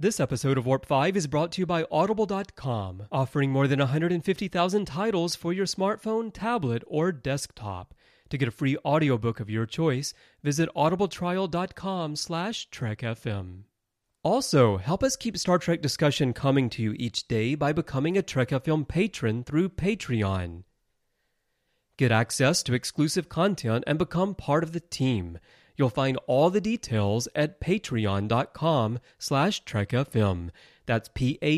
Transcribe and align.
This 0.00 0.18
episode 0.18 0.56
of 0.56 0.64
Warp 0.64 0.86
5 0.86 1.14
is 1.14 1.26
brought 1.26 1.52
to 1.52 1.60
you 1.60 1.66
by 1.66 1.84
Audible.com, 1.90 3.02
offering 3.12 3.50
more 3.50 3.68
than 3.68 3.80
150,000 3.80 4.86
titles 4.86 5.36
for 5.36 5.52
your 5.52 5.66
smartphone, 5.66 6.32
tablet, 6.32 6.82
or 6.86 7.12
desktop. 7.12 7.92
To 8.30 8.38
get 8.38 8.48
a 8.48 8.50
free 8.50 8.78
audiobook 8.82 9.40
of 9.40 9.50
your 9.50 9.66
choice, 9.66 10.14
visit 10.42 10.70
audibletrial.com 10.74 12.16
slash 12.16 12.70
trekfm. 12.70 13.64
Also, 14.22 14.78
help 14.78 15.02
us 15.02 15.16
keep 15.16 15.36
Star 15.36 15.58
Trek 15.58 15.82
discussion 15.82 16.32
coming 16.32 16.70
to 16.70 16.82
you 16.82 16.94
each 16.96 17.28
day 17.28 17.54
by 17.54 17.74
becoming 17.74 18.16
a 18.16 18.22
Trek 18.22 18.48
FM 18.48 18.88
patron 18.88 19.44
through 19.44 19.68
Patreon. 19.68 20.62
Get 21.98 22.10
access 22.10 22.62
to 22.62 22.72
exclusive 22.72 23.28
content 23.28 23.84
and 23.86 23.98
become 23.98 24.34
part 24.34 24.64
of 24.64 24.72
the 24.72 24.80
team– 24.80 25.38
You'll 25.80 25.88
find 25.88 26.18
all 26.26 26.50
the 26.50 26.60
details 26.60 27.26
at 27.34 27.58
patreon.com 27.58 28.98
slash 29.18 29.64
trekfm. 29.64 30.50
That's 30.84 31.08
P-A-T-R-E-O-N 31.08 31.54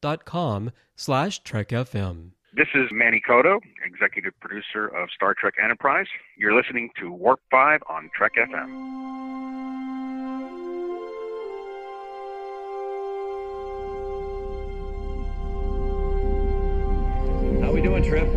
dot 0.00 0.24
com 0.24 0.70
slash 0.94 1.42
trekfm. 1.42 2.30
This 2.52 2.68
is 2.72 2.88
Manny 2.92 3.20
Coto, 3.28 3.58
executive 3.84 4.32
producer 4.38 4.86
of 4.86 5.08
Star 5.10 5.34
Trek 5.34 5.54
Enterprise. 5.60 6.06
You're 6.38 6.54
listening 6.54 6.90
to 7.00 7.10
Warp 7.10 7.40
5 7.50 7.82
on 7.88 8.08
Trek 8.14 8.34
FM. 8.36 8.70
How 17.60 17.72
we 17.72 17.82
doing, 17.82 18.04
Trip? 18.04 18.28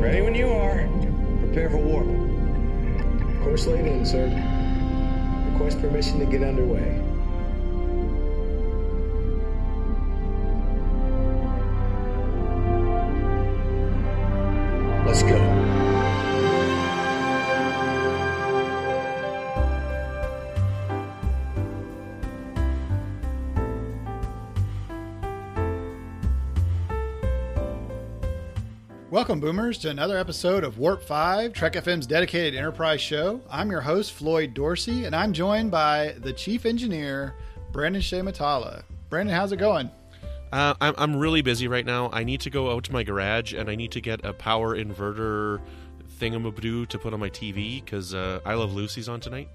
Ready 0.00 0.22
when 0.22 0.36
you 0.36 0.46
are. 0.46 0.86
Prepare 1.40 1.70
for 1.70 1.78
warp. 1.78 2.25
Course 3.46 3.68
laid 3.68 3.86
in, 3.86 4.04
sir. 4.04 4.26
Request 5.52 5.80
permission 5.80 6.18
to 6.18 6.26
get 6.26 6.42
underway. 6.42 7.00
Let's 15.06 15.22
go. 15.22 15.55
Welcome, 29.08 29.38
Boomers, 29.38 29.78
to 29.78 29.90
another 29.90 30.18
episode 30.18 30.64
of 30.64 30.78
Warp 30.78 31.00
5, 31.00 31.52
Trek 31.52 31.74
FM's 31.74 32.08
dedicated 32.08 32.56
enterprise 32.56 33.00
show. 33.00 33.40
I'm 33.48 33.70
your 33.70 33.80
host, 33.80 34.10
Floyd 34.10 34.52
Dorsey, 34.52 35.04
and 35.04 35.14
I'm 35.14 35.32
joined 35.32 35.70
by 35.70 36.16
the 36.18 36.32
chief 36.32 36.66
engineer, 36.66 37.36
Brandon 37.70 38.02
Shea 38.02 38.18
Mutala. 38.18 38.82
Brandon, 39.08 39.32
how's 39.32 39.52
it 39.52 39.58
going? 39.58 39.92
Uh, 40.50 40.74
I'm, 40.80 40.94
I'm 40.98 41.16
really 41.16 41.40
busy 41.40 41.68
right 41.68 41.86
now. 41.86 42.10
I 42.12 42.24
need 42.24 42.40
to 42.40 42.50
go 42.50 42.72
out 42.72 42.82
to 42.84 42.92
my 42.92 43.04
garage 43.04 43.54
and 43.54 43.70
I 43.70 43.76
need 43.76 43.92
to 43.92 44.00
get 44.00 44.24
a 44.24 44.32
power 44.32 44.76
inverter 44.76 45.60
thingamaboo 46.18 46.88
to 46.88 46.98
put 46.98 47.14
on 47.14 47.20
my 47.20 47.30
TV 47.30 47.84
because 47.84 48.12
uh, 48.12 48.40
I 48.44 48.54
Love 48.54 48.72
Lucy's 48.72 49.08
on 49.08 49.20
tonight. 49.20 49.48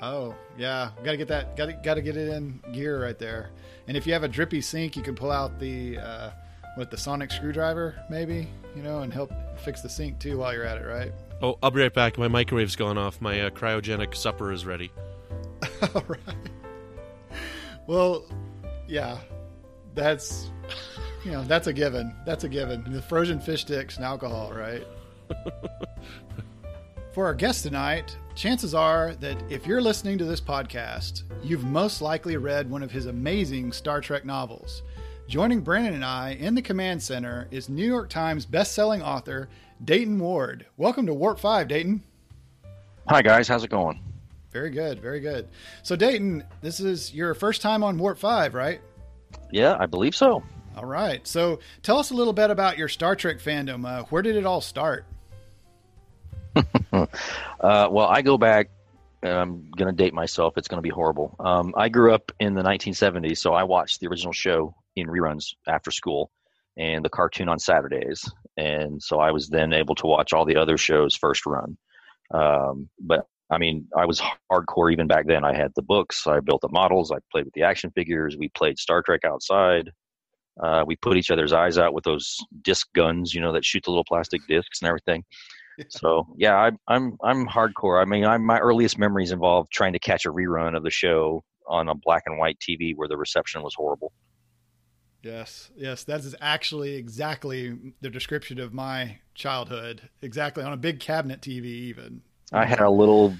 Oh 0.00 0.34
yeah, 0.56 0.92
got 1.04 1.10
to 1.10 1.16
get 1.18 1.28
that. 1.28 1.54
Got 1.54 1.66
to 1.66 1.72
got 1.84 1.94
to 1.94 2.00
get 2.00 2.16
it 2.16 2.28
in 2.28 2.58
gear 2.72 3.02
right 3.02 3.18
there. 3.18 3.50
And 3.88 3.96
if 3.98 4.06
you 4.06 4.14
have 4.14 4.24
a 4.24 4.28
drippy 4.28 4.62
sink, 4.62 4.96
you 4.96 5.02
can 5.02 5.14
pull 5.14 5.30
out 5.30 5.58
the 5.58 5.98
uh, 5.98 6.30
what 6.76 6.90
the 6.90 6.96
sonic 6.96 7.30
screwdriver, 7.30 7.94
maybe 8.08 8.48
you 8.74 8.82
know, 8.82 9.00
and 9.00 9.12
help 9.12 9.32
fix 9.58 9.82
the 9.82 9.88
sink 9.88 10.18
too 10.18 10.38
while 10.38 10.52
you're 10.52 10.64
at 10.64 10.78
it, 10.78 10.86
right? 10.86 11.12
Oh, 11.42 11.58
I'll 11.62 11.70
be 11.70 11.80
right 11.80 11.92
back. 11.92 12.18
My 12.18 12.28
microwave's 12.28 12.76
gone 12.76 12.98
off. 12.98 13.20
My 13.20 13.40
uh, 13.40 13.50
cryogenic 13.50 14.14
supper 14.14 14.52
is 14.52 14.66
ready. 14.66 14.90
All 15.94 16.04
right. 16.06 16.20
Well, 17.86 18.24
yeah, 18.86 19.18
that's 19.94 20.50
you 21.24 21.32
know 21.32 21.42
that's 21.44 21.66
a 21.66 21.72
given. 21.72 22.14
That's 22.26 22.44
a 22.44 22.48
given. 22.48 22.84
The 22.92 23.02
frozen 23.02 23.40
fish 23.40 23.62
sticks 23.62 23.96
and 23.96 24.04
alcohol, 24.04 24.52
right? 24.52 24.86
For 27.12 27.26
our 27.26 27.34
guest 27.34 27.64
tonight, 27.64 28.16
chances 28.36 28.74
are 28.74 29.14
that 29.16 29.36
if 29.50 29.66
you're 29.66 29.80
listening 29.80 30.16
to 30.18 30.24
this 30.24 30.40
podcast, 30.40 31.24
you've 31.42 31.64
most 31.64 32.00
likely 32.00 32.36
read 32.36 32.70
one 32.70 32.84
of 32.84 32.92
his 32.92 33.06
amazing 33.06 33.72
Star 33.72 34.00
Trek 34.00 34.24
novels. 34.24 34.82
Joining 35.30 35.60
Brandon 35.60 35.94
and 35.94 36.04
I 36.04 36.30
in 36.30 36.56
the 36.56 36.60
command 36.60 37.00
center 37.00 37.46
is 37.52 37.68
New 37.68 37.86
York 37.86 38.08
Times 38.08 38.44
best-selling 38.44 39.00
author 39.00 39.48
Dayton 39.84 40.18
Ward. 40.18 40.66
Welcome 40.76 41.06
to 41.06 41.14
Warp 41.14 41.38
5, 41.38 41.68
Dayton. 41.68 42.02
Hi 43.06 43.22
guys, 43.22 43.46
how's 43.46 43.62
it 43.62 43.70
going? 43.70 44.02
Very 44.50 44.70
good, 44.70 45.00
very 45.00 45.20
good. 45.20 45.46
So 45.84 45.94
Dayton, 45.94 46.42
this 46.62 46.80
is 46.80 47.14
your 47.14 47.34
first 47.34 47.62
time 47.62 47.84
on 47.84 47.96
Warp 47.96 48.18
5, 48.18 48.54
right? 48.54 48.80
Yeah, 49.52 49.76
I 49.78 49.86
believe 49.86 50.16
so. 50.16 50.42
All 50.74 50.86
right. 50.86 51.24
So 51.24 51.60
tell 51.84 51.98
us 51.98 52.10
a 52.10 52.14
little 52.14 52.32
bit 52.32 52.50
about 52.50 52.76
your 52.76 52.88
Star 52.88 53.14
Trek 53.14 53.38
fandom. 53.38 53.86
Uh, 53.86 54.02
where 54.06 54.22
did 54.22 54.34
it 54.34 54.44
all 54.44 54.60
start? 54.60 55.04
uh, 56.92 57.06
well, 57.60 58.08
I 58.08 58.22
go 58.22 58.36
back. 58.36 58.68
I'm 59.22 59.70
going 59.76 59.94
to 59.94 59.96
date 59.96 60.12
myself. 60.12 60.58
It's 60.58 60.66
going 60.66 60.78
to 60.78 60.82
be 60.82 60.88
horrible. 60.88 61.36
Um, 61.38 61.72
I 61.76 61.88
grew 61.88 62.12
up 62.12 62.32
in 62.40 62.54
the 62.54 62.62
1970s, 62.62 63.38
so 63.38 63.52
I 63.52 63.62
watched 63.62 64.00
the 64.00 64.08
original 64.08 64.32
show 64.32 64.74
reruns 65.06 65.54
after 65.68 65.90
school 65.90 66.30
and 66.76 67.04
the 67.04 67.10
cartoon 67.10 67.48
on 67.48 67.58
Saturdays. 67.58 68.24
And 68.56 69.02
so 69.02 69.18
I 69.20 69.30
was 69.30 69.48
then 69.48 69.72
able 69.72 69.94
to 69.96 70.06
watch 70.06 70.32
all 70.32 70.44
the 70.44 70.56
other 70.56 70.76
shows 70.76 71.16
first 71.16 71.46
run. 71.46 71.76
Um, 72.32 72.88
but 72.98 73.26
I 73.50 73.58
mean, 73.58 73.86
I 73.96 74.06
was 74.06 74.22
hardcore 74.50 74.92
even 74.92 75.08
back 75.08 75.26
then. 75.26 75.44
I 75.44 75.54
had 75.54 75.72
the 75.74 75.82
books, 75.82 76.26
I 76.26 76.40
built 76.40 76.60
the 76.60 76.68
models, 76.70 77.10
I 77.10 77.16
played 77.32 77.44
with 77.44 77.54
the 77.54 77.64
action 77.64 77.90
figures, 77.90 78.36
we 78.38 78.48
played 78.50 78.78
Star 78.78 79.02
Trek 79.02 79.24
outside. 79.24 79.90
Uh, 80.62 80.84
we 80.86 80.96
put 80.96 81.16
each 81.16 81.30
other's 81.30 81.52
eyes 81.52 81.78
out 81.78 81.94
with 81.94 82.04
those 82.04 82.36
disc 82.62 82.86
guns, 82.94 83.32
you 83.32 83.40
know, 83.40 83.52
that 83.52 83.64
shoot 83.64 83.82
the 83.84 83.90
little 83.90 84.04
plastic 84.04 84.42
discs 84.48 84.80
and 84.80 84.88
everything. 84.88 85.24
So 85.88 86.26
yeah, 86.36 86.56
I, 86.56 86.72
I'm 86.88 87.16
I'm 87.24 87.46
hardcore. 87.46 88.02
I 88.02 88.04
mean, 88.04 88.26
I'm, 88.26 88.44
my 88.44 88.58
earliest 88.58 88.98
memories 88.98 89.32
involve 89.32 89.66
trying 89.70 89.94
to 89.94 89.98
catch 89.98 90.26
a 90.26 90.30
rerun 90.30 90.76
of 90.76 90.82
the 90.82 90.90
show 90.90 91.42
on 91.66 91.88
a 91.88 91.94
black 91.94 92.24
and 92.26 92.36
white 92.36 92.58
TV 92.58 92.92
where 92.94 93.08
the 93.08 93.16
reception 93.16 93.62
was 93.62 93.74
horrible. 93.74 94.12
Yes, 95.22 95.70
yes, 95.76 96.04
that 96.04 96.20
is 96.20 96.34
actually 96.40 96.94
exactly 96.94 97.76
the 98.00 98.08
description 98.08 98.58
of 98.58 98.72
my 98.72 99.18
childhood. 99.34 100.08
Exactly 100.22 100.64
on 100.64 100.72
a 100.72 100.78
big 100.78 101.00
cabinet 101.00 101.40
TV, 101.40 101.64
even. 101.66 102.22
I 102.52 102.64
had 102.64 102.80
a 102.80 102.90
little. 102.90 103.34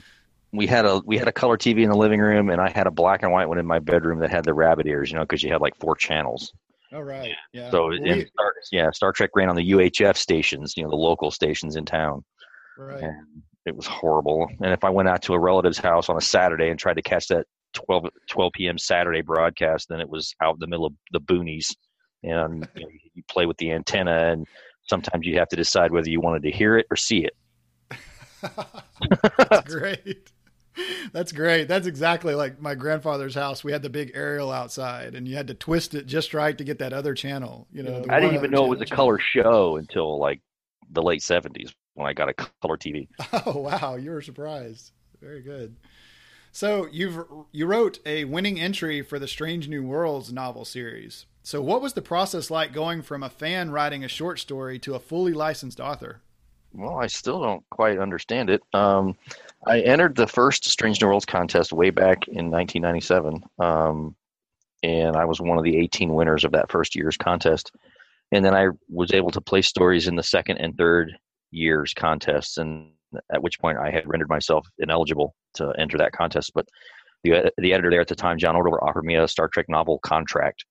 We 0.52 0.66
had 0.66 0.84
a 0.84 1.00
we 1.06 1.16
had 1.16 1.28
a 1.28 1.32
color 1.32 1.56
TV 1.56 1.82
in 1.82 1.90
the 1.90 1.96
living 1.96 2.20
room, 2.20 2.50
and 2.50 2.60
I 2.60 2.68
had 2.68 2.86
a 2.86 2.90
black 2.90 3.22
and 3.22 3.32
white 3.32 3.48
one 3.48 3.58
in 3.58 3.66
my 3.66 3.78
bedroom 3.78 4.18
that 4.20 4.30
had 4.30 4.44
the 4.44 4.52
rabbit 4.52 4.86
ears. 4.86 5.10
You 5.10 5.16
know, 5.16 5.22
because 5.22 5.42
you 5.42 5.50
had 5.50 5.60
like 5.60 5.76
four 5.76 5.96
channels. 5.96 6.52
Oh 6.92 7.00
right, 7.00 7.32
yeah. 7.52 7.70
So 7.70 7.88
well, 7.88 8.02
we, 8.02 8.26
Star, 8.26 8.54
yeah, 8.72 8.90
Star 8.90 9.12
Trek 9.12 9.30
ran 9.34 9.48
on 9.48 9.56
the 9.56 9.70
UHF 9.70 10.16
stations, 10.16 10.76
you 10.76 10.82
know, 10.82 10.90
the 10.90 10.96
local 10.96 11.30
stations 11.30 11.76
in 11.76 11.84
town. 11.84 12.24
Right. 12.76 13.02
And 13.02 13.42
it 13.66 13.76
was 13.76 13.86
horrible. 13.86 14.48
And 14.60 14.72
if 14.72 14.84
I 14.84 14.90
went 14.90 15.08
out 15.08 15.22
to 15.22 15.34
a 15.34 15.38
relative's 15.38 15.78
house 15.78 16.08
on 16.08 16.16
a 16.16 16.20
Saturday 16.20 16.68
and 16.68 16.78
tried 16.78 16.94
to 16.94 17.02
catch 17.02 17.28
that 17.28 17.46
12, 17.72 18.06
12 18.28 18.52
p.m. 18.52 18.78
Saturday 18.78 19.22
broadcast, 19.22 19.88
then 19.88 20.00
it 20.00 20.08
was 20.08 20.34
out 20.42 20.54
in 20.54 20.60
the 20.60 20.66
middle 20.66 20.86
of 20.86 20.92
the 21.12 21.20
boonies, 21.20 21.74
and 22.22 22.68
you, 22.74 22.82
know, 22.82 22.88
you 23.14 23.22
play 23.28 23.46
with 23.46 23.56
the 23.58 23.72
antenna, 23.72 24.32
and 24.32 24.46
sometimes 24.82 25.26
you 25.26 25.38
have 25.38 25.48
to 25.48 25.56
decide 25.56 25.92
whether 25.92 26.10
you 26.10 26.20
wanted 26.20 26.42
to 26.42 26.50
hear 26.50 26.76
it 26.76 26.86
or 26.90 26.96
see 26.96 27.24
it. 27.24 27.36
That's 29.50 29.74
great. 29.74 30.30
That's 31.12 31.32
great. 31.32 31.68
That's 31.68 31.86
exactly 31.86 32.34
like 32.34 32.60
my 32.60 32.74
grandfather's 32.74 33.34
house. 33.34 33.64
We 33.64 33.72
had 33.72 33.82
the 33.82 33.90
big 33.90 34.12
aerial 34.14 34.50
outside, 34.50 35.14
and 35.14 35.26
you 35.26 35.36
had 35.36 35.48
to 35.48 35.54
twist 35.54 35.94
it 35.94 36.06
just 36.06 36.32
right 36.32 36.56
to 36.56 36.64
get 36.64 36.78
that 36.78 36.92
other 36.92 37.14
channel. 37.14 37.66
You 37.72 37.82
know, 37.82 38.04
I 38.08 38.20
didn't 38.20 38.36
even 38.36 38.50
know 38.50 38.64
it 38.64 38.68
was 38.68 38.80
a 38.80 38.84
channel. 38.84 39.04
color 39.04 39.18
show 39.18 39.76
until 39.76 40.18
like 40.18 40.40
the 40.92 41.02
late 41.02 41.22
seventies 41.22 41.74
when 41.94 42.06
I 42.06 42.12
got 42.12 42.28
a 42.28 42.34
color 42.34 42.76
TV. 42.76 43.08
Oh 43.46 43.60
wow, 43.60 43.96
you 43.96 44.10
were 44.10 44.22
surprised. 44.22 44.92
Very 45.20 45.42
good. 45.42 45.76
So 46.52 46.88
you've 46.90 47.24
you 47.52 47.66
wrote 47.66 48.00
a 48.04 48.24
winning 48.24 48.60
entry 48.60 49.02
for 49.02 49.18
the 49.18 49.28
Strange 49.28 49.68
New 49.68 49.82
Worlds 49.82 50.32
novel 50.32 50.64
series. 50.64 51.26
So 51.42 51.62
what 51.62 51.80
was 51.80 51.94
the 51.94 52.02
process 52.02 52.50
like 52.50 52.72
going 52.72 53.02
from 53.02 53.22
a 53.22 53.30
fan 53.30 53.70
writing 53.70 54.04
a 54.04 54.08
short 54.08 54.38
story 54.38 54.78
to 54.80 54.94
a 54.94 55.00
fully 55.00 55.32
licensed 55.32 55.80
author? 55.80 56.20
Well, 56.72 56.98
I 56.98 57.06
still 57.06 57.40
don't 57.42 57.64
quite 57.70 57.98
understand 57.98 58.50
it. 58.50 58.62
Um, 58.72 59.16
I 59.66 59.80
entered 59.80 60.14
the 60.14 60.26
first 60.26 60.64
Strange 60.64 61.00
New 61.00 61.08
Worlds 61.08 61.24
contest 61.24 61.72
way 61.72 61.90
back 61.90 62.28
in 62.28 62.50
1997, 62.50 63.42
um, 63.58 64.14
and 64.82 65.16
I 65.16 65.24
was 65.24 65.40
one 65.40 65.58
of 65.58 65.64
the 65.64 65.76
18 65.76 66.14
winners 66.14 66.44
of 66.44 66.52
that 66.52 66.70
first 66.70 66.94
year's 66.94 67.16
contest. 67.16 67.72
And 68.32 68.44
then 68.44 68.54
I 68.54 68.68
was 68.88 69.12
able 69.12 69.30
to 69.32 69.40
place 69.40 69.66
stories 69.66 70.06
in 70.06 70.14
the 70.14 70.22
second 70.22 70.58
and 70.58 70.76
third 70.76 71.18
year's 71.50 71.92
contests, 71.92 72.58
and 72.58 72.92
at 73.32 73.42
which 73.42 73.58
point 73.60 73.78
I 73.78 73.90
had 73.90 74.08
rendered 74.08 74.28
myself 74.28 74.66
ineligible 74.78 75.34
to 75.54 75.72
enter 75.78 75.98
that 75.98 76.12
contest. 76.12 76.52
But 76.54 76.68
the 77.24 77.52
the 77.58 77.72
editor 77.72 77.90
there 77.90 78.00
at 78.00 78.08
the 78.08 78.14
time, 78.14 78.38
John 78.38 78.54
Ordover, 78.54 78.82
offered 78.82 79.04
me 79.04 79.16
a 79.16 79.28
Star 79.28 79.48
Trek 79.48 79.66
novel 79.68 79.98
contract, 79.98 80.64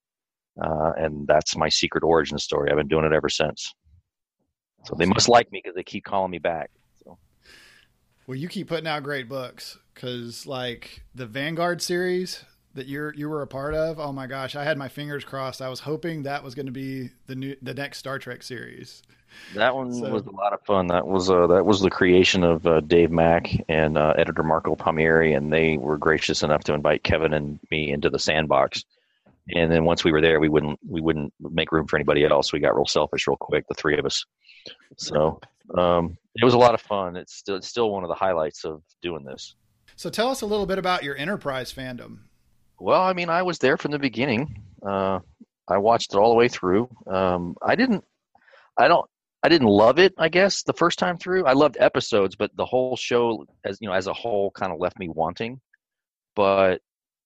uh, 0.62 0.92
and 0.98 1.28
that's 1.28 1.56
my 1.56 1.70
secret 1.70 2.04
origin 2.04 2.38
story. 2.38 2.70
I've 2.70 2.78
been 2.78 2.88
doing 2.88 3.06
it 3.06 3.14
ever 3.14 3.30
since. 3.30 3.74
So 4.86 4.96
they 4.98 5.06
must 5.06 5.28
like 5.28 5.52
me 5.52 5.62
because 5.64 5.76
they 5.76 5.84
keep 5.84 6.06
calling 6.06 6.32
me 6.32 6.40
back. 6.40 6.72
So. 7.04 7.18
Well, 8.28 8.38
you 8.38 8.48
keep 8.48 8.68
putting 8.68 8.88
out 8.88 9.04
great 9.04 9.28
books 9.28 9.78
because, 9.94 10.46
like 10.46 11.04
the 11.14 11.26
Vanguard 11.26 11.82
series, 11.82 12.46
that 12.76 12.88
you're 12.88 13.14
you 13.14 13.30
were 13.30 13.42
a 13.42 13.48
part 13.48 13.74
of. 13.74 14.00
Oh 14.00 14.12
my 14.12 14.28
gosh, 14.28 14.56
I 14.56 14.64
had 14.64 14.78
my 14.78 14.88
fingers 14.88 15.26
crossed. 15.26 15.62
I 15.62 15.70
was 15.70 15.82
hoping 15.82 16.24
that 16.24 16.44
was 16.44 16.56
going 16.56 16.68
to 16.68 16.72
be 16.72 17.10
the 17.28 17.36
new 17.36 17.56
the 17.62 17.74
next 17.74 17.98
Star 18.00 18.20
Trek 18.20 18.44
series. 18.44 19.04
That 19.56 19.76
one 19.76 19.94
So- 19.94 20.12
was 20.12 20.26
a 20.26 20.32
lot 20.32 20.54
of 20.54 20.62
fun. 20.62 20.88
That 20.88 21.08
was 21.08 21.30
uh, 21.30 21.48
that 21.48 21.66
was 21.66 21.82
the 21.82 21.90
creation 21.90 22.44
of 22.44 22.66
uh, 22.68 22.80
Dave 22.82 23.12
Mack 23.12 23.50
and 23.68 23.98
uh, 23.98 24.14
editor 24.18 24.44
Marco 24.44 24.76
Palmieri, 24.76 25.34
and 25.34 25.52
they 25.52 25.78
were 25.78 25.98
gracious 25.98 26.44
enough 26.44 26.64
to 26.66 26.74
invite 26.74 27.04
Kevin 27.04 27.34
and 27.34 27.60
me 27.72 27.92
into 27.92 28.10
the 28.10 28.20
sandbox. 28.20 28.84
And 29.56 29.72
then 29.72 29.84
once 29.86 30.04
we 30.04 30.12
were 30.12 30.22
there, 30.22 30.40
we 30.40 30.50
wouldn't 30.50 30.80
we 30.88 31.02
wouldn't 31.02 31.34
make 31.40 31.72
room 31.72 31.88
for 31.88 31.96
anybody 31.96 32.24
else. 32.26 32.54
We 32.54 32.60
got 32.60 32.76
real 32.76 32.86
selfish 32.86 33.28
real 33.28 33.38
quick, 33.38 33.66
the 33.68 33.74
three 33.74 33.98
of 33.98 34.06
us. 34.06 34.24
So 34.98 35.40
um, 35.76 36.18
it 36.36 36.46
was 36.46 36.54
a 36.54 36.58
lot 36.58 36.74
of 36.76 36.82
fun. 36.82 37.16
It's 37.16 37.34
still 37.34 37.56
it's 37.56 37.68
still 37.68 37.90
one 37.90 38.04
of 38.04 38.10
the 38.10 38.16
highlights 38.16 38.66
of 38.66 38.84
doing 39.02 39.24
this. 39.24 39.56
So 39.96 40.10
tell 40.10 40.30
us 40.30 40.42
a 40.42 40.46
little 40.46 40.66
bit 40.66 40.78
about 40.78 41.04
your 41.04 41.18
Enterprise 41.18 41.74
fandom. 41.74 42.20
Well, 42.80 43.02
I 43.02 43.14
mean, 43.14 43.30
I 43.30 43.42
was 43.42 43.58
there 43.60 43.76
from 43.76 43.92
the 43.92 44.00
beginning. 44.00 44.62
Uh, 44.86 45.20
I 45.68 45.78
watched 45.78 46.14
it 46.14 46.18
all 46.18 46.30
the 46.30 46.36
way 46.36 46.48
through. 46.48 46.90
Um, 47.06 47.56
I 47.62 47.76
didn't, 47.76 48.06
I 48.78 48.88
don't, 48.88 49.06
I 49.42 49.50
didn't 49.50 49.68
love 49.68 50.00
it. 50.00 50.14
I 50.18 50.30
guess 50.30 50.64
the 50.64 50.74
first 50.74 51.00
time 51.00 51.18
through, 51.18 51.46
I 51.46 51.54
loved 51.54 51.78
episodes, 51.80 52.36
but 52.36 52.56
the 52.56 52.66
whole 52.66 52.96
show, 52.98 53.46
as 53.64 53.78
you 53.80 53.88
know, 53.88 53.94
as 53.94 54.08
a 54.08 54.14
whole, 54.14 54.52
kind 54.52 54.74
of 54.74 54.80
left 54.80 55.00
me 55.00 55.08
wanting. 55.08 55.62
But 56.36 56.82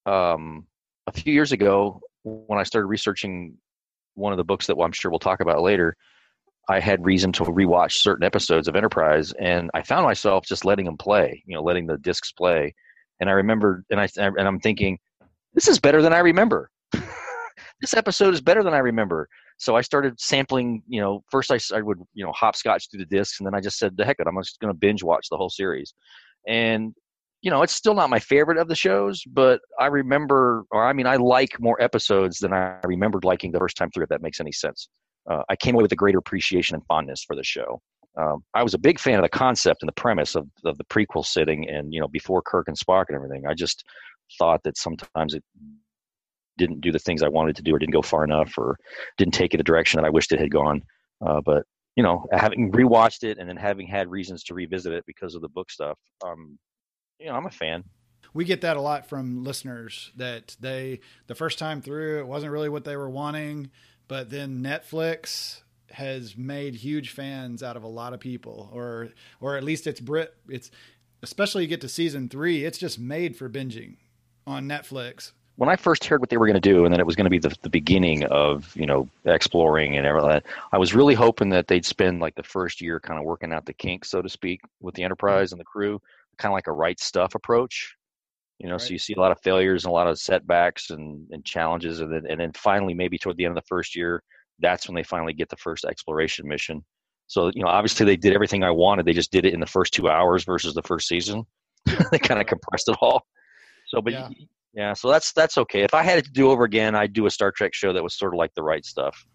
um, 0.06 0.68
a 1.08 1.12
few 1.12 1.34
years 1.34 1.52
ago, 1.52 2.02
when 2.24 2.60
I 2.60 2.64
started 2.64 2.88
researching 2.88 3.56
one 4.14 4.32
of 4.32 4.38
the 4.38 4.44
books 4.44 4.68
that 4.68 4.78
I'm 4.78 4.92
sure 4.92 5.10
we'll 5.10 5.20
talk 5.20 5.40
about 5.40 5.64
later, 5.64 5.96
I 6.70 6.80
had 6.80 7.06
reason 7.06 7.32
to 7.34 7.44
rewatch 7.44 7.94
certain 7.94 8.24
episodes 8.24 8.68
of 8.68 8.76
Enterprise, 8.76 9.34
and 9.34 9.70
I 9.74 9.82
found 9.82 10.06
myself 10.06 10.46
just 10.46 10.66
letting 10.66 10.86
them 10.86 10.98
play. 10.98 11.44
You 11.46 11.56
know, 11.56 11.64
letting 11.64 11.88
the 11.88 11.98
discs 11.98 12.32
play. 12.32 12.76
And 13.20 13.30
I 13.30 13.34
remembered, 13.34 13.86
and 13.90 14.00
I 14.00 14.08
and 14.16 14.48
I'm 14.48 14.60
thinking, 14.60 15.00
this 15.54 15.68
is 15.68 15.80
better 15.80 16.02
than 16.02 16.14
I 16.14 16.20
remember. 16.20 16.70
This 17.84 17.94
episode 17.94 18.34
is 18.34 18.40
better 18.40 18.64
than 18.64 18.74
I 18.74 18.78
remember. 18.78 19.28
So 19.58 19.76
I 19.76 19.82
started 19.82 20.18
sampling, 20.18 20.82
you 20.88 21.02
know, 21.02 21.22
first 21.30 21.52
I, 21.52 21.60
I 21.76 21.82
would, 21.82 22.00
you 22.14 22.24
know, 22.24 22.32
hopscotch 22.32 22.90
through 22.90 23.02
the 23.02 23.06
discs 23.06 23.42
and 23.42 23.46
then 23.46 23.54
I 23.54 23.60
just 23.60 23.78
said, 23.78 23.98
the 23.98 24.06
heck 24.06 24.16
it, 24.20 24.26
I'm 24.26 24.42
just 24.42 24.62
going 24.62 24.74
to 24.74 24.78
binge 24.78 25.04
watch 25.04 25.28
the 25.30 25.36
whole 25.36 25.50
series. 25.50 25.94
And, 26.48 26.96
you 27.42 27.52
know, 27.52 27.62
it's 27.62 27.74
still 27.74 27.94
not 27.94 28.10
my 28.10 28.20
favorite 28.20 28.58
of 28.58 28.70
the 28.70 28.76
shows, 28.76 29.22
but 29.28 29.60
I 29.78 29.88
remember, 29.88 30.64
or 30.72 30.86
I 30.86 30.94
mean, 30.94 31.08
I 31.08 31.18
like 31.18 31.60
more 31.60 31.80
episodes 31.82 32.40
than 32.40 32.54
I 32.54 32.78
remembered 32.86 33.26
liking 33.26 33.52
the 33.52 33.60
first 33.60 33.76
time 33.76 33.92
through, 33.92 34.04
if 34.04 34.10
that 34.10 34.22
makes 34.22 34.40
any 34.40 34.54
sense. 34.54 34.88
Uh, 35.30 35.44
I 35.50 35.58
came 35.58 35.76
away 35.76 35.82
with 35.82 35.92
a 35.92 35.98
greater 35.98 36.20
appreciation 36.20 36.76
and 36.76 36.86
fondness 36.86 37.22
for 37.26 37.36
the 37.36 37.44
show. 37.44 37.82
Um, 38.18 38.46
I 38.54 38.64
was 38.64 38.76
a 38.76 38.80
big 38.80 38.98
fan 38.98 39.16
of 39.16 39.24
the 39.24 39.30
concept 39.30 39.82
and 39.82 39.90
the 39.90 40.02
premise 40.02 40.36
of, 40.36 40.48
of 40.64 40.78
the 40.78 40.86
prequel 40.86 41.26
sitting 41.26 41.70
and, 41.70 41.94
you 41.94 42.00
know, 42.00 42.08
before 42.08 42.42
Kirk 42.42 42.70
and 42.70 42.80
Spock 42.80 43.06
and 43.10 43.18
everything. 43.18 43.46
I 43.46 43.54
just 43.54 43.84
thought 44.40 44.64
that 44.64 44.78
sometimes 44.78 45.34
it 45.34 45.44
didn't 46.58 46.82
do 46.82 46.92
the 46.92 47.00
things 47.00 47.24
I 47.24 47.30
wanted 47.30 47.56
to 47.58 47.62
do 47.62 47.74
or 47.74 47.80
didn't 47.80 47.94
go 47.94 48.02
far 48.02 48.24
enough 48.24 48.58
or 48.58 48.78
didn't 49.18 49.34
take 49.34 49.54
it 49.54 49.60
a 49.60 49.64
direction 49.64 50.00
that 50.00 50.08
I 50.08 50.12
wished 50.12 50.32
it 50.32 50.40
had 50.40 50.52
gone. 50.52 50.84
Uh, 51.26 51.42
but, 51.42 51.66
you 51.96 52.04
know, 52.04 52.26
having 52.32 52.72
rewatched 52.72 53.24
it 53.24 53.38
and 53.38 53.48
then 53.48 53.58
having 53.58 53.88
had 53.88 54.10
reasons 54.10 54.44
to 54.46 54.54
revisit 54.54 54.94
it 54.94 55.06
because 55.06 55.36
of 55.36 55.42
the 55.42 55.50
book 55.50 55.72
stuff, 55.72 55.98
um, 56.26 56.58
you 57.20 57.28
know, 57.28 57.34
I'm 57.34 57.46
a 57.46 57.52
fan. 57.52 57.84
We 58.34 58.46
get 58.46 58.62
that 58.62 58.78
a 58.78 58.82
lot 58.82 59.08
from 59.08 59.44
listeners 59.44 60.12
that 60.18 60.56
they 60.60 61.02
the 61.28 61.36
first 61.36 61.60
time 61.60 61.82
through 61.82 62.20
it 62.20 62.28
wasn't 62.28 62.52
really 62.52 62.70
what 62.70 62.84
they 62.84 62.98
were 62.98 63.10
wanting, 63.10 63.70
but 64.08 64.30
then 64.32 64.64
Netflix 64.64 65.62
has 65.92 66.36
made 66.36 66.74
huge 66.74 67.12
fans 67.12 67.62
out 67.62 67.78
of 67.78 67.84
a 67.84 67.88
lot 67.88 68.14
of 68.14 68.20
people 68.20 68.72
or 68.74 69.10
or 69.40 69.56
at 69.56 69.64
least 69.64 69.86
it's 69.86 70.00
Brit 70.00 70.34
it's 70.50 70.72
especially 71.24 71.64
you 71.64 71.70
get 71.70 71.82
to 71.82 71.90
season 71.90 72.30
3, 72.30 72.66
it's 72.66 72.78
just 72.78 73.00
made 73.00 73.36
for 73.36 73.50
binging 73.50 73.96
on 74.46 74.68
Netflix. 74.68 75.32
When 75.56 75.70
I 75.70 75.76
first 75.76 76.06
heard 76.06 76.20
what 76.20 76.30
they 76.30 76.38
were 76.38 76.48
going 76.48 76.56
to 76.56 76.60
do, 76.60 76.86
and 76.86 76.94
then 76.94 77.00
it 77.00 77.06
was 77.06 77.16
going 77.16 77.26
to 77.26 77.30
be 77.30 77.40
the, 77.40 77.56
the 77.62 77.70
beginning 77.70 78.24
of 78.26 78.76
you 78.76 78.86
know 78.86 79.08
exploring 79.26 79.98
and 79.98 80.06
everything, 80.06 80.42
I 80.72 80.78
was 80.78 80.96
really 80.96 81.14
hoping 81.14 81.50
that 81.50 81.68
they'd 81.68 81.86
spend 81.86 82.20
like 82.20 82.36
the 82.36 82.44
first 82.44 82.82
year 82.82 83.00
kind 83.00 83.20
of 83.20 83.26
working 83.26 83.54
out 83.54 83.66
the 83.66 83.74
kinks, 83.74 84.10
so 84.10 84.22
to 84.22 84.30
speak, 84.30 84.62
with 84.82 84.96
the 84.96 85.02
mm-hmm. 85.02 85.06
Enterprise 85.06 85.52
and 85.52 85.60
the 85.60 85.66
crew, 85.66 86.00
kind 86.38 86.52
of 86.52 86.56
like 86.56 86.68
a 86.68 86.72
right 86.72 87.00
stuff 87.00 87.36
approach. 87.36 87.96
You 88.60 88.70
know, 88.70 88.78
so 88.78 88.92
you 88.94 89.00
see 89.00 89.14
a 89.14 89.20
lot 89.20 89.32
of 89.32 89.42
failures 89.42 89.84
and 89.84 89.92
a 89.92 89.94
lot 89.94 90.08
of 90.08 90.18
setbacks 90.18 90.90
and, 90.92 91.28
and 91.32 91.44
challenges, 91.44 92.00
and 92.00 92.12
then 92.12 92.26
and 92.30 92.40
then 92.40 92.52
finally 92.54 92.94
maybe 92.94 93.18
toward 93.18 93.38
the 93.38 93.46
end 93.46 93.58
of 93.58 93.62
the 93.64 93.68
first 93.68 93.96
year, 93.96 94.24
that's 94.60 94.88
when 94.88 94.96
they 94.96 95.04
finally 95.04 95.34
get 95.34 95.50
the 95.50 95.58
first 95.58 95.86
exploration 95.86 96.48
mission. 96.48 96.84
So 97.28 97.52
you 97.54 97.64
know, 97.64 97.70
obviously 97.70 98.06
they 98.06 98.18
did 98.18 98.34
everything 98.34 98.64
I 98.64 98.72
wanted. 98.72 99.06
They 99.06 99.14
just 99.14 99.32
did 99.32 99.46
it 99.46 99.54
in 99.54 99.60
the 99.60 99.66
first 99.66 99.94
two 99.94 100.10
hours 100.10 100.46
versus 100.46 100.74
the 100.74 100.84
first 100.84 101.08
season. 101.08 101.46
they 102.12 102.20
kind 102.20 102.40
of 102.42 102.48
compressed 102.54 102.88
it 102.90 102.98
all. 103.02 103.26
So, 103.88 104.02
but 104.02 104.14
Yeah. 104.14 104.30
Yeah. 104.74 104.94
so 104.94 105.10
that's 105.10 105.32
that's 105.34 105.58
okay. 105.58 105.82
If 105.82 105.94
I 105.94 106.04
had 106.04 106.18
it 106.18 106.26
to 106.26 106.32
do 106.32 106.50
over 106.52 106.64
again, 106.64 106.96
I'd 106.96 107.14
do 107.14 107.26
a 107.26 107.32
Star 107.32 107.52
Trek 107.52 107.74
show 107.74 107.94
that 107.94 108.04
was 108.04 108.14
sort 108.18 108.34
of 108.34 108.38
like 108.38 108.54
the 108.56 108.64
right 108.64 108.86
stuff. 108.86 109.26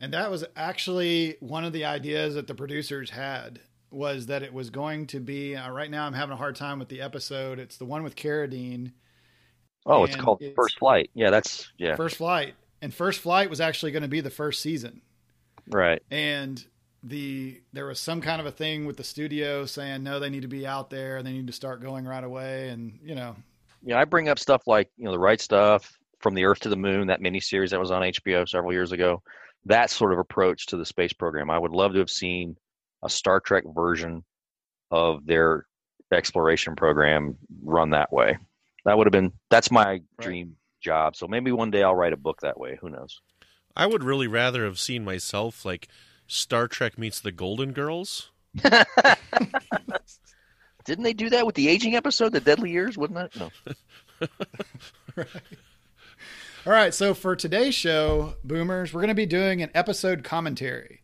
And 0.00 0.12
that 0.14 0.30
was 0.30 0.44
actually 0.56 1.36
one 1.40 1.64
of 1.64 1.72
the 1.72 1.84
ideas 1.84 2.34
that 2.34 2.46
the 2.48 2.54
producers 2.54 3.10
had 3.10 3.60
was 3.90 4.26
that 4.26 4.42
it 4.42 4.52
was 4.52 4.70
going 4.70 5.06
to 5.08 5.20
be 5.20 5.54
uh, 5.54 5.70
right 5.70 5.90
now 5.90 6.06
I'm 6.06 6.12
having 6.14 6.32
a 6.32 6.36
hard 6.36 6.56
time 6.56 6.78
with 6.78 6.88
the 6.88 7.00
episode. 7.02 7.58
It's 7.58 7.76
the 7.76 7.84
one 7.84 8.02
with 8.02 8.16
Carradine, 8.16 8.92
Oh, 9.84 10.04
it's 10.04 10.16
called 10.16 10.40
it's- 10.40 10.54
First 10.56 10.78
Flight. 10.78 11.10
Yeah, 11.14 11.30
that's 11.30 11.70
yeah, 11.78 11.96
First 11.96 12.16
Flight. 12.16 12.54
And 12.80 12.92
First 12.92 13.20
Flight 13.20 13.50
was 13.50 13.60
actually 13.60 13.92
going 13.92 14.02
to 14.02 14.08
be 14.08 14.20
the 14.20 14.30
first 14.30 14.60
season. 14.60 15.02
right. 15.70 16.02
And 16.10 16.64
the 17.04 17.60
there 17.72 17.86
was 17.86 17.98
some 17.98 18.20
kind 18.20 18.40
of 18.40 18.46
a 18.46 18.52
thing 18.52 18.86
with 18.86 18.96
the 18.96 19.02
studio 19.04 19.66
saying 19.66 20.02
no, 20.04 20.20
they 20.20 20.30
need 20.30 20.42
to 20.42 20.48
be 20.48 20.66
out 20.66 20.88
there, 20.90 21.16
and 21.16 21.26
they 21.26 21.32
need 21.32 21.48
to 21.48 21.52
start 21.52 21.82
going 21.82 22.04
right 22.04 22.22
away 22.24 22.68
and, 22.68 22.98
you 23.04 23.14
know, 23.16 23.34
Yeah, 23.84 23.98
I 23.98 24.04
bring 24.04 24.28
up 24.28 24.38
stuff 24.38 24.62
like 24.66 24.90
you 24.96 25.04
know 25.04 25.12
the 25.12 25.18
right 25.18 25.40
stuff 25.40 25.96
from 26.20 26.34
the 26.34 26.44
Earth 26.44 26.60
to 26.60 26.68
the 26.68 26.76
Moon, 26.76 27.08
that 27.08 27.20
miniseries 27.20 27.70
that 27.70 27.80
was 27.80 27.90
on 27.90 28.02
HBO 28.02 28.48
several 28.48 28.72
years 28.72 28.92
ago. 28.92 29.22
That 29.66 29.90
sort 29.90 30.12
of 30.12 30.18
approach 30.18 30.66
to 30.66 30.76
the 30.76 30.86
space 30.86 31.12
program. 31.12 31.50
I 31.50 31.58
would 31.58 31.72
love 31.72 31.92
to 31.92 31.98
have 31.98 32.10
seen 32.10 32.56
a 33.02 33.08
Star 33.08 33.40
Trek 33.40 33.64
version 33.74 34.24
of 34.90 35.26
their 35.26 35.66
exploration 36.12 36.76
program 36.76 37.36
run 37.62 37.90
that 37.90 38.12
way. 38.12 38.38
That 38.84 38.98
would 38.98 39.06
have 39.06 39.12
been 39.12 39.32
that's 39.50 39.70
my 39.70 40.02
dream 40.20 40.56
job. 40.80 41.16
So 41.16 41.26
maybe 41.26 41.52
one 41.52 41.70
day 41.70 41.82
I'll 41.82 41.94
write 41.94 42.12
a 42.12 42.16
book 42.18 42.40
that 42.42 42.58
way. 42.58 42.78
Who 42.80 42.90
knows? 42.90 43.20
I 43.76 43.86
would 43.86 44.04
really 44.04 44.26
rather 44.26 44.64
have 44.64 44.78
seen 44.78 45.04
myself 45.04 45.64
like 45.64 45.88
Star 46.26 46.68
Trek 46.68 46.98
meets 46.98 47.20
the 47.20 47.32
Golden 47.32 47.72
Girls. 47.72 48.30
Didn't 50.84 51.04
they 51.04 51.12
do 51.12 51.30
that 51.30 51.46
with 51.46 51.54
the 51.54 51.68
aging 51.68 51.94
episode, 51.94 52.32
the 52.32 52.40
Deadly 52.40 52.70
Years? 52.70 52.98
Wouldn't 52.98 53.30
that? 53.32 53.50
No. 55.16 55.24
All 56.64 56.72
right, 56.72 56.94
so 56.94 57.12
for 57.12 57.34
today's 57.34 57.74
show, 57.74 58.34
Boomers, 58.44 58.92
we're 58.92 59.00
going 59.00 59.08
to 59.08 59.14
be 59.14 59.26
doing 59.26 59.62
an 59.62 59.70
episode 59.74 60.22
commentary. 60.22 61.02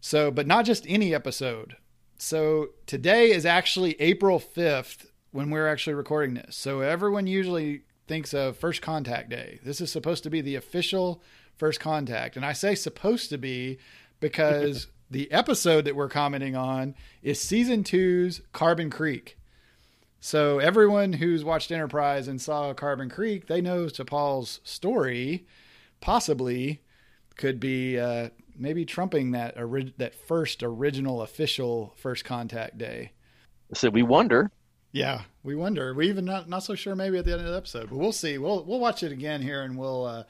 So, 0.00 0.30
but 0.30 0.46
not 0.46 0.64
just 0.64 0.86
any 0.88 1.14
episode. 1.14 1.76
So, 2.18 2.68
today 2.86 3.30
is 3.30 3.44
actually 3.44 4.00
April 4.00 4.40
5th 4.40 5.06
when 5.30 5.50
we're 5.50 5.68
actually 5.68 5.94
recording 5.94 6.34
this. 6.34 6.56
So, 6.56 6.80
everyone 6.80 7.26
usually 7.26 7.82
thinks 8.06 8.32
of 8.32 8.56
First 8.56 8.82
Contact 8.82 9.28
Day. 9.28 9.60
This 9.62 9.80
is 9.80 9.92
supposed 9.92 10.22
to 10.24 10.30
be 10.30 10.40
the 10.40 10.56
official 10.56 11.22
First 11.56 11.80
Contact. 11.80 12.36
And 12.36 12.44
I 12.44 12.52
say 12.52 12.74
supposed 12.74 13.30
to 13.30 13.38
be 13.38 13.78
because 14.20 14.86
the 15.14 15.30
episode 15.30 15.84
that 15.84 15.94
we're 15.94 16.08
commenting 16.08 16.56
on 16.56 16.92
is 17.22 17.40
season 17.40 17.84
two's 17.84 18.42
Carbon 18.52 18.90
Creek. 18.90 19.38
So 20.18 20.58
everyone 20.58 21.12
who's 21.12 21.44
watched 21.44 21.70
Enterprise 21.70 22.26
and 22.26 22.42
saw 22.42 22.74
Carbon 22.74 23.08
Creek, 23.08 23.46
they 23.46 23.60
know 23.60 23.84
T'Pol's 23.84 24.58
story 24.64 25.46
possibly 26.00 26.82
could 27.36 27.60
be 27.60 27.96
uh, 27.96 28.30
maybe 28.56 28.84
trumping 28.84 29.30
that 29.30 29.56
ori- 29.56 29.94
that 29.98 30.16
first 30.16 30.64
original 30.64 31.22
official 31.22 31.94
first 31.96 32.24
contact 32.24 32.76
day. 32.76 33.12
So 33.72 33.90
we 33.90 34.02
wonder. 34.02 34.50
Yeah, 34.90 35.22
we 35.44 35.54
wonder. 35.54 35.94
We 35.94 36.08
even 36.08 36.24
not 36.24 36.48
not 36.48 36.64
so 36.64 36.74
sure 36.74 36.96
maybe 36.96 37.18
at 37.18 37.24
the 37.24 37.34
end 37.34 37.42
of 37.42 37.46
the 37.46 37.56
episode, 37.56 37.88
but 37.88 37.98
we'll 37.98 38.10
see. 38.10 38.36
We'll 38.36 38.64
we'll 38.64 38.80
watch 38.80 39.04
it 39.04 39.12
again 39.12 39.42
here 39.42 39.62
and 39.62 39.78
we'll 39.78 40.06
uh, 40.06 40.24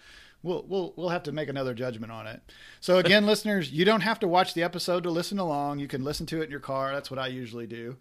we'll 0.44 0.64
we'll 0.68 0.94
we'll 0.96 1.08
have 1.08 1.24
to 1.24 1.32
make 1.32 1.48
another 1.48 1.74
judgment 1.74 2.12
on 2.12 2.26
it. 2.28 2.40
So 2.80 2.98
again, 2.98 3.26
listeners, 3.32 3.72
you 3.72 3.84
don't 3.84 4.02
have 4.02 4.20
to 4.20 4.28
watch 4.28 4.54
the 4.54 4.62
episode 4.62 5.02
to 5.04 5.10
listen 5.10 5.38
along. 5.38 5.80
You 5.80 5.88
can 5.88 6.04
listen 6.04 6.26
to 6.26 6.40
it 6.40 6.44
in 6.44 6.50
your 6.50 6.60
car. 6.60 6.92
That's 6.92 7.10
what 7.10 7.18
I 7.18 7.26
usually 7.28 7.66
do. 7.66 7.96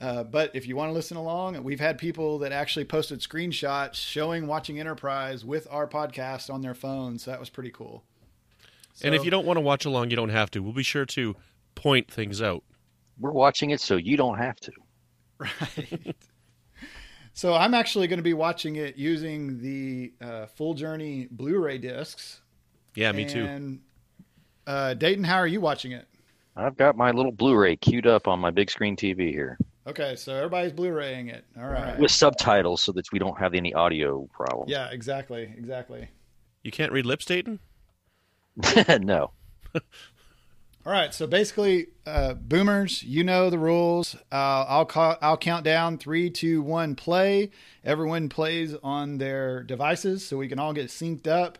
Uh, 0.00 0.22
but 0.22 0.54
if 0.54 0.68
you 0.68 0.76
want 0.76 0.90
to 0.90 0.92
listen 0.92 1.16
along, 1.16 1.60
we've 1.64 1.80
had 1.80 1.98
people 1.98 2.38
that 2.38 2.52
actually 2.52 2.84
posted 2.84 3.18
screenshots 3.18 3.94
showing 3.94 4.46
watching 4.46 4.78
Enterprise 4.78 5.44
with 5.44 5.66
our 5.72 5.88
podcast 5.88 6.54
on 6.54 6.62
their 6.62 6.74
phones. 6.74 7.24
So 7.24 7.32
that 7.32 7.40
was 7.40 7.50
pretty 7.50 7.72
cool. 7.72 8.04
and 9.02 9.12
if 9.12 9.24
you 9.24 9.30
don't 9.32 9.44
want 9.44 9.56
to 9.56 9.60
watch 9.60 9.84
along, 9.86 10.10
you 10.10 10.16
don't 10.16 10.28
have 10.28 10.52
to. 10.52 10.62
We'll 10.62 10.72
be 10.72 10.84
sure 10.84 11.04
to 11.06 11.34
point 11.74 12.08
things 12.08 12.40
out. 12.40 12.62
We're 13.18 13.32
watching 13.32 13.70
it 13.70 13.80
so 13.80 13.96
you 13.96 14.16
don't 14.16 14.38
have 14.38 14.56
to. 14.60 14.72
Right. 15.40 16.16
So 17.38 17.54
I'm 17.54 17.72
actually 17.72 18.08
going 18.08 18.18
to 18.18 18.24
be 18.24 18.34
watching 18.34 18.74
it 18.74 18.96
using 18.96 19.62
the 19.62 20.12
uh, 20.20 20.46
Full 20.46 20.74
Journey 20.74 21.28
Blu-ray 21.30 21.78
discs. 21.78 22.40
Yeah, 22.96 23.12
me 23.12 23.26
too. 23.26 23.44
And 23.44 23.80
uh, 24.66 24.94
Dayton, 24.94 25.22
how 25.22 25.36
are 25.36 25.46
you 25.46 25.60
watching 25.60 25.92
it? 25.92 26.08
I've 26.56 26.76
got 26.76 26.96
my 26.96 27.12
little 27.12 27.30
Blu-ray 27.30 27.76
queued 27.76 28.08
up 28.08 28.26
on 28.26 28.40
my 28.40 28.50
big 28.50 28.72
screen 28.72 28.96
TV 28.96 29.30
here. 29.30 29.56
Okay, 29.86 30.16
so 30.16 30.34
everybody's 30.34 30.72
Blu-raying 30.72 31.28
it. 31.28 31.44
All 31.56 31.68
right. 31.68 31.96
with 31.96 32.10
subtitles 32.10 32.82
so 32.82 32.90
that 32.90 33.12
we 33.12 33.20
don't 33.20 33.38
have 33.38 33.54
any 33.54 33.72
audio 33.72 34.28
problems. 34.32 34.68
Yeah, 34.68 34.90
exactly, 34.90 35.54
exactly. 35.56 36.08
You 36.64 36.72
can't 36.72 36.90
read 36.90 37.06
lips, 37.06 37.24
Dayton? 37.24 37.60
no. 39.00 39.30
All 40.86 40.92
right, 40.92 41.12
so 41.12 41.26
basically, 41.26 41.88
uh, 42.06 42.32
boomers, 42.34 43.02
you 43.02 43.22
know 43.22 43.50
the 43.50 43.58
rules. 43.58 44.14
Uh, 44.32 44.64
I'll 44.66 44.86
call, 44.86 45.16
I'll 45.20 45.36
count 45.36 45.64
down 45.64 45.98
three, 45.98 46.30
two, 46.30 46.62
one, 46.62 46.94
play. 46.94 47.50
Everyone 47.84 48.30
plays 48.30 48.74
on 48.82 49.18
their 49.18 49.62
devices, 49.62 50.26
so 50.26 50.38
we 50.38 50.48
can 50.48 50.58
all 50.58 50.72
get 50.72 50.86
synced 50.86 51.26
up. 51.26 51.58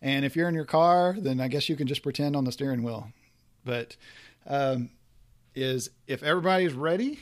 And 0.00 0.24
if 0.24 0.36
you're 0.36 0.48
in 0.48 0.54
your 0.54 0.64
car, 0.64 1.16
then 1.18 1.40
I 1.40 1.48
guess 1.48 1.68
you 1.68 1.74
can 1.74 1.88
just 1.88 2.04
pretend 2.04 2.36
on 2.36 2.44
the 2.44 2.52
steering 2.52 2.84
wheel. 2.84 3.10
But 3.64 3.96
um, 4.46 4.90
is 5.56 5.90
if 6.06 6.22
everybody's 6.22 6.72
ready, 6.72 7.18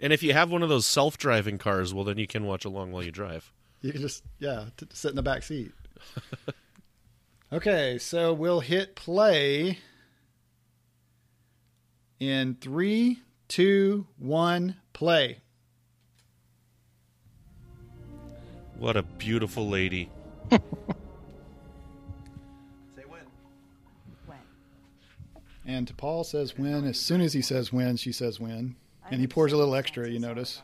And 0.00 0.12
if 0.12 0.22
you 0.22 0.32
have 0.32 0.52
one 0.52 0.62
of 0.62 0.68
those 0.68 0.86
self-driving 0.86 1.58
cars, 1.58 1.92
well, 1.92 2.04
then 2.04 2.18
you 2.18 2.28
can 2.28 2.44
watch 2.44 2.64
along 2.64 2.92
while 2.92 3.02
you 3.02 3.10
drive. 3.10 3.52
you 3.80 3.90
can 3.90 4.00
just 4.00 4.22
yeah 4.38 4.66
t- 4.76 4.86
sit 4.92 5.10
in 5.10 5.16
the 5.16 5.22
back 5.22 5.42
seat. 5.42 5.72
okay, 7.52 7.98
so 7.98 8.32
we'll 8.32 8.60
hit 8.60 8.94
play 8.94 9.78
in 12.20 12.56
three, 12.60 13.20
two, 13.48 14.06
one, 14.18 14.76
play. 14.92 15.38
What 18.78 18.96
a 18.96 19.02
beautiful 19.02 19.68
lady. 19.68 20.08
Say 20.50 20.58
when. 23.06 23.20
When. 24.26 24.38
And 25.66 25.86
T'Pol 25.86 26.24
says 26.24 26.56
when. 26.56 26.86
As 26.86 26.98
soon 26.98 27.20
as 27.20 27.32
he 27.32 27.42
says 27.42 27.72
when, 27.72 27.96
she 27.96 28.12
says 28.12 28.38
when. 28.38 28.76
And 29.10 29.20
he 29.20 29.26
pours 29.26 29.52
a 29.52 29.56
little 29.56 29.74
extra, 29.74 30.08
you 30.08 30.18
notice. 30.20 30.62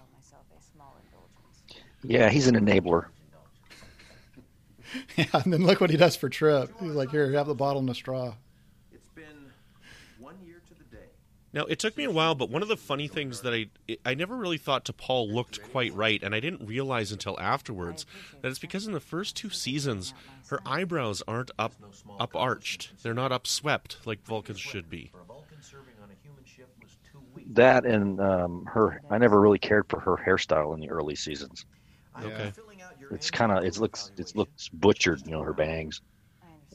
Yeah, 2.03 2.31
he's 2.31 2.47
an 2.47 2.55
enabler. 2.55 3.07
Yeah, 5.17 5.27
and 5.33 5.53
then 5.53 5.67
look 5.67 5.81
what 5.81 5.91
he 5.91 5.97
does 5.97 6.17
for 6.17 6.29
Trip. 6.31 6.71
He's 6.81 6.93
like, 6.93 7.11
here, 7.11 7.31
have 7.33 7.49
the 7.49 7.55
bottle 7.55 7.81
and 7.81 7.91
a 7.91 7.95
straw. 7.95 8.35
It's 8.93 9.09
been 9.09 9.51
one 10.19 10.37
year 10.47 10.63
to 10.69 10.75
the 10.75 10.85
day. 10.85 11.09
Now, 11.57 11.65
it 11.65 11.79
took 11.79 11.97
me 11.97 12.05
a 12.05 12.11
while, 12.11 12.35
but 12.35 12.51
one 12.51 12.61
of 12.61 12.69
the 12.69 12.77
funny 12.77 13.09
things 13.09 13.41
that 13.41 13.55
I 13.55 13.97
I 14.05 14.13
never 14.13 14.37
really 14.37 14.59
thought 14.59 14.85
T'Pol 14.85 15.33
looked 15.33 15.63
quite 15.73 15.95
right, 15.95 16.23
and 16.23 16.35
I 16.35 16.41
didn't 16.41 16.67
realize 16.67 17.13
until 17.13 17.41
afterwards 17.41 18.05
that 18.43 18.49
it's 18.49 18.59
because 18.59 18.87
in 18.87 18.93
the 18.93 19.01
first 19.01 19.37
two 19.37 19.49
seasons 19.49 20.13
her 20.49 20.61
eyebrows 20.67 21.23
aren't 21.27 21.51
up 21.59 21.73
up 22.21 22.37
arched. 22.37 23.03
They're 23.03 23.15
not 23.15 23.31
upswept 23.31 24.05
like 24.05 24.23
Vulcans 24.23 24.61
should 24.61 24.91
be. 24.91 25.09
For 25.11 25.23
a 25.23 25.25
Vulcan 25.25 25.63
serving 25.63 25.95
on 26.03 26.11
a 26.11 26.23
human 26.23 26.45
ship 26.45 26.69
was 26.83 26.99
too 27.11 27.23
weak. 27.33 27.47
That 27.55 27.87
and 27.87 28.21
um, 28.21 28.67
her. 28.67 29.01
I 29.09 29.17
never 29.17 29.41
really 29.41 29.59
cared 29.59 29.89
for 29.89 29.99
her 30.01 30.19
hairstyle 30.19 30.75
in 30.75 30.81
the 30.81 30.91
early 30.91 31.15
seasons. 31.15 31.65
Okay. 32.23 32.51
filling 32.55 32.83
out 32.83 33.01
your 33.01 33.15
It's 33.15 33.31
kind 33.31 33.51
of 33.51 33.65
it 33.65 33.79
looks 33.79 34.13
it 34.19 34.37
looks 34.37 34.69
butchered. 34.69 35.23
You 35.25 35.33
know, 35.33 35.43
her 35.43 35.55
bangs. 35.55 36.03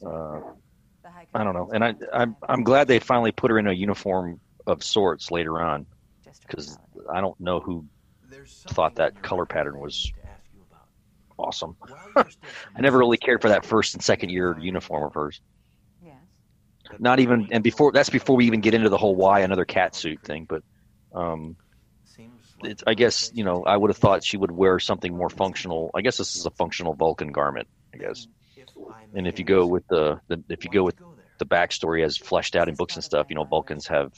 Uh, 0.03 0.39
I 1.35 1.43
don't 1.43 1.53
know, 1.53 1.69
and 1.71 1.83
I 1.83 1.93
I'm 2.11 2.35
I'm 2.49 2.63
glad 2.63 2.87
they 2.87 2.97
finally 2.97 3.31
put 3.31 3.51
her 3.51 3.59
in 3.59 3.67
a 3.67 3.73
uniform 3.73 4.39
of 4.67 4.83
sorts 4.83 5.31
later 5.31 5.59
on 5.61 5.85
because 6.47 6.77
I 7.11 7.21
don't 7.21 7.39
know 7.39 7.59
who 7.59 7.85
thought 8.69 8.95
that 8.95 9.21
color 9.21 9.45
pattern 9.45 9.79
was 9.79 10.11
I 10.13 10.17
need 10.17 10.23
to 10.23 10.29
ask 10.29 10.43
you 10.53 10.61
about. 10.69 10.87
awesome. 11.37 11.75
While 11.79 11.99
you're 12.15 12.23
stationed 12.31 12.45
I 12.75 12.81
never 12.81 12.97
really 12.97 13.17
cared 13.17 13.41
for 13.41 13.49
that 13.49 13.65
first 13.65 13.93
and 13.93 14.03
second 14.03 14.29
year 14.29 14.57
uniform 14.59 15.03
of 15.03 15.13
hers. 15.13 15.41
Yes. 16.03 16.15
Not 16.99 17.19
even 17.19 17.49
and 17.51 17.63
before 17.63 17.91
that's 17.91 18.09
before 18.09 18.35
we 18.35 18.45
even 18.47 18.61
get 18.61 18.73
into 18.73 18.89
the 18.89 18.97
whole 18.97 19.15
why 19.15 19.41
another 19.41 19.65
cat 19.65 19.95
suit 19.95 20.21
thing. 20.23 20.45
But 20.47 20.63
um, 21.13 21.57
Seems 22.05 22.41
it's, 22.63 22.83
I 22.87 22.93
guess 22.93 23.31
you 23.33 23.43
know 23.43 23.63
I 23.63 23.75
would 23.75 23.89
have 23.89 23.97
thought 23.97 24.23
she 24.23 24.37
would 24.37 24.51
wear 24.51 24.79
something 24.79 25.15
more 25.15 25.29
functional. 25.29 25.91
I 25.93 26.01
guess 26.01 26.17
this 26.17 26.35
is 26.35 26.45
a 26.45 26.51
functional 26.51 26.93
Vulcan 26.93 27.31
garment. 27.31 27.67
I 27.93 27.97
guess. 27.97 28.27
And 29.13 29.27
if 29.27 29.39
you 29.39 29.45
go 29.45 29.65
with 29.65 29.87
the, 29.87 30.19
the 30.27 30.41
if 30.49 30.63
you 30.63 30.71
go 30.71 30.83
with 30.83 30.95
the 31.37 31.45
backstory 31.45 32.03
as 32.03 32.17
fleshed 32.17 32.55
out 32.55 32.69
in 32.69 32.75
books 32.75 32.95
and 32.95 33.03
stuff, 33.03 33.27
you 33.29 33.35
know, 33.35 33.43
Vulcans 33.43 33.87
have 33.87 34.13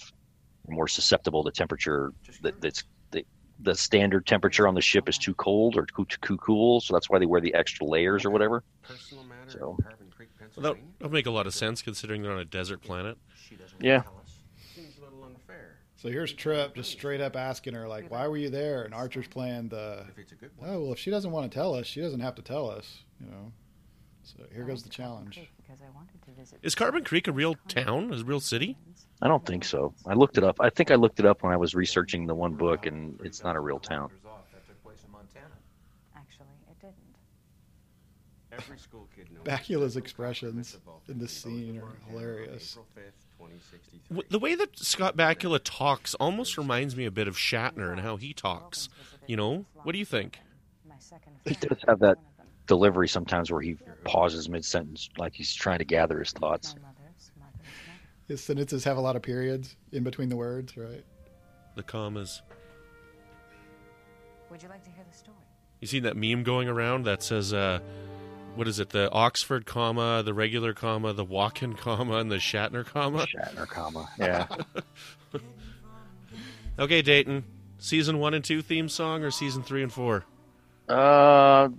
more 0.68 0.88
susceptible 0.88 1.44
to 1.44 1.52
temperature. 1.52 2.14
That 2.42 2.60
that's 2.62 2.84
the 3.12 3.26
the 3.60 3.76
standard 3.76 4.26
temperature 4.26 4.68
on 4.68 4.74
the 4.76 4.82
ship 4.82 5.08
is 5.08 5.18
too 5.18 5.34
cold 5.36 5.78
or 5.78 5.86
too, 5.86 6.06
too 6.22 6.38
cool, 6.38 6.82
so 6.82 6.94
that's 6.94 7.10
why 7.10 7.20
they 7.20 7.26
wear 7.26 7.40
the 7.42 7.54
extra 7.54 7.86
layers 7.86 8.26
or 8.26 8.30
whatever. 8.32 8.64
Personal 8.82 9.24
matter 9.24 9.52
So- 9.52 9.76
in 9.78 9.84
Carbon 9.84 10.12
Creek, 10.16 10.30
Well, 10.40 10.48
that 10.48 10.56
Pennsylvania. 10.56 10.84
would 11.02 11.12
make 11.12 11.26
a 11.28 11.32
lot 11.32 11.48
of 11.48 11.54
sense 11.54 11.82
considering 11.82 12.22
they're 12.24 12.32
on 12.32 12.40
a 12.40 12.46
desert 12.46 12.82
planet. 12.82 13.18
Yeah. 13.80 14.04
Seems 14.76 14.98
a 14.98 15.02
little 15.04 15.24
unfair. 15.24 15.78
So 15.96 16.10
here's 16.10 16.34
Trip 16.34 16.76
just 16.76 16.92
straight 16.92 17.22
up 17.22 17.36
asking 17.36 17.74
her, 17.76 17.88
like, 17.88 18.10
why 18.12 18.28
were 18.28 18.36
you 18.38 18.50
there? 18.50 18.84
And 18.84 18.94
Archer's 18.94 19.28
playing 19.28 19.70
the, 19.70 20.06
If 20.10 20.18
it's 20.18 20.32
a 20.32 20.36
good 20.36 20.52
one. 20.58 20.70
oh, 20.70 20.80
well, 20.82 20.92
if 20.94 21.00
she 21.00 21.10
doesn't 21.12 21.32
want 21.32 21.50
to 21.50 21.56
tell 21.56 21.74
us, 21.76 21.86
she 21.88 22.02
doesn't 22.02 22.20
have 22.20 22.36
to 22.36 22.42
tell 22.42 22.70
us, 22.70 23.04
you 23.22 23.28
know. 23.32 23.52
So 24.24 24.44
here 24.54 24.64
goes 24.66 24.84
the 24.84 24.90
challenge. 24.90 25.40
Is 26.62 26.76
Carbon 26.76 27.04
Creek 27.04 27.28
a 27.28 27.32
real 27.32 27.56
town? 27.68 28.14
A 28.14 28.24
real 28.24 28.40
city? 28.40 28.78
I 29.22 29.28
don't 29.28 29.46
think 29.46 29.64
so. 29.64 29.94
I 30.06 30.14
looked 30.14 30.38
it 30.38 30.44
up. 30.44 30.58
I 30.60 30.70
think 30.70 30.92
I 30.92 30.96
looked 30.96 31.20
it 31.20 31.26
up 31.26 31.44
when 31.44 31.54
I 31.54 31.58
was 31.58 31.74
researching 31.76 32.26
the 32.28 32.36
one 32.36 32.54
book, 32.54 32.86
and 32.86 33.20
it's 33.24 33.44
not 33.44 33.56
a 33.56 33.60
real 33.60 33.80
town. 33.80 34.10
That 34.52 34.66
took 34.68 34.84
place 34.84 34.98
in 35.06 35.12
Montana. 35.12 35.46
Actually, 36.16 36.48
it 36.70 36.80
didn't. 36.82 36.96
Every 38.52 38.78
school 38.78 39.08
kid 39.16 39.30
knows. 39.32 39.44
Bakula's 39.46 39.96
expressions 39.98 40.78
in 41.08 41.20
this 41.20 41.32
scene 41.32 41.80
are 41.80 41.96
hilarious. 42.10 42.74
April 42.74 42.88
5th, 42.96 43.38
2063. 43.40 44.00
W- 44.16 44.28
The 44.30 44.40
way 44.40 44.56
that 44.56 44.78
Scott 44.78 45.16
Bakula 45.18 45.60
talks 45.64 46.14
almost 46.16 46.58
reminds 46.58 46.96
me 46.96 47.06
a 47.06 47.12
bit 47.12 47.28
of 47.28 47.36
Shatner 47.38 47.92
and 47.92 48.02
how 48.02 48.18
he 48.18 48.34
talks. 48.34 48.90
You 49.26 49.38
know, 49.38 49.66
what 49.84 49.94
do 49.94 50.00
you 50.00 50.06
think? 50.06 50.40
My 50.88 50.96
He 51.46 51.56
does 51.56 51.78
have 51.88 52.00
that 52.00 52.18
one 52.18 52.26
of 52.28 52.38
them. 52.38 52.48
delivery 52.68 53.08
sometimes 53.08 53.52
where 53.52 53.62
he 53.62 53.78
pauses 54.04 54.50
mid 54.50 54.66
sentence, 54.66 55.10
like 55.18 55.34
he's 55.34 55.54
trying 55.54 55.80
to 55.80 55.86
gather 55.86 56.20
his 56.20 56.32
thoughts. 56.34 56.76
My 56.76 56.82
mother's 56.90 57.32
mother's 57.40 57.40
mother. 57.40 57.70
His 58.28 58.42
sentences 58.42 58.84
have 58.86 58.98
a 58.98 59.02
lot 59.02 59.16
of 59.16 59.22
periods 59.22 59.76
in 59.92 60.04
between 60.04 60.30
the 60.30 60.36
words, 60.36 60.78
right? 60.78 61.04
The 61.76 61.84
commas. 61.84 62.42
Would 64.50 64.62
you 64.64 64.70
like 64.70 64.84
to 64.84 64.90
hear 64.92 65.04
the 65.10 65.18
story? 65.18 65.38
You 65.82 65.88
seen 65.88 66.04
that 66.04 66.16
meme 66.16 66.44
going 66.44 66.68
around 66.70 67.06
that 67.06 67.22
says, 67.24 67.54
uh, 67.54 67.80
what 68.56 68.68
is 68.68 68.80
it? 68.80 68.90
The 68.92 69.12
Oxford 69.12 69.66
comma, 69.66 70.22
the 70.24 70.34
regular 70.34 70.74
comma, 70.74 71.12
the 71.14 71.26
walk-in 71.26 71.74
comma, 71.74 72.16
and 72.18 72.32
the 72.32 72.38
Shatner 72.38 72.86
comma. 72.86 73.26
Shatner, 73.28 73.68
comma. 73.68 74.08
Yeah. 74.20 74.48
Okay, 76.80 77.04
Dayton. 77.04 77.44
Season 77.78 78.18
one 78.18 78.34
and 78.34 78.44
two 78.44 78.64
theme 78.64 78.90
song, 78.90 79.24
or 79.24 79.30
season 79.30 79.62
three 79.62 79.84
and 79.84 79.94
four? 79.94 80.26
uh, 80.90 81.70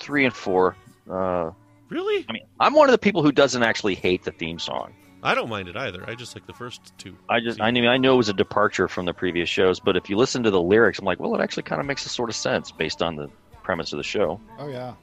three 0.00 0.24
and 0.24 0.34
four. 0.34 0.76
Uh, 1.08 1.50
Really? 1.88 2.26
I 2.28 2.32
mean, 2.32 2.42
I'm 2.58 2.74
one 2.74 2.88
of 2.88 2.92
the 2.92 2.98
people 2.98 3.22
who 3.22 3.30
doesn't 3.30 3.62
actually 3.62 3.94
hate 3.94 4.24
the 4.24 4.32
theme 4.32 4.58
song. 4.58 4.92
I 5.26 5.34
don't 5.34 5.48
mind 5.48 5.68
it 5.68 5.76
either. 5.76 6.04
I 6.08 6.14
just 6.14 6.34
like 6.36 6.46
the 6.46 6.52
first 6.52 6.92
two. 6.98 7.16
I 7.28 7.40
just, 7.40 7.60
I 7.60 7.70
mean, 7.70 7.86
I 7.86 7.96
know 7.96 8.14
it 8.14 8.16
was 8.18 8.28
a 8.28 8.32
departure 8.34 8.86
from 8.88 9.06
the 9.06 9.12
previous 9.12 9.48
shows, 9.48 9.80
but 9.80 9.96
if 9.96 10.08
you 10.08 10.16
listen 10.16 10.42
to 10.44 10.50
the 10.50 10.62
lyrics, 10.62 10.98
I'm 10.98 11.04
like, 11.04 11.18
well, 11.20 11.34
it 11.34 11.40
actually 11.42 11.64
kind 11.64 11.80
of 11.80 11.86
makes 11.86 12.06
a 12.06 12.08
sort 12.08 12.30
of 12.30 12.36
sense 12.36 12.70
based 12.70 13.02
on 13.02 13.16
the 13.16 13.28
premise 13.62 13.92
of 13.92 13.96
the 13.98 14.02
show. 14.04 14.40
Oh 14.58 14.68
yeah. 14.68 14.94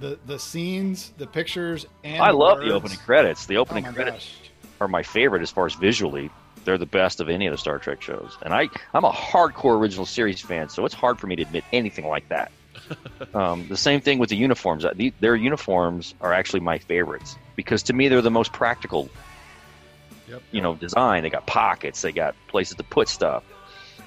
The 0.00 0.18
the 0.26 0.38
scenes, 0.38 1.12
the 1.18 1.26
pictures, 1.26 1.86
and 2.04 2.22
I 2.22 2.30
love 2.30 2.58
words. 2.58 2.68
the 2.68 2.74
opening 2.74 2.98
credits. 2.98 3.46
The 3.46 3.56
Oh 3.58 3.60
opening 3.62 3.84
my 3.84 3.92
credits 3.92 4.26
gosh. 4.26 4.50
are 4.80 4.88
my 4.88 5.02
favorite 5.02 5.42
as 5.42 5.50
far 5.50 5.66
as 5.66 5.74
visually. 5.74 6.30
They're 6.64 6.78
the 6.78 6.84
best 6.86 7.20
of 7.20 7.28
any 7.28 7.46
of 7.46 7.52
the 7.52 7.58
Star 7.58 7.78
Trek 7.78 8.02
shows, 8.02 8.36
and 8.42 8.52
I, 8.52 8.68
I'm 8.92 9.04
a 9.04 9.10
hardcore 9.12 9.78
original 9.78 10.04
series 10.04 10.40
fan, 10.40 10.68
so 10.68 10.84
it's 10.84 10.94
hard 10.94 11.18
for 11.18 11.28
me 11.28 11.36
to 11.36 11.42
admit 11.42 11.62
anything 11.72 12.08
like 12.08 12.28
that. 12.30 12.50
um, 13.34 13.68
the 13.68 13.76
same 13.76 14.00
thing 14.00 14.18
with 14.18 14.30
the 14.30 14.36
uniforms. 14.36 14.84
Uh, 14.84 14.92
the- 14.94 15.12
Their 15.20 15.36
uniforms 15.36 16.14
are 16.20 16.32
actually 16.32 16.60
my 16.60 16.78
favorites 16.78 17.36
because 17.54 17.82
to 17.84 17.92
me 17.92 18.08
they're 18.08 18.20
the 18.20 18.30
most 18.32 18.52
practical 18.52 19.08
Yep. 20.28 20.42
you 20.50 20.60
know 20.60 20.74
design 20.74 21.22
they 21.22 21.30
got 21.30 21.46
pockets 21.46 22.02
they 22.02 22.12
got 22.12 22.34
places 22.48 22.76
to 22.76 22.82
put 22.84 23.08
stuff 23.08 23.44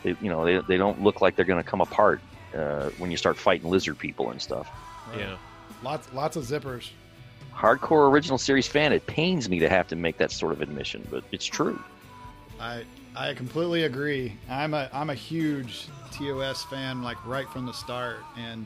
they, 0.03 0.15
you 0.21 0.29
know 0.29 0.43
they, 0.45 0.59
they 0.67 0.77
don't 0.77 1.01
look 1.01 1.21
like 1.21 1.35
they're 1.35 1.45
going 1.45 1.63
to 1.63 1.69
come 1.69 1.81
apart 1.81 2.19
uh, 2.57 2.89
when 2.97 3.09
you 3.11 3.17
start 3.17 3.37
fighting 3.37 3.69
lizard 3.69 3.97
people 3.97 4.31
and 4.31 4.41
stuff 4.41 4.69
Yeah. 5.17 5.37
Lots 5.83 6.11
lots 6.13 6.35
of 6.35 6.43
zippers. 6.43 6.89
hardcore 7.55 8.09
original 8.11 8.37
series 8.37 8.67
fan 8.67 8.91
it 8.91 9.05
pains 9.07 9.49
me 9.49 9.59
to 9.59 9.69
have 9.69 9.87
to 9.87 9.95
make 9.95 10.17
that 10.17 10.31
sort 10.31 10.51
of 10.51 10.61
admission 10.61 11.07
but 11.09 11.23
it's 11.31 11.45
true 11.45 11.81
I 12.59 12.83
I 13.15 13.33
completely 13.33 13.83
agree. 13.83 14.33
I'm 14.49 14.73
a 14.73 14.89
I'm 14.93 15.09
a 15.09 15.15
huge 15.15 15.87
TOS 16.11 16.63
fan, 16.65 17.01
like 17.01 17.17
right 17.25 17.47
from 17.49 17.65
the 17.65 17.71
start, 17.71 18.17
and 18.37 18.65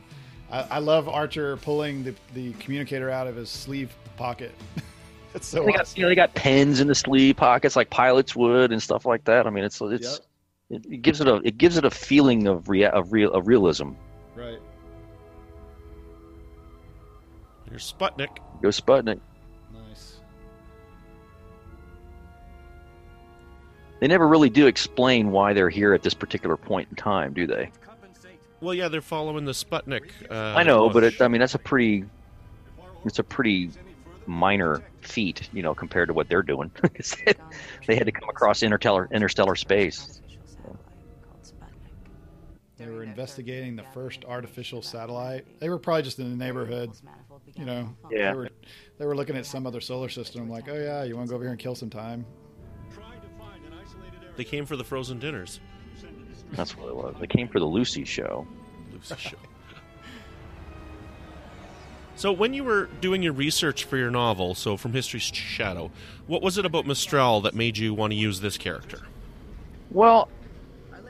I, 0.50 0.62
I 0.62 0.78
love 0.80 1.08
Archer 1.08 1.56
pulling 1.58 2.04
the, 2.04 2.14
the 2.34 2.52
communicator 2.54 3.08
out 3.10 3.26
of 3.26 3.36
his 3.36 3.48
sleeve 3.48 3.94
pocket. 4.16 4.52
it's 5.34 5.46
so 5.48 5.64
they 5.64 5.72
got, 5.72 5.80
awesome. 5.82 5.98
you 5.98 6.02
know, 6.04 6.08
they 6.08 6.14
got 6.14 6.34
pens 6.34 6.80
in 6.80 6.86
the 6.88 6.94
sleeve 6.94 7.36
pockets 7.36 7.76
like 7.76 7.90
pilots 7.90 8.34
would 8.36 8.72
and 8.72 8.82
stuff 8.82 9.04
like 9.04 9.24
that 9.24 9.46
i 9.46 9.50
mean 9.50 9.64
it's 9.64 9.80
it's 9.80 10.20
it, 10.70 10.84
it 10.86 11.02
gives 11.02 11.20
it 11.20 11.28
a 11.28 11.36
it 11.44 11.58
gives 11.58 11.76
it 11.76 11.84
a 11.84 11.90
feeling 11.90 12.46
of 12.46 12.68
rea- 12.68 12.84
of 12.86 13.12
real 13.12 13.32
of 13.32 13.46
realism 13.46 13.90
Right. 14.36 14.58
Here's 17.68 17.92
Sputnik. 17.92 18.36
go 18.62 18.68
sputnik 18.68 19.20
Nice. 19.72 20.16
they 24.00 24.06
never 24.08 24.26
really 24.28 24.50
do 24.50 24.66
explain 24.66 25.30
why 25.30 25.52
they're 25.52 25.70
here 25.70 25.94
at 25.94 26.02
this 26.02 26.14
particular 26.14 26.56
point 26.56 26.88
in 26.90 26.96
time, 26.96 27.32
do 27.32 27.46
they? 27.46 27.70
Well, 28.60 28.74
yeah, 28.74 28.88
they're 28.88 29.00
following 29.02 29.44
the 29.44 29.52
Sputnik. 29.52 30.10
Uh, 30.30 30.54
I 30.56 30.62
know, 30.62 30.88
but 30.88 31.04
it, 31.04 31.20
I 31.20 31.28
mean 31.28 31.40
that's 31.40 31.54
a 31.54 31.58
pretty 31.58 32.04
it's 33.04 33.18
a 33.18 33.24
pretty 33.24 33.70
minor 34.26 34.82
feat, 35.00 35.48
you 35.52 35.62
know, 35.62 35.74
compared 35.74 36.08
to 36.08 36.14
what 36.14 36.28
they're 36.28 36.42
doing. 36.42 36.70
Oh 36.82 37.32
they 37.86 37.96
had 37.96 38.06
to 38.06 38.12
come 38.12 38.28
across 38.28 38.62
interstellar 38.62 39.08
interstellar 39.12 39.54
space. 39.54 40.22
They 42.76 42.86
were 42.86 43.02
investigating 43.02 43.76
the 43.76 43.84
first 43.94 44.24
artificial 44.24 44.82
satellite. 44.82 45.46
They 45.60 45.68
were 45.68 45.78
probably 45.78 46.02
just 46.02 46.18
in 46.18 46.30
the 46.30 46.36
neighborhood, 46.36 46.90
you 47.54 47.64
know. 47.64 47.94
Yeah. 48.10 48.32
They 48.32 48.36
were, 48.36 48.50
they 48.98 49.06
were 49.06 49.16
looking 49.16 49.36
at 49.36 49.46
some 49.46 49.66
other 49.66 49.80
solar 49.80 50.08
system, 50.08 50.48
like, 50.48 50.68
oh 50.68 50.74
yeah, 50.74 51.04
you 51.04 51.16
want 51.16 51.28
to 51.28 51.30
go 51.30 51.36
over 51.36 51.44
here 51.44 51.52
and 51.52 51.58
kill 51.58 51.74
some 51.74 51.90
time? 51.90 52.26
They 54.36 54.44
came 54.44 54.66
for 54.66 54.76
the 54.76 54.84
frozen 54.84 55.18
dinners. 55.18 55.60
That's 56.52 56.76
what 56.76 56.88
it 56.88 56.96
was. 56.96 57.14
They 57.20 57.26
came 57.26 57.48
for 57.48 57.60
the 57.60 57.66
Lucy 57.66 58.04
show. 58.04 58.46
Lucy 58.92 59.14
show. 59.18 59.36
So, 62.16 62.32
when 62.32 62.54
you 62.54 62.64
were 62.64 62.88
doing 63.00 63.22
your 63.22 63.32
research 63.32 63.84
for 63.84 63.96
your 63.96 64.10
novel, 64.10 64.54
so 64.54 64.76
from 64.76 64.92
History's 64.92 65.24
Shadow, 65.24 65.90
what 66.26 66.42
was 66.42 66.58
it 66.58 66.64
about 66.64 66.86
Mestral 66.86 67.40
that 67.42 67.54
made 67.54 67.76
you 67.76 67.92
want 67.92 68.12
to 68.12 68.16
use 68.16 68.40
this 68.40 68.56
character? 68.56 69.02
Well, 69.90 70.28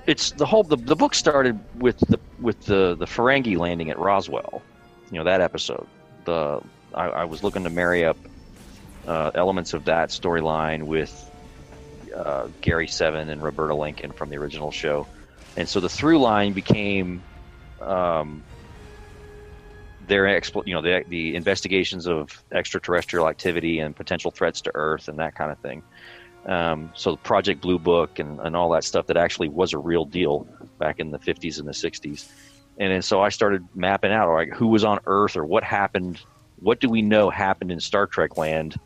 it's 0.07 0.33
the 0.33 0.47
whole 0.47 0.63
the, 0.63 0.77
the 0.77 0.97
book 0.97 1.15
started 1.15 1.59
with 1.79 1.99
the 2.01 2.19
with 2.41 2.61
the 2.67 2.95
the 2.95 3.07
Ferengi 3.07 3.57
landing 3.57 3.91
at 3.91 3.99
Roswell. 3.99 4.63
You 5.11 5.19
know 5.19 5.25
that 5.25 5.41
episode. 5.41 5.87
The 6.25 6.61
I, 6.95 7.07
I 7.07 7.25
was 7.25 7.43
looking 7.43 7.65
to 7.65 7.71
marry 7.71 8.05
up 8.05 8.17
uh, 9.07 9.31
elements 9.35 9.75
of 9.75 9.85
that 9.85 10.09
storyline 10.09 10.85
with 10.85 11.31
uh, 12.15 12.49
Gary 12.61 12.89
Seven 12.89 13.29
and 13.29 13.43
Roberta 13.43 13.75
Lincoln 13.75 14.13
from 14.13 14.31
the 14.31 14.37
original 14.37 14.71
show, 14.71 15.07
and 15.57 15.69
so 15.69 15.81
the 15.81 15.89
through 15.89 16.19
line 16.19 16.53
became 16.55 17.23
um, 17.81 18.43
their 20.07 20.25
expl- 20.25 20.67
you 20.67 20.75
know 20.75 20.83
the 20.83 21.05
the 21.09 21.35
investigations 21.35 22.07
of 22.07 22.43
extraterrestrial 22.53 23.29
activity 23.29 23.81
and 23.81 23.95
potential 23.95 24.31
threats 24.31 24.61
to 24.63 24.71
Earth 24.75 25.09
and 25.09 25.19
that 25.19 25.35
kind 25.35 25.51
of 25.51 25.59
thing. 25.59 25.83
Um, 26.47 26.93
so 26.95 27.17
Project 27.17 27.63
Blue 27.63 27.79
Book 27.79 28.19
and, 28.19 28.39
and 28.41 28.55
all 28.55 28.71
that 28.71 28.85
stuff 28.85 29.07
that 29.07 29.17
actually 29.17 29.49
was 29.49 29.73
a 29.73 29.79
real 29.79 30.05
deal 30.05 30.47
back 30.79 31.01
in 31.01 31.11
the 31.11 31.19
50s 31.19 31.59
and 31.59 31.67
the 31.67 31.73
60s. 31.73 32.29
And 32.79 32.93
then 32.93 33.03
so 33.03 33.23
I 33.23 33.31
started 33.31 33.67
mapping 33.75 34.13
out 34.13 34.33
like 34.33 34.51
who 34.51 34.67
was 34.67 34.85
on 34.85 34.99
Earth 35.07 35.37
or 35.37 35.45
what 35.45 35.65
happened, 35.65 36.21
what 36.57 36.81
do 36.81 36.89
we 36.89 37.03
know 37.03 37.31
happened 37.31 37.71
in 37.71 37.81
Star 37.81 38.07
Trek 38.07 38.37
land 38.37 38.79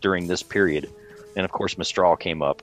during 0.00 0.26
this 0.26 0.42
period. 0.42 0.90
And 1.36 1.44
of 1.44 1.52
course, 1.52 1.76
Mestral 1.76 2.16
came 2.16 2.40
up. 2.42 2.62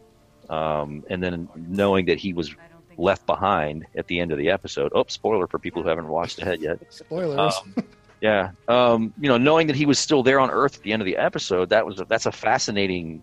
Um, 0.50 1.03
and 1.09 1.21
then 1.21 1.47
knowing 1.55 2.05
that 2.07 2.17
he 2.17 2.33
was 2.33 2.55
left 2.97 3.25
behind 3.25 3.85
at 3.95 4.07
the 4.07 4.19
end 4.19 4.31
of 4.31 4.38
the 4.38 4.50
episode. 4.50 4.91
Oh, 4.95 5.05
spoiler 5.07 5.47
for 5.47 5.59
people 5.59 5.83
who 5.83 5.89
haven't 5.89 6.07
watched 6.07 6.39
ahead 6.41 6.62
yet. 6.62 6.79
Spoilers. 6.89 7.53
Um, 7.65 7.85
yeah, 8.21 8.51
um, 8.67 9.13
you 9.19 9.27
know, 9.27 9.38
knowing 9.38 9.67
that 9.67 9.75
he 9.75 9.85
was 9.85 10.00
still 10.00 10.23
there 10.23 10.39
on 10.39 10.50
Earth 10.50 10.77
at 10.77 10.83
the 10.83 10.93
end 10.93 11.01
of 11.01 11.05
the 11.05 11.17
episode, 11.17 11.69
that 11.69 11.85
was 11.85 12.01
that's 12.07 12.25
a 12.25 12.31
fascinating 12.31 13.21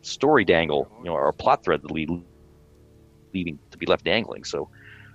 story 0.00 0.44
dangle, 0.44 0.90
you 1.00 1.04
know, 1.04 1.12
or 1.12 1.32
plot 1.32 1.62
thread 1.62 1.82
that 1.82 1.90
lead, 1.90 2.10
leaving 3.34 3.58
to 3.70 3.78
be 3.78 3.84
left 3.84 4.04
dangling. 4.04 4.44
So, 4.44 4.70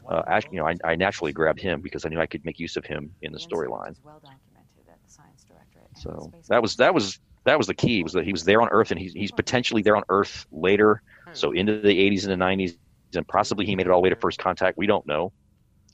uh, 0.08 0.22
actually, 0.28 0.58
you 0.58 0.60
know, 0.62 0.68
I, 0.68 0.76
I 0.84 0.96
naturally 0.96 1.34
grabbed 1.34 1.60
him 1.60 1.82
because 1.82 2.06
I 2.06 2.10
knew 2.10 2.20
I 2.20 2.28
could 2.28 2.46
make 2.46 2.60
use 2.60 2.78
of 2.78 2.86
him 2.86 3.12
in 3.24 3.32
the 3.32 3.40
storyline. 3.40 3.96
So 5.96 6.32
that 6.50 6.62
was 6.62 6.76
that 6.76 6.94
was 6.94 7.20
that 7.46 7.58
was 7.58 7.68
the 7.68 7.74
key 7.74 8.04
was 8.04 8.14
that 8.14 8.26
he 8.26 8.32
was 8.32 8.46
there 8.46 8.62
on 8.62 8.70
Earth 8.70 8.92
and 8.92 9.00
he's 9.00 9.14
he's 9.14 9.32
potentially 9.32 9.82
there 9.82 9.96
on 9.96 10.04
Earth 10.10 10.46
later, 10.52 11.02
so 11.34 11.52
into 11.52 11.80
the 11.80 12.10
80s 12.10 12.28
and 12.28 12.42
the 12.42 12.46
90s, 12.46 12.78
and 13.16 13.28
possibly 13.28 13.66
he 13.66 13.76
made 13.76 13.88
it 13.88 13.92
all 13.92 14.00
the 14.00 14.04
way 14.04 14.10
to 14.10 14.16
First 14.16 14.40
Contact. 14.40 14.78
We 14.78 14.88
don't 14.88 15.06
know. 15.06 15.32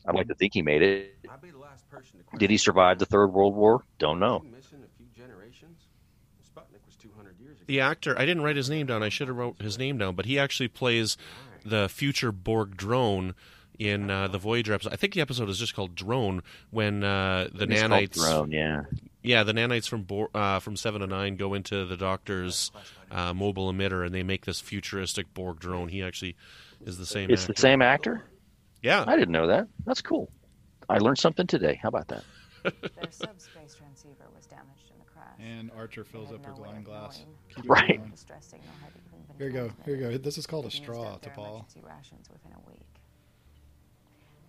I'd 0.06 0.16
like 0.16 0.28
to 0.28 0.36
think 0.36 0.54
he 0.54 0.62
made 0.62 0.82
it. 0.82 1.16
Did 2.38 2.50
he 2.50 2.58
survive 2.58 3.00
the 3.00 3.06
Third 3.06 3.28
World 3.28 3.56
War? 3.56 3.84
Don't 3.98 4.20
know. 4.20 4.44
The 7.68 7.82
actor, 7.82 8.18
I 8.18 8.26
didn't 8.26 8.44
write 8.44 8.56
his 8.56 8.70
name 8.70 8.88
down. 8.88 9.04
I 9.04 9.10
should 9.10 9.28
have 9.28 9.38
wrote 9.38 9.62
his 9.62 9.78
name 9.78 10.00
down, 10.00 10.16
but 10.16 10.26
he 10.26 10.40
actually 10.40 10.70
plays 10.70 11.18
the 11.64 11.88
future 11.88 12.32
Borg 12.32 12.76
drone 12.76 13.36
in 13.78 14.10
uh, 14.10 14.28
the 14.28 14.40
Voyager 14.40 14.74
episode. 14.74 14.92
I 14.92 14.96
think 14.96 15.14
the 15.14 15.22
episode 15.22 15.50
is 15.50 15.60
just 15.60 15.76
called 15.76 15.96
Drone 15.96 16.42
when 16.72 17.04
uh, 17.04 17.48
the 17.54 17.66
It's 17.66 17.82
nanites. 17.82 18.14
Drone, 18.16 18.52
yeah. 18.52 18.82
Yeah, 19.22 19.44
the 19.44 19.54
nanites 19.54 19.88
from 19.88 20.04
Bor- 20.04 20.30
uh, 20.34 20.60
from 20.60 20.76
Seven 20.76 21.02
of 21.02 21.10
Nine 21.10 21.36
go 21.36 21.54
into 21.54 21.86
the 21.86 21.96
Doctor's 21.96 22.72
uh, 23.12 23.34
mobile 23.34 23.72
emitter, 23.72 24.06
and 24.06 24.16
they 24.16 24.24
make 24.24 24.46
this 24.46 24.60
futuristic 24.60 25.34
Borg 25.34 25.60
drone. 25.60 25.90
He 25.90 26.02
actually 26.02 26.36
is 26.86 26.98
the 26.98 27.06
same. 27.06 27.30
It's 27.30 27.44
actor. 27.44 27.54
the 27.54 27.60
same 27.62 27.82
actor. 27.82 28.24
Yeah, 28.82 29.04
I 29.08 29.16
didn't 29.16 29.32
know 29.34 29.48
that. 29.48 29.68
That's 29.86 30.02
cool. 30.02 30.32
I 30.90 30.98
learned 30.98 31.18
something 31.20 31.46
today. 31.48 31.80
How 31.82 31.90
about 31.90 32.08
that? 32.08 32.24
Their 32.64 33.12
subspace 33.12 33.76
transceiver 33.76 34.26
was 34.36 34.46
damaged 34.48 34.90
in 34.92 35.00
the 35.00 35.06
crash. 35.06 35.36
And 35.40 35.70
Archer 35.76 36.04
fills 36.04 36.32
up 36.32 36.38
had 36.38 36.46
her 36.48 36.52
no 36.52 36.58
glowing 36.64 36.84
glass. 36.84 37.24
Keep 37.56 37.70
Right. 37.70 37.98
going. 38.00 38.12
the 38.12 38.18
stress 38.18 38.46
signal 38.48 38.70
had 38.82 38.92
even 38.96 39.26
been 39.28 39.38
Here 39.38 39.48
you 39.48 39.54
go. 39.54 39.74
Here 39.86 39.96
you 39.96 40.02
go. 40.12 40.18
This 40.18 40.38
is 40.38 40.48
called 40.48 40.66
a 40.66 40.72
straw 40.72 41.14
up 41.14 41.22
to 41.24 41.30
Paul. 41.30 41.46
emergency 41.68 41.82
rations 41.86 42.30
within 42.32 42.52
a 42.54 42.70
week. 42.70 42.82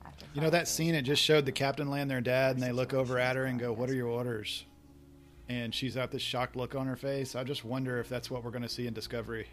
After 0.04 0.26
You 0.34 0.40
know 0.40 0.50
that 0.50 0.66
scene? 0.68 0.94
It 0.94 1.02
just 1.02 1.22
showed 1.22 1.44
the 1.46 1.52
captain 1.52 1.90
land 1.90 2.10
their 2.10 2.20
dad, 2.20 2.56
and 2.56 2.62
they 2.62 2.72
look 2.72 2.94
over 2.94 3.18
at 3.18 3.36
her 3.36 3.44
and 3.44 3.58
go, 3.60 3.72
"What 3.72 3.90
are 3.90 3.94
your 3.94 4.08
orders?" 4.08 4.64
And 5.48 5.74
she's 5.74 5.94
got 5.96 6.10
this 6.10 6.22
shocked 6.22 6.56
look 6.56 6.74
on 6.74 6.86
her 6.86 6.96
face. 6.96 7.34
I 7.34 7.42
just 7.44 7.64
wonder 7.64 7.98
if 7.98 8.08
that's 8.08 8.30
what 8.30 8.44
we're 8.44 8.50
going 8.52 8.62
to 8.62 8.68
see 8.68 8.86
in 8.86 8.94
Discovery. 8.94 9.48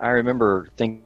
I 0.00 0.08
remember 0.08 0.68
thinking 0.76 1.04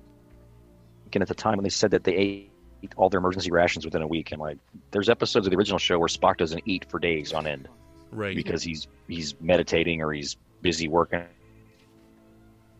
at 1.15 1.29
the 1.29 1.35
time 1.35 1.57
when 1.57 1.65
they 1.65 1.71
said 1.71 1.91
that 1.93 2.05
they 2.05 2.13
ate 2.13 2.51
all 2.97 3.09
their 3.09 3.19
emergency 3.19 3.51
rations 3.51 3.85
within 3.85 4.03
a 4.03 4.07
week. 4.07 4.33
And 4.33 4.41
like, 4.41 4.59
there's 4.91 5.09
episodes 5.09 5.47
of 5.47 5.51
the 5.51 5.57
original 5.57 5.79
show 5.79 5.99
where 5.99 6.09
Spock 6.09 6.37
doesn't 6.37 6.63
eat 6.67 6.87
for 6.89 6.99
days 6.99 7.33
on 7.33 7.47
end 7.47 7.69
right. 8.11 8.37
because 8.37 8.63
he's 8.63 8.89
he's 9.09 9.35
meditating 9.41 10.03
or 10.03 10.13
he's 10.13 10.37
busy 10.63 10.89
working 10.89 11.25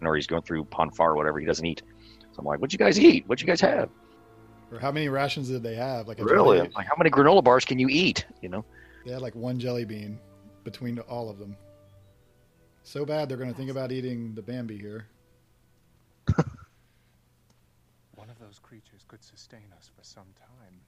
or 0.03 0.17
he's 0.17 0.27
going 0.27 0.43
through 0.43 0.65
Pon 0.65 0.91
farr 0.91 1.13
or 1.13 1.17
whatever. 1.17 1.39
He 1.39 1.47
doesn't 1.47 1.65
eat. 1.65 1.83
So 2.33 2.41
I'm 2.41 2.45
like, 2.45 2.61
what'd 2.61 2.73
you 2.73 2.79
guys 2.79 2.99
eat? 3.01 3.27
What'd 3.27 3.41
you 3.41 3.47
guys 3.47 3.61
have? 3.61 3.89
Or 4.73 4.79
how 4.79 4.91
many 4.91 5.09
rations 5.09 5.49
did 5.49 5.63
they 5.63 5.77
have? 5.77 6.09
Like 6.09 6.19
Really? 6.19 6.59
jelly- 6.59 6.71
like, 6.75 6.87
how 6.87 6.95
many 6.99 7.11
granola 7.11 7.43
bars 7.43 7.65
can 7.65 7.79
you 7.79 7.89
eat? 7.89 8.27
You 8.43 8.49
know? 8.49 8.65
They 9.05 9.13
had 9.13 9.23
like 9.23 9.35
one 9.35 9.59
jelly 9.59 9.85
bean 9.85 10.19
between 10.65 10.99
all 11.01 11.31
of 11.31 11.39
them. 11.39 11.57
So 12.83 13.05
bad 13.05 13.29
they're 13.29 13.39
going 13.39 13.51
to 13.51 13.57
think 13.57 13.71
about 13.71 13.91
eating 13.93 14.35
the 14.35 14.43
Bambi 14.43 14.79
here. 14.79 15.07
One 18.57 18.63
of 18.63 18.63
those 18.63 18.69
creatures 18.69 19.05
could 19.09 19.23
sustain 19.23 19.73
us 19.77 19.91
for 19.97 20.03
some 20.05 20.27
time. 20.39 20.81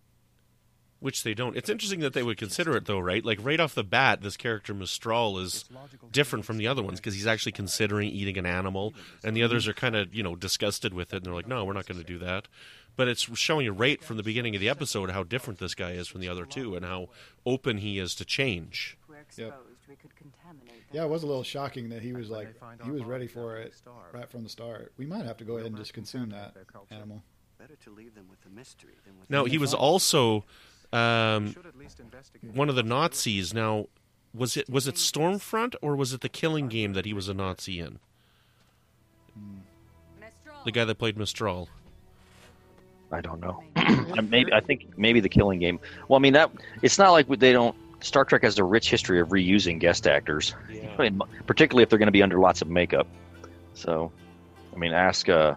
Which 1.01 1.23
they 1.23 1.33
don't. 1.33 1.57
It's 1.57 1.71
interesting 1.71 2.01
that 2.01 2.13
they 2.13 2.25
would 2.25 2.39
consider 2.39 2.77
it, 2.77 2.87
though, 2.87 2.99
right? 2.99 3.25
Like 3.25 3.39
right 3.41 3.61
off 3.61 3.75
the 3.75 3.85
bat, 3.85 4.21
this 4.21 4.37
character 4.37 4.75
Mestral 4.75 5.39
is 5.39 5.65
different 6.11 6.45
from 6.45 6.59
the 6.59 6.67
other 6.67 6.83
ones 6.83 6.99
because 6.99 7.15
he's 7.15 7.27
actually 7.27 7.53
considering 7.53 8.09
eating 8.09 8.37
an 8.37 8.47
animal, 8.47 8.95
and 9.23 9.37
the 9.37 9.45
others 9.45 9.69
are 9.69 9.73
kind 9.73 9.95
of 9.95 10.13
you 10.13 10.25
know 10.25 10.35
disgusted 10.35 10.93
with 10.93 11.13
it, 11.15 11.19
and 11.19 11.27
they're 11.27 11.35
like, 11.35 11.47
"No, 11.47 11.65
we're 11.65 11.73
not 11.73 11.87
going 11.87 11.99
to 11.99 12.05
do 12.05 12.19
that." 12.19 12.49
But 12.97 13.07
it's 13.07 13.23
showing 13.39 13.65
you 13.65 13.73
right 13.73 14.03
from 14.03 14.17
the 14.17 14.25
beginning 14.25 14.57
of 14.57 14.61
the 14.61 14.69
episode 14.69 15.11
how 15.11 15.23
different 15.23 15.61
this 15.61 15.77
guy 15.77 15.93
is 15.93 16.09
from 16.09 16.21
the 16.21 16.29
other 16.29 16.45
two, 16.45 16.75
and 16.75 16.85
how 16.85 17.11
open 17.47 17.79
he 17.79 18.01
is 18.01 18.17
to 18.17 18.25
change. 18.25 18.99
Yep. 19.09 19.49
exposed. 19.49 19.79
We 19.89 19.97
could 19.97 20.15
contaminate 20.17 20.69
them. 20.69 20.89
Yeah, 20.93 21.05
it 21.05 21.09
was 21.09 21.23
a 21.23 21.27
little 21.27 21.45
shocking 21.45 21.91
that 21.91 22.03
he 22.03 22.13
was 22.13 22.29
like 22.29 22.55
he 22.83 22.91
was 22.91 23.05
ready 23.05 23.27
for 23.27 23.57
it 23.57 23.75
right 24.13 24.29
from 24.29 24.43
the 24.43 24.49
start. 24.49 24.93
We 24.97 25.07
might 25.07 25.25
have 25.25 25.37
to 25.39 25.45
go 25.45 25.55
ahead 25.55 25.67
and 25.67 25.77
just 25.77 25.93
consume 25.93 26.31
that 26.31 26.55
animal. 26.91 27.23
Better 27.59 27.77
to 27.85 27.91
leave 27.91 28.15
them 28.15 28.27
with 28.31 28.41
the 28.43 28.51
mystery 28.51 28.93
than 29.05 29.19
with 29.19 29.29
Now 29.29 29.45
he 29.45 29.59
was 29.59 29.73
fun. 29.73 29.81
also 29.81 30.45
um, 30.93 31.55
at 31.67 31.77
least 31.77 32.01
one 32.55 32.69
of 32.69 32.77
the 32.77 32.83
the 32.83 32.89
Nazis. 32.89 33.53
Now 33.53 33.87
was 34.33 34.57
it 34.57 34.71
was 34.71 34.87
it 34.87 34.95
Stormfront 34.95 35.75
or 35.83 35.97
was 35.97 36.13
it 36.13 36.21
the 36.21 36.29
Killing 36.29 36.69
Game 36.69 36.93
that 36.93 37.05
he 37.05 37.13
was 37.13 37.29
a 37.29 37.35
Nazi 37.35 37.81
in? 37.81 37.99
The 40.65 40.73
guy 40.73 40.85
that 40.85 40.97
played 40.99 41.17
Mestral. 41.17 41.69
I 43.11 43.21
don't 43.21 43.41
know. 43.41 43.63
I- 43.77 44.21
maybe 44.21 44.53
I 44.53 44.61
think 44.61 44.97
maybe 44.99 45.21
the 45.21 45.29
Killing 45.29 45.59
Game. 45.59 45.81
Well, 46.09 46.19
I 46.19 46.21
mean 46.21 46.35
that 46.35 46.51
it's 46.83 46.99
not 46.99 47.11
like 47.11 47.27
they 47.29 47.53
don't. 47.53 47.75
Star 48.01 48.25
Trek 48.25 48.43
has 48.45 48.59
a 48.59 48.65
rich 48.65 48.89
history 48.91 49.19
of 49.21 49.29
reusing 49.31 49.81
guest 49.81 50.07
actors, 50.07 50.55
I 50.71 51.03
mean, 51.03 51.21
particularly 51.49 51.83
if 51.83 51.89
they're 51.89 51.99
going 51.99 52.07
to 52.07 52.13
be 52.13 52.23
under 52.23 52.39
lots 52.39 52.63
of 52.63 52.69
makeup. 52.69 53.09
So, 53.75 54.13
I 54.73 54.79
mean, 54.79 54.93
ask 54.93 55.29
uh, 55.29 55.55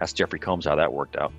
ask 0.00 0.16
Jeffrey 0.16 0.38
Combs 0.38 0.66
how 0.66 0.76
that 0.76 0.92
worked 0.92 1.16
out. 1.16 1.32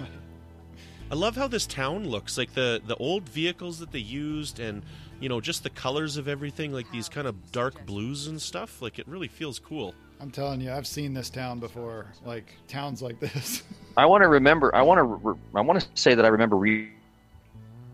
I 1.10 1.14
love 1.14 1.36
how 1.36 1.48
this 1.48 1.66
town 1.66 2.08
looks, 2.08 2.38
like 2.38 2.54
the 2.54 2.80
the 2.86 2.96
old 2.96 3.28
vehicles 3.28 3.78
that 3.78 3.92
they 3.92 3.98
used, 3.98 4.60
and 4.60 4.82
you 5.20 5.28
know 5.28 5.40
just 5.40 5.62
the 5.62 5.70
colors 5.70 6.16
of 6.16 6.28
everything, 6.28 6.72
like 6.72 6.90
these 6.90 7.08
kind 7.08 7.26
of 7.26 7.52
dark 7.52 7.86
blues 7.86 8.26
and 8.26 8.40
stuff. 8.40 8.82
Like 8.82 8.98
it 8.98 9.06
really 9.08 9.28
feels 9.28 9.58
cool. 9.58 9.94
I'm 10.20 10.30
telling 10.30 10.60
you, 10.60 10.72
I've 10.72 10.86
seen 10.86 11.12
this 11.12 11.28
town 11.28 11.60
before. 11.60 12.06
Like 12.24 12.52
towns 12.68 13.02
like 13.02 13.20
this. 13.20 13.62
I 13.96 14.06
want 14.06 14.22
to 14.22 14.28
remember. 14.28 14.74
I 14.74 14.82
want 14.82 14.98
to. 14.98 15.04
Re- 15.04 15.38
I 15.54 15.60
want 15.60 15.80
to 15.80 15.86
say 15.94 16.14
that 16.14 16.24
I 16.24 16.28
remember 16.28 16.56
re- 16.56 16.90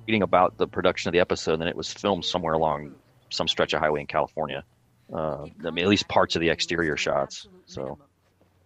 reading 0.07 0.22
about 0.22 0.57
the 0.59 0.66
production 0.66 1.09
of 1.09 1.12
the 1.12 1.20
episode, 1.20 1.61
and 1.61 1.68
it 1.68 1.77
was 1.77 1.92
filmed 1.92 2.25
somewhere 2.25 2.55
along 2.55 2.94
some 3.31 3.48
stretch 3.48 3.72
of 3.72 3.81
highway 3.81 4.01
in 4.01 4.07
California. 4.07 4.62
Uh, 5.12 5.46
I 5.64 5.70
mean, 5.70 5.85
at 5.85 5.88
least 5.88 6.09
parts 6.09 6.37
of 6.37 6.40
the 6.40 6.48
exterior 6.48 6.96
shots. 6.96 7.48
So 7.66 7.98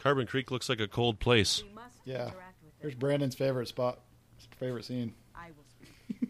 Carbon 0.07 0.29
Creek 0.29 0.53
looks 0.53 0.69
like 0.69 0.79
a 0.79 0.87
cold 0.87 1.19
place. 1.19 1.65
Yeah. 2.05 2.31
Here's 2.79 2.95
Brandon's 2.95 3.35
favorite 3.35 3.67
spot, 3.67 3.99
favorite 4.57 4.85
scene. 4.85 5.13
I 5.35 5.49
will 5.49 5.65
speak. 5.65 6.29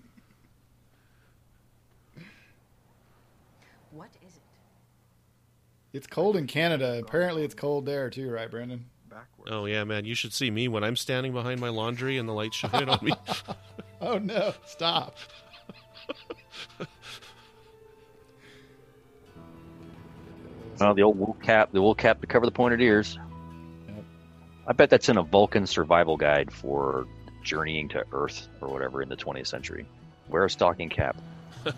what 3.90 4.08
is 4.26 4.32
it? 4.34 4.42
It's 5.92 6.06
cold 6.06 6.38
in 6.38 6.46
Canada. 6.46 7.02
Apparently, 7.06 7.44
it's 7.44 7.54
cold 7.54 7.84
there 7.84 8.08
too, 8.08 8.30
right, 8.30 8.50
Brandon? 8.50 8.86
Oh 9.46 9.66
yeah, 9.66 9.84
man, 9.84 10.06
you 10.06 10.14
should 10.14 10.32
see 10.32 10.50
me 10.50 10.68
when 10.68 10.82
I'm 10.82 10.96
standing 10.96 11.34
behind 11.34 11.60
my 11.60 11.68
laundry 11.68 12.16
and 12.16 12.26
the 12.26 12.32
lights 12.32 12.56
shining 12.56 12.88
on 12.88 12.98
me. 13.02 13.12
Oh 14.00 14.16
no! 14.16 14.54
Stop. 14.64 15.18
Oh, 20.80 20.94
the 20.94 21.02
old 21.02 21.18
wool 21.18 21.36
cap, 21.42 21.72
the 21.72 21.82
wool 21.82 21.94
cap 21.94 22.22
to 22.22 22.26
cover 22.26 22.46
the 22.46 22.52
pointed 22.52 22.80
ears. 22.80 23.18
Yep. 24.66 24.68
I 24.68 24.72
bet 24.72 24.90
that's 24.90 25.08
in 25.08 25.16
a 25.16 25.22
Vulcan 25.22 25.66
survival 25.66 26.16
guide 26.16 26.52
for 26.52 27.06
journeying 27.42 27.88
to 27.90 28.04
Earth 28.12 28.48
or 28.60 28.68
whatever 28.68 29.02
in 29.02 29.08
the 29.08 29.16
20th 29.16 29.46
century. 29.46 29.86
Wear 30.28 30.44
a 30.44 30.50
stocking 30.50 30.88
cap. 30.88 31.16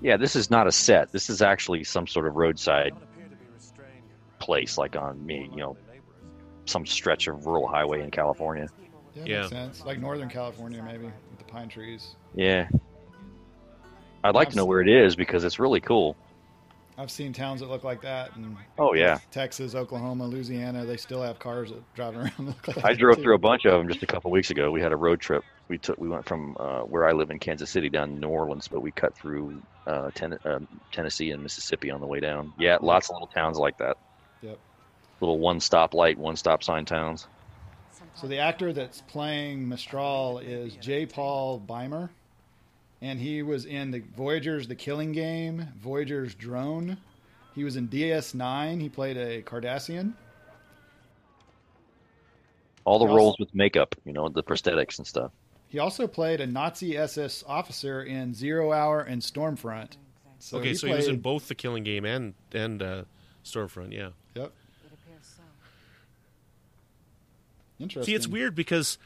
yeah, 0.00 0.16
this 0.16 0.36
is 0.36 0.50
not 0.50 0.66
a 0.66 0.72
set. 0.72 1.12
This 1.12 1.28
is 1.28 1.42
actually 1.42 1.84
some 1.84 2.06
sort 2.06 2.26
of 2.26 2.36
roadside 2.36 2.92
place, 4.38 4.78
like 4.78 4.96
on 4.96 5.24
me, 5.26 5.48
you 5.52 5.58
know, 5.58 5.76
some 6.64 6.86
stretch 6.86 7.26
of 7.26 7.44
rural 7.46 7.66
highway 7.66 8.02
in 8.02 8.10
California. 8.10 8.66
Yeah, 9.14 9.22
Yeah. 9.24 9.38
makes 9.40 9.48
sense. 9.50 9.84
Like 9.84 9.98
Northern 9.98 10.28
California, 10.28 10.82
maybe 10.82 11.04
with 11.04 11.38
the 11.38 11.44
pine 11.44 11.68
trees. 11.68 12.14
Yeah. 12.34 12.68
I'd 14.24 14.34
like 14.34 14.50
to 14.50 14.56
know 14.56 14.64
where 14.64 14.80
it 14.80 14.88
is 14.88 15.16
because 15.16 15.44
it's 15.44 15.58
really 15.58 15.80
cool. 15.80 16.16
I've 16.98 17.12
seen 17.12 17.32
towns 17.32 17.60
that 17.60 17.68
look 17.68 17.84
like 17.84 18.02
that, 18.02 18.34
and 18.34 18.56
Oh 18.76 18.92
yeah, 18.92 19.20
Texas, 19.30 19.76
Oklahoma, 19.76 20.26
Louisiana, 20.26 20.84
they 20.84 20.96
still 20.96 21.22
have 21.22 21.38
cars 21.38 21.70
that 21.70 21.94
driving 21.94 22.22
around. 22.22 22.32
Look 22.40 22.66
like 22.66 22.84
I 22.84 22.92
drove 22.92 23.16
too. 23.16 23.22
through 23.22 23.36
a 23.36 23.38
bunch 23.38 23.66
of 23.66 23.72
them 23.72 23.88
just 23.88 24.02
a 24.02 24.06
couple 24.06 24.32
weeks 24.32 24.50
ago. 24.50 24.72
We 24.72 24.80
had 24.80 24.90
a 24.90 24.96
road 24.96 25.20
trip. 25.20 25.44
We 25.68 25.78
took 25.78 25.96
we 25.98 26.08
went 26.08 26.26
from 26.26 26.56
uh, 26.58 26.80
where 26.80 27.06
I 27.08 27.12
live 27.12 27.30
in 27.30 27.38
Kansas 27.38 27.70
City 27.70 27.88
down 27.88 28.08
to 28.08 28.14
New 28.14 28.28
Orleans, 28.28 28.66
but 28.66 28.80
we 28.80 28.90
cut 28.90 29.14
through 29.14 29.62
uh, 29.86 30.10
ten, 30.12 30.32
uh, 30.44 30.58
Tennessee 30.90 31.30
and 31.30 31.40
Mississippi 31.40 31.92
on 31.92 32.00
the 32.00 32.06
way 32.06 32.18
down. 32.18 32.52
Yeah, 32.58 32.78
lots 32.80 33.08
of 33.08 33.14
little 33.14 33.28
towns 33.28 33.58
like 33.58 33.78
that. 33.78 33.96
Yep. 34.42 34.58
Little 35.20 35.38
one 35.38 35.60
stop 35.60 35.94
light, 35.94 36.18
one 36.18 36.34
stop 36.34 36.64
sign 36.64 36.84
towns. 36.84 37.28
So 38.14 38.26
the 38.26 38.38
actor 38.38 38.72
that's 38.72 39.02
playing 39.02 39.68
Mestral 39.68 40.40
is 40.40 40.74
J. 40.76 41.06
Paul 41.06 41.60
Boehmer, 41.60 42.10
and 43.00 43.18
he 43.20 43.42
was 43.42 43.64
in 43.64 43.90
the 43.90 44.00
Voyager's 44.16 44.68
The 44.68 44.74
Killing 44.74 45.12
Game, 45.12 45.68
Voyager's 45.80 46.34
Drone. 46.34 46.96
He 47.54 47.64
was 47.64 47.76
in 47.76 47.88
DS9. 47.88 48.80
He 48.80 48.88
played 48.88 49.16
a 49.16 49.42
Cardassian. 49.42 50.12
All 52.84 52.98
the 52.98 53.06
Yes. 53.06 53.14
roles 53.14 53.38
with 53.38 53.54
makeup, 53.54 53.94
you 54.04 54.12
know, 54.12 54.28
the 54.28 54.42
prosthetics 54.42 54.98
and 54.98 55.06
stuff. 55.06 55.30
He 55.68 55.78
also 55.78 56.06
played 56.06 56.40
a 56.40 56.46
Nazi 56.46 56.96
SS 56.96 57.44
officer 57.46 58.02
in 58.02 58.32
Zero 58.32 58.72
Hour 58.72 59.00
and 59.02 59.20
Stormfront. 59.20 59.96
So 60.38 60.58
okay, 60.58 60.68
he 60.68 60.74
so 60.74 60.86
he 60.86 60.94
was 60.94 61.08
in 61.08 61.18
both 61.18 61.48
the 61.48 61.54
Killing 61.54 61.84
Game 61.84 62.04
and 62.06 62.32
and 62.52 62.80
uh, 62.82 63.02
Stormfront. 63.44 63.92
Yeah. 63.92 64.10
Yep. 64.34 64.52
It 64.84 64.92
appears 64.92 65.26
so. 65.36 65.42
Interesting. 67.80 68.10
See, 68.10 68.14
it's 68.14 68.28
weird 68.28 68.54
because 68.54 68.96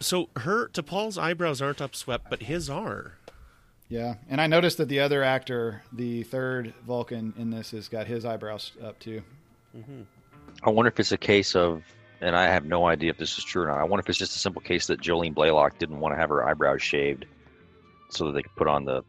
so 0.00 0.30
her 0.38 0.68
T'Pol's 0.68 1.18
eyebrows 1.18 1.62
aren't 1.62 1.78
upswept, 1.78 2.22
but 2.30 2.42
his 2.44 2.68
are. 2.68 3.12
Yeah, 3.88 4.16
and 4.28 4.40
I 4.40 4.46
noticed 4.46 4.76
that 4.78 4.88
the 4.88 5.00
other 5.00 5.22
actor, 5.22 5.82
the 5.92 6.22
third 6.24 6.74
Vulcan 6.86 7.32
in 7.38 7.50
this, 7.50 7.70
has 7.70 7.88
got 7.88 8.06
his 8.06 8.24
eyebrows 8.26 8.72
up 8.84 8.98
too. 8.98 9.22
I 10.62 10.70
wonder 10.70 10.88
if 10.88 11.00
it's 11.00 11.12
a 11.12 11.16
case 11.18 11.54
of, 11.56 11.82
and 12.20 12.36
I 12.36 12.44
have 12.48 12.64
no 12.66 12.86
idea 12.86 13.10
if 13.10 13.16
this 13.16 13.38
is 13.38 13.44
true 13.44 13.62
or 13.62 13.66
not. 13.68 13.78
I 13.78 13.84
wonder 13.84 14.00
if 14.00 14.08
it's 14.10 14.18
just 14.18 14.36
a 14.36 14.38
simple 14.38 14.60
case 14.60 14.86
that 14.88 15.00
Jolene 15.00 15.34
Blalock 15.34 15.78
didn't 15.78 16.00
want 16.00 16.14
to 16.14 16.18
have 16.18 16.28
her 16.28 16.46
eyebrows 16.46 16.82
shaved, 16.82 17.24
so 18.10 18.26
that 18.26 18.32
they 18.32 18.42
could 18.42 18.54
put 18.56 18.68
on 18.68 18.84
the, 18.84 19.02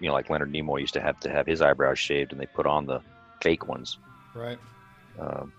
you 0.00 0.08
know, 0.08 0.12
like 0.14 0.30
Leonard 0.30 0.52
Nimoy 0.52 0.80
used 0.80 0.94
to 0.94 1.00
have 1.00 1.18
to 1.20 1.30
have 1.30 1.46
his 1.46 1.60
eyebrows 1.62 1.98
shaved, 1.98 2.30
and 2.32 2.40
they 2.40 2.46
put 2.46 2.66
on 2.66 2.86
the 2.86 3.00
fake 3.40 3.66
ones. 3.66 3.98
Right. 4.34 4.58
Um, 5.18 5.52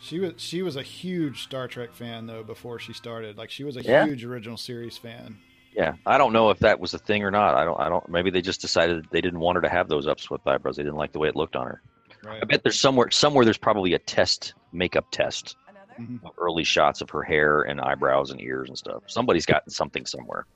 She 0.00 0.18
was 0.18 0.32
she 0.36 0.62
was 0.62 0.76
a 0.76 0.82
huge 0.82 1.42
Star 1.44 1.68
Trek 1.68 1.92
fan 1.92 2.26
though 2.26 2.42
before 2.42 2.78
she 2.78 2.92
started. 2.92 3.36
Like 3.38 3.50
she 3.50 3.62
was 3.64 3.76
a 3.76 3.82
Yeah? 3.82 4.04
huge 4.06 4.24
original 4.24 4.56
series 4.56 4.96
fan. 4.96 5.38
Yeah, 5.74 5.94
I 6.06 6.18
don't 6.18 6.32
know 6.32 6.50
if 6.50 6.58
that 6.60 6.80
was 6.80 6.92
a 6.94 6.98
thing 6.98 7.22
or 7.22 7.30
not. 7.30 7.54
I 7.54 7.64
don't. 7.64 7.78
I 7.80 7.88
don't. 7.88 8.08
Maybe 8.08 8.30
they 8.30 8.40
just 8.42 8.60
decided 8.60 9.06
they 9.12 9.20
didn't 9.20 9.38
want 9.40 9.56
her 9.56 9.62
to 9.62 9.68
have 9.68 9.88
those 9.88 10.06
upswept 10.06 10.46
eyebrows. 10.46 10.76
They 10.76 10.82
didn't 10.82 10.96
like 10.96 11.12
the 11.12 11.18
way 11.20 11.28
it 11.28 11.36
looked 11.36 11.54
on 11.56 11.66
her. 11.66 11.82
Right. 12.24 12.40
I 12.42 12.44
bet 12.46 12.62
there's 12.64 12.80
somewhere 12.80 13.10
somewhere 13.10 13.44
there's 13.44 13.58
probably 13.58 13.94
a 13.94 13.98
test 14.00 14.54
makeup 14.72 15.06
test 15.12 15.56
Mhm. 16.00 16.24
of 16.24 16.32
early 16.38 16.64
shots 16.64 17.00
of 17.00 17.10
her 17.10 17.22
hair 17.22 17.62
and 17.62 17.80
eyebrows 17.80 18.30
and 18.30 18.40
ears 18.40 18.68
and 18.68 18.76
stuff. 18.78 19.02
Somebody's 19.06 19.46
gotten 19.46 19.70
something 19.70 20.04
somewhere. 20.06 20.46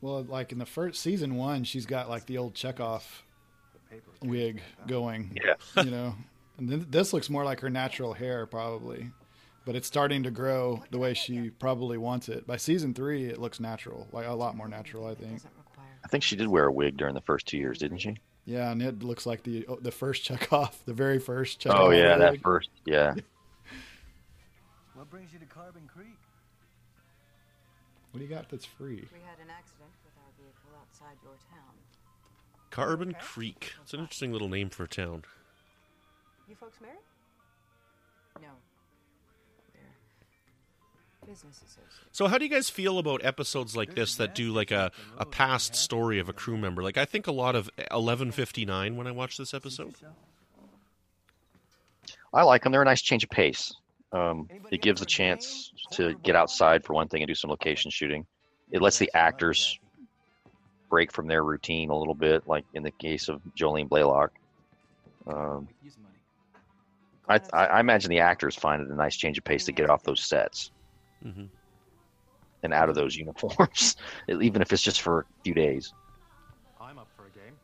Well, 0.00 0.24
like 0.24 0.50
in 0.52 0.58
the 0.58 0.66
first 0.66 1.00
season 1.02 1.36
one, 1.36 1.64
she's 1.64 1.84
got 1.86 2.08
like 2.08 2.26
the 2.26 2.38
old 2.38 2.54
Chekov 2.54 3.02
wig 4.22 4.62
going. 4.86 5.36
Yeah. 5.44 5.82
You 5.84 5.90
know, 5.90 6.14
and 6.58 6.68
then 6.68 6.86
this 6.90 7.12
looks 7.12 7.28
more 7.30 7.44
like 7.44 7.60
her 7.60 7.70
natural 7.70 8.12
hair 8.14 8.46
probably, 8.46 9.10
but 9.64 9.76
it's 9.76 9.86
starting 9.86 10.22
to 10.24 10.30
grow 10.30 10.82
the 10.90 10.98
way 10.98 11.14
she 11.14 11.50
probably 11.50 11.98
wants 11.98 12.28
it. 12.28 12.46
By 12.46 12.56
season 12.56 12.94
three, 12.94 13.26
it 13.26 13.38
looks 13.38 13.60
natural, 13.60 14.08
like 14.12 14.26
a 14.26 14.32
lot 14.32 14.56
more 14.56 14.68
natural, 14.68 15.06
I 15.06 15.14
think. 15.14 15.40
I 16.04 16.08
think 16.08 16.24
she 16.24 16.36
did 16.36 16.48
wear 16.48 16.66
a 16.66 16.72
wig 16.72 16.96
during 16.96 17.14
the 17.14 17.20
first 17.20 17.46
two 17.46 17.58
years, 17.58 17.78
didn't 17.78 17.98
she? 17.98 18.16
Yeah, 18.44 18.72
and 18.72 18.82
it 18.82 19.02
looks 19.02 19.24
like 19.24 19.44
the 19.44 19.64
oh, 19.68 19.78
the 19.80 19.92
first 19.92 20.28
Chekov, 20.28 20.72
the 20.84 20.92
very 20.92 21.20
first 21.20 21.60
Chekov. 21.60 21.78
Oh 21.78 21.90
yeah, 21.90 22.16
that 22.16 22.32
wig. 22.32 22.42
first. 22.42 22.70
Yeah. 22.84 23.14
What 24.94 25.10
brings 25.10 25.32
you 25.32 25.40
to 25.40 25.46
Carbon 25.46 25.82
Creek? 25.92 26.16
What 28.12 28.18
do 28.20 28.24
you 28.24 28.30
got 28.30 28.48
that's 28.48 28.64
free? 28.64 29.02
We 29.12 29.18
had 29.26 29.40
an 29.42 29.50
accident 29.50 29.90
with 30.04 30.12
our 30.16 30.30
vehicle 30.38 30.78
outside 30.78 31.16
your 31.24 31.32
town. 31.50 31.74
Carbon 32.70 33.14
Creek. 33.14 33.72
It's 33.82 33.94
an 33.94 34.00
interesting 34.00 34.32
little 34.32 34.48
name 34.48 34.70
for 34.70 34.84
a 34.84 34.88
town. 34.88 35.24
You 36.48 36.54
folks 36.54 36.80
married? 36.80 36.98
No. 38.40 38.50
We're 41.22 41.32
business 41.32 41.56
associates. 41.58 42.00
So 42.12 42.26
how 42.26 42.38
do 42.38 42.44
you 42.44 42.50
guys 42.50 42.68
feel 42.70 42.98
about 42.98 43.24
episodes 43.24 43.76
like 43.76 43.94
this 43.94 44.16
that 44.16 44.34
do 44.34 44.52
like 44.52 44.70
a, 44.70 44.90
a 45.18 45.24
past 45.24 45.74
story 45.74 46.18
of 46.18 46.28
a 46.28 46.32
crew 46.32 46.56
member? 46.56 46.82
Like 46.82 46.98
I 46.98 47.04
think 47.04 47.26
a 47.26 47.32
lot 47.32 47.54
of 47.54 47.70
1159 47.76 48.96
when 48.96 49.06
I 49.06 49.10
watch 49.10 49.36
this 49.36 49.54
episode. 49.54 49.94
I 52.34 52.42
like 52.42 52.62
them. 52.62 52.72
They're 52.72 52.82
a 52.82 52.86
nice 52.86 53.02
change 53.02 53.24
of 53.24 53.30
pace. 53.30 53.74
Um, 54.12 54.48
it 54.70 54.82
gives 54.82 55.00
a 55.00 55.06
chance 55.06 55.72
to 55.92 56.14
get 56.22 56.36
outside 56.36 56.84
for 56.84 56.92
one 56.94 57.08
thing 57.08 57.22
and 57.22 57.28
do 57.28 57.34
some 57.34 57.50
location 57.50 57.90
shooting. 57.90 58.26
It 58.70 58.82
lets 58.82 58.98
the 58.98 59.10
actors 59.14 59.78
break 60.90 61.12
from 61.12 61.26
their 61.26 61.42
routine 61.42 61.90
a 61.90 61.96
little 61.96 62.14
bit, 62.14 62.46
like 62.46 62.64
in 62.74 62.82
the 62.82 62.90
case 62.90 63.28
of 63.28 63.40
Jolene 63.56 63.88
Blalock. 63.88 64.28
Um, 65.26 65.68
I, 67.28 67.40
I, 67.52 67.66
I 67.66 67.80
imagine 67.80 68.10
the 68.10 68.20
actors 68.20 68.54
find 68.54 68.82
it 68.82 68.88
a 68.88 68.94
nice 68.94 69.16
change 69.16 69.38
of 69.38 69.44
pace 69.44 69.64
to 69.66 69.72
get 69.72 69.88
off 69.88 70.02
those 70.02 70.22
sets 70.22 70.70
hmm 71.22 71.44
and 72.62 72.72
out 72.72 72.88
of 72.88 72.94
those 72.94 73.16
uniforms, 73.16 73.96
even 74.28 74.62
if 74.62 74.72
it's 74.72 74.82
just 74.82 75.00
for 75.00 75.20
a 75.20 75.24
few 75.42 75.54
days. 75.54 75.92
I'm 76.80 76.98
up 76.98 77.08
for 77.16 77.26
a 77.26 77.30
game. 77.30 77.54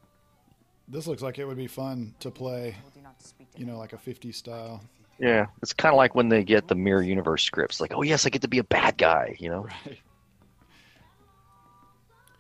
This 0.89 1.07
looks 1.07 1.23
like 1.23 1.39
it 1.39 1.45
would 1.45 1.57
be 1.57 1.67
fun 1.67 2.15
to 2.21 2.31
play, 2.31 2.75
you 2.97 3.03
not 3.03 3.19
to 3.21 3.27
speak 3.29 3.53
to 3.53 3.59
you 3.61 3.67
know, 3.67 3.79
like 3.79 3.93
a 3.93 3.99
50 3.99 4.33
style. 4.33 4.83
Yeah, 5.19 5.47
it's 5.63 5.73
kind 5.73 5.93
of 5.93 5.97
like 5.97 6.15
when 6.15 6.29
they 6.29 6.45
get 6.45 6.69
the 6.69 6.75
mirror 6.75 7.03
universe 7.03 7.43
scripts, 7.43 7.81
like, 7.81 7.93
oh 7.95 8.03
yes, 8.03 8.25
I 8.25 8.31
get 8.31 8.43
to 8.43 8.49
be 8.49 8.59
a 8.59 8.65
bad 8.65 8.97
guy, 8.97 9.37
you 9.39 9.51
know. 9.51 9.63
Right. 9.63 9.99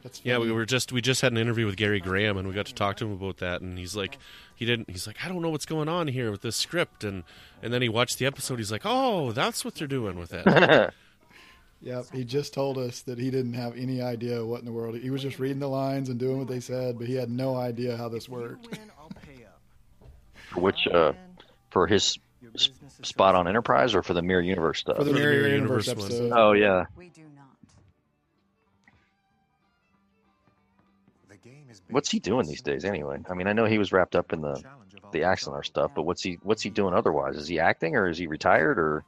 That's 0.02 0.20
Yeah, 0.24 0.38
we 0.38 0.52
were 0.52 0.64
just 0.64 0.92
we 0.92 1.00
just 1.00 1.20
had 1.22 1.32
an 1.32 1.38
interview 1.38 1.66
with 1.66 1.76
Gary 1.76 1.98
Graham 1.98 2.36
and 2.36 2.46
we 2.46 2.54
got 2.54 2.66
to 2.66 2.74
talk 2.74 2.96
to 2.98 3.04
him 3.04 3.12
about 3.12 3.38
that 3.38 3.62
and 3.62 3.76
he's 3.76 3.96
like 3.96 4.16
he 4.54 4.64
didn't 4.64 4.88
he's 4.88 5.08
like 5.08 5.16
I 5.24 5.28
don't 5.28 5.42
know 5.42 5.50
what's 5.50 5.66
going 5.66 5.88
on 5.88 6.06
here 6.06 6.30
with 6.30 6.42
this 6.42 6.54
script 6.54 7.02
and 7.02 7.24
and 7.64 7.72
then 7.72 7.82
he 7.82 7.88
watched 7.88 8.20
the 8.20 8.26
episode 8.26 8.60
he's 8.60 8.70
like 8.70 8.82
oh 8.84 9.32
that's 9.32 9.64
what 9.64 9.74
they're 9.74 9.88
doing 9.88 10.16
with 10.16 10.32
it. 10.32 10.94
Yep, 11.80 12.06
he 12.12 12.24
just 12.24 12.52
told 12.54 12.76
us 12.76 13.02
that 13.02 13.18
he 13.18 13.30
didn't 13.30 13.52
have 13.54 13.76
any 13.76 14.02
idea 14.02 14.44
what 14.44 14.58
in 14.60 14.66
the 14.66 14.72
world. 14.72 14.96
He 14.96 15.10
was 15.10 15.22
just 15.22 15.38
reading 15.38 15.60
the 15.60 15.68
lines 15.68 16.08
and 16.08 16.18
doing 16.18 16.38
what 16.38 16.48
they 16.48 16.58
said, 16.60 16.98
but 16.98 17.06
he 17.06 17.14
had 17.14 17.30
no 17.30 17.54
idea 17.56 17.96
how 17.96 18.08
this 18.08 18.28
worked. 18.28 18.68
Win, 18.70 18.80
I'll 18.98 19.10
pay 19.24 19.44
up. 19.44 19.60
For 20.50 20.60
which, 20.60 20.88
uh, 20.88 21.12
for 21.70 21.86
his 21.86 22.18
Your 22.40 22.50
spot 23.02 23.36
on. 23.36 23.46
Enterprise 23.46 23.94
or 23.94 24.02
for 24.02 24.12
the 24.12 24.22
mirror 24.22 24.40
universe 24.40 24.80
stuff? 24.80 24.96
For 24.96 25.04
the 25.04 25.10
For 25.10 25.14
the 25.14 25.20
Mirror 25.20 25.34
Mirror 25.34 25.48
Universe, 25.54 25.86
Universe 25.86 26.10
one. 26.10 26.18
episode. 26.22 26.32
Oh 26.36 26.52
yeah, 26.52 26.84
We 26.96 27.10
do 27.10 27.22
not. 27.36 27.44
The 31.28 31.36
game 31.36 31.66
is 31.70 31.80
what's 31.90 32.10
he 32.10 32.18
doing 32.18 32.46
these 32.46 32.62
days 32.62 32.84
anyway? 32.84 33.18
I 33.30 33.34
mean, 33.34 33.46
I 33.46 33.52
know 33.52 33.66
he 33.66 33.78
was 33.78 33.92
wrapped 33.92 34.16
up 34.16 34.32
in 34.32 34.40
the 34.40 34.60
the 35.12 35.20
Axanar 35.20 35.64
stuff, 35.64 35.92
but 35.94 36.02
what's 36.02 36.22
he 36.22 36.38
what's 36.42 36.62
he 36.62 36.70
doing 36.70 36.92
otherwise? 36.92 37.36
Is 37.36 37.46
he 37.46 37.60
acting 37.60 37.94
or 37.94 38.08
is 38.08 38.18
he 38.18 38.26
retired 38.26 38.78
or? 38.80 39.04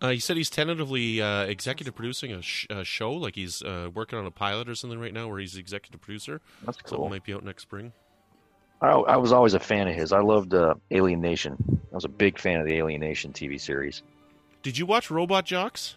Uh, 0.00 0.10
he 0.10 0.18
said 0.20 0.36
he's 0.36 0.50
tentatively 0.50 1.20
uh, 1.20 1.42
executive 1.42 1.94
producing 1.94 2.32
a, 2.32 2.40
sh- 2.40 2.66
a 2.70 2.84
show 2.84 3.12
like 3.12 3.34
he's 3.34 3.62
uh, 3.62 3.88
working 3.92 4.18
on 4.18 4.26
a 4.26 4.30
pilot 4.30 4.68
or 4.68 4.74
something 4.76 5.00
right 5.00 5.12
now 5.12 5.26
where 5.28 5.38
he's 5.40 5.56
executive 5.56 6.00
producer. 6.00 6.40
That's 6.64 6.78
Something 6.78 6.98
cool. 6.98 7.08
might 7.08 7.24
be 7.24 7.34
out 7.34 7.44
next 7.44 7.62
spring. 7.62 7.92
I, 8.80 8.90
I 8.90 9.16
was 9.16 9.32
always 9.32 9.54
a 9.54 9.60
fan 9.60 9.88
of 9.88 9.96
his. 9.96 10.12
I 10.12 10.20
loved 10.20 10.54
uh, 10.54 10.74
Alien 10.92 11.20
Nation. 11.20 11.56
I 11.90 11.94
was 11.94 12.04
a 12.04 12.08
big 12.08 12.38
fan 12.38 12.60
of 12.60 12.66
the 12.66 12.74
Alien 12.76 13.00
Nation 13.00 13.32
TV 13.32 13.60
series. 13.60 14.02
Did 14.62 14.78
you 14.78 14.86
watch 14.86 15.10
Robot 15.10 15.44
Jox? 15.44 15.96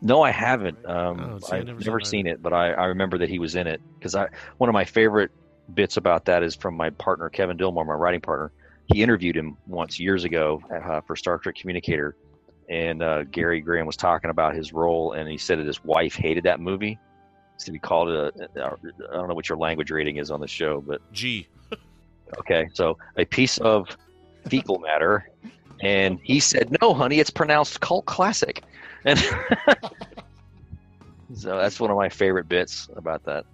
No, 0.00 0.20
I 0.20 0.32
haven't. 0.32 0.84
Um, 0.84 1.20
Oh, 1.20 1.38
see, 1.38 1.52
I've 1.56 1.66
never 1.66 1.78
never, 1.78 2.00
seen 2.00 2.26
it, 2.26 2.42
but 2.42 2.52
I, 2.52 2.72
I 2.72 2.86
remember 2.86 3.18
that 3.18 3.28
he 3.28 3.38
was 3.38 3.54
in 3.54 3.68
it 3.68 3.80
because 3.98 4.16
I 4.16 4.30
one 4.58 4.68
of 4.68 4.72
my 4.72 4.84
favorite 4.84 5.30
bits 5.74 5.96
about 5.96 6.24
that 6.24 6.42
is 6.42 6.56
from 6.56 6.76
my 6.76 6.90
partner 6.90 7.28
Kevin 7.28 7.56
Dilmore, 7.56 7.86
my 7.86 7.94
writing 7.94 8.20
partner. 8.20 8.50
He 8.86 9.00
interviewed 9.00 9.36
him 9.36 9.56
once 9.68 10.00
years 10.00 10.24
ago 10.24 10.60
uh, 10.74 11.02
for 11.02 11.14
Star 11.14 11.38
Trek 11.38 11.54
Communicator, 11.54 12.16
and 12.72 13.02
uh, 13.02 13.24
Gary 13.24 13.60
Graham 13.60 13.86
was 13.86 13.98
talking 13.98 14.30
about 14.30 14.54
his 14.54 14.72
role, 14.72 15.12
and 15.12 15.28
he 15.28 15.36
said 15.36 15.58
that 15.58 15.66
his 15.66 15.84
wife 15.84 16.14
hated 16.14 16.44
that 16.44 16.58
movie. 16.58 16.98
So 17.58 17.70
he 17.70 17.78
called 17.78 18.08
it 18.08 18.34
a, 18.56 18.64
I 18.64 18.70
don't 19.12 19.28
know 19.28 19.34
what 19.34 19.50
your 19.50 19.58
language 19.58 19.90
rating 19.90 20.16
is 20.16 20.30
on 20.30 20.40
the 20.40 20.48
show, 20.48 20.80
but 20.80 21.00
G. 21.12 21.46
Okay, 22.38 22.66
so 22.72 22.96
a 23.18 23.26
piece 23.26 23.58
of 23.58 23.86
fecal 24.48 24.78
matter, 24.78 25.28
and 25.82 26.18
he 26.22 26.40
said, 26.40 26.74
"No, 26.80 26.94
honey, 26.94 27.18
it's 27.18 27.28
pronounced 27.28 27.82
cult 27.82 28.06
classic." 28.06 28.62
And 29.04 29.18
so 31.34 31.58
that's 31.58 31.78
one 31.78 31.90
of 31.90 31.98
my 31.98 32.08
favorite 32.08 32.48
bits 32.48 32.88
about 32.96 33.22
that. 33.24 33.44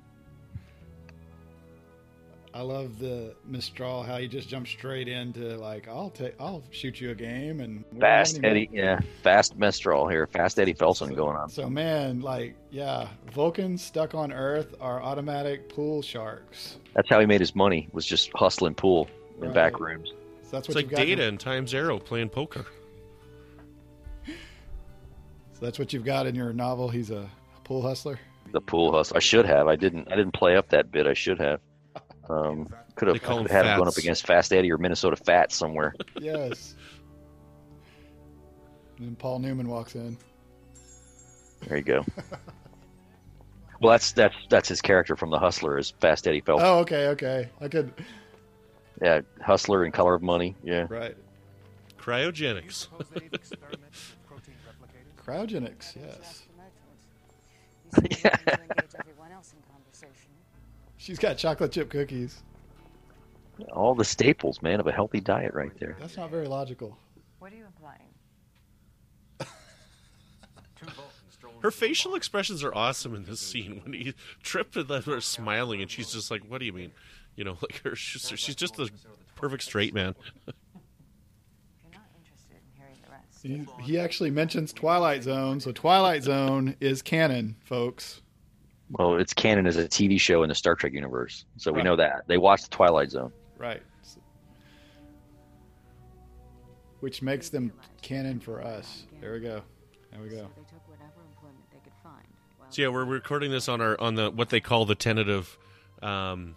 I 2.59 2.62
love 2.62 2.99
the 2.99 3.37
Mestral 3.47 4.03
how 4.03 4.16
he 4.18 4.27
just 4.27 4.49
jumped 4.49 4.68
straight 4.68 5.07
into 5.07 5.57
like 5.59 5.87
I'll 5.87 6.11
take 6.11 6.35
I'll 6.40 6.64
shoot 6.73 7.01
you 7.01 7.12
a 7.12 7.14
game 7.14 7.61
and 7.61 7.85
we 7.92 8.01
don't 8.01 8.11
have 8.11 8.27
Fast 8.27 8.40
Eddie, 8.42 8.68
yeah, 8.73 8.99
fast 9.23 9.57
Mestral 9.57 10.09
here, 10.09 10.27
fast 10.27 10.59
Eddie 10.59 10.75
Felson 10.75 11.14
going 11.14 11.37
on. 11.37 11.49
So 11.51 11.71
man, 11.71 12.21
like 12.21 12.57
yeah, 12.73 13.07
Vulcans 13.31 13.81
stuck 13.85 14.12
on 14.16 14.33
Earth 14.33 14.75
are 14.81 15.01
automatic 15.01 15.68
pool 15.68 16.03
sharks. 16.03 16.79
That's 16.97 17.09
how 17.09 17.21
he 17.21 17.27
made 17.27 17.38
his 17.38 17.55
money 17.55 17.88
was 17.92 18.05
just 18.05 18.33
hustling 18.35 18.75
pool 18.75 19.09
in 19.37 19.44
Right. 19.44 19.55
back 19.55 19.79
rooms. 19.79 20.12
So 20.42 20.57
that's 20.57 20.66
It's 20.66 20.75
like 20.75 20.88
got. 20.88 20.97
Data 20.97 21.23
In, 21.23 21.29
and 21.29 21.38
Times 21.38 21.73
Arrow 21.75 22.01
playing 22.01 22.31
poker. 22.31 22.66
so 24.27 24.33
that's 25.61 25.79
what 25.79 25.92
you've 25.92 26.05
got 26.05 26.27
in 26.27 26.35
your 26.35 26.53
novel. 26.53 26.88
He's 26.88 27.12
a 27.12 27.31
pool 27.62 27.83
hustler. 27.83 28.18
The 28.51 28.61
pool 28.61 28.90
hustler. 28.90 29.18
I 29.18 29.21
should 29.21 29.47
have. 29.47 29.68
I 29.68 29.77
didn't. 29.77 30.11
I 30.11 30.16
didn't 30.16 30.35
play 30.35 30.57
up 30.57 30.71
that 30.71 30.90
bit. 30.90 31.07
I 31.07 31.14
should 31.14 31.38
have. 31.38 31.61
Um, 32.29 32.69
could 32.95 33.09
have, 33.09 33.14
They 33.14 33.19
call 33.21 33.38
could 33.38 33.51
him 33.51 33.57
had 33.57 33.67
him 33.67 33.77
going 33.77 33.88
up 33.88 33.97
against 33.97 34.27
Fast 34.27 34.53
Eddie 34.53 34.71
or 34.71 34.79
Minnesota 34.79 35.17
Fats 35.17 35.55
somewhere. 35.57 35.95
Yes. 36.21 36.75
and 38.99 39.07
then 39.09 39.17
Paul 39.17 39.38
Newman 39.38 39.69
walks 39.69 39.95
in. 39.95 40.17
There 41.67 41.79
you 41.79 41.85
go. 41.85 42.05
Well, 43.81 43.93
that's 43.93 44.12
that's 44.12 44.35
that's 44.51 44.69
his 44.69 44.81
character 44.83 45.17
from 45.17 45.31
The 45.31 45.38
Hustler 45.38 45.79
is 45.79 45.91
Fast 46.01 46.27
Eddie 46.27 46.43
Felson. 46.43 46.62
Oh, 46.62 46.79
okay, 46.81 47.07
okay. 47.09 47.49
I 47.61 47.69
could 47.69 47.93
Yeah, 49.01 49.21
Hustler 49.41 49.85
and 49.85 49.95
Color 49.95 50.14
of 50.14 50.23
Money. 50.23 50.57
Yeah. 50.64 50.87
right. 50.91 51.17
Cryogenics. 51.99 52.88
Cryogenics, 55.25 55.97
yes. 55.97 56.43
Yeah. 58.25 58.37
She's 61.09 61.18
got 61.18 61.38
chocolate 61.38 61.73
chip 61.73 61.88
cookies. 61.88 62.42
All 63.73 63.94
the 63.94 64.05
staples, 64.05 64.61
man, 64.61 64.79
of 64.79 64.87
a 64.87 64.92
healthy 64.92 65.21
diet 65.21 65.55
right 65.55 65.73
there. 65.81 65.97
That's 65.99 66.18
not 66.18 66.31
very 66.31 66.47
logical. 66.47 66.99
What 67.38 67.51
are 67.51 67.57
you 67.57 67.64
implying? 67.64 68.03
Her 71.62 71.71
facial 71.71 72.14
expressions 72.14 72.62
are 72.62 72.75
awesome 72.75 73.14
in 73.14 73.25
this 73.25 73.40
scene. 73.40 73.81
When 73.85 73.94
he 73.94 74.12
tripped 74.42 74.77
and 74.77 74.87
then 74.87 75.01
her 75.05 75.23
smiling, 75.23 75.81
and 75.81 75.90
she's 75.90 76.12
just 76.12 76.31
like, 76.31 76.42
"What 76.47 76.59
do 76.59 76.66
you 76.66 76.75
mean?" 76.75 76.92
You 77.37 77.44
know, 77.44 77.57
like 77.62 77.81
her. 77.85 77.97
She's, 77.97 78.31
she's 78.38 78.55
just 78.55 78.77
the 78.77 78.90
perfect 79.35 79.62
straight 79.62 79.94
man. 79.94 80.14
If 80.47 80.55
you're 81.85 81.92
not 81.92 82.03
interested 82.18 82.59
in 82.59 82.79
hearing 82.79 82.99
the 83.03 83.11
rest, 83.11 83.79
He, 83.81 83.92
he 83.92 83.99
actually 83.99 84.31
mentions 84.31 84.75
Twilight 84.75 85.23
Zone, 85.23 85.59
so 85.59 85.73
Twilight 85.73 86.25
Zone 86.25 86.77
is 86.81 87.01
canon, 87.01 87.57
folks. 87.64 88.21
Well, 88.90 89.16
it's 89.16 89.35
canon 89.35 89.66
as 89.66 89.77
a 89.77 89.87
TV 89.87 90.18
show 90.18 90.42
in 90.42 90.48
the 90.48 90.55
Star 90.55 90.74
Trek 90.74 90.92
universe, 90.92 91.44
so 91.57 91.72
we 91.72 91.83
know 91.83 91.96
that 91.96 92.24
they 92.27 92.38
watched 92.38 92.64
the 92.70 92.70
Twilight 92.70 93.11
Zone. 93.11 93.33
Right. 93.59 93.83
Which 97.01 97.22
makes 97.22 97.48
them 97.48 97.72
canon 98.03 98.40
for 98.40 98.62
us. 98.62 99.05
There 99.20 99.33
we 99.33 99.40
go. 99.40 99.62
There 100.11 100.20
we 100.22 100.31
go. 100.31 100.37
they 100.37 100.62
took 100.62 100.88
whatever 100.88 101.20
employment 101.31 101.64
they 101.70 101.79
could 101.85 101.92
find. 102.03 102.27
Well, 102.59 102.68
So 102.70 102.83
yeah, 102.83 102.88
we're 102.88 103.05
recording 103.05 103.51
this 103.51 103.68
on 103.68 103.81
our 103.81 104.01
on 104.01 104.14
the 104.14 104.31
what 104.31 104.48
they 104.48 104.61
call 104.61 104.85
the 104.85 104.94
tentative 104.96 105.57
um, 106.03 106.57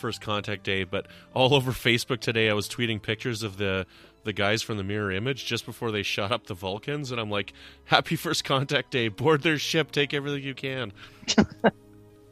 first 0.00 0.20
contact 0.20 0.64
day. 0.64 0.84
But 0.84 1.06
all 1.34 1.54
over 1.58 1.72
Facebook 1.72 2.20
today, 2.20 2.50
I 2.50 2.54
was 2.54 2.68
tweeting 2.68 3.00
pictures 3.00 3.42
of 3.42 3.56
the 3.58 3.86
the 4.22 4.32
guys 4.34 4.60
from 4.62 4.76
the 4.76 4.84
Mirror 4.84 5.12
Image 5.12 5.46
just 5.46 5.64
before 5.64 5.90
they 5.90 6.02
shot 6.02 6.30
up 6.30 6.46
the 6.46 6.54
Vulcans, 6.54 7.10
and 7.10 7.20
I'm 7.20 7.30
like, 7.30 7.52
"Happy 7.84 8.16
first 8.16 8.44
contact 8.44 8.90
day! 8.90 9.08
Board 9.08 9.42
their 9.42 9.56
ship, 9.58 9.90
take 9.92 10.12
everything 10.12 10.42
you 10.42 10.54
can." 10.54 10.92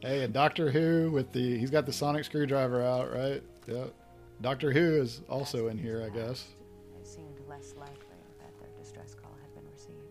Hey, 0.01 0.23
and 0.23 0.33
Doctor 0.33 0.71
Who 0.71 1.11
with 1.11 1.33
the 1.33 1.59
he's 1.59 1.71
got 1.71 1.85
the 1.85 1.93
sonic 1.93 2.25
screwdriver 2.25 2.81
out, 2.83 3.13
right? 3.13 3.43
Yep. 3.67 3.93
Doctor 4.41 4.73
Who 4.73 5.03
is 5.03 5.23
also 5.29 5.67
in 5.67 5.77
here, 5.77 6.05
I 6.07 6.17
guess. 6.17 6.47
it 7.01 7.05
seemed 7.07 7.37
less 7.49 7.75
likely 7.77 7.97
that 8.39 8.57
their 8.61 8.69
distress 8.81 9.17
call 9.21 9.33
had 9.43 9.53
been 9.57 9.69
received. 9.73 10.05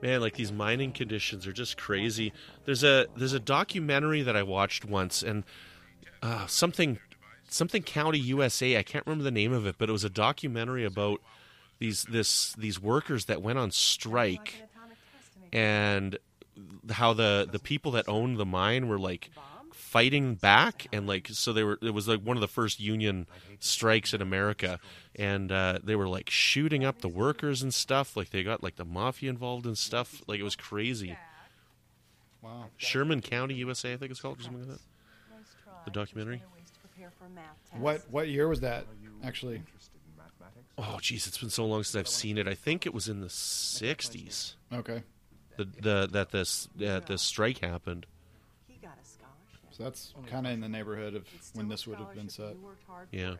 Man, 0.00 0.22
like 0.22 0.34
these 0.34 0.50
mining 0.50 0.92
conditions 0.92 1.46
are 1.46 1.52
just 1.52 1.76
crazy. 1.76 2.32
There's 2.64 2.82
a 2.82 3.06
there's 3.16 3.34
a 3.34 3.40
documentary 3.40 4.22
that 4.22 4.34
I 4.34 4.44
watched 4.44 4.86
once, 4.86 5.22
and 5.22 5.44
uh, 6.22 6.46
something 6.46 6.98
something 7.48 7.82
County 7.82 8.18
USA. 8.18 8.76
I 8.76 8.82
can't 8.82 9.06
remember 9.06 9.24
the 9.24 9.30
name 9.30 9.52
of 9.52 9.66
it, 9.66 9.76
but 9.78 9.88
it 9.88 9.92
was 9.92 10.04
a 10.04 10.10
documentary 10.10 10.84
about 10.84 11.20
these 11.78 12.04
this 12.04 12.52
these 12.54 12.80
workers 12.80 13.26
that 13.26 13.42
went 13.42 13.58
on 13.58 13.70
strike, 13.70 14.62
and 15.52 16.18
how 16.90 17.12
the 17.12 17.48
the 17.50 17.58
people 17.58 17.92
that 17.92 18.08
owned 18.08 18.36
the 18.36 18.46
mine 18.46 18.88
were 18.88 18.98
like 18.98 19.30
fighting 19.72 20.34
back 20.34 20.86
and 20.92 21.06
like 21.06 21.28
so 21.30 21.52
they 21.52 21.62
were 21.62 21.78
it 21.80 21.94
was 21.94 22.06
like 22.06 22.20
one 22.20 22.36
of 22.36 22.42
the 22.42 22.48
first 22.48 22.78
union 22.78 23.26
strikes 23.60 24.12
in 24.12 24.20
America. 24.20 24.80
And 25.16 25.50
uh, 25.50 25.80
they 25.82 25.96
were 25.96 26.06
like 26.06 26.30
shooting 26.30 26.84
up 26.84 27.00
the 27.00 27.08
workers 27.08 27.62
and 27.62 27.74
stuff. 27.74 28.16
Like 28.16 28.30
they 28.30 28.42
got 28.42 28.62
like 28.62 28.76
the 28.76 28.84
mafia 28.84 29.30
involved 29.30 29.66
and 29.66 29.76
stuff. 29.76 30.22
Like 30.28 30.38
it 30.38 30.44
was 30.44 30.54
crazy. 30.54 31.16
Wow. 32.40 32.66
Sherman 32.76 33.20
County 33.20 33.54
USA 33.54 33.94
I 33.94 33.96
think 33.96 34.10
it's 34.10 34.20
called 34.20 34.40
or 34.40 34.42
something 34.42 34.60
like 34.60 34.78
that 34.78 34.80
the 35.92 36.00
documentary 36.00 36.42
What 37.78 38.02
what 38.10 38.28
year 38.28 38.48
was 38.48 38.60
that 38.60 38.86
actually? 39.22 39.62
oh 40.78 40.98
geez 41.00 41.26
it's 41.26 41.38
been 41.38 41.50
so 41.50 41.64
long 41.66 41.82
since 41.82 41.96
I've 41.98 42.08
seen 42.08 42.38
it 42.38 42.46
I 42.46 42.54
think 42.54 42.86
it 42.86 42.94
was 42.94 43.08
in 43.08 43.20
the 43.20 43.26
60s 43.26 44.54
Okay. 44.72 45.02
the, 45.56 45.64
the 45.64 46.08
that 46.12 46.30
this 46.30 46.68
uh, 46.84 47.00
this 47.00 47.22
strike 47.22 47.58
happened 47.58 48.06
He 48.66 48.74
got 48.80 48.96
a 49.02 49.04
scholarship. 49.04 49.60
So 49.70 49.82
that's 49.84 50.14
kind 50.28 50.46
of 50.46 50.52
in 50.52 50.60
the 50.60 50.68
neighborhood 50.68 51.14
of 51.14 51.26
when 51.54 51.68
this 51.68 51.86
would 51.86 51.98
have 51.98 52.14
been 52.14 52.28
set. 52.28 52.56
Yeah. 53.10 53.34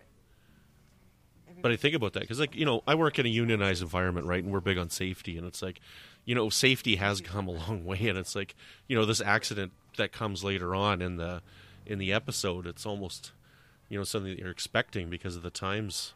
But 1.63 1.73
I 1.73 1.77
think 1.77 1.95
about 1.97 2.13
that 2.13 2.21
because, 2.21 2.39
like, 2.39 2.55
you 2.55 2.65
know, 2.67 2.83
I 2.87 2.95
work 2.95 3.19
in 3.19 3.25
a 3.27 3.29
unionized 3.29 3.83
environment, 3.83 4.27
right? 4.27 4.45
And 4.45 4.53
we're 4.53 4.61
big 4.61 4.79
on 4.79 4.91
safety. 4.91 5.37
And 5.39 5.47
it's 5.47 5.63
like, 5.63 5.81
you 6.27 6.35
know, 6.35 6.51
safety 6.51 6.97
has 6.97 7.21
come 7.21 7.49
a 7.49 7.53
long 7.53 7.85
way. 7.85 8.07
And 8.09 8.19
it's 8.19 8.37
like, 8.37 8.55
you 8.87 8.95
know, 8.97 9.05
this 9.07 9.21
accident 9.21 9.73
that 9.97 10.13
comes 10.13 10.45
later 10.45 10.75
on 10.75 11.01
in 11.03 11.17
the 11.17 11.41
in 11.89 11.99
the 11.99 12.13
episode, 12.13 12.67
it's 12.67 12.87
almost, 12.87 13.33
you 13.89 13.99
know, 13.99 14.05
something 14.05 14.31
that 14.31 14.39
you're 14.39 14.51
expecting 14.51 15.09
because 15.09 15.35
of 15.35 15.43
the 15.43 15.51
times. 15.51 16.13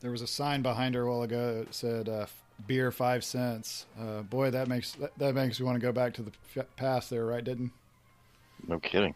There 0.00 0.10
was 0.10 0.22
a 0.22 0.26
sign 0.26 0.62
behind 0.62 0.94
her 0.94 1.02
a 1.02 1.10
while 1.10 1.22
ago 1.22 1.58
that 1.58 1.74
said 1.74 2.08
uh, 2.08 2.26
"beer 2.66 2.90
five 2.90 3.22
cents." 3.22 3.86
Uh, 4.00 4.22
boy, 4.22 4.50
that 4.50 4.66
makes 4.66 4.92
that, 4.92 5.16
that 5.18 5.34
makes 5.34 5.60
me 5.60 5.66
want 5.66 5.76
to 5.76 5.80
go 5.80 5.92
back 5.92 6.14
to 6.14 6.22
the 6.22 6.32
f- 6.56 6.66
past 6.76 7.10
there, 7.10 7.26
right? 7.26 7.44
Didn't? 7.44 7.70
No 8.66 8.78
kidding. 8.78 9.14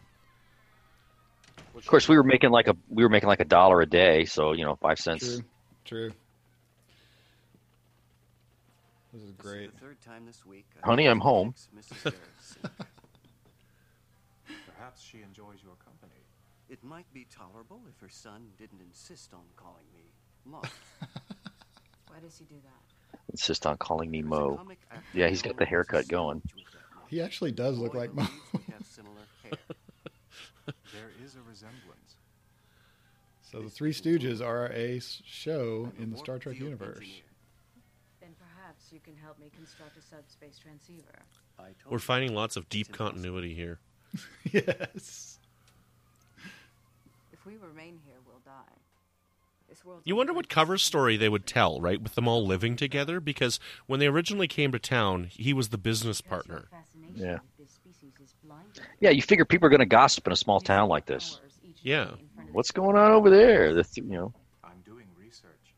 Of 1.75 1.85
course, 1.87 2.07
we 2.07 2.15
were 2.15 2.23
making 2.23 2.51
like 2.51 2.67
a 2.67 2.75
we 2.89 3.03
were 3.03 3.09
making 3.09 3.27
like 3.27 3.39
a 3.39 3.45
dollar 3.45 3.81
a 3.81 3.85
day, 3.87 4.25
so 4.25 4.53
you 4.53 4.63
know, 4.63 4.75
five 4.75 4.99
cents. 4.99 5.25
True. 5.25 5.43
True. 5.85 6.11
This 9.11 9.23
is 9.23 9.31
great. 9.31 9.73
The 9.73 9.79
third 9.79 10.01
time 10.01 10.25
this 10.25 10.45
week. 10.45 10.65
I 10.83 10.87
Honey, 10.87 11.07
I'm 11.07 11.19
home. 11.19 11.55
it 16.75 16.83
might 16.83 17.05
be 17.13 17.25
tolerable 17.33 17.79
if 17.89 17.97
her 18.01 18.09
son 18.09 18.47
didn't 18.57 18.81
insist 18.81 19.33
on 19.33 19.43
calling 19.55 19.85
me 19.95 20.11
Mo. 20.43 20.59
Why 22.09 22.19
does 22.21 22.37
he 22.37 22.43
do 22.43 22.55
that? 22.65 23.19
Insist 23.31 23.65
on 23.65 23.77
calling 23.77 24.11
me 24.11 24.21
Mo. 24.21 24.59
Yeah, 25.13 25.29
he's 25.29 25.41
got 25.41 25.55
the 25.55 25.63
haircut 25.63 26.09
going. 26.09 26.41
with 26.43 26.53
that 26.53 26.53
name. 26.53 26.65
He 27.07 27.21
actually 27.21 27.53
does 27.53 27.77
look 27.79 27.93
like 27.93 28.13
Mo. 28.13 28.27
we 28.51 28.59
have 28.73 28.85
similar 28.85 29.21
hair. 29.43 29.53
There 30.65 31.11
is 31.23 31.35
a 31.35 31.41
resemblance. 31.49 32.17
So 33.41 33.61
the 33.61 33.69
Three 33.69 33.93
Stooges 33.93 34.45
are 34.45 34.69
a 34.73 34.99
show 34.99 35.93
in 35.97 36.11
the 36.11 36.17
Star 36.17 36.39
Trek 36.39 36.59
universe. 36.59 36.97
engineer. 36.97 37.21
Then 38.19 38.35
perhaps 38.37 38.91
you 38.91 38.99
can 38.99 39.15
help 39.15 39.39
me 39.39 39.49
construct 39.55 39.97
a 39.97 40.01
subspace 40.01 40.59
transceiver. 40.59 41.21
I 41.57 41.67
told 41.81 41.93
We're 41.93 41.99
finding 41.99 42.35
lots 42.35 42.57
of 42.57 42.67
deep 42.67 42.91
continuity 42.91 43.53
here. 43.53 43.79
yes. 44.51 45.39
Remain 47.53 47.99
here 48.05 48.15
we'll 48.25 48.41
die. 48.45 48.73
This 49.69 49.81
You 50.03 50.15
wonder 50.15 50.33
what 50.33 50.49
cover 50.49 50.77
story 50.77 51.17
they 51.17 51.29
would 51.29 51.45
tell, 51.47 51.81
right, 51.81 52.01
with 52.01 52.15
them 52.15 52.27
all 52.27 52.45
living 52.45 52.75
together? 52.75 53.19
Because 53.19 53.59
when 53.87 53.99
they 53.99 54.07
originally 54.07 54.47
came 54.47 54.71
to 54.71 54.79
town, 54.79 55.25
he 55.31 55.53
was 55.53 55.69
the 55.69 55.77
business 55.77 56.21
partner. 56.21 56.65
Yeah. 57.15 57.39
Yeah, 58.99 59.09
you 59.09 59.21
figure 59.21 59.45
people 59.45 59.65
are 59.67 59.69
going 59.69 59.79
to 59.79 59.85
gossip 59.85 60.27
in 60.27 60.33
a 60.33 60.35
small 60.35 60.59
town 60.59 60.89
like 60.89 61.05
this. 61.05 61.39
Yeah. 61.81 62.11
What's 62.51 62.71
going 62.71 62.95
on 62.95 63.11
over 63.11 63.29
there? 63.29 63.73
The 63.73 63.83
th- 63.83 64.05
you 64.05 64.13
know, 64.13 64.33
I'm 64.63 64.81
doing 64.85 65.05
research. 65.19 65.73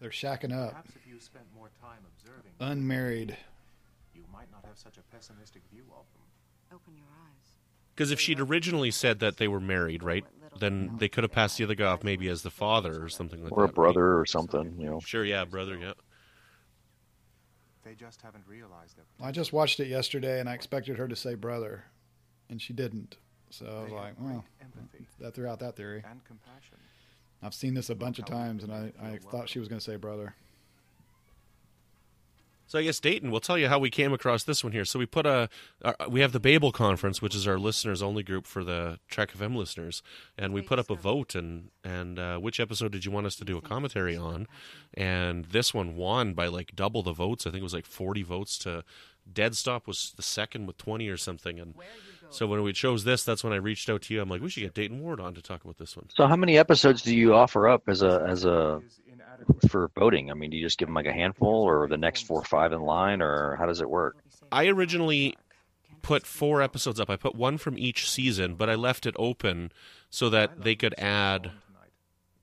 They're 0.00 0.10
shacking 0.10 0.52
up. 0.52 0.70
Perhaps 0.70 0.90
if 0.96 1.06
you 1.06 1.18
spent 1.20 1.44
more 1.56 1.70
time 1.80 2.00
observing, 2.16 2.52
Unmarried. 2.60 3.36
you 4.14 4.22
might 4.32 4.50
not 4.50 4.64
have 4.64 4.78
such 4.78 4.98
a 4.98 5.02
pessimistic 5.14 5.62
view 5.72 5.84
of 5.90 6.04
them. 6.14 6.22
Open 6.74 6.94
your 6.96 7.06
eyes. 7.26 7.31
Because 8.02 8.10
if 8.10 8.18
she'd 8.18 8.40
originally 8.40 8.90
said 8.90 9.20
that 9.20 9.36
they 9.36 9.46
were 9.46 9.60
married, 9.60 10.02
right, 10.02 10.24
then 10.58 10.96
they 10.98 11.08
could 11.08 11.22
have 11.22 11.30
passed 11.30 11.56
the 11.56 11.62
other 11.62 11.76
guy 11.76 11.84
off 11.84 12.02
maybe 12.02 12.26
as 12.26 12.42
the 12.42 12.50
father 12.50 13.00
or 13.00 13.08
something 13.08 13.44
like 13.44 13.52
or 13.52 13.62
a 13.62 13.66
that. 13.68 13.68
right? 13.68 13.74
brother 13.76 14.18
or 14.18 14.26
something. 14.26 14.74
You 14.76 14.90
know, 14.90 14.98
Sure, 14.98 15.24
yeah, 15.24 15.44
brother, 15.44 15.78
yeah. 15.78 15.92
They 17.84 17.94
just 17.94 18.20
haven't 18.20 18.42
realized 18.48 18.96
their 18.96 19.04
I 19.24 19.30
just 19.30 19.52
watched 19.52 19.78
it 19.78 19.86
yesterday 19.86 20.40
and 20.40 20.48
I 20.48 20.54
expected 20.54 20.98
her 20.98 21.06
to 21.06 21.14
say 21.14 21.36
brother, 21.36 21.84
and 22.50 22.60
she 22.60 22.72
didn't. 22.72 23.18
So 23.50 23.66
I 23.66 23.84
was 23.84 23.92
like, 23.92 24.16
great 24.16 24.30
well, 24.30 24.44
empathy 24.60 25.06
that 25.20 25.34
threw 25.34 25.46
out 25.46 25.60
that 25.60 25.76
theory. 25.76 26.02
and 26.04 26.24
compassion. 26.24 26.78
I've 27.40 27.54
seen 27.54 27.74
this 27.74 27.88
a 27.88 27.94
bunch 27.94 28.18
of 28.18 28.24
times, 28.24 28.64
and 28.64 28.72
I, 28.72 28.92
I 29.00 29.18
thought 29.30 29.48
she 29.48 29.60
was 29.60 29.68
going 29.68 29.78
to 29.78 29.84
say 29.84 29.94
brother. 29.94 30.34
So 32.72 32.78
I 32.78 32.84
guess 32.84 33.00
Dayton, 33.00 33.30
we'll 33.30 33.40
tell 33.40 33.58
you 33.58 33.68
how 33.68 33.78
we 33.78 33.90
came 33.90 34.14
across 34.14 34.44
this 34.44 34.64
one 34.64 34.72
here. 34.72 34.86
So 34.86 34.98
we 34.98 35.04
put 35.04 35.26
a, 35.26 35.50
uh, 35.84 35.92
we 36.08 36.22
have 36.22 36.32
the 36.32 36.40
Babel 36.40 36.72
Conference, 36.72 37.20
which 37.20 37.34
is 37.34 37.46
our 37.46 37.58
listeners 37.58 38.00
only 38.00 38.22
group 38.22 38.46
for 38.46 38.64
the 38.64 38.98
Trek 39.10 39.32
FM 39.32 39.54
listeners, 39.54 40.02
and 40.38 40.54
we 40.54 40.62
put 40.62 40.78
up 40.78 40.88
a 40.88 40.94
vote 40.94 41.34
and 41.34 41.68
and 41.84 42.18
uh, 42.18 42.38
which 42.38 42.58
episode 42.58 42.92
did 42.92 43.04
you 43.04 43.10
want 43.10 43.26
us 43.26 43.36
to 43.36 43.44
do 43.44 43.58
a 43.58 43.60
commentary 43.60 44.16
on? 44.16 44.46
And 44.94 45.44
this 45.44 45.74
one 45.74 45.96
won 45.96 46.32
by 46.32 46.46
like 46.46 46.74
double 46.74 47.02
the 47.02 47.12
votes. 47.12 47.46
I 47.46 47.50
think 47.50 47.60
it 47.60 47.62
was 47.62 47.74
like 47.74 47.84
forty 47.84 48.22
votes 48.22 48.56
to. 48.60 48.84
Dead 49.30 49.54
Stop 49.54 49.86
was 49.86 50.14
the 50.16 50.22
second 50.22 50.66
with 50.66 50.78
twenty 50.78 51.08
or 51.08 51.18
something, 51.18 51.60
and 51.60 51.74
so 52.32 52.46
when 52.46 52.62
we 52.62 52.72
chose 52.72 53.04
this, 53.04 53.24
that's 53.24 53.44
when 53.44 53.52
I 53.52 53.56
reached 53.56 53.88
out 53.88 54.02
to 54.02 54.14
you. 54.14 54.20
I'm 54.20 54.28
like, 54.28 54.42
we 54.42 54.50
should 54.50 54.62
get 54.62 54.74
Dayton 54.74 55.00
Ward 55.00 55.20
on 55.20 55.34
to 55.34 55.42
talk 55.42 55.64
about 55.64 55.78
this 55.78 55.96
one. 55.96 56.08
so 56.14 56.26
how 56.26 56.36
many 56.36 56.58
episodes 56.58 57.02
do 57.02 57.14
you 57.14 57.34
offer 57.34 57.68
up 57.68 57.88
as 57.88 58.02
a 58.02 58.24
as 58.28 58.44
a 58.44 58.80
for 59.68 59.90
voting? 59.96 60.30
I 60.30 60.34
mean, 60.34 60.50
do 60.50 60.56
you 60.56 60.64
just 60.64 60.78
give 60.78 60.88
them 60.88 60.94
like 60.94 61.06
a 61.06 61.12
handful, 61.12 61.62
or 61.62 61.86
the 61.88 61.96
next 61.96 62.26
four 62.26 62.40
or 62.40 62.44
five 62.44 62.72
in 62.72 62.82
line, 62.82 63.22
or 63.22 63.56
how 63.56 63.66
does 63.66 63.80
it 63.80 63.88
work? 63.88 64.16
I 64.50 64.66
originally 64.66 65.36
put 66.02 66.26
four 66.26 66.62
episodes 66.62 67.00
up. 67.00 67.08
I 67.10 67.16
put 67.16 67.34
one 67.34 67.58
from 67.58 67.78
each 67.78 68.10
season, 68.10 68.54
but 68.54 68.68
I 68.68 68.74
left 68.74 69.06
it 69.06 69.14
open 69.18 69.72
so 70.10 70.28
that 70.30 70.62
they 70.62 70.74
could 70.74 70.94
add 70.98 71.52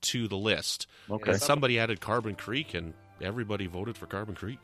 to 0.02 0.28
the 0.28 0.38
list. 0.38 0.88
Okay. 1.10 1.32
And 1.32 1.42
somebody 1.42 1.78
added 1.78 2.00
Carbon 2.00 2.36
Creek, 2.36 2.74
and 2.74 2.94
everybody 3.22 3.68
voted 3.68 3.98
for 3.98 4.06
Carbon 4.06 4.36
Creek. 4.36 4.60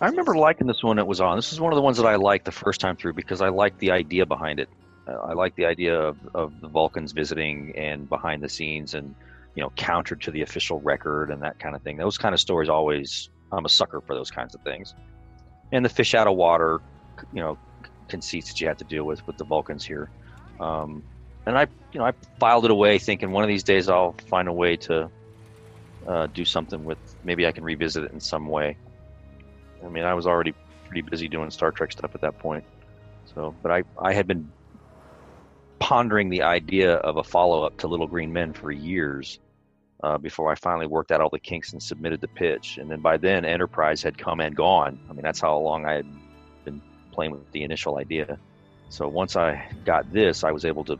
I 0.00 0.08
remember 0.08 0.34
liking 0.34 0.66
this 0.66 0.82
one 0.82 0.98
it 0.98 1.06
was 1.06 1.20
on. 1.20 1.36
This 1.36 1.52
is 1.52 1.60
one 1.60 1.72
of 1.72 1.76
the 1.76 1.82
ones 1.82 1.96
that 1.98 2.06
I 2.06 2.16
liked 2.16 2.44
the 2.44 2.52
first 2.52 2.80
time 2.80 2.96
through 2.96 3.12
because 3.12 3.40
I 3.40 3.48
liked 3.48 3.78
the 3.78 3.92
idea 3.92 4.26
behind 4.26 4.58
it. 4.58 4.68
Uh, 5.06 5.18
I 5.18 5.34
liked 5.34 5.56
the 5.56 5.66
idea 5.66 5.98
of, 5.98 6.16
of 6.34 6.60
the 6.60 6.68
Vulcans 6.68 7.12
visiting 7.12 7.72
and 7.76 8.08
behind 8.08 8.42
the 8.42 8.48
scenes 8.48 8.94
and, 8.94 9.14
you 9.54 9.62
know, 9.62 9.70
counter 9.76 10.16
to 10.16 10.30
the 10.32 10.42
official 10.42 10.80
record 10.80 11.30
and 11.30 11.40
that 11.42 11.58
kind 11.60 11.76
of 11.76 11.82
thing. 11.82 11.96
Those 11.96 12.18
kind 12.18 12.34
of 12.34 12.40
stories 12.40 12.68
always, 12.68 13.28
I'm 13.52 13.64
a 13.64 13.68
sucker 13.68 14.00
for 14.04 14.16
those 14.16 14.30
kinds 14.30 14.54
of 14.54 14.62
things. 14.62 14.92
And 15.70 15.84
the 15.84 15.88
fish 15.88 16.14
out 16.14 16.26
of 16.26 16.34
water, 16.34 16.80
you 17.32 17.40
know, 17.40 17.56
conceits 18.08 18.48
that 18.48 18.60
you 18.60 18.66
have 18.66 18.78
to 18.78 18.84
deal 18.84 19.04
with 19.04 19.24
with 19.28 19.36
the 19.38 19.44
Vulcans 19.44 19.84
here. 19.84 20.10
Um, 20.58 21.04
and 21.46 21.56
I, 21.56 21.68
you 21.92 22.00
know, 22.00 22.06
I 22.06 22.12
filed 22.40 22.64
it 22.64 22.72
away 22.72 22.98
thinking 22.98 23.30
one 23.30 23.44
of 23.44 23.48
these 23.48 23.62
days 23.62 23.88
I'll 23.88 24.16
find 24.28 24.48
a 24.48 24.52
way 24.52 24.76
to 24.76 25.08
uh, 26.08 26.26
do 26.28 26.44
something 26.44 26.82
with, 26.84 26.98
maybe 27.22 27.46
I 27.46 27.52
can 27.52 27.62
revisit 27.62 28.04
it 28.04 28.12
in 28.12 28.20
some 28.20 28.48
way. 28.48 28.76
I 29.84 29.88
mean, 29.88 30.04
I 30.04 30.14
was 30.14 30.26
already 30.26 30.54
pretty 30.86 31.02
busy 31.02 31.28
doing 31.28 31.50
Star 31.50 31.72
Trek 31.72 31.92
stuff 31.92 32.14
at 32.14 32.20
that 32.20 32.38
point. 32.38 32.64
So, 33.34 33.54
but 33.62 33.72
I, 33.72 33.82
I 34.00 34.12
had 34.12 34.26
been 34.26 34.50
pondering 35.78 36.30
the 36.30 36.42
idea 36.42 36.94
of 36.96 37.16
a 37.16 37.24
follow 37.24 37.64
up 37.64 37.76
to 37.78 37.88
Little 37.88 38.06
Green 38.06 38.32
Men 38.32 38.52
for 38.52 38.70
years 38.70 39.38
uh, 40.02 40.18
before 40.18 40.50
I 40.50 40.54
finally 40.54 40.86
worked 40.86 41.12
out 41.12 41.20
all 41.20 41.30
the 41.30 41.38
kinks 41.38 41.72
and 41.72 41.82
submitted 41.82 42.20
the 42.20 42.28
pitch. 42.28 42.78
And 42.78 42.90
then 42.90 43.00
by 43.00 43.16
then, 43.16 43.44
Enterprise 43.44 44.02
had 44.02 44.16
come 44.18 44.40
and 44.40 44.54
gone. 44.54 44.98
I 45.08 45.12
mean, 45.12 45.22
that's 45.22 45.40
how 45.40 45.56
long 45.58 45.84
I 45.86 45.94
had 45.94 46.06
been 46.64 46.80
playing 47.12 47.32
with 47.32 47.50
the 47.52 47.62
initial 47.62 47.98
idea. 47.98 48.38
So 48.88 49.08
once 49.08 49.36
I 49.36 49.66
got 49.84 50.12
this, 50.12 50.44
I 50.44 50.52
was 50.52 50.64
able 50.64 50.84
to, 50.84 50.98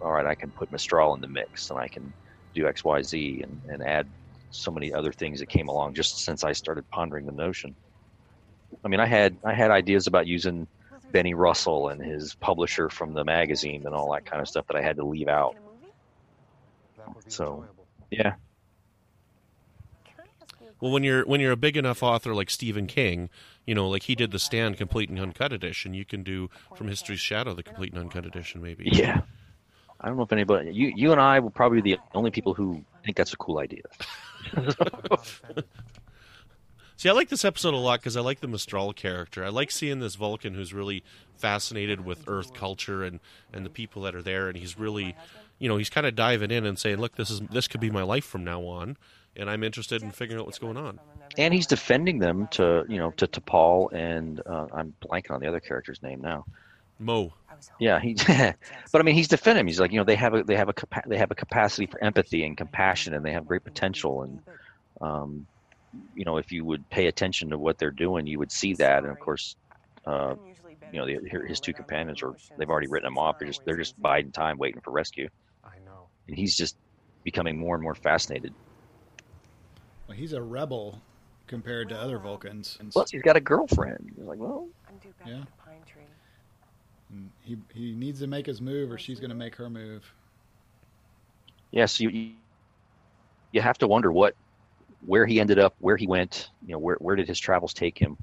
all 0.00 0.12
right, 0.12 0.26
I 0.26 0.34
can 0.34 0.50
put 0.50 0.72
Mestral 0.72 1.14
in 1.14 1.20
the 1.20 1.28
mix 1.28 1.70
and 1.70 1.78
I 1.78 1.88
can 1.88 2.12
do 2.54 2.66
X, 2.66 2.82
Y, 2.84 3.02
Z 3.02 3.42
and, 3.42 3.60
and 3.70 3.82
add 3.82 4.08
so 4.50 4.70
many 4.70 4.92
other 4.92 5.12
things 5.12 5.40
that 5.40 5.48
came 5.48 5.68
along 5.68 5.94
just 5.94 6.18
since 6.24 6.42
I 6.44 6.52
started 6.52 6.88
pondering 6.90 7.26
the 7.26 7.32
notion. 7.32 7.74
I 8.84 8.88
mean, 8.88 9.00
I 9.00 9.06
had 9.06 9.36
I 9.44 9.52
had 9.54 9.70
ideas 9.70 10.06
about 10.06 10.26
using 10.26 10.66
Benny 11.12 11.34
Russell 11.34 11.88
and 11.88 12.00
his 12.02 12.34
publisher 12.34 12.88
from 12.88 13.14
the 13.14 13.24
magazine 13.24 13.84
and 13.86 13.94
all 13.94 14.12
that 14.12 14.24
kind 14.26 14.40
of 14.42 14.48
stuff 14.48 14.66
that 14.68 14.76
I 14.76 14.82
had 14.82 14.96
to 14.96 15.04
leave 15.04 15.28
out. 15.28 15.56
That 16.98 17.14
would 17.14 17.24
be 17.24 17.30
So- 17.30 17.64
Yeah, 18.10 18.34
Well, 20.80 20.92
when 20.92 21.02
you're 21.04 21.24
when 21.26 21.40
you're 21.40 21.52
a 21.52 21.56
big 21.56 21.76
enough 21.76 22.02
author 22.02 22.34
like 22.34 22.50
Stephen 22.50 22.86
King, 22.86 23.30
you 23.64 23.74
know, 23.74 23.88
like 23.88 24.04
he 24.04 24.14
did 24.14 24.30
the 24.30 24.38
Stand 24.38 24.76
complete 24.76 25.08
and 25.08 25.18
uncut 25.18 25.52
edition, 25.52 25.94
you 25.94 26.04
can 26.04 26.22
do 26.22 26.50
from 26.76 26.88
History's 26.88 27.20
Shadow 27.20 27.54
the 27.54 27.62
complete 27.62 27.92
and 27.92 28.00
uncut 28.00 28.26
edition, 28.26 28.62
maybe. 28.62 28.88
yeah. 28.92 29.22
I 29.98 30.08
don't 30.08 30.18
know 30.18 30.24
if 30.24 30.32
anybody 30.32 30.72
you 30.72 30.92
you 30.94 31.12
and 31.12 31.20
I 31.20 31.40
will 31.40 31.50
probably 31.50 31.80
be 31.80 31.94
the 31.94 32.00
only 32.14 32.30
people 32.30 32.52
who 32.52 32.84
think 33.04 33.16
that's 33.16 33.32
a 33.32 33.36
cool 33.38 33.58
idea. 33.58 33.82
See, 36.96 37.10
I 37.10 37.12
like 37.12 37.28
this 37.28 37.44
episode 37.44 37.74
a 37.74 37.78
lot 37.78 38.00
because 38.00 38.16
I 38.16 38.22
like 38.22 38.40
the 38.40 38.48
Mestral 38.48 38.94
character. 38.94 39.44
I 39.44 39.48
like 39.48 39.70
seeing 39.70 40.00
this 40.00 40.14
Vulcan 40.14 40.54
who's 40.54 40.72
really 40.72 41.04
fascinated 41.36 42.04
with 42.04 42.24
Earth 42.26 42.54
culture 42.54 43.04
and, 43.04 43.20
and 43.52 43.66
the 43.66 43.70
people 43.70 44.02
that 44.02 44.14
are 44.14 44.22
there, 44.22 44.48
and 44.48 44.56
he's 44.56 44.78
really, 44.78 45.14
you 45.58 45.68
know, 45.68 45.76
he's 45.76 45.90
kind 45.90 46.06
of 46.06 46.14
diving 46.14 46.50
in 46.50 46.64
and 46.64 46.78
saying, 46.78 46.96
"Look, 46.96 47.16
this 47.16 47.28
is 47.28 47.40
this 47.50 47.68
could 47.68 47.80
be 47.82 47.90
my 47.90 48.02
life 48.02 48.24
from 48.24 48.44
now 48.44 48.62
on, 48.62 48.96
and 49.36 49.50
I'm 49.50 49.62
interested 49.62 50.02
in 50.02 50.10
figuring 50.10 50.40
out 50.40 50.46
what's 50.46 50.58
going 50.58 50.78
on." 50.78 50.98
And 51.36 51.52
he's 51.52 51.66
defending 51.66 52.18
them 52.18 52.48
to 52.52 52.86
you 52.88 52.96
know 52.96 53.10
to 53.12 53.26
T'Pol 53.26 53.92
and 53.92 54.40
uh, 54.46 54.68
I'm 54.72 54.94
blanking 55.02 55.32
on 55.32 55.40
the 55.40 55.48
other 55.48 55.60
character's 55.60 56.02
name 56.02 56.22
now. 56.22 56.46
Mo, 56.98 57.34
Yeah, 57.78 58.00
he. 58.00 58.14
but 58.92 59.00
I 59.00 59.02
mean, 59.02 59.14
he's 59.14 59.28
defending. 59.28 59.60
him. 59.60 59.66
He's 59.66 59.80
like, 59.80 59.92
you 59.92 59.98
know, 59.98 60.04
they 60.04 60.16
have 60.16 60.32
a 60.32 60.44
they 60.44 60.56
have 60.56 60.70
a 60.70 60.74
they 61.06 61.18
have 61.18 61.30
a 61.30 61.34
capacity 61.34 61.84
for 61.84 62.02
empathy 62.02 62.42
and 62.42 62.56
compassion, 62.56 63.12
and 63.12 63.22
they 63.22 63.32
have 63.32 63.46
great 63.46 63.64
potential. 63.64 64.22
And 64.22 64.40
um, 65.02 65.46
you 66.14 66.24
know, 66.24 66.36
if 66.36 66.50
you 66.52 66.64
would 66.64 66.88
pay 66.90 67.06
attention 67.06 67.50
to 67.50 67.58
what 67.58 67.78
they're 67.78 67.90
doing, 67.90 68.26
you 68.26 68.38
would 68.38 68.52
see 68.52 68.74
that. 68.74 69.02
And 69.02 69.12
of 69.12 69.18
course, 69.18 69.56
uh, 70.06 70.34
you 70.92 71.00
know, 71.00 71.06
the, 71.06 71.18
his 71.46 71.60
two 71.60 71.72
companions 71.74 72.22
are 72.22 72.32
they've 72.56 72.68
already 72.68 72.86
written 72.88 73.08
him 73.08 73.18
off. 73.18 73.36
They're 73.38 73.48
just 73.48 73.64
they're 73.64 73.76
just 73.76 74.00
biding 74.00 74.32
time, 74.32 74.58
waiting 74.58 74.80
for 74.82 74.92
rescue. 74.92 75.28
I 75.64 75.76
know. 75.84 76.08
And 76.28 76.36
he's 76.36 76.56
just 76.56 76.76
becoming 77.24 77.58
more 77.58 77.74
and 77.74 77.82
more 77.82 77.94
fascinated. 77.94 78.52
Well, 80.08 80.16
he's 80.16 80.32
a 80.32 80.42
rebel 80.42 81.00
compared 81.48 81.88
to 81.88 81.98
other 82.00 82.18
Vulcans. 82.18 82.78
Plus, 82.92 83.10
he's 83.10 83.22
got 83.22 83.36
a 83.36 83.40
girlfriend. 83.40 84.12
He's 84.16 84.24
like, 84.24 84.38
well, 84.38 84.68
Yeah. 85.26 85.42
he 87.44 87.56
he 87.74 87.92
needs 87.94 88.20
to 88.20 88.26
make 88.26 88.46
his 88.46 88.60
move, 88.60 88.92
or 88.92 88.98
she's 88.98 89.18
going 89.20 89.30
to 89.30 89.36
make 89.36 89.54
her 89.56 89.68
move. 89.70 90.04
yes, 91.72 92.00
you 92.00 92.08
you- 92.10 92.32
you 93.52 93.62
have 93.62 93.78
to 93.78 93.88
wonder 93.88 94.12
what 94.12 94.34
where 95.06 95.24
he 95.24 95.40
ended 95.40 95.58
up, 95.58 95.74
where 95.78 95.96
he 95.96 96.06
went. 96.06 96.50
You 96.66 96.72
know, 96.72 96.78
where 96.78 96.96
where 96.96 97.16
did 97.16 97.28
his 97.28 97.38
travels 97.38 97.72
take 97.72 97.98
him 97.98 98.16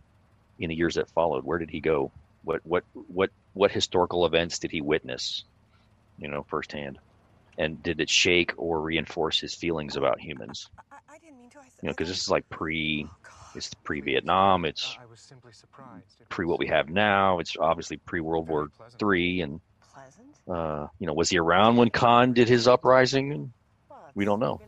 in 0.60 0.69
the 0.69 0.76
years 0.76 0.96
that 0.96 1.10
followed? 1.10 1.43
Where 1.43 1.58
did 1.58 1.69
he 1.69 1.80
go? 1.80 2.12
What 2.43 2.62
what 2.63 2.84
what 2.93 3.32
what 3.54 3.72
historical 3.72 4.26
events 4.26 4.60
did 4.60 4.72
he 4.72 4.82
witness? 4.82 5.43
You 6.19 6.28
know, 6.28 6.43
firsthand, 6.43 7.00
and 7.58 7.82
did 7.82 8.00
it 8.00 8.10
shake 8.10 8.54
or 8.58 8.82
reinforce 8.82 9.39
his 9.39 9.56
feelings 9.56 9.96
about 9.96 10.19
humans? 10.19 10.69
I 10.91 11.17
didn't 11.17 11.39
mean 11.39 11.50
to. 11.52 11.58
You 11.82 11.88
know, 11.88 11.93
because 11.93 12.10
this 12.10 12.22
is 12.22 12.30
like 12.30 12.48
pre, 12.50 13.08
it's 13.56 13.74
pre 13.84 14.01
Vietnam. 14.01 14.66
It's 14.66 14.97
I 15.01 15.05
was 15.05 15.20
simply 15.20 15.53
surprised. 15.53 16.22
It 16.22 16.30
pre 16.30 16.45
what 16.45 16.60
we 16.60 16.68
have 16.68 16.89
now. 16.89 17.39
It's 17.39 17.55
obviously 17.57 17.97
pre 17.97 18.20
World 18.20 18.47
War 18.47 18.70
pleasant. 18.78 18.99
Three, 18.99 19.41
and 19.41 19.60
uh, 20.49 20.88
you 20.99 21.07
know, 21.07 21.14
was 21.14 21.30
he 21.30 21.39
around 21.39 21.78
when 21.78 21.89
Khan 21.89 22.34
did 22.34 22.49
his 22.49 22.68
uprising? 22.68 23.53
We 24.16 24.26
don't 24.26 24.39
know. 24.39 24.60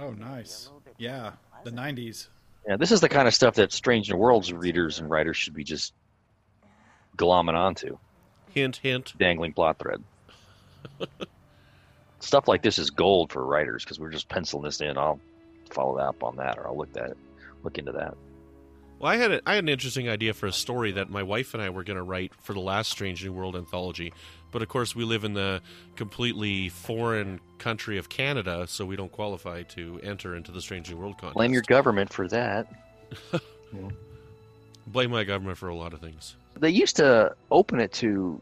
Oh, 0.00 0.10
nice. 0.10 0.70
Yeah, 0.96 1.32
the 1.64 1.70
'90s. 1.70 2.28
Yeah, 2.66 2.76
this 2.76 2.92
is 2.92 3.00
the 3.00 3.08
kind 3.08 3.26
of 3.26 3.34
stuff 3.34 3.54
that 3.54 3.72
Strange 3.72 4.10
New 4.10 4.16
Worlds 4.16 4.52
readers 4.52 4.98
and 4.98 5.08
writers 5.08 5.36
should 5.36 5.54
be 5.54 5.64
just 5.64 5.92
glomming 7.16 7.54
onto, 7.54 7.98
hint, 8.50 8.76
hint. 8.76 9.14
dangling 9.18 9.52
plot 9.52 9.78
thread. 9.78 10.02
stuff 12.20 12.48
like 12.48 12.62
this 12.62 12.78
is 12.78 12.90
gold 12.90 13.32
for 13.32 13.44
writers 13.44 13.84
because 13.84 13.98
we're 13.98 14.10
just 14.10 14.28
penciling 14.28 14.64
this 14.64 14.80
in. 14.80 14.98
I'll 14.98 15.20
follow 15.70 15.98
up 15.98 16.22
on 16.22 16.36
that, 16.36 16.58
or 16.58 16.66
I'll 16.66 16.76
look 16.76 16.96
at 16.96 17.10
it, 17.10 17.18
look 17.62 17.78
into 17.78 17.92
that. 17.92 18.14
Well, 18.98 19.12
I 19.12 19.16
had 19.16 19.32
a, 19.32 19.40
I 19.46 19.54
had 19.54 19.64
an 19.64 19.68
interesting 19.68 20.08
idea 20.08 20.34
for 20.34 20.46
a 20.46 20.52
story 20.52 20.92
that 20.92 21.08
my 21.08 21.22
wife 21.22 21.54
and 21.54 21.62
I 21.62 21.70
were 21.70 21.84
going 21.84 21.98
to 21.98 22.02
write 22.02 22.32
for 22.42 22.52
the 22.52 22.60
last 22.60 22.90
Strange 22.90 23.24
New 23.24 23.32
World 23.32 23.54
anthology, 23.54 24.12
but 24.50 24.62
of 24.62 24.68
course 24.68 24.94
we 24.94 25.04
live 25.04 25.24
in 25.24 25.34
the 25.34 25.60
completely 25.96 26.68
foreign 26.68 27.40
country 27.58 27.98
of 27.98 28.08
Canada, 28.08 28.66
so 28.68 28.84
we 28.84 28.96
don't 28.96 29.12
qualify 29.12 29.62
to 29.62 30.00
enter 30.02 30.34
into 30.36 30.52
the 30.52 30.60
Strange 30.60 30.90
New 30.90 30.96
World 30.96 31.18
contest. 31.18 31.34
Blame 31.34 31.52
your 31.52 31.62
government 31.62 32.12
for 32.12 32.28
that. 32.28 32.66
Blame 34.86 35.10
my 35.10 35.24
government 35.24 35.58
for 35.58 35.68
a 35.68 35.74
lot 35.74 35.92
of 35.92 36.00
things. 36.00 36.36
They 36.58 36.70
used 36.70 36.96
to 36.96 37.34
open 37.50 37.80
it 37.80 37.92
to 37.94 38.40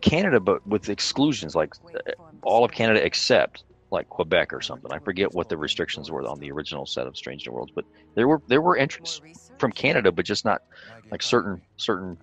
Canada, 0.00 0.40
but 0.40 0.66
with 0.66 0.88
exclusions, 0.88 1.54
like 1.54 1.74
uh, 1.94 2.12
all 2.42 2.64
of 2.64 2.72
Canada 2.72 3.04
except 3.04 3.64
like 3.90 4.08
Quebec 4.08 4.52
or 4.52 4.60
something. 4.60 4.92
I 4.92 4.98
forget 4.98 5.32
what 5.32 5.48
the 5.48 5.56
restrictions 5.56 6.10
were 6.10 6.26
on 6.26 6.40
the 6.40 6.50
original 6.52 6.86
set 6.86 7.06
of 7.06 7.16
Strange 7.16 7.46
New 7.46 7.52
Worlds, 7.52 7.72
but 7.74 7.84
there 8.14 8.28
were 8.28 8.42
there 8.46 8.60
were 8.60 8.76
entries 8.76 9.20
from 9.58 9.72
Canada, 9.72 10.12
but 10.12 10.24
just 10.24 10.44
not 10.44 10.62
like 11.10 11.22
certain 11.22 11.62
certain 11.76 12.18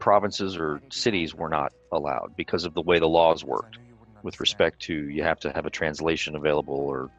provinces 0.00 0.56
or 0.56 0.80
cities 0.90 1.34
were 1.34 1.48
not 1.48 1.72
allowed 1.92 2.34
because 2.36 2.64
of 2.64 2.74
the 2.74 2.82
way 2.82 2.98
the 2.98 3.08
laws 3.08 3.44
worked 3.44 3.78
with 4.22 4.40
respect 4.40 4.80
to 4.80 5.08
you 5.08 5.22
have 5.22 5.38
to 5.40 5.52
have 5.52 5.66
a 5.66 5.70
translation 5.70 6.34
available 6.34 6.74
or 6.74 7.10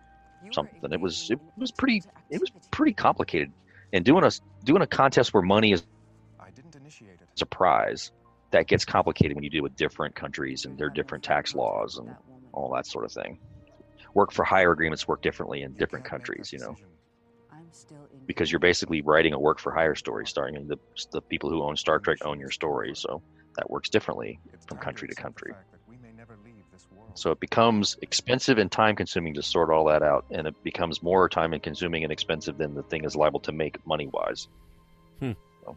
something. 0.52 0.92
It 0.92 1.00
was 1.00 1.30
it 1.30 1.40
was 1.58 1.72
pretty 1.72 2.04
it 2.30 2.40
was 2.40 2.52
pretty 2.72 2.94
complicated. 2.94 3.52
And 3.94 4.06
doing 4.06 4.24
a 4.24 4.32
doing 4.64 4.82
a 4.82 4.88
contest 4.88 5.34
where 5.34 5.44
money 5.44 5.72
is 5.72 5.84
a 7.42 7.46
prize 7.46 8.12
that 8.52 8.68
gets 8.68 8.84
complicated 8.84 9.36
when 9.36 9.44
you 9.44 9.50
deal 9.50 9.64
with 9.64 9.76
different 9.76 10.16
countries 10.16 10.66
and 10.66 10.78
their 10.78 10.90
different 10.90 11.24
tax 11.24 11.56
laws 11.56 11.98
and 11.98 12.16
all 12.52 12.74
that 12.74 12.86
sort 12.86 13.06
of 13.06 13.12
thing. 13.12 13.40
Work 14.14 14.32
for 14.32 14.44
hire 14.44 14.72
agreements 14.72 15.08
work 15.08 15.22
differently 15.22 15.62
in 15.62 15.74
different 15.74 16.04
countries, 16.04 16.52
you 16.52 16.60
know, 16.60 16.76
because 18.30 18.52
you're 18.52 18.60
basically 18.60 19.02
writing 19.02 19.34
a 19.34 19.40
work 19.40 19.58
for 19.58 19.72
hire 19.72 19.96
story, 19.96 20.28
starring 20.28 20.68
the 20.68 20.78
the 21.12 21.20
people 21.20 21.50
who 21.50 21.64
own 21.64 21.76
Star 21.76 21.98
Trek 21.98 22.20
own 22.24 22.40
your 22.40 22.52
story, 22.52 22.94
so 22.94 23.24
that 23.58 23.68
works 23.72 23.90
differently 23.90 24.40
from 24.68 24.78
country 24.78 25.08
to 25.08 25.16
country. 25.16 25.52
So 27.16 27.32
it 27.32 27.40
becomes 27.40 27.98
expensive 28.04 28.60
and 28.60 28.72
time 28.72 28.96
consuming 28.96 29.34
to 29.34 29.42
sort 29.42 29.72
all 29.72 29.84
that 29.86 30.04
out, 30.04 30.26
and 30.30 30.46
it 30.46 30.54
becomes 30.64 31.02
more 31.02 31.28
time 31.28 31.54
and 31.54 31.64
consuming 31.64 32.04
and 32.04 32.14
expensive 32.14 32.60
than 32.60 32.76
the 32.76 32.84
thing 32.84 33.04
is 33.04 33.16
liable 33.16 33.40
to 33.40 33.52
make 33.52 33.84
money 33.88 34.06
wise. 34.06 34.48
Hmm. 35.20 35.32
So, 35.66 35.76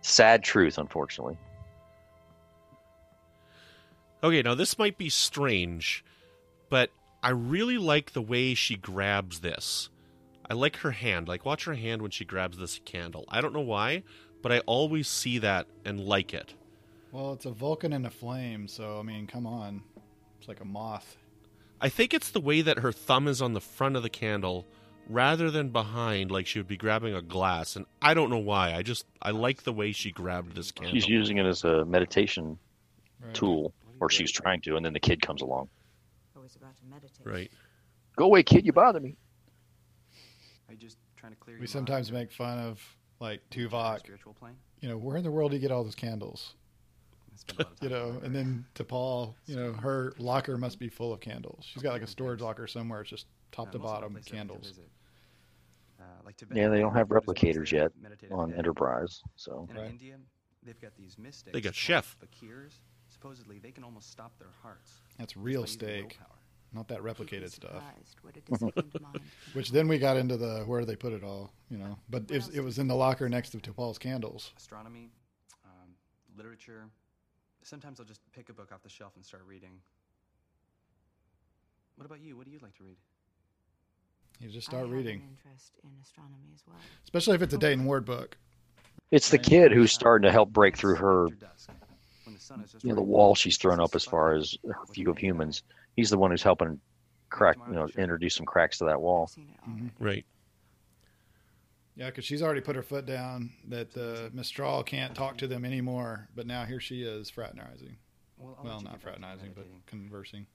sad 0.00 0.44
truth, 0.44 0.78
unfortunately. 0.78 1.36
Okay, 4.22 4.42
now 4.42 4.54
this 4.54 4.78
might 4.78 4.96
be 4.96 5.08
strange, 5.08 6.04
but 6.70 6.90
I 7.20 7.30
really 7.30 7.78
like 7.78 8.12
the 8.12 8.22
way 8.22 8.54
she 8.54 8.76
grabs 8.76 9.40
this. 9.40 9.90
I 10.50 10.54
like 10.54 10.76
her 10.78 10.90
hand. 10.92 11.28
Like, 11.28 11.44
watch 11.44 11.64
her 11.64 11.74
hand 11.74 12.02
when 12.02 12.10
she 12.10 12.24
grabs 12.24 12.58
this 12.58 12.80
candle. 12.84 13.24
I 13.28 13.40
don't 13.40 13.52
know 13.52 13.60
why, 13.60 14.02
but 14.42 14.52
I 14.52 14.60
always 14.60 15.08
see 15.08 15.38
that 15.38 15.66
and 15.84 16.00
like 16.00 16.32
it. 16.32 16.54
Well, 17.12 17.32
it's 17.32 17.46
a 17.46 17.50
Vulcan 17.50 17.92
and 17.92 18.06
a 18.06 18.10
flame, 18.10 18.68
so 18.68 18.98
I 18.98 19.02
mean, 19.02 19.26
come 19.26 19.46
on. 19.46 19.82
It's 20.38 20.48
like 20.48 20.60
a 20.60 20.64
moth. 20.64 21.16
I 21.80 21.88
think 21.88 22.12
it's 22.12 22.30
the 22.30 22.40
way 22.40 22.60
that 22.62 22.80
her 22.80 22.92
thumb 22.92 23.28
is 23.28 23.40
on 23.40 23.52
the 23.52 23.60
front 23.60 23.96
of 23.96 24.02
the 24.02 24.10
candle 24.10 24.66
rather 25.08 25.50
than 25.50 25.70
behind, 25.70 26.30
like 26.30 26.46
she 26.46 26.58
would 26.58 26.68
be 26.68 26.76
grabbing 26.76 27.14
a 27.14 27.22
glass. 27.22 27.76
And 27.76 27.86
I 28.02 28.14
don't 28.14 28.30
know 28.30 28.38
why. 28.38 28.74
I 28.74 28.82
just, 28.82 29.06
I 29.22 29.30
like 29.30 29.62
the 29.62 29.72
way 29.72 29.92
she 29.92 30.10
grabbed 30.10 30.54
this 30.54 30.70
candle. 30.70 30.92
She's 30.94 31.08
using 31.08 31.38
it 31.38 31.46
as 31.46 31.64
a 31.64 31.84
meditation 31.84 32.58
Right. 33.20 33.34
tool, 33.34 33.74
or 33.98 34.08
she's 34.10 34.30
trying 34.30 34.60
to, 34.60 34.76
and 34.76 34.86
then 34.86 34.92
the 34.92 35.00
kid 35.00 35.20
comes 35.20 35.42
along. 35.42 35.68
Always 36.36 36.54
about 36.54 36.76
to 36.76 36.84
meditate. 36.84 37.26
Right. 37.26 37.50
Go 38.16 38.26
away, 38.26 38.44
kid! 38.44 38.64
You 38.64 38.72
bother 38.72 39.00
me. 39.00 39.16
Are 41.28 41.30
trying 41.30 41.36
to 41.38 41.44
clear 41.44 41.56
We 41.56 41.60
your 41.60 41.66
sometimes 41.68 42.12
mind? 42.12 42.24
make 42.24 42.32
fun 42.32 42.58
of 42.58 42.96
like 43.20 43.40
Tuvok. 43.50 43.98
spiritual 44.00 44.34
plane? 44.34 44.56
You 44.80 44.88
know, 44.88 44.96
where 44.96 45.16
in 45.16 45.24
the 45.24 45.30
world 45.30 45.50
do 45.50 45.56
you 45.56 45.60
get 45.60 45.70
all 45.70 45.84
those 45.84 45.94
candles? 45.94 46.54
Spend 47.36 47.60
a 47.60 47.62
lot 47.62 47.72
of 47.72 47.78
You 47.82 47.88
time 47.88 47.98
in 47.98 48.06
the 48.08 48.12
know, 48.12 48.20
and 48.26 48.34
then 48.34 48.64
T'Pol, 48.74 49.34
you 49.46 49.56
know, 49.56 49.72
her 49.72 50.12
locker 50.18 50.56
must 50.56 50.78
be 50.78 50.88
full 50.88 51.12
of 51.12 51.20
candles. 51.20 51.64
She's 51.64 51.82
got 51.82 51.92
like 51.92 52.02
a 52.02 52.06
storage 52.06 52.40
locker 52.40 52.66
somewhere. 52.66 53.02
It's 53.02 53.10
just 53.10 53.26
top 53.52 53.68
Uh, 53.68 53.72
to 53.72 53.78
most 53.78 53.84
of 53.90 53.94
the 53.94 54.00
bottom 54.00 54.12
places 54.12 54.32
I 54.32 54.36
like 54.36 54.42
to 54.46 54.48
candles. 54.54 54.80
Uh, 56.00 56.04
like 56.24 56.36
Tibet, 56.36 56.56
Yeah, 56.56 56.68
they 56.68 56.80
don't 56.80 56.94
have 56.94 57.08
replicators 57.08 57.70
yet 57.72 57.92
on 58.04 58.06
every 58.06 58.52
day. 58.52 58.58
Enterprise, 58.58 59.22
so 59.36 59.66
And 59.68 59.70
in 59.70 59.82
Right. 59.84 59.90
India, 59.90 60.16
they've 60.62 60.80
got 60.80 60.96
these 60.96 61.18
mystics. 61.18 61.52
They 61.52 61.60
got 61.60 61.74
chef. 61.74 62.16
Fakirs. 62.20 62.80
Supposedly, 63.08 63.58
they 63.58 63.70
can 63.72 63.84
almost 63.84 64.10
stop 64.10 64.38
their 64.38 64.50
hearts. 64.62 65.00
That's 65.18 65.36
real 65.36 65.66
steak, 65.66 66.18
willpower. 66.18 66.37
Not 66.72 66.88
that 66.88 67.00
replicated 67.00 67.50
stuff. 67.50 67.70
Surprised 67.72 68.16
what 68.22 68.36
a 68.36 68.40
disciplined 68.40 68.94
mind. 69.00 69.20
Which 69.54 69.70
then 69.70 69.88
we 69.88 69.98
got 69.98 70.16
into 70.18 70.36
the 70.36 70.60
where 70.66 70.84
they 70.84 70.96
put 70.96 71.12
it 71.12 71.24
all, 71.24 71.50
you 71.70 71.78
know. 71.78 71.96
But 72.10 72.24
it 72.30 72.36
was, 72.36 72.48
it 72.50 72.60
was 72.60 72.78
in 72.78 72.86
the 72.88 72.94
locker 72.94 73.28
next 73.28 73.50
to, 73.50 73.58
T'Pol's 73.58 73.96
candles. 73.98 74.52
Astronomy, 74.56 75.10
um, 75.64 75.94
literature. 76.36 76.84
Sometimes 77.62 78.00
I'll 78.00 78.06
just 78.06 78.20
pick 78.32 78.48
a 78.50 78.52
book 78.52 78.70
off 78.72 78.82
the 78.82 78.88
shelf 78.90 79.12
and 79.16 79.24
start 79.24 79.44
reading. 79.46 79.80
What 81.96 82.04
about 82.06 82.20
you? 82.20 82.36
What 82.36 82.44
do 82.46 82.52
you 82.52 82.58
like 82.62 82.74
to 82.76 82.84
read? 82.84 82.96
You 84.40 84.48
just 84.50 84.68
I 84.68 84.72
start 84.72 84.82
have 84.84 84.92
reading, 84.92 85.20
An 85.22 85.36
interest 85.36 85.72
in 85.82 85.90
astronomy 86.00 86.50
as 86.54 86.62
well. 86.66 86.76
especially 87.04 87.34
if 87.34 87.42
it's 87.42 87.54
a 87.54 87.58
Dayton 87.58 87.84
Ward 87.86 88.04
book. 88.04 88.36
it's 89.10 89.30
the 89.30 89.38
kid 89.38 89.72
who's 89.72 89.90
starting 89.92 90.26
to 90.26 90.30
help 90.32 90.50
break 90.50 90.76
through 90.76 90.94
her, 90.96 91.24
After 91.24 91.34
dusk, 91.36 91.70
when 92.24 92.34
the 92.34 92.40
sun 92.40 92.60
is 92.60 92.70
just 92.72 92.84
you 92.84 92.90
know, 92.90 92.94
the 92.96 93.02
wall 93.02 93.34
she's 93.34 93.56
thrown 93.58 93.80
up 93.80 93.96
as 93.96 94.04
far 94.04 94.34
as 94.34 94.56
her 94.64 94.76
view 94.92 95.10
of 95.10 95.18
humans. 95.18 95.62
He's 95.98 96.10
the 96.10 96.16
one 96.16 96.30
who's 96.30 96.44
helping 96.44 96.78
crack, 97.28 97.56
you 97.66 97.74
know, 97.74 97.88
introduce 97.98 98.36
some 98.36 98.46
cracks 98.46 98.78
to 98.78 98.84
that 98.84 99.00
wall. 99.00 99.24
I've 99.24 99.30
seen 99.34 99.48
it 99.52 99.56
all. 99.66 99.74
Mhm. 99.74 99.90
Right. 99.98 100.24
Yeah, 101.96 102.06
because 102.06 102.24
she's 102.24 102.40
already 102.40 102.60
put 102.60 102.76
her 102.76 102.84
foot 102.84 103.04
down 103.04 103.50
that 103.66 103.96
uh, 103.96 104.30
Mestral 104.32 104.84
can't 104.84 105.12
talk 105.12 105.38
to 105.38 105.48
them 105.48 105.64
anymore. 105.64 106.28
But 106.36 106.46
now 106.46 106.64
here 106.64 106.78
she 106.78 107.02
is 107.02 107.30
fraternizing. 107.30 107.96
Well, 108.36 108.56
Well, 108.62 108.74
not 108.74 108.82
get 108.82 108.84
back 108.84 108.94
to 108.94 109.00
fraternizing, 109.00 109.52
but 109.56 109.66
conversing. 109.86 110.46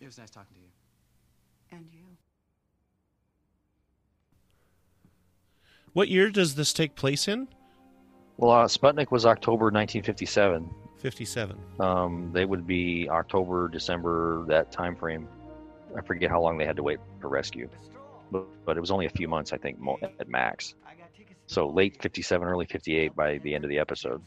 It 0.00 0.06
was 0.06 0.16
nice 0.16 0.30
talking 0.30 0.54
to 0.54 0.60
you. 0.62 0.68
And 1.76 1.86
you. 1.92 2.16
What 5.92 6.08
year 6.08 6.30
does 6.30 6.54
this 6.54 6.72
take 6.72 6.94
place 6.94 7.28
in? 7.28 7.46
Well, 8.38 8.52
uh, 8.52 8.64
Sputnik 8.68 9.10
was 9.10 9.26
October 9.26 9.66
1957. 9.66 10.70
57. 11.04 11.58
Um, 11.80 12.30
they 12.32 12.46
would 12.46 12.66
be 12.66 13.10
October, 13.10 13.68
December, 13.68 14.42
that 14.46 14.72
time 14.72 14.96
frame. 14.96 15.28
I 15.94 16.00
forget 16.00 16.30
how 16.30 16.40
long 16.40 16.56
they 16.56 16.64
had 16.64 16.76
to 16.76 16.82
wait 16.82 16.98
for 17.20 17.28
rescue, 17.28 17.68
but, 18.32 18.46
but 18.64 18.78
it 18.78 18.80
was 18.80 18.90
only 18.90 19.04
a 19.04 19.10
few 19.10 19.28
months, 19.28 19.52
I 19.52 19.58
think, 19.58 19.78
at 20.18 20.28
max. 20.30 20.74
So 21.46 21.68
late 21.68 22.00
57, 22.00 22.48
early 22.48 22.64
58 22.64 23.14
by 23.14 23.36
the 23.36 23.54
end 23.54 23.64
of 23.64 23.68
the 23.68 23.78
episode. 23.78 24.22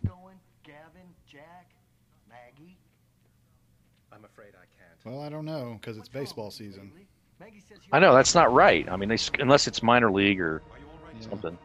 I'm 4.12 4.24
afraid 4.24 4.50
I 4.54 4.66
can't. 4.78 5.00
Well, 5.04 5.24
I 5.24 5.30
don't 5.30 5.46
know 5.46 5.80
because 5.82 5.98
it's 5.98 6.10
baseball 6.10 6.52
season. 6.52 6.92
I 7.92 7.98
know 7.98 8.14
that's 8.14 8.36
not 8.36 8.54
right. 8.54 8.88
I 8.88 8.98
mean, 8.98 9.10
they, 9.10 9.18
unless 9.40 9.68
it's 9.68 9.82
minor 9.82 10.12
league 10.12 10.40
or 10.40 10.62
Yeah, 11.20 11.28
something. 11.28 11.58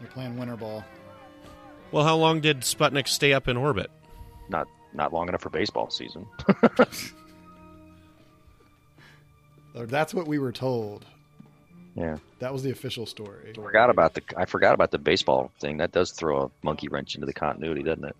they're 0.00 0.08
playing 0.10 0.38
winter 0.38 0.56
ball. 0.56 0.84
Well, 1.92 2.04
how 2.04 2.16
long 2.16 2.40
did 2.40 2.60
Sputnik 2.60 3.08
stay 3.08 3.32
up 3.32 3.48
in 3.48 3.56
orbit? 3.56 3.90
Not 4.48 4.68
not 4.92 5.12
long 5.12 5.28
enough 5.28 5.42
for 5.42 5.50
baseball 5.50 5.90
season. 5.90 6.26
That's 9.74 10.14
what 10.14 10.26
we 10.26 10.38
were 10.38 10.52
told. 10.52 11.04
Yeah, 11.94 12.18
That 12.40 12.52
was 12.52 12.62
the 12.62 12.70
official 12.70 13.06
story. 13.06 13.52
forgot 13.54 13.88
about 13.88 14.12
the 14.14 14.22
I 14.36 14.44
forgot 14.44 14.74
about 14.74 14.90
the 14.90 14.98
baseball 14.98 15.50
thing. 15.60 15.78
That 15.78 15.92
does 15.92 16.12
throw 16.12 16.44
a 16.44 16.50
monkey 16.62 16.88
wrench 16.88 17.14
into 17.14 17.26
the 17.26 17.32
continuity, 17.32 17.82
doesn't 17.82 18.04
it? 18.04 18.16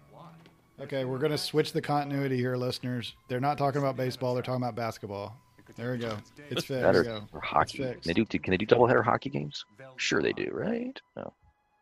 Okay, 0.80 1.04
we're 1.04 1.18
going 1.18 1.32
to 1.32 1.38
switch 1.38 1.72
the 1.72 1.80
continuity 1.80 2.36
here, 2.36 2.56
listeners. 2.56 3.14
They're 3.28 3.40
not 3.40 3.56
talking 3.56 3.80
about 3.80 3.96
baseball. 3.96 4.34
They're 4.34 4.42
talking 4.42 4.62
about 4.62 4.74
basketball. 4.74 5.34
There 5.76 5.92
we 5.92 5.98
go. 5.98 6.16
It's 6.48 6.64
fixed. 6.64 6.68
That 6.68 6.92
There 6.92 7.16
or, 7.16 7.20
or 7.32 7.40
hockey. 7.40 7.82
It's 7.82 8.06
Can 8.06 8.14
they 8.14 8.14
do 8.14 8.24
can 8.26 8.50
they 8.50 8.56
do 8.56 8.66
doubleheader 8.66 9.04
hockey 9.04 9.30
games? 9.30 9.64
Sure 9.96 10.22
they 10.22 10.32
do, 10.32 10.48
right? 10.52 10.98
No. 11.16 11.32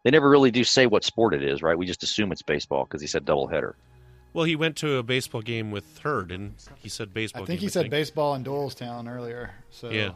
They 0.05 0.11
never 0.11 0.29
really 0.29 0.51
do 0.51 0.63
say 0.65 0.87
what 0.87 1.03
sport 1.03 1.35
it 1.35 1.43
is, 1.43 1.63
right? 1.63 1.77
We 1.77 1.87
just 1.87 2.03
assume 2.03 2.31
it's 2.31 2.43
baseball 2.43 2.85
because 2.85 3.01
he 3.01 3.07
said 3.07 3.25
doubleheader. 3.25 3.73
Well, 4.35 4.45
he 4.45 4.55
went 4.55 4.77
to 4.79 4.97
a 4.97 5.03
baseball 5.03 5.41
game 5.43 5.71
with 5.71 5.99
her, 5.99 6.23
didn't 6.23 6.55
he? 6.79 6.89
Said 6.89 7.15
baseball. 7.15 7.43
I 7.43 7.47
think 7.47 7.61
game, 7.61 7.67
he 7.67 7.71
said 7.71 7.89
baseball 7.89 8.35
in 8.35 8.45
Doylestown 8.45 9.11
earlier. 9.11 9.53
So 9.71 9.91
Yeah. 9.91 10.11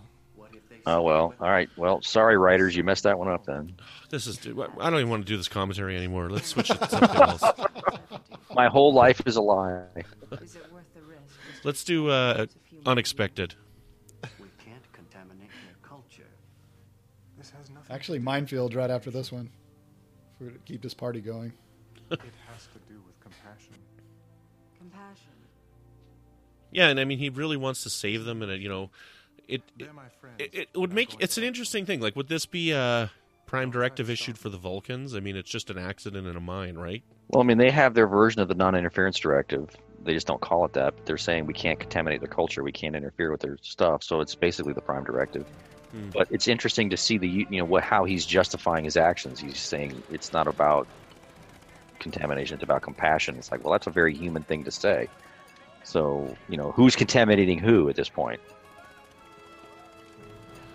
Oh 0.86 1.03
well, 1.03 1.34
all 1.41 1.51
right. 1.51 1.68
Well, 1.76 2.01
sorry, 2.03 2.39
writers, 2.39 2.74
you 2.74 2.82
messed 2.82 3.03
that 3.03 3.18
one 3.18 3.28
up 3.28 3.45
then. 3.45 3.74
This 4.11 4.26
is. 4.26 4.39
I 4.39 4.89
don't 4.89 5.01
even 5.01 5.11
want 5.11 5.26
to 5.26 5.30
do 5.30 5.36
this 5.36 5.49
commentary 5.49 5.95
anymore. 5.95 6.30
Let's 6.30 6.49
switch 6.49 6.70
it 6.70 6.80
to 6.80 6.89
something 6.89 7.20
else. 7.20 7.43
My 8.55 8.68
whole 8.68 8.95
life 8.95 9.20
is 9.26 9.36
a 9.36 9.43
lie. 9.43 9.82
Is 10.41 10.57
it 10.57 10.72
worth 10.72 10.86
the 10.95 11.03
risk? 11.03 11.34
Let's 11.62 11.84
do 11.84 12.09
uh, 12.09 12.47
unexpected. 12.86 13.55
We 14.41 14.49
can't 14.64 14.82
contaminate 14.95 15.51
their 15.51 15.76
culture. 15.82 16.24
This 17.36 17.51
has 17.51 17.68
nothing. 17.68 17.95
actually, 17.95 18.18
minefield 18.18 18.74
right 18.74 18.91
after 18.91 19.11
this 19.11 19.30
one. 19.30 19.51
If 20.39 20.47
we're 20.47 20.53
to 20.53 20.59
keep 20.61 20.82
this 20.82 20.95
party 20.95 21.20
going. 21.20 21.53
It 22.11 22.20
has 22.51 22.62
to 22.68 22.78
do 22.91 22.99
with 23.07 23.20
compassion. 23.20 23.74
compassion? 24.78 25.32
Yeah, 26.70 26.89
and 26.89 26.99
I 26.99 27.05
mean, 27.05 27.18
he 27.18 27.28
really 27.28 27.59
wants 27.59 27.82
to 27.82 27.91
save 27.91 28.24
them, 28.24 28.41
and 28.41 28.51
uh, 28.51 28.55
you 28.55 28.70
know, 28.70 28.91
it 29.47 29.62
it, 30.39 30.55
it 30.55 30.68
would 30.74 30.93
make 30.93 31.14
it's 31.20 31.36
an 31.36 31.45
interesting 31.45 31.84
thing. 31.84 32.01
Like, 32.01 32.16
would 32.16 32.28
this 32.28 32.47
be 32.47 32.70
a 32.70 33.11
prime 33.45 33.70
directive 33.70 34.09
issued 34.09 34.39
for 34.39 34.49
the 34.49 34.57
Vulcans? 34.57 35.14
I 35.14 35.20
mean, 35.20 35.36
it's 35.36 35.51
just 35.51 35.68
an 35.68 35.76
accident 35.76 36.26
in 36.26 36.34
a 36.34 36.41
mine, 36.41 36.78
right? 36.78 37.03
Well, 37.28 37.43
I 37.43 37.47
mean, 37.47 37.59
they 37.59 37.70
have 37.70 37.93
their 37.93 38.07
version 38.07 38.41
of 38.41 38.49
the 38.49 38.55
non-interference 38.55 39.18
directive. 39.18 39.76
They 40.05 40.14
just 40.14 40.26
don't 40.26 40.41
call 40.41 40.64
it 40.64 40.72
that. 40.74 40.97
But 40.97 41.07
they're 41.07 41.18
saying 41.18 41.45
we 41.45 41.55
can't 41.55 41.78
contaminate 41.78 42.20
their 42.20 42.28
culture. 42.28 42.62
We 42.62 42.72
can't 42.72 42.97
interfere 42.97 43.30
with 43.30 43.41
their 43.41 43.59
stuff. 43.61 44.03
So 44.03 44.20
it's 44.20 44.34
basically 44.34 44.72
the 44.72 44.80
prime 44.80 45.05
directive. 45.05 45.47
Hmm. 45.93 46.11
But 46.11 46.28
it's 46.30 46.49
interesting 46.49 46.91
to 46.91 46.97
see 46.97 47.18
the 47.18 47.28
you 47.28 47.47
know 47.51 47.64
what 47.64 47.82
how 47.82 48.05
he's 48.05 48.26
justifying 48.26 48.84
his 48.84 48.97
actions. 48.97 49.41
He's 49.41 49.59
saying 49.59 50.03
it's 50.11 50.32
not 50.32 50.47
about 50.47 50.86
contamination; 51.99 52.55
it's 52.55 52.62
about 52.62 52.82
compassion. 52.82 53.36
It's 53.36 53.51
like, 53.51 53.64
well, 53.64 53.72
that's 53.72 53.86
a 53.86 53.91
very 53.91 54.14
human 54.14 54.43
thing 54.43 54.64
to 54.64 54.70
say. 54.70 55.09
So 55.84 56.36
you 56.49 56.57
know, 56.59 56.72
who's 56.72 56.95
contaminating 56.95 57.59
who 57.59 57.89
at 57.89 57.97
this 57.97 58.09
point? 58.11 58.41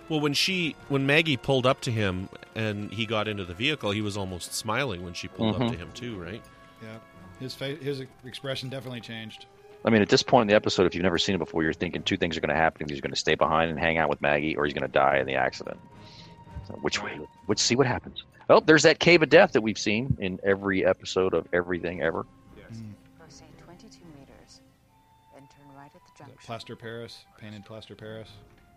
Well, 0.09 0.19
when 0.19 0.33
she 0.33 0.75
when 0.89 1.05
Maggie 1.05 1.37
pulled 1.37 1.65
up 1.65 1.81
to 1.81 1.91
him 1.91 2.29
and 2.55 2.91
he 2.91 3.05
got 3.05 3.27
into 3.27 3.45
the 3.45 3.53
vehicle, 3.53 3.91
he 3.91 4.01
was 4.01 4.17
almost 4.17 4.53
smiling 4.53 5.03
when 5.03 5.13
she 5.13 5.27
pulled 5.27 5.55
up 5.55 5.61
Mhm. 5.61 5.71
to 5.71 5.77
him 5.77 5.91
too, 5.93 6.17
right? 6.17 6.41
Yeah, 6.81 6.97
his 7.39 7.55
face, 7.55 7.81
his 7.81 8.03
expression 8.25 8.69
definitely 8.69 9.01
changed. 9.01 9.45
I 9.85 9.89
mean, 9.89 10.01
at 10.01 10.09
this 10.09 10.23
point 10.23 10.43
in 10.43 10.47
the 10.47 10.55
episode, 10.55 10.85
if 10.85 10.95
you've 10.95 11.03
never 11.03 11.17
seen 11.17 11.35
it 11.35 11.39
before, 11.39 11.63
you're 11.63 11.73
thinking 11.73 12.03
two 12.03 12.17
things 12.17 12.37
are 12.37 12.41
going 12.41 12.49
to 12.49 12.55
happen: 12.55 12.87
he's 12.87 13.01
going 13.01 13.11
to 13.11 13.19
stay 13.19 13.35
behind 13.35 13.69
and 13.69 13.79
hang 13.79 13.97
out 13.97 14.09
with 14.09 14.21
Maggie, 14.21 14.55
or 14.55 14.65
he's 14.65 14.73
going 14.73 14.87
to 14.87 14.91
die 14.91 15.17
in 15.17 15.25
the 15.25 15.35
accident. 15.35 15.79
So 16.67 16.73
which 16.75 17.03
way? 17.03 17.19
Let's 17.47 17.61
see 17.61 17.75
what 17.75 17.87
happens. 17.87 18.23
Oh, 18.49 18.59
there's 18.59 18.83
that 18.83 18.99
cave 18.99 19.21
of 19.21 19.29
death 19.29 19.53
that 19.53 19.61
we've 19.61 19.77
seen 19.77 20.17
in 20.19 20.39
every 20.43 20.85
episode 20.85 21.33
of 21.33 21.47
everything 21.53 22.01
ever. 22.01 22.25
Mm. 22.73 22.93
Proceed 23.19 23.45
22 23.63 23.99
meters. 24.17 24.61
Then 25.33 25.43
turn 25.43 25.75
right 25.75 25.91
at 25.93 25.93
the 25.93 26.17
junction. 26.17 26.37
Plaster 26.45 26.75
Paris, 26.75 27.25
painted 27.37 27.65
plaster 27.65 27.95
Paris. 27.95 28.29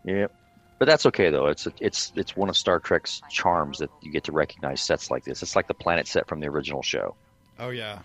Yep. 0.05 0.33
But 0.79 0.85
that's 0.87 1.07
okay 1.07 1.31
though. 1.31 1.47
It's 1.47 1.67
it's 1.81 2.13
it's 2.17 2.37
one 2.37 2.49
of 2.49 2.57
Star 2.57 2.81
Trek's 2.81 3.23
charms 3.31 3.79
that 3.79 3.91
you 4.03 4.13
get 4.13 4.25
to 4.25 4.33
recognize 4.33 4.81
sets 4.83 5.11
like 5.11 5.25
this. 5.25 5.43
It's 5.43 5.57
like 5.57 5.69
the 5.69 5.75
planet 5.75 6.07
set 6.07 6.29
from 6.29 6.41
the 6.41 6.49
original 6.49 6.83
show. 6.83 7.17
Oh 7.59 7.71
yeah. 7.71 8.01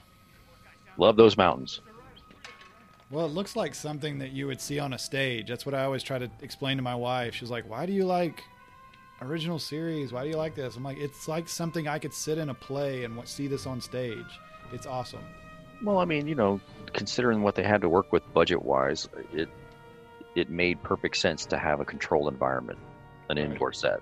Love 0.97 1.17
those 1.17 1.35
mountains. 1.35 1.81
Well, 3.11 3.25
it 3.25 3.33
looks 3.33 3.57
like 3.57 3.75
something 3.75 4.19
that 4.19 4.31
you 4.31 4.47
would 4.47 4.61
see 4.61 4.79
on 4.79 4.93
a 4.93 4.97
stage. 4.97 5.49
That's 5.49 5.65
what 5.65 5.75
I 5.75 5.83
always 5.83 6.01
try 6.01 6.17
to 6.17 6.29
explain 6.41 6.77
to 6.77 6.83
my 6.83 6.95
wife. 6.95 7.35
She's 7.35 7.49
like, 7.49 7.69
"Why 7.69 7.85
do 7.85 7.91
you 7.91 8.05
like 8.05 8.41
original 9.21 9.59
series? 9.59 10.13
Why 10.13 10.23
do 10.23 10.29
you 10.29 10.37
like 10.37 10.55
this?" 10.55 10.77
I'm 10.77 10.83
like, 10.83 10.97
"It's 10.97 11.27
like 11.27 11.49
something 11.49 11.89
I 11.89 11.99
could 11.99 12.13
sit 12.13 12.37
in 12.37 12.49
a 12.49 12.53
play 12.53 13.03
and 13.03 13.27
see 13.27 13.47
this 13.47 13.67
on 13.67 13.81
stage. 13.81 14.39
It's 14.71 14.85
awesome." 14.85 15.23
Well, 15.83 15.99
I 15.99 16.05
mean, 16.05 16.25
you 16.27 16.35
know, 16.35 16.61
considering 16.93 17.41
what 17.41 17.55
they 17.55 17.63
had 17.63 17.81
to 17.81 17.89
work 17.89 18.13
with 18.13 18.23
budget 18.33 18.63
wise, 18.63 19.09
it 19.33 19.49
it 20.35 20.49
made 20.49 20.81
perfect 20.81 21.17
sense 21.17 21.45
to 21.47 21.57
have 21.57 21.81
a 21.81 21.85
controlled 21.85 22.31
environment, 22.31 22.79
an 23.29 23.37
indoor 23.37 23.73
set. 23.73 23.99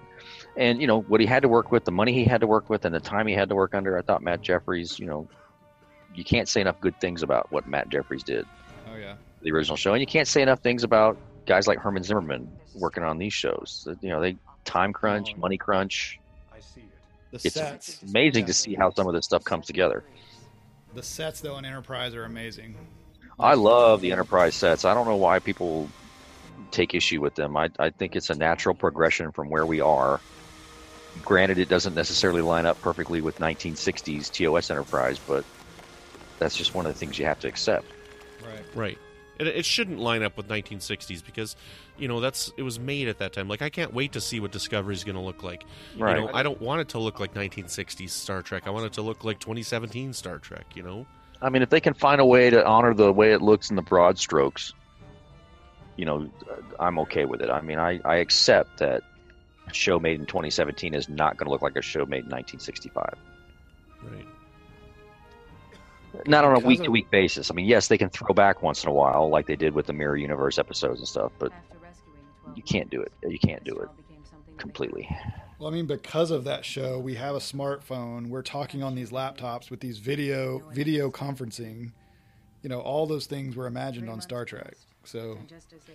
And 0.56 0.80
you 0.80 0.86
know 0.86 1.02
what 1.02 1.20
he 1.20 1.26
had 1.26 1.42
to 1.42 1.50
work 1.50 1.72
with, 1.72 1.84
the 1.84 1.92
money 1.92 2.14
he 2.14 2.26
had 2.26 2.42
to 2.42 2.48
work 2.48 2.70
with, 2.70 2.86
and 2.86 2.94
the 2.94 3.00
time 3.00 3.26
he 3.26 3.34
had 3.34 3.50
to 3.50 3.56
work 3.56 3.74
under. 3.74 3.98
I 3.98 4.04
thought 4.04 4.22
Matt 4.22 4.42
Jefferies, 4.42 5.00
you 5.00 5.08
know, 5.08 5.28
you 6.14 6.24
can't 6.24 6.48
say 6.48 6.62
enough 6.62 6.80
good 6.80 7.00
things 7.02 7.24
about 7.24 7.52
what 7.52 7.68
Matt 7.68 7.90
Jefferies 7.90 8.24
did, 8.24 8.46
Oh 8.92 8.98
yeah. 8.98 9.16
the 9.42 9.52
original 9.52 9.78
show, 9.78 9.94
and 9.94 10.02
you 10.02 10.08
can't 10.08 10.28
say 10.28 10.42
enough 10.42 10.60
things 10.60 10.84
about 10.84 11.18
guys 11.46 11.68
like 11.68 11.80
Herman 11.80 12.04
Zimmerman 12.04 12.50
working 12.76 13.04
on 13.04 13.18
these 13.18 13.34
shows. 13.34 13.88
You 14.02 14.10
know, 14.10 14.22
they 14.22 14.36
time 14.66 14.94
crunch, 14.94 15.34
oh. 15.36 15.40
money 15.40 15.58
crunch. 15.58 16.20
I 16.54 16.60
see 16.60 16.82
it. 16.82 16.88
The 17.32 17.48
It's 17.48 17.56
sets. 17.56 18.02
amazing 18.04 18.46
to 18.46 18.54
see 18.54 18.76
how 18.76 18.92
some 18.92 19.08
of 19.08 19.14
this 19.14 19.26
stuff 19.26 19.44
comes 19.44 19.66
together. 19.66 20.04
The 20.94 21.04
sets 21.04 21.42
though 21.42 21.58
in 21.58 21.66
Enterprise 21.66 22.16
are 22.16 22.26
amazing. 22.26 22.76
I 23.40 23.54
love 23.54 24.02
the 24.02 24.12
Enterprise 24.12 24.56
sets. 24.56 24.86
I 24.86 24.94
don't 24.94 25.08
know 25.08 25.16
why 25.16 25.40
people 25.40 25.88
take 26.72 26.94
issue 26.94 27.22
with 27.22 27.36
them. 27.36 27.56
I, 27.56 27.70
I 27.80 27.90
think 27.90 28.16
it's 28.16 28.30
a 28.30 28.36
natural 28.36 28.76
progression 28.76 29.32
from 29.32 29.50
where 29.50 29.66
we 29.66 29.82
are. 29.82 30.20
Granted, 31.24 31.58
it 31.58 31.70
doesn't 31.70 31.96
necessarily 31.96 32.42
line 32.42 32.66
up 32.66 32.80
perfectly 32.82 33.22
with 33.22 33.40
1960s 33.40 34.32
TOS 34.32 34.70
Enterprise, 34.70 35.20
but 35.20 35.46
that's 36.38 36.56
just 36.56 36.76
one 36.76 36.86
of 36.86 36.94
the 36.94 37.00
things 37.00 37.18
you 37.18 37.26
have 37.26 37.40
to 37.40 37.48
accept. 37.48 37.86
Right. 38.50 38.76
Right. 38.76 38.98
It, 39.40 39.48
it 39.48 39.66
shouldn't 39.66 40.00
line 40.00 40.24
up 40.24 40.36
with 40.38 40.48
1960s 40.48 41.26
because, 41.26 41.56
you 41.98 42.08
know, 42.08 42.20
that's 42.20 42.52
it 42.58 42.64
was 42.64 42.80
made 42.80 43.08
at 43.08 43.20
that 43.20 43.34
time. 43.34 43.48
Like 43.48 43.62
I 43.62 43.70
can't 43.70 43.94
wait 43.94 44.14
to 44.14 44.22
see 44.22 44.40
what 44.40 44.52
Discovery 44.52 44.94
is 44.94 45.04
going 45.04 45.16
to 45.16 45.22
look 45.22 45.44
like. 45.44 45.64
Right. 45.98 46.18
You 46.18 46.26
know, 46.26 46.32
I 46.34 46.44
don't 46.44 46.62
want 46.62 46.82
it 46.82 46.90
to 46.90 47.00
look 47.00 47.20
like 47.20 47.34
1960s 47.34 48.10
Star 48.10 48.42
Trek. 48.42 48.64
I 48.66 48.70
want 48.70 48.86
it 48.86 48.94
to 48.94 49.02
look 49.02 49.24
like 49.24 49.40
2017 49.40 50.14
Star 50.14 50.40
Trek. 50.40 50.66
You 50.76 50.84
know. 50.84 51.08
I 51.42 51.50
mean, 51.50 51.62
if 51.62 51.70
they 51.70 51.80
can 51.80 51.94
find 51.94 52.20
a 52.20 52.26
way 52.26 52.50
to 52.50 52.66
honor 52.66 52.94
the 52.94 53.14
way 53.14 53.32
it 53.32 53.42
looks 53.42 53.70
in 53.70 53.78
the 53.78 53.82
broad 53.82 54.18
strokes, 54.18 54.74
you 55.96 56.06
know, 56.06 56.30
I'm 56.80 57.00
okay 57.00 57.26
with 57.26 57.42
it. 57.42 57.50
I 57.50 57.62
mean, 57.62 57.80
I, 57.80 58.00
I 58.04 58.16
accept 58.18 58.80
that 58.80 59.04
a 59.68 59.74
show 59.74 60.00
made 60.00 60.20
in 60.20 60.26
2017 60.26 60.94
is 60.94 61.08
not 61.08 61.38
going 61.38 61.46
to 61.46 61.52
look 61.52 61.62
like 61.62 61.78
a 61.78 61.82
show 61.82 62.06
made 62.06 62.26
in 62.26 62.30
1965. 62.30 63.14
Right. 64.04 64.26
Not 66.26 66.44
on 66.44 66.56
a 66.56 66.66
week 66.66 66.84
to 66.84 66.92
week 66.92 67.10
basis. 67.12 67.52
I 67.52 67.54
mean, 67.54 67.66
yes, 67.66 67.88
they 67.88 67.98
can 67.98 68.10
throw 68.10 68.34
back 68.34 68.62
once 68.62 68.84
in 68.84 68.90
a 68.90 68.94
while, 68.94 69.30
like 69.30 69.46
they 69.46 69.56
did 69.56 69.74
with 69.74 69.86
the 69.86 69.94
Mirror 69.94 70.18
Universe 70.18 70.58
episodes 70.58 71.00
and 71.00 71.08
stuff, 71.08 71.32
but 71.40 71.52
you 72.56 72.64
can't 72.64 72.90
do 72.90 73.02
it. 73.02 73.12
You 73.28 73.40
can't 73.40 73.64
do 73.64 73.78
it 73.78 73.90
completely. 74.58 75.08
Well, 75.60 75.70
I 75.70 75.74
mean, 75.74 75.86
because 75.88 76.32
of 76.32 76.46
that 76.46 76.64
show, 76.64 77.00
we 77.00 77.16
have 77.16 77.36
a 77.36 77.40
smartphone. 77.40 78.28
We're 78.28 78.42
talking 78.42 78.82
on 78.82 78.96
these 78.96 79.12
laptops 79.12 79.70
with 79.70 79.80
these 79.82 80.00
video 80.00 80.60
video 80.74 81.12
conferencing. 81.12 81.92
You 82.62 82.70
know, 82.70 82.80
all 82.80 83.06
those 83.06 83.26
things 83.26 83.56
were 83.56 83.68
imagined 83.68 84.10
on 84.10 84.22
Star 84.22 84.46
Trek. 84.46 84.76
So 85.04 85.38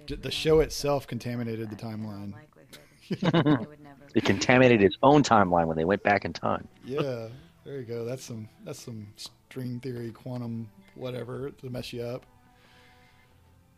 the 0.06 0.30
show 0.30 0.60
itself 0.60 1.06
contaminated 1.06 1.70
the 1.70 1.76
timeline. 1.76 2.34
It 4.14 4.24
contaminated 4.24 4.82
its 4.82 4.96
own 5.02 5.24
timeline 5.24 5.66
when 5.66 5.76
they 5.76 5.84
went 5.84 6.02
back 6.04 6.24
in 6.24 6.32
time. 6.32 6.68
yeah, 6.84 7.26
there 7.64 7.78
you 7.78 7.82
go. 7.82 8.04
That's 8.04 8.22
some 8.22 8.48
that's 8.64 8.78
some 8.78 9.08
string 9.54 9.78
theory, 9.78 10.10
quantum, 10.10 10.68
whatever 10.96 11.48
to 11.50 11.70
mess 11.70 11.92
you 11.92 12.02
up. 12.02 12.26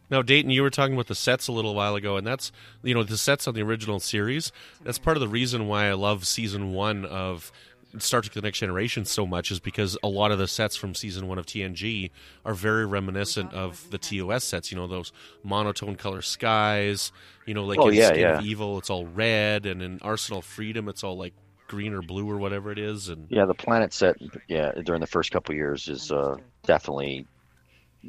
Now, 0.09 0.23
Dayton, 0.23 0.51
you 0.51 0.63
were 0.63 0.71
talking 0.71 0.95
about 0.95 1.09
the 1.09 1.15
sets 1.15 1.49
a 1.49 1.53
little 1.53 1.75
while 1.75 1.97
ago, 1.97 2.17
and 2.17 2.27
that's 2.27 2.51
you 2.83 2.95
know 2.95 3.03
the 3.03 3.19
sets 3.19 3.47
on 3.47 3.53
the 3.53 3.61
original 3.61 4.01
series. 4.01 4.53
That's 4.83 4.99
part 4.99 5.19
of 5.19 5.21
the 5.21 5.29
reason 5.29 5.69
why 5.69 5.89
I 5.89 5.93
love 5.93 6.27
season 6.27 6.73
one 6.73 7.05
of 7.05 7.53
Star 7.99 8.23
Trek: 8.23 8.33
The 8.33 8.41
Next 8.41 8.61
Generation 8.61 9.05
so 9.05 9.27
much, 9.27 9.51
is 9.51 9.61
because 9.61 9.99
a 10.03 10.09
lot 10.09 10.31
of 10.31 10.39
the 10.39 10.49
sets 10.49 10.77
from 10.77 10.95
season 10.95 11.29
one 11.29 11.37
of 11.39 11.45
TNG 11.45 12.11
are 12.47 12.55
very 12.55 12.87
reminiscent 12.87 13.53
of 13.53 13.87
the 13.91 13.99
TOS 13.99 14.45
sets. 14.45 14.71
You 14.73 14.79
know 14.79 14.87
those 14.87 15.13
monotone 15.43 15.97
color 15.97 16.23
skies. 16.23 17.13
You 17.45 17.53
know, 17.53 17.65
like 17.65 17.79
Oh, 17.79 17.89
in 17.89 17.95
yeah, 17.97 18.09
Skin 18.09 18.21
yeah. 18.21 18.39
of 18.39 18.47
Evil, 18.47 18.79
it's 18.79 18.89
all 18.89 19.05
red, 19.05 19.67
and 19.67 19.83
in 19.83 19.99
Arsenal 20.01 20.41
Freedom, 20.41 20.89
it's 20.89 21.05
all 21.05 21.19
like 21.19 21.35
green 21.69 21.93
or 21.93 22.03
blue 22.03 22.29
or 22.31 22.37
whatever 22.39 22.71
it 22.71 22.79
is. 22.79 23.09
And 23.09 23.27
Yeah, 23.31 23.45
the 23.45 23.55
planet 23.55 23.93
set, 23.93 24.17
yeah, 24.49 24.73
during 24.85 25.01
the 25.01 25.07
first 25.07 25.31
couple 25.31 25.53
of 25.53 25.57
years 25.57 25.89
is 25.89 26.11
uh, 26.13 26.37
definitely 26.65 27.27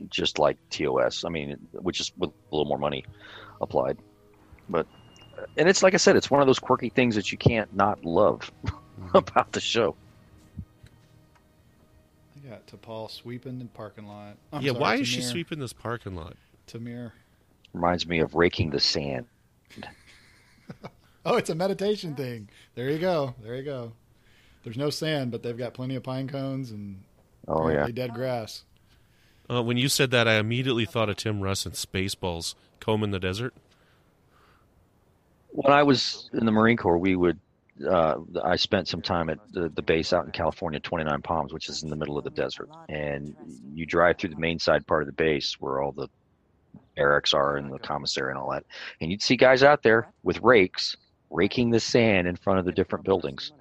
just 0.10 0.39
like 0.39 0.58
TOS. 0.70 1.24
I 1.26 1.30
mean, 1.30 1.58
which 1.74 1.99
is 1.99 2.12
with 2.18 2.30
a 2.30 2.55
little 2.55 2.68
more 2.68 2.78
money 2.78 3.05
applied. 3.62 3.97
But, 4.70 4.86
and 5.58 5.68
it's 5.70 5.84
like 5.84 5.93
I 5.93 5.97
said, 5.97 6.16
it's 6.16 6.30
one 6.30 6.41
of 6.41 6.47
those 6.47 6.60
quirky 6.60 6.89
things 6.89 7.16
that 7.16 7.32
you 7.32 7.38
can't 7.38 7.74
not 7.76 8.03
love 8.05 8.51
about 9.14 9.51
the 9.51 9.60
show. 9.62 9.95
I 12.36 12.49
got 12.49 12.68
T'Pol 12.68 13.10
sweeping 13.10 13.60
the 13.60 13.66
parking 13.66 14.08
lot. 14.08 14.38
I'm 14.53 14.62
yeah, 14.62 14.72
sorry, 14.72 14.82
why 14.82 14.95
is 14.95 15.08
she 15.08 15.22
T'Mir. 15.22 15.32
sweeping 15.32 15.60
this 15.60 15.74
parking 15.74 16.16
lot? 16.16 16.36
T'Mir. 16.68 17.12
Reminds 17.74 18.08
me 18.08 18.20
of 18.20 18.36
raking 18.36 18.70
the 18.70 18.80
sand. 18.80 19.26
Oh, 21.30 21.36
it's 21.36 21.49
a 21.49 21.55
meditation 21.55 22.15
thing. 22.15 22.47
There 22.75 22.89
you 22.89 22.99
go. 22.99 23.36
There 23.43 23.55
you 23.55 23.63
go. 23.63 23.91
There's 24.63 24.78
no 24.78 24.89
sand, 24.89 25.30
but 25.30 25.43
they've 25.43 25.57
got 25.57 25.73
plenty 25.73 25.95
of 25.95 26.03
pine 26.03 26.30
cones 26.30 26.71
and 26.71 27.03
Oh, 27.49 27.67
yeah. 27.69 27.86
dead 27.91 28.13
grass. 28.13 28.63
Uh, 29.49 29.61
when 29.61 29.75
you 29.75 29.89
said 29.89 30.09
that, 30.11 30.25
I 30.25 30.36
immediately 30.36 30.86
thought 30.86 31.09
of 31.09 31.17
Tim 31.17 31.41
Russ 31.41 31.65
and 31.65 31.75
Spaceballs, 31.75 32.55
Comb 32.80 33.03
in 33.03 33.11
the 33.11 33.19
Desert. 33.19 33.53
When 35.49 35.73
I 35.73 35.84
was 35.84 36.30
in 36.34 36.45
the 36.45 36.51
Marine 36.51 36.78
Corps, 36.78 36.97
we 36.97 37.15
would. 37.17 37.39
Uh, 37.86 38.15
I 38.43 38.55
spent 38.55 38.88
some 38.88 39.01
time 39.01 39.30
at 39.30 39.38
the, 39.51 39.67
the 39.69 39.82
base 39.82 40.13
out 40.13 40.25
in 40.25 40.32
California, 40.32 40.80
29 40.80 41.21
Palms, 41.21 41.53
which 41.53 41.67
is 41.69 41.84
in 41.84 41.89
the 41.89 41.95
middle 41.97 42.17
of 42.17 42.23
the 42.23 42.30
desert. 42.32 42.69
And 42.89 43.36
you 43.73 43.86
drive 43.86 44.17
through 44.17 44.30
the 44.32 44.39
main 44.39 44.59
side 44.59 44.88
part 44.88 45.03
of 45.03 45.07
the 45.07 45.13
base 45.13 45.57
where 45.59 45.82
all 45.82 45.91
the 45.91 46.07
barracks 46.95 47.34
are 47.34 47.57
and 47.57 47.71
the 47.71 47.80
commissary 47.80 48.32
and 48.32 48.39
all 48.39 48.49
that. 48.51 48.63
And 49.01 49.11
you'd 49.11 49.21
see 49.21 49.36
guys 49.36 49.61
out 49.61 49.84
there 49.84 50.11
with 50.23 50.41
rakes 50.41 50.95
raking 51.30 51.71
the 51.71 51.80
sand 51.80 52.28
in 52.28 52.36
front 52.36 52.59
of 52.59 52.65
the 52.65 52.71
different 52.71 53.05
buildings. 53.05 53.51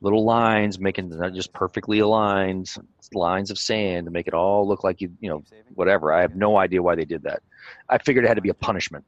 Little 0.00 0.24
lines 0.24 0.78
making 0.78 1.10
not 1.10 1.34
just 1.34 1.52
perfectly 1.52 1.98
aligned 1.98 2.72
lines 3.12 3.50
of 3.50 3.58
sand 3.58 4.06
to 4.06 4.10
make 4.10 4.28
it 4.28 4.34
all 4.34 4.66
look 4.66 4.84
like 4.84 5.00
you, 5.00 5.10
you 5.20 5.28
know, 5.28 5.42
whatever. 5.74 6.12
I 6.12 6.20
have 6.20 6.36
no 6.36 6.56
idea 6.56 6.82
why 6.82 6.94
they 6.94 7.04
did 7.04 7.22
that. 7.24 7.42
I 7.88 7.98
figured 7.98 8.24
it 8.24 8.28
had 8.28 8.34
to 8.34 8.40
be 8.40 8.50
a 8.50 8.54
punishment. 8.54 9.04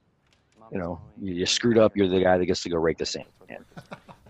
You 0.72 0.78
know, 0.78 1.00
you, 1.20 1.34
you 1.34 1.46
screwed 1.46 1.78
up, 1.78 1.96
you're 1.96 2.08
the 2.08 2.20
guy 2.22 2.36
that 2.38 2.46
gets 2.46 2.62
to 2.64 2.68
go 2.68 2.78
rake 2.78 2.98
the 2.98 3.06
sand. 3.06 3.26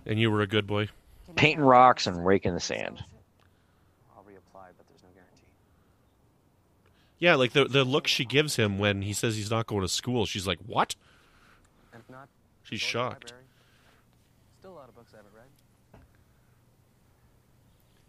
And 0.04 0.18
you 0.18 0.32
were 0.32 0.40
a 0.40 0.48
good 0.48 0.66
boy. 0.66 0.88
Painting 1.36 1.64
rocks 1.64 2.08
and 2.08 2.26
raking 2.26 2.54
the 2.54 2.60
sand. 2.60 3.04
I'll 4.16 4.24
reapply, 4.24 4.66
but 4.76 4.86
there's 4.88 5.02
no 5.04 5.10
guarantee. 5.14 5.46
Yeah, 7.20 7.36
like 7.36 7.52
the 7.52 7.66
the 7.66 7.84
look 7.84 8.08
she 8.08 8.24
gives 8.24 8.56
him 8.56 8.80
when 8.80 9.02
he 9.02 9.12
says 9.12 9.36
he's 9.36 9.50
not 9.50 9.68
going 9.68 9.82
to 9.82 9.88
school. 9.88 10.26
She's 10.26 10.44
like, 10.44 10.58
"What?" 10.66 10.96
And 11.92 12.02
if 12.02 12.10
not, 12.10 12.28
She's 12.64 12.80
shocked. 12.80 13.32
Still 14.58 14.72
a 14.72 14.74
lot 14.74 14.88
of 14.88 14.96
books 14.96 15.12
I 15.14 15.18
haven't 15.18 15.32
read. 15.34 16.00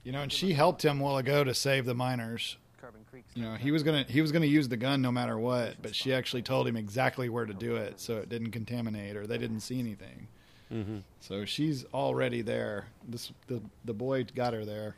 You 0.03 0.11
know, 0.11 0.21
and 0.21 0.31
she 0.31 0.53
helped 0.53 0.83
him 0.83 0.99
a 0.99 1.03
while 1.03 1.17
ago 1.17 1.43
to 1.43 1.53
save 1.53 1.85
the 1.85 1.95
miners. 1.95 2.57
Carbon 2.79 3.01
Creek's 3.09 3.35
You 3.35 3.43
know, 3.43 3.55
he 3.55 3.71
was 3.71 3.83
gonna 3.83 4.03
he 4.03 4.21
was 4.21 4.31
gonna 4.31 4.45
use 4.45 4.67
the 4.67 4.77
gun 4.77 5.01
no 5.01 5.11
matter 5.11 5.37
what, 5.37 5.75
but 5.81 5.95
she 5.95 6.13
actually 6.13 6.41
told 6.41 6.67
him 6.67 6.75
exactly 6.75 7.29
where 7.29 7.45
to 7.45 7.53
do 7.53 7.77
it, 7.77 7.99
so 7.99 8.17
it 8.17 8.27
didn't 8.29 8.51
contaminate 8.51 9.15
or 9.15 9.25
they 9.25 9.37
didn't 9.37 9.61
see 9.61 9.79
anything. 9.79 10.27
hmm 10.69 10.97
So 11.21 11.45
she's 11.45 11.85
already 11.93 12.41
there. 12.41 12.87
This 13.07 13.31
the 13.47 13.61
the 13.85 13.93
boy 13.93 14.25
got 14.35 14.53
her 14.53 14.65
there. 14.65 14.95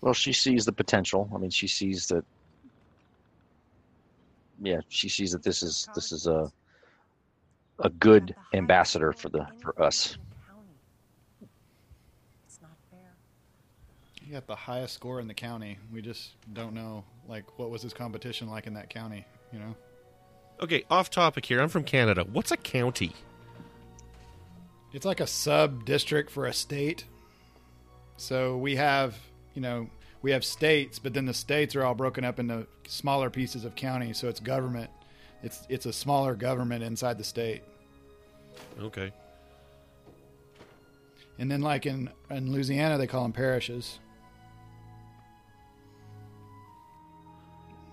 Well, 0.00 0.14
she 0.14 0.32
sees 0.32 0.64
the 0.64 0.72
potential. 0.72 1.28
I 1.34 1.38
mean, 1.38 1.50
she 1.50 1.66
sees 1.66 2.06
that. 2.08 2.24
Yeah, 4.62 4.80
she 4.88 5.08
sees 5.08 5.32
that 5.32 5.42
this 5.42 5.62
is 5.62 5.88
this 5.94 6.12
is 6.12 6.28
a 6.28 6.52
a 7.80 7.90
good 7.90 8.34
ambassador 8.54 9.12
for 9.12 9.28
the 9.28 9.46
for 9.60 9.80
us. 9.82 10.16
It's 12.46 12.60
not 12.62 12.76
fair. 12.90 13.16
He 14.26 14.32
got 14.32 14.48
the 14.48 14.56
highest 14.56 14.94
score 14.94 15.20
in 15.20 15.28
the 15.28 15.34
county. 15.34 15.78
We 15.92 16.02
just 16.02 16.32
don't 16.52 16.74
know 16.74 17.04
like 17.28 17.60
what 17.60 17.70
was 17.70 17.80
his 17.80 17.94
competition 17.94 18.48
like 18.50 18.66
in 18.66 18.74
that 18.74 18.90
county. 18.90 19.24
You 19.52 19.60
know, 19.60 19.76
Okay, 20.60 20.82
off 20.90 21.10
topic 21.10 21.46
here. 21.46 21.60
I'm 21.60 21.68
from 21.68 21.84
Canada. 21.84 22.24
What's 22.30 22.50
a 22.50 22.56
county? 22.56 23.12
it's 24.92 25.04
like 25.04 25.20
a 25.20 25.26
sub 25.26 25.84
district 25.84 26.30
for 26.30 26.46
a 26.46 26.52
state. 26.52 27.04
So 28.16 28.56
we 28.56 28.74
have 28.76 29.16
you 29.54 29.62
know 29.62 29.88
we 30.22 30.32
have 30.32 30.44
states, 30.44 30.98
but 30.98 31.14
then 31.14 31.26
the 31.26 31.34
states 31.34 31.76
are 31.76 31.84
all 31.84 31.94
broken 31.94 32.24
up 32.24 32.40
into 32.40 32.66
smaller 32.88 33.30
pieces 33.30 33.64
of 33.64 33.76
county, 33.76 34.12
So 34.12 34.28
it's 34.28 34.40
government. 34.40 34.90
It's 35.44 35.64
it's 35.68 35.86
a 35.86 35.92
smaller 35.92 36.34
government 36.34 36.82
inside 36.82 37.16
the 37.16 37.24
state. 37.24 37.62
Okay. 38.80 39.12
And 41.38 41.48
then 41.48 41.60
like 41.60 41.86
in 41.86 42.10
in 42.28 42.50
Louisiana, 42.50 42.98
they 42.98 43.06
call 43.06 43.22
them 43.22 43.32
parishes. 43.32 44.00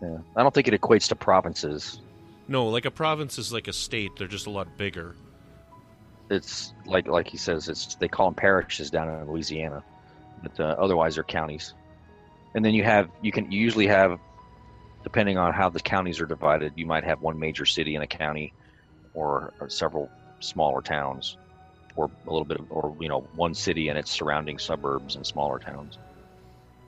Yeah, 0.04 0.18
I 0.36 0.44
don't 0.44 0.54
think 0.54 0.68
it 0.68 0.80
equates 0.80 1.08
to 1.10 1.16
provinces. 1.16 2.02
No, 2.50 2.68
like 2.68 2.84
a 2.84 2.92
province 2.92 3.40
is 3.40 3.54
like 3.54 3.70
a 3.70 3.74
state. 3.74 4.12
They're 4.18 4.28
just 4.28 4.48
a 4.48 4.50
lot 4.50 4.78
bigger. 4.78 5.16
It's 6.30 6.74
like 6.86 7.08
like 7.08 7.28
he 7.28 7.38
says, 7.38 7.70
it's 7.70 7.96
they 7.96 8.10
call 8.10 8.28
them 8.28 8.36
parishes 8.36 8.90
down 8.90 9.08
in 9.08 9.30
Louisiana, 9.30 9.82
but 10.42 10.60
uh, 10.60 10.76
otherwise 10.78 11.16
they're 11.16 11.24
counties. 11.24 11.74
And 12.54 12.66
then 12.66 12.74
you 12.74 12.84
have 12.84 13.10
you 13.22 13.32
can 13.32 13.50
you 13.50 13.62
usually 13.62 13.88
have, 13.88 14.20
depending 15.04 15.38
on 15.38 15.54
how 15.54 15.70
the 15.70 15.80
counties 15.80 16.20
are 16.20 16.26
divided, 16.26 16.74
you 16.76 16.86
might 16.86 17.06
have 17.06 17.22
one 17.22 17.40
major 17.40 17.66
city 17.66 17.96
in 17.96 18.02
a 18.02 18.08
county, 18.08 18.54
or, 19.14 19.54
or 19.62 19.70
several 19.70 20.10
smaller 20.42 20.82
towns, 20.82 21.38
or 21.96 22.12
a 22.28 22.30
little 22.30 22.46
bit 22.46 22.60
of, 22.60 22.70
or 22.72 22.96
you 23.00 23.08
know 23.08 23.22
one 23.36 23.54
city 23.54 23.88
and 23.88 23.98
its 23.98 24.12
surrounding 24.12 24.60
suburbs 24.60 25.16
and 25.16 25.26
smaller 25.26 25.60
towns. 25.60 25.98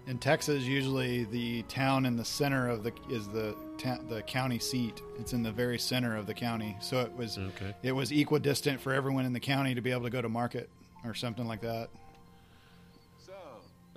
In 0.08 0.20
Texas, 0.20 0.64
usually 0.64 1.24
the 1.24 1.64
town 1.64 2.06
in 2.06 2.16
the 2.16 2.26
center 2.26 2.70
of 2.70 2.84
the 2.84 2.94
is 3.10 3.28
the 3.28 3.56
ta- 3.80 3.98
the 4.08 4.22
county 4.22 4.60
seat. 4.60 5.02
It's 5.20 5.34
in 5.34 5.42
the 5.42 5.52
very 5.52 5.80
center 5.80 6.16
of 6.16 6.28
the 6.28 6.34
county, 6.34 6.78
so 6.80 7.02
it 7.02 7.12
was 7.16 7.38
Okay. 7.40 7.74
it 7.82 7.92
was 7.92 8.12
equidistant 8.12 8.80
for 8.80 8.94
everyone 8.94 9.26
in 9.26 9.34
the 9.34 9.40
county 9.40 9.74
to 9.74 9.82
be 9.82 9.92
able 9.92 10.04
to 10.04 10.10
go 10.12 10.22
to 10.22 10.30
market 10.30 10.70
or 11.04 11.16
something 11.16 11.48
like 11.48 11.62
that. 11.62 11.90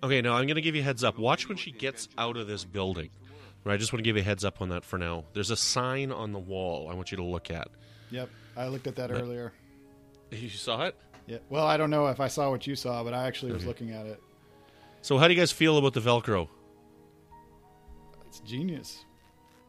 Okay, 0.02 0.22
now 0.22 0.34
I'm 0.34 0.46
going 0.46 0.54
to 0.54 0.62
give 0.62 0.76
you 0.76 0.80
a 0.82 0.84
heads 0.84 1.02
up. 1.02 1.18
Watch 1.18 1.48
when 1.48 1.58
she 1.58 1.72
gets 1.72 2.08
out 2.16 2.36
of 2.36 2.46
this 2.46 2.64
building. 2.64 3.10
Right, 3.64 3.74
I 3.74 3.76
just 3.76 3.92
want 3.92 3.98
to 3.98 4.04
give 4.08 4.14
you 4.14 4.22
a 4.22 4.24
heads 4.24 4.44
up 4.44 4.62
on 4.62 4.68
that 4.68 4.84
for 4.84 4.96
now. 4.96 5.24
There's 5.34 5.50
a 5.50 5.56
sign 5.56 6.12
on 6.12 6.30
the 6.32 6.38
wall 6.38 6.88
I 6.88 6.94
want 6.94 7.10
you 7.10 7.16
to 7.16 7.24
look 7.24 7.50
at. 7.50 7.66
Yep, 8.12 8.30
I 8.56 8.68
looked 8.68 8.86
at 8.86 8.94
that 8.96 9.10
But- 9.10 9.20
earlier. 9.20 9.52
You 10.30 10.48
saw 10.50 10.84
it? 10.84 10.94
Yeah. 11.26 11.38
Well, 11.50 11.66
I 11.66 11.76
don't 11.76 11.90
know 11.90 12.06
if 12.06 12.20
I 12.20 12.28
saw 12.28 12.48
what 12.50 12.64
you 12.66 12.76
saw, 12.76 13.02
but 13.02 13.12
I 13.12 13.26
actually 13.26 13.50
was 13.52 13.62
Okay. 13.62 13.66
looking 13.68 13.90
at 13.90 14.06
it. 14.06 14.22
So, 15.02 15.18
how 15.18 15.28
do 15.28 15.34
you 15.34 15.40
guys 15.40 15.52
feel 15.52 15.78
about 15.78 15.94
the 15.94 16.00
Velcro? 16.00 16.48
It's 18.26 18.40
genius. 18.40 19.04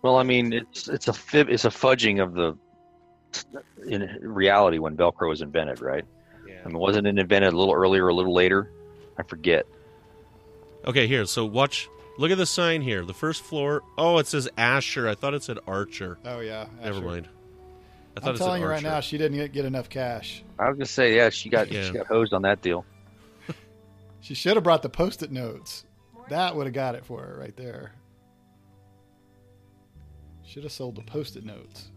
Well, 0.02 0.18
I 0.18 0.24
mean, 0.24 0.54
it's 0.54 0.88
it's 0.88 1.08
a 1.08 1.14
fib, 1.14 1.50
it's 1.50 1.66
a 1.66 1.70
fudging 1.70 2.22
of 2.22 2.34
the 2.34 2.58
in 3.88 4.18
reality 4.22 4.80
when 4.80 4.96
Velcro 4.98 5.30
was 5.30 5.42
invented, 5.42 5.82
right? 5.82 6.06
Yeah. 6.48 6.56
I 6.66 6.68
mean, 6.68 6.78
wasn't 6.78 7.08
it 7.08 7.18
invented 7.18 7.54
a 7.54 7.58
little 7.58 7.74
earlier, 7.74 8.06
or 8.06 8.10
a 8.10 8.14
little 8.14 8.34
later? 8.34 8.72
I 9.18 9.24
forget. 9.24 9.66
Okay, 10.86 11.08
here. 11.08 11.26
So, 11.26 11.46
watch. 11.46 11.90
Look 12.18 12.32
at 12.32 12.38
the 12.38 12.46
sign 12.46 12.82
here. 12.82 13.06
The 13.06 13.14
first 13.14 13.44
floor. 13.44 13.82
Oh, 13.98 14.18
it 14.18 14.28
says 14.28 14.50
Asher. 14.58 15.08
I 15.08 15.16
thought 15.16 15.34
it 15.34 15.44
said 15.44 15.58
Archer. 15.68 16.18
Oh 16.26 16.40
yeah. 16.42 16.68
Never 16.84 17.00
mind. 17.02 17.30
I 18.18 18.20
thought 18.20 18.30
I'm 18.30 18.36
it 18.36 18.38
said 18.40 18.44
telling 18.46 18.62
you 18.62 18.68
right 18.68 18.84
now, 18.84 19.00
she 19.00 19.18
didn't 19.18 19.38
get, 19.38 19.54
get 19.54 19.64
enough 19.66 19.88
cash. 19.90 20.44
I 20.58 20.68
was 20.68 20.76
gonna 20.76 20.86
say, 20.86 21.16
yeah, 21.16 21.30
she 21.30 21.48
got 21.50 21.72
Yeah. 21.72 21.84
she 21.86 21.94
got 21.94 22.08
hosed 22.08 22.34
on 22.34 22.42
that 22.42 22.62
deal. 22.62 22.84
She 24.22 24.34
should 24.34 24.56
have 24.56 24.64
brought 24.64 24.82
the 24.82 24.90
post-it 24.90 25.32
notes. 25.32 25.86
That 26.30 26.56
would 26.56 26.68
have 26.68 26.74
got 26.74 26.96
it 26.96 27.06
for 27.06 27.22
her 27.22 27.38
right 27.40 27.56
there. 27.56 27.94
Should 30.46 30.64
have 30.64 30.72
sold 30.72 30.96
the 30.96 31.02
post-it 31.02 31.46
notes. 31.46 31.92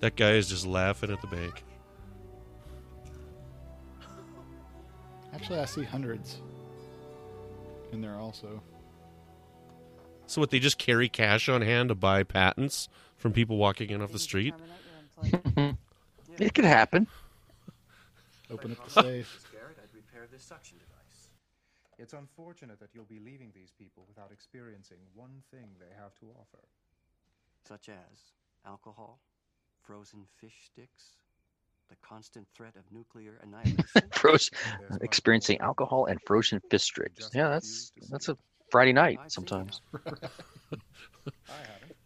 That 0.00 0.16
guy 0.16 0.32
is 0.32 0.48
just 0.48 0.66
laughing 0.66 1.10
at 1.10 1.20
the 1.20 1.26
bank. 1.26 1.64
Actually, 5.32 5.58
I 5.58 5.64
see 5.64 5.82
hundreds 5.82 6.40
in 7.92 8.00
there 8.00 8.16
also. 8.16 8.62
So, 10.26 10.40
what? 10.40 10.50
They 10.50 10.58
just 10.58 10.78
carry 10.78 11.08
cash 11.08 11.48
on 11.48 11.62
hand 11.62 11.88
to 11.88 11.94
buy 11.94 12.22
patents 12.22 12.88
from 13.16 13.32
people 13.32 13.56
walking 13.56 13.90
in 13.90 14.00
off 14.00 14.12
the 14.12 14.18
street? 14.18 14.54
It 16.38 16.52
could 16.52 16.64
happen. 16.64 17.06
Open 18.50 18.72
up 18.72 18.84
the 18.84 19.02
safe. 19.02 19.53
Garrett, 20.24 20.32
I'd 20.32 20.32
repair 20.32 20.38
this 20.38 20.44
suction 20.44 20.78
device. 20.78 21.28
It's 21.98 22.12
unfortunate 22.12 22.80
that 22.80 22.90
you'll 22.94 23.04
be 23.04 23.20
leaving 23.20 23.52
these 23.54 23.72
people 23.78 24.04
without 24.08 24.32
experiencing 24.32 24.98
one 25.14 25.42
thing 25.50 25.68
they 25.78 25.94
have 25.96 26.14
to 26.20 26.26
offer. 26.38 26.64
Such 27.66 27.88
as 27.88 28.32
alcohol, 28.66 29.20
frozen 29.82 30.26
fish 30.40 30.54
sticks, 30.66 31.16
the 31.88 31.96
constant 32.02 32.46
threat 32.54 32.74
of 32.76 32.82
nuclear 32.92 33.38
annihilation. 33.42 34.08
Frozen, 34.12 34.50
experiencing 35.02 35.58
alcohol 35.60 36.06
and 36.06 36.18
frozen 36.26 36.60
fish 36.70 36.84
sticks. 36.84 37.30
Yeah, 37.34 37.48
that's 37.48 37.92
that's 38.10 38.28
a 38.28 38.36
Friday 38.70 38.92
night 38.92 39.18
sometimes. 39.28 39.80
I 39.94 41.60
haven't. 41.70 41.96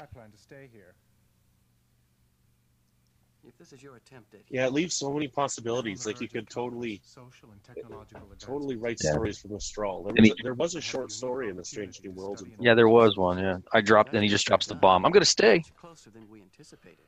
I 0.00 0.06
plan 0.06 0.30
to 0.30 0.38
stay 0.38 0.68
here. 0.72 0.94
If 3.46 3.56
this 3.58 3.72
is 3.72 3.82
your 3.82 3.96
attempt 3.96 4.34
at 4.34 4.40
Yeah, 4.48 4.66
it 4.66 4.72
leaves 4.72 4.94
so 4.94 5.12
many 5.12 5.28
possibilities. 5.28 6.06
Like 6.06 6.20
you 6.20 6.28
could 6.28 6.48
totally, 6.48 7.00
Social 7.04 7.50
and 7.52 7.62
technological 7.62 8.28
uh, 8.30 8.34
totally 8.38 8.76
write 8.76 8.98
Yeah. 9.02 9.12
stories 9.12 9.38
from 9.38 9.52
the 9.52 9.60
straw. 9.60 10.02
There 10.02 10.12
was, 10.14 10.24
he- 10.24 10.30
a, 10.32 10.42
there 10.42 10.54
was 10.54 10.74
a 10.74 10.80
short 10.80 11.10
story 11.12 11.48
in 11.50 11.56
the 11.56 11.64
Strange 11.64 12.00
New 12.02 12.12
Worlds. 12.12 12.42
and- 12.42 12.52
Yeah, 12.60 12.74
there 12.74 12.88
was 12.88 13.16
one. 13.16 13.38
Yeah, 13.38 13.58
I 13.72 13.80
dropped, 13.80 14.14
and 14.14 14.22
he 14.22 14.28
just 14.28 14.46
drops 14.46 14.66
the 14.66 14.74
bomb. 14.74 15.04
I'm 15.04 15.12
gonna 15.12 15.24
stay. 15.24 15.62
closer 15.76 16.10
than 16.10 16.28
we 16.28 16.40
anticipated. 16.42 17.06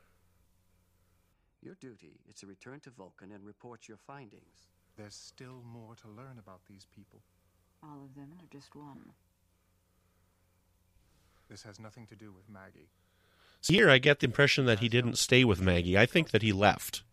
Your 1.61 1.75
duty 1.75 2.19
is 2.29 2.35
to 2.35 2.47
return 2.47 2.79
to 2.81 2.91
Vulcan 2.91 3.31
and 3.31 3.43
report 3.43 3.87
your 3.87 3.97
findings. 3.97 4.67
There's 4.95 5.15
still 5.15 5.63
more 5.65 5.95
to 5.95 6.07
learn 6.07 6.37
about 6.39 6.61
these 6.67 6.85
people. 6.95 7.21
All 7.83 8.03
of 8.03 8.15
them 8.15 8.29
or 8.39 8.45
just 8.51 8.75
one? 8.75 9.13
This 11.49 11.63
has 11.63 11.79
nothing 11.79 12.05
to 12.07 12.15
do 12.15 12.31
with 12.31 12.49
Maggie. 12.49 12.89
So 13.61 13.73
here, 13.73 13.89
I 13.89 13.97
get 13.97 14.19
the 14.19 14.27
impression 14.27 14.65
that 14.65 14.79
he 14.79 14.89
didn't 14.89 15.17
stay 15.17 15.43
with 15.43 15.61
Maggie. 15.61 15.97
I 15.97 16.05
think 16.05 16.31
that 16.31 16.41
he 16.41 16.53
left. 16.53 17.03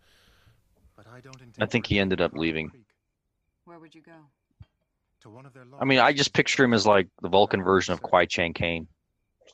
But 0.96 1.06
I 1.06 1.20
don't 1.20 1.40
intend 1.40 1.56
I 1.58 1.66
think 1.66 1.86
he 1.86 1.98
ended 1.98 2.20
up 2.20 2.32
leaving. 2.34 2.70
Where 3.64 3.78
would 3.78 3.94
you 3.94 4.02
go? 4.02 4.12
to 5.24 5.30
one 5.30 5.46
of 5.46 5.54
their 5.54 5.64
I 5.80 5.84
mean, 5.84 5.98
I 5.98 6.12
just 6.12 6.32
picture 6.32 6.62
him 6.62 6.74
as 6.74 6.86
like 6.86 7.08
the 7.20 7.28
Vulcan 7.28 7.62
version 7.62 7.94
of 7.94 8.02
Kwai 8.02 8.26
Chang 8.26 8.52
Caine, 8.52 8.86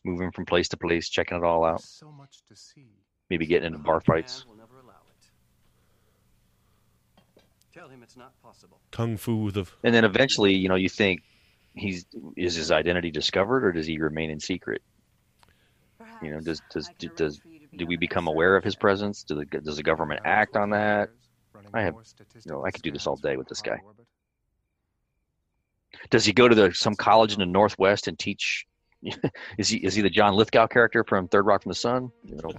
moving 0.04 0.32
from 0.32 0.44
place 0.44 0.68
to 0.68 0.76
place, 0.76 1.08
checking 1.08 1.38
it 1.38 1.44
all 1.44 1.64
out. 1.64 1.80
so 1.80 2.10
much 2.10 2.42
to 2.48 2.56
see. 2.56 2.88
Maybe 3.30 3.46
getting 3.46 3.66
into 3.66 3.78
bar 3.78 4.00
fights. 4.00 4.44
will 4.44 4.56
never 4.56 4.80
allow 4.80 4.90
it. 4.90 5.30
Tell 7.72 7.88
him 7.88 8.02
it's 8.02 8.16
not 8.16 8.32
possible. 8.42 8.80
Kung 8.90 9.16
Fu 9.16 9.52
the. 9.52 9.64
And 9.84 9.94
then 9.94 10.04
eventually, 10.04 10.54
you 10.54 10.68
know, 10.68 10.74
you 10.74 10.88
think 10.88 11.22
he's 11.74 12.04
is 12.36 12.56
his 12.56 12.72
identity 12.72 13.12
discovered, 13.12 13.64
or 13.64 13.70
does 13.70 13.86
he 13.86 13.98
remain 13.98 14.30
in 14.30 14.40
secret? 14.40 14.82
You 16.22 16.32
know, 16.32 16.40
does 16.40 16.62
does 16.70 16.90
do, 16.98 17.08
does 17.16 17.40
do 17.76 17.86
we 17.86 17.96
become 17.96 18.28
aware 18.28 18.56
of 18.56 18.64
his 18.64 18.76
presence? 18.76 19.22
Do 19.22 19.36
the, 19.36 19.44
does 19.44 19.76
the 19.76 19.82
government 19.82 20.20
act 20.24 20.56
on 20.56 20.70
that? 20.70 21.10
I 21.72 21.82
have, 21.82 21.94
you 22.44 22.52
know, 22.52 22.64
I 22.64 22.70
could 22.70 22.82
do 22.82 22.90
this 22.90 23.06
all 23.06 23.16
day 23.16 23.36
with 23.36 23.48
this 23.48 23.62
guy. 23.62 23.80
Does 26.10 26.24
he 26.24 26.32
go 26.32 26.48
to 26.48 26.54
the 26.54 26.72
some 26.72 26.94
college 26.94 27.32
in 27.32 27.38
the 27.38 27.46
Northwest 27.46 28.08
and 28.08 28.18
teach? 28.18 28.66
is 29.58 29.68
he 29.68 29.78
is 29.78 29.94
he 29.94 30.02
the 30.02 30.10
John 30.10 30.34
Lithgow 30.34 30.66
character 30.66 31.04
from 31.04 31.28
Third 31.28 31.46
Rock 31.46 31.62
from 31.62 31.70
the 31.70 31.76
Sun? 31.76 32.10
You 32.24 32.36
know, 32.36 32.50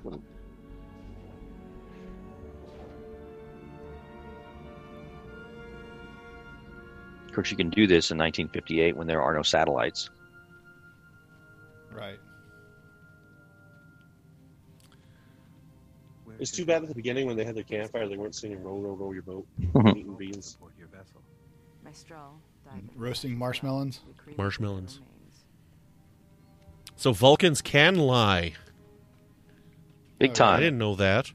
of 7.27 7.35
course, 7.35 7.51
you 7.51 7.57
can 7.57 7.69
do 7.69 7.87
this 7.87 8.11
in 8.11 8.17
1958 8.17 8.97
when 8.97 9.07
there 9.07 9.21
are 9.21 9.33
no 9.33 9.43
satellites. 9.43 10.09
Right. 11.91 12.19
It's 16.41 16.49
too 16.49 16.65
bad 16.65 16.81
at 16.81 16.89
the 16.89 16.95
beginning 16.95 17.27
when 17.27 17.37
they 17.37 17.45
had 17.45 17.53
their 17.53 17.63
campfire, 17.63 18.07
they 18.09 18.17
weren't 18.17 18.33
singing 18.33 18.63
"Row, 18.63 18.75
row, 18.75 18.93
row 18.95 19.11
your 19.11 19.21
boat," 19.21 19.45
Mhm. 19.59 19.95
eating 19.95 20.15
beans. 20.15 20.57
My 21.83 21.91
straw 21.91 22.31
died. 22.65 22.89
Roasting 22.95 23.37
marshmallows. 23.37 23.99
Marshmallows. 24.37 25.01
So 26.95 27.13
Vulcans 27.13 27.61
can 27.61 27.95
lie. 27.95 28.53
Big 30.17 30.33
time. 30.33 30.57
I 30.57 30.59
didn't 30.61 30.79
know 30.79 30.95
that. 30.95 31.31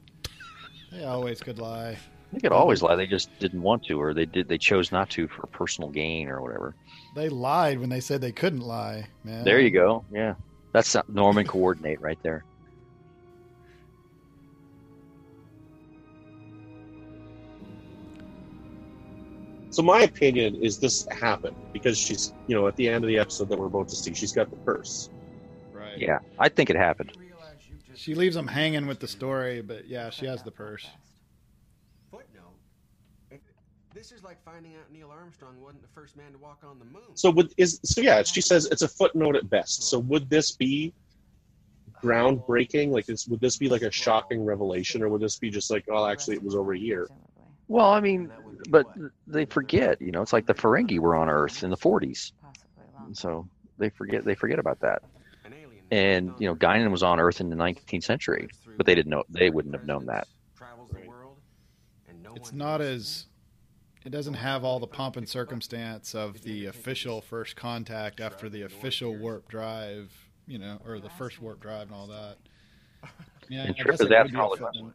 They 0.91 1.05
always 1.05 1.39
could 1.39 1.57
lie. 1.57 1.97
They 2.33 2.39
could 2.39 2.51
always 2.51 2.81
lie. 2.81 2.97
They 2.97 3.07
just 3.07 3.29
didn't 3.39 3.61
want 3.61 3.85
to, 3.85 4.01
or 4.01 4.13
they 4.13 4.25
did. 4.25 4.49
They 4.49 4.57
chose 4.57 4.91
not 4.91 5.09
to 5.11 5.29
for 5.29 5.47
personal 5.47 5.89
gain 5.89 6.27
or 6.27 6.41
whatever. 6.41 6.75
They 7.15 7.29
lied 7.29 7.79
when 7.79 7.87
they 7.89 8.01
said 8.01 8.19
they 8.19 8.33
couldn't 8.33 8.59
lie, 8.59 9.07
man. 9.23 9.45
There 9.45 9.61
you 9.61 9.71
go. 9.71 10.03
Yeah, 10.11 10.35
that's 10.73 10.97
Norman 11.07 11.47
coordinate 11.47 12.01
right 12.01 12.21
there. 12.23 12.43
So 19.77 19.83
my 19.83 20.01
opinion 20.01 20.55
is 20.55 20.79
this 20.79 21.05
happened 21.11 21.55
because 21.71 21.99
she's, 21.99 22.33
you 22.47 22.55
know, 22.55 22.67
at 22.67 22.75
the 22.77 22.89
end 22.89 23.03
of 23.03 23.09
the 23.09 23.19
episode 23.19 23.47
that 23.49 23.59
we're 23.59 23.67
about 23.67 23.87
to 23.89 23.95
see, 23.95 24.11
she's 24.11 24.31
got 24.31 24.49
the 24.49 24.55
purse. 24.55 25.11
Right. 25.71 25.99
Yeah, 25.99 26.17
I 26.39 26.49
think 26.49 26.71
it 26.71 26.75
happened. 26.75 27.15
She 27.93 28.15
leaves 28.15 28.33
them 28.33 28.47
hanging 28.47 28.87
with 28.87 28.99
the 28.99 29.07
story, 29.07 29.61
but 29.61 29.87
yeah, 29.87 30.09
she 30.09 30.25
has 30.25 30.41
the 30.41 30.49
purse. 30.49 30.87
Footnote. 32.09 32.55
This 33.93 34.11
is 34.11 34.23
like 34.23 34.43
finding 34.43 34.73
out 34.73 34.91
Neil 34.91 35.11
Armstrong 35.11 35.61
wasn't 35.61 35.83
the 35.83 35.89
first 35.89 36.17
man 36.17 36.31
to 36.31 36.39
walk 36.39 36.63
on 36.67 36.79
the 36.79 36.85
moon. 36.85 37.13
So 37.13 37.29
would 37.29 37.53
is 37.57 37.79
so 37.83 38.01
yeah, 38.01 38.23
she 38.23 38.41
says 38.41 38.65
it's 38.71 38.81
a 38.81 38.87
footnote 38.87 39.35
at 39.35 39.47
best. 39.47 39.83
So 39.83 39.99
would 39.99 40.27
this 40.27 40.53
be 40.53 40.91
groundbreaking? 42.03 42.89
Like 42.89 43.05
this 43.05 43.27
would 43.27 43.41
this 43.41 43.57
be 43.57 43.69
like 43.69 43.83
a 43.83 43.91
shocking 43.91 44.43
revelation 44.43 45.03
or 45.03 45.09
would 45.09 45.21
this 45.21 45.37
be 45.37 45.51
just 45.51 45.69
like, 45.69 45.85
oh 45.87 46.07
actually 46.07 46.35
it 46.37 46.43
was 46.43 46.55
over 46.55 46.73
a 46.73 46.79
year? 46.79 47.07
Well, 47.67 47.91
I 47.91 47.99
mean, 47.99 48.31
but 48.69 48.87
they 49.27 49.45
forget. 49.45 50.01
You 50.01 50.11
know, 50.11 50.21
it's 50.21 50.33
like 50.33 50.45
the 50.45 50.53
Ferengi 50.53 50.99
were 50.99 51.15
on 51.15 51.29
Earth 51.29 51.63
in 51.63 51.69
the 51.69 51.77
40s, 51.77 52.31
so 53.13 53.47
they 53.77 53.89
forget. 53.89 54.23
They 54.23 54.35
forget 54.35 54.59
about 54.59 54.79
that. 54.81 55.01
And 55.91 56.33
you 56.37 56.47
know, 56.47 56.55
Guinan 56.55 56.91
was 56.91 57.03
on 57.03 57.19
Earth 57.19 57.39
in 57.39 57.49
the 57.49 57.55
19th 57.55 58.03
century, 58.03 58.49
but 58.75 58.85
they 58.85 58.95
didn't 58.95 59.09
know. 59.09 59.23
They 59.29 59.49
wouldn't 59.49 59.73
have 59.75 59.85
known 59.85 60.05
that. 60.07 60.27
It's 62.35 62.53
not 62.53 62.81
as. 62.81 63.25
It 64.05 64.11
doesn't 64.11 64.35
have 64.35 64.63
all 64.63 64.79
the 64.79 64.87
pomp 64.87 65.17
and 65.17 65.27
circumstance 65.27 66.15
of 66.15 66.43
the 66.43 66.67
official 66.67 67.19
first 67.19 67.57
contact 67.57 68.21
after 68.21 68.47
the 68.47 68.61
official 68.61 69.13
warp 69.13 69.49
drive, 69.49 70.13
you 70.45 70.57
know, 70.57 70.79
or 70.85 71.01
the 71.01 71.09
first 71.09 71.41
warp 71.41 71.59
drive 71.59 71.87
and 71.87 71.91
all 71.91 72.07
that. 72.07 72.37
Yeah, 73.49 73.63
And 73.63 73.71
I 73.71 73.73
Trip 73.73 73.87
guess 73.87 73.95
is 73.95 74.01
it 74.01 74.03
would 74.05 74.13
asking 74.13 74.33
be 74.35 74.39
all 74.39 74.51
the 74.51 74.57
questions. 74.57 74.93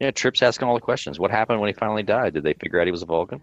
Yeah, 0.00 0.10
Trip's 0.10 0.42
asking 0.42 0.68
all 0.68 0.74
the 0.74 0.80
questions. 0.80 1.18
What 1.18 1.30
happened 1.30 1.60
when 1.60 1.68
he 1.68 1.72
finally 1.72 2.02
died? 2.02 2.34
Did 2.34 2.42
they 2.42 2.52
figure 2.52 2.80
out 2.80 2.86
he 2.86 2.90
was 2.90 3.02
a 3.02 3.06
Vulcan? 3.06 3.40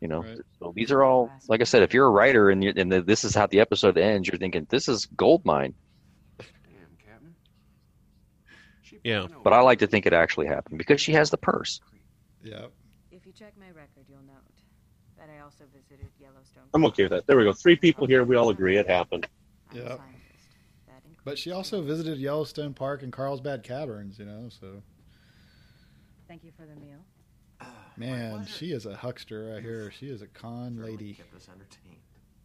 You 0.00 0.08
know, 0.08 0.24
so 0.58 0.72
these 0.74 0.90
are 0.90 1.04
all 1.04 1.30
like 1.48 1.60
I 1.60 1.64
said. 1.64 1.82
If 1.82 1.94
you're 1.94 2.06
a 2.06 2.10
writer 2.10 2.50
and, 2.50 2.64
you, 2.64 2.72
and 2.74 2.90
the, 2.90 3.02
this 3.02 3.22
is 3.24 3.36
how 3.36 3.46
the 3.46 3.60
episode 3.60 3.96
ends, 3.96 4.26
you're 4.26 4.38
thinking 4.38 4.66
this 4.68 4.88
is 4.88 5.06
gold 5.06 5.44
mine. 5.44 5.74
Damn, 6.38 6.48
Captain. 6.98 7.34
Yeah. 9.04 9.26
But 9.44 9.52
I 9.52 9.60
like 9.60 9.78
to 9.78 9.86
think 9.86 10.06
it 10.06 10.12
actually 10.12 10.48
happened 10.48 10.78
because 10.78 11.00
she 11.00 11.12
has 11.12 11.30
the 11.30 11.36
purse. 11.36 11.80
Yeah. 12.42 12.66
If 13.12 13.24
you 13.26 13.32
check 13.32 13.52
my 13.56 13.68
record, 13.68 14.06
you'll 14.08 14.22
note 14.26 14.42
that 15.18 15.28
I 15.30 15.44
also 15.44 15.64
visited 15.72 16.08
Yellowstone. 16.18 16.64
I'm 16.74 16.84
okay 16.86 17.04
with 17.04 17.12
that. 17.12 17.26
There 17.28 17.36
we 17.36 17.44
go. 17.44 17.52
Three 17.52 17.76
people 17.76 18.08
here, 18.08 18.24
we 18.24 18.34
all 18.34 18.50
agree 18.50 18.78
it 18.78 18.88
happened. 18.88 19.28
Yeah. 19.72 19.98
But 21.24 21.38
she 21.38 21.52
also 21.52 21.80
visited 21.82 22.18
Yellowstone 22.18 22.74
Park 22.74 23.04
and 23.04 23.12
Carlsbad 23.12 23.62
Caverns, 23.62 24.18
you 24.18 24.24
know, 24.24 24.48
so 24.48 24.82
Thank 26.32 26.44
you 26.44 26.52
for 26.56 26.64
the 26.64 26.80
meal. 26.80 26.96
man, 27.98 28.46
she 28.46 28.72
is 28.72 28.86
a 28.86 28.96
huckster 28.96 29.52
right 29.52 29.62
here. 29.62 29.90
She 29.90 30.06
is 30.06 30.22
a 30.22 30.26
con 30.26 30.78
lady. 30.82 31.18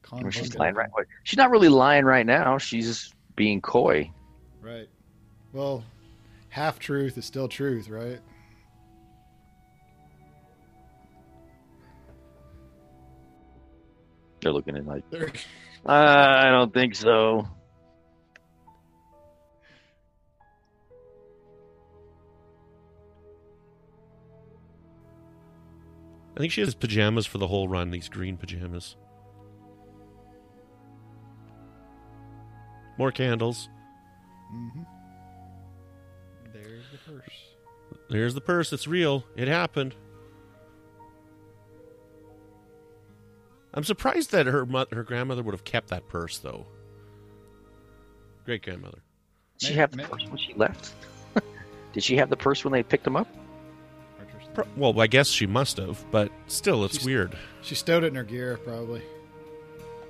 Con 0.01 0.19
I 0.19 0.23
mean, 0.23 0.31
she's 0.31 0.53
lying 0.55 0.75
right. 0.75 0.89
She's 1.23 1.37
not 1.37 1.51
really 1.51 1.69
lying 1.69 2.03
right 2.03 2.25
now. 2.25 2.57
She's 2.57 2.85
just 2.85 3.15
being 3.37 3.61
coy. 3.61 4.11
Right. 4.61 4.89
Well, 5.53 5.85
half 6.49 6.79
truth 6.79 7.17
is 7.17 7.23
still 7.23 7.47
truth, 7.47 7.87
right? 7.87 8.19
They're 14.41 14.51
looking 14.51 14.75
at 14.75 14.85
like, 14.85 15.09
There- 15.11 15.31
uh, 15.85 15.89
I 16.45 16.49
don't 16.49 16.73
think 16.73 16.93
so. 16.93 17.47
I 26.37 26.39
think 26.39 26.51
she 26.51 26.61
has 26.61 26.75
pajamas 26.75 27.25
for 27.25 27.39
the 27.39 27.47
whole 27.47 27.67
run. 27.67 27.89
These 27.89 28.09
green 28.09 28.37
pajamas. 28.37 28.95
More 32.99 33.11
candles. 33.11 33.69
Mm-hmm. 34.53 34.83
There's 36.53 36.83
the 36.91 37.11
purse. 37.11 37.31
There's 38.11 38.33
the 38.35 38.41
purse. 38.41 38.71
It's 38.71 38.87
real. 38.87 39.25
It 39.35 39.47
happened. 39.47 39.95
I'm 43.73 43.83
surprised 43.83 44.31
that 44.31 44.45
her 44.45 44.63
mo- 44.67 44.85
her 44.91 45.03
grandmother 45.03 45.41
would 45.41 45.55
have 45.55 45.63
kept 45.63 45.87
that 45.89 46.07
purse, 46.07 46.37
though. 46.37 46.67
Great 48.45 48.61
grandmother. 48.61 48.99
Did 49.57 49.69
she 49.69 49.73
have 49.73 49.89
the 49.89 50.03
purse 50.03 50.23
when 50.27 50.37
she 50.37 50.53
left? 50.53 50.93
Did 51.93 52.03
she 52.03 52.15
have 52.17 52.29
the 52.29 52.37
purse 52.37 52.63
when 52.63 52.73
they 52.73 52.83
picked 52.83 53.07
him 53.07 53.15
up? 53.15 53.27
Pro- 54.57 54.65
well, 54.75 54.99
I 54.99 55.05
guess 55.05 55.27
she 55.27 55.45
must 55.45 55.77
have, 55.77 56.03
but 56.09 56.31
still, 56.47 56.83
it's 56.83 57.05
weird. 57.05 57.37
She 57.61 57.75
stowed 57.75 58.03
it 58.03 58.07
in 58.07 58.15
her 58.15 58.23
gear, 58.23 58.57
probably. 58.63 59.03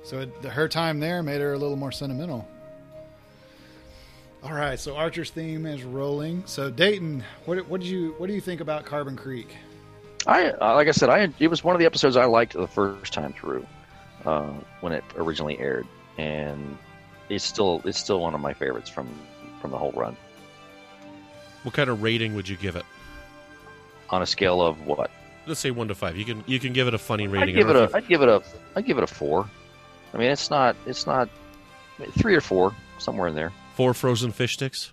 So 0.04 0.20
it, 0.20 0.42
her 0.42 0.66
time 0.68 1.00
there 1.00 1.22
made 1.22 1.42
her 1.42 1.52
a 1.52 1.58
little 1.58 1.76
more 1.76 1.92
sentimental. 1.92 2.48
All 4.42 4.54
right, 4.54 4.80
so 4.80 4.96
Archer's 4.96 5.28
theme 5.28 5.66
is 5.66 5.84
rolling. 5.84 6.44
So 6.46 6.70
Dayton, 6.70 7.22
what 7.44 7.68
what 7.68 7.82
did 7.82 7.90
you 7.90 8.14
what 8.16 8.28
do 8.28 8.32
you 8.32 8.40
think 8.40 8.62
about 8.62 8.86
Carbon 8.86 9.16
Creek? 9.16 9.54
I 10.26 10.52
uh, 10.52 10.74
like 10.76 10.88
I 10.88 10.92
said, 10.92 11.10
I 11.10 11.28
it 11.38 11.48
was 11.48 11.62
one 11.62 11.74
of 11.74 11.78
the 11.78 11.84
episodes 11.84 12.16
I 12.16 12.24
liked 12.24 12.54
the 12.54 12.66
first 12.66 13.12
time 13.12 13.34
through 13.34 13.66
uh, 14.24 14.54
when 14.80 14.94
it 14.94 15.04
originally 15.16 15.58
aired, 15.58 15.86
and 16.16 16.78
it's 17.28 17.44
still 17.44 17.82
it's 17.84 17.98
still 17.98 18.20
one 18.20 18.34
of 18.34 18.40
my 18.40 18.54
favorites 18.54 18.88
from 18.88 19.10
from 19.60 19.72
the 19.72 19.76
whole 19.76 19.92
run. 19.92 20.16
What 21.64 21.74
kind 21.74 21.90
of 21.90 22.02
rating 22.02 22.34
would 22.34 22.48
you 22.48 22.56
give 22.56 22.76
it? 22.76 22.86
On 24.10 24.22
a 24.22 24.26
scale 24.26 24.62
of 24.62 24.86
what? 24.86 25.10
Let's 25.46 25.60
say 25.60 25.70
one 25.70 25.88
to 25.88 25.94
five. 25.94 26.16
You 26.16 26.24
can 26.24 26.42
you 26.46 26.58
can 26.58 26.72
give 26.72 26.88
it 26.88 26.94
a 26.94 26.98
funny 26.98 27.26
rating. 27.26 27.54
I'd 27.54 27.54
rating. 27.54 27.56
give 27.56 27.68
I 27.68 27.70
it 27.70 27.72
don't 27.74 27.80
know 27.80 27.84
a 27.84 27.88
if 27.88 27.94
I'd 27.94 28.08
give 28.08 28.22
it 28.22 28.28
a 28.28 28.42
I'd 28.76 28.86
give 28.86 28.98
it 28.98 29.04
a 29.04 29.06
four. 29.06 29.48
I 30.14 30.16
mean, 30.16 30.30
it's 30.30 30.50
not 30.50 30.76
it's 30.86 31.06
not 31.06 31.28
three 32.18 32.34
or 32.34 32.40
four 32.40 32.74
somewhere 32.98 33.28
in 33.28 33.34
there. 33.34 33.52
four 33.74 33.92
frozen 33.94 34.30
fish 34.32 34.54
sticks. 34.54 34.92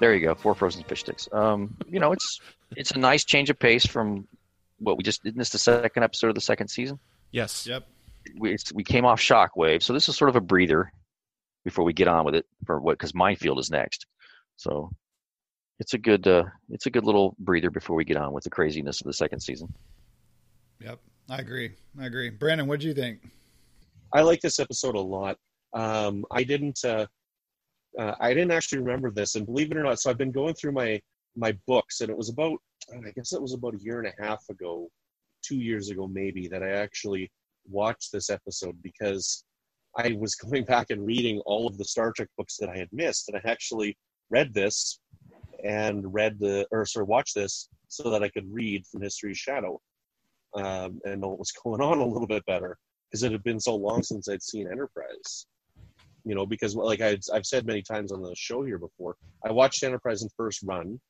There 0.00 0.14
you 0.14 0.20
go, 0.20 0.34
four 0.34 0.54
frozen 0.54 0.82
fish 0.84 1.00
sticks. 1.00 1.28
Um, 1.32 1.76
you 1.88 2.00
know, 2.00 2.12
it's 2.12 2.40
it's 2.76 2.90
a 2.90 2.98
nice 2.98 3.24
change 3.24 3.50
of 3.50 3.58
pace 3.58 3.86
from 3.86 4.26
what 4.78 4.96
we 4.96 5.04
just 5.04 5.22
did. 5.22 5.36
This 5.36 5.50
the 5.50 5.58
second 5.58 6.02
episode 6.02 6.28
of 6.28 6.34
the 6.34 6.40
second 6.40 6.68
season. 6.68 6.98
Yes. 7.30 7.66
Yep. 7.66 7.86
We 8.38 8.52
it's, 8.54 8.72
we 8.72 8.84
came 8.84 9.04
off 9.04 9.20
Shockwave, 9.20 9.82
so 9.82 9.92
this 9.92 10.08
is 10.08 10.16
sort 10.16 10.28
of 10.28 10.36
a 10.36 10.40
breather 10.40 10.92
before 11.64 11.84
we 11.84 11.92
get 11.92 12.08
on 12.08 12.24
with 12.24 12.34
it 12.34 12.46
for 12.66 12.80
what 12.80 12.98
because 12.98 13.14
Minefield 13.14 13.58
is 13.58 13.70
next. 13.70 14.06
So 14.56 14.90
it's 15.82 15.94
a 15.94 15.98
good 15.98 16.28
uh, 16.28 16.44
it's 16.70 16.86
a 16.86 16.90
good 16.90 17.04
little 17.04 17.34
breather 17.40 17.68
before 17.68 17.96
we 17.96 18.04
get 18.04 18.16
on 18.16 18.32
with 18.32 18.44
the 18.44 18.50
craziness 18.50 19.00
of 19.00 19.06
the 19.08 19.12
second 19.12 19.40
season. 19.40 19.66
Yep, 20.80 21.00
I 21.28 21.38
agree. 21.38 21.72
I 22.00 22.06
agree. 22.06 22.30
Brandon, 22.30 22.68
what 22.68 22.78
do 22.78 22.86
you 22.86 22.94
think? 22.94 23.28
I 24.12 24.20
like 24.20 24.40
this 24.40 24.60
episode 24.60 24.94
a 24.94 25.00
lot. 25.00 25.38
Um, 25.74 26.24
I 26.30 26.44
didn't. 26.44 26.78
Uh, 26.84 27.06
uh, 27.98 28.14
I 28.20 28.32
didn't 28.32 28.52
actually 28.52 28.78
remember 28.78 29.10
this, 29.10 29.34
and 29.34 29.44
believe 29.44 29.72
it 29.72 29.76
or 29.76 29.82
not, 29.82 29.98
so 29.98 30.08
I've 30.08 30.18
been 30.18 30.30
going 30.30 30.54
through 30.54 30.70
my 30.70 31.00
my 31.34 31.50
books, 31.66 32.00
and 32.00 32.10
it 32.10 32.16
was 32.16 32.28
about. 32.28 32.58
I 32.92 33.10
guess 33.16 33.32
it 33.32 33.42
was 33.42 33.52
about 33.52 33.74
a 33.74 33.82
year 33.82 34.00
and 34.00 34.12
a 34.12 34.22
half 34.22 34.44
ago, 34.50 34.88
two 35.44 35.56
years 35.56 35.90
ago 35.90 36.06
maybe, 36.06 36.46
that 36.46 36.62
I 36.62 36.70
actually 36.70 37.30
watched 37.68 38.12
this 38.12 38.30
episode 38.30 38.80
because 38.82 39.44
I 39.98 40.16
was 40.16 40.34
going 40.44 40.64
back 40.64 40.90
and 40.90 41.04
reading 41.04 41.40
all 41.44 41.66
of 41.66 41.76
the 41.76 41.84
Star 41.84 42.12
Trek 42.12 42.28
books 42.38 42.56
that 42.58 42.68
I 42.68 42.78
had 42.78 42.88
missed, 42.92 43.28
and 43.28 43.36
I 43.36 43.50
actually 43.50 43.96
read 44.30 44.54
this 44.54 45.00
and 45.62 46.12
read 46.12 46.38
the 46.38 46.66
or 46.70 46.84
sorry, 46.84 47.06
watched 47.06 47.34
this 47.34 47.68
so 47.88 48.10
that 48.10 48.22
I 48.22 48.28
could 48.28 48.52
read 48.52 48.86
from 48.86 49.02
History's 49.02 49.38
Shadow 49.38 49.80
um, 50.54 51.00
and 51.04 51.20
know 51.20 51.28
what 51.28 51.38
was 51.38 51.52
going 51.64 51.80
on 51.80 51.98
a 51.98 52.06
little 52.06 52.26
bit 52.26 52.44
better 52.46 52.76
because 53.10 53.22
it 53.22 53.32
had 53.32 53.42
been 53.42 53.60
so 53.60 53.74
long 53.76 54.02
since 54.02 54.28
I'd 54.28 54.42
seen 54.42 54.70
Enterprise. 54.70 55.46
You 56.24 56.36
know, 56.36 56.46
because 56.46 56.76
like 56.76 57.00
i 57.00 57.18
I've 57.32 57.46
said 57.46 57.66
many 57.66 57.82
times 57.82 58.12
on 58.12 58.22
the 58.22 58.34
show 58.36 58.64
here 58.64 58.78
before, 58.78 59.16
I 59.44 59.50
watched 59.50 59.82
Enterprise 59.82 60.22
in 60.22 60.28
first 60.36 60.62
run. 60.62 61.00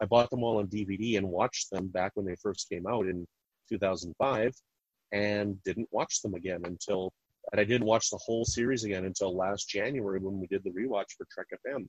I 0.00 0.06
bought 0.06 0.30
them 0.30 0.42
all 0.42 0.58
on 0.58 0.66
DVD 0.66 1.18
and 1.18 1.28
watched 1.28 1.70
them 1.70 1.88
back 1.88 2.12
when 2.14 2.26
they 2.26 2.36
first 2.42 2.68
came 2.70 2.86
out 2.86 3.06
in 3.06 3.26
2005, 3.68 4.52
and 5.12 5.62
didn't 5.64 5.88
watch 5.92 6.22
them 6.22 6.34
again 6.34 6.62
until, 6.64 7.12
and 7.52 7.60
I 7.60 7.64
didn't 7.64 7.86
watch 7.86 8.10
the 8.10 8.18
whole 8.24 8.44
series 8.44 8.84
again 8.84 9.04
until 9.04 9.36
last 9.36 9.68
January 9.68 10.18
when 10.18 10.40
we 10.40 10.46
did 10.46 10.64
the 10.64 10.70
rewatch 10.70 11.12
for 11.16 11.26
Trek 11.30 11.48
FM. 11.66 11.86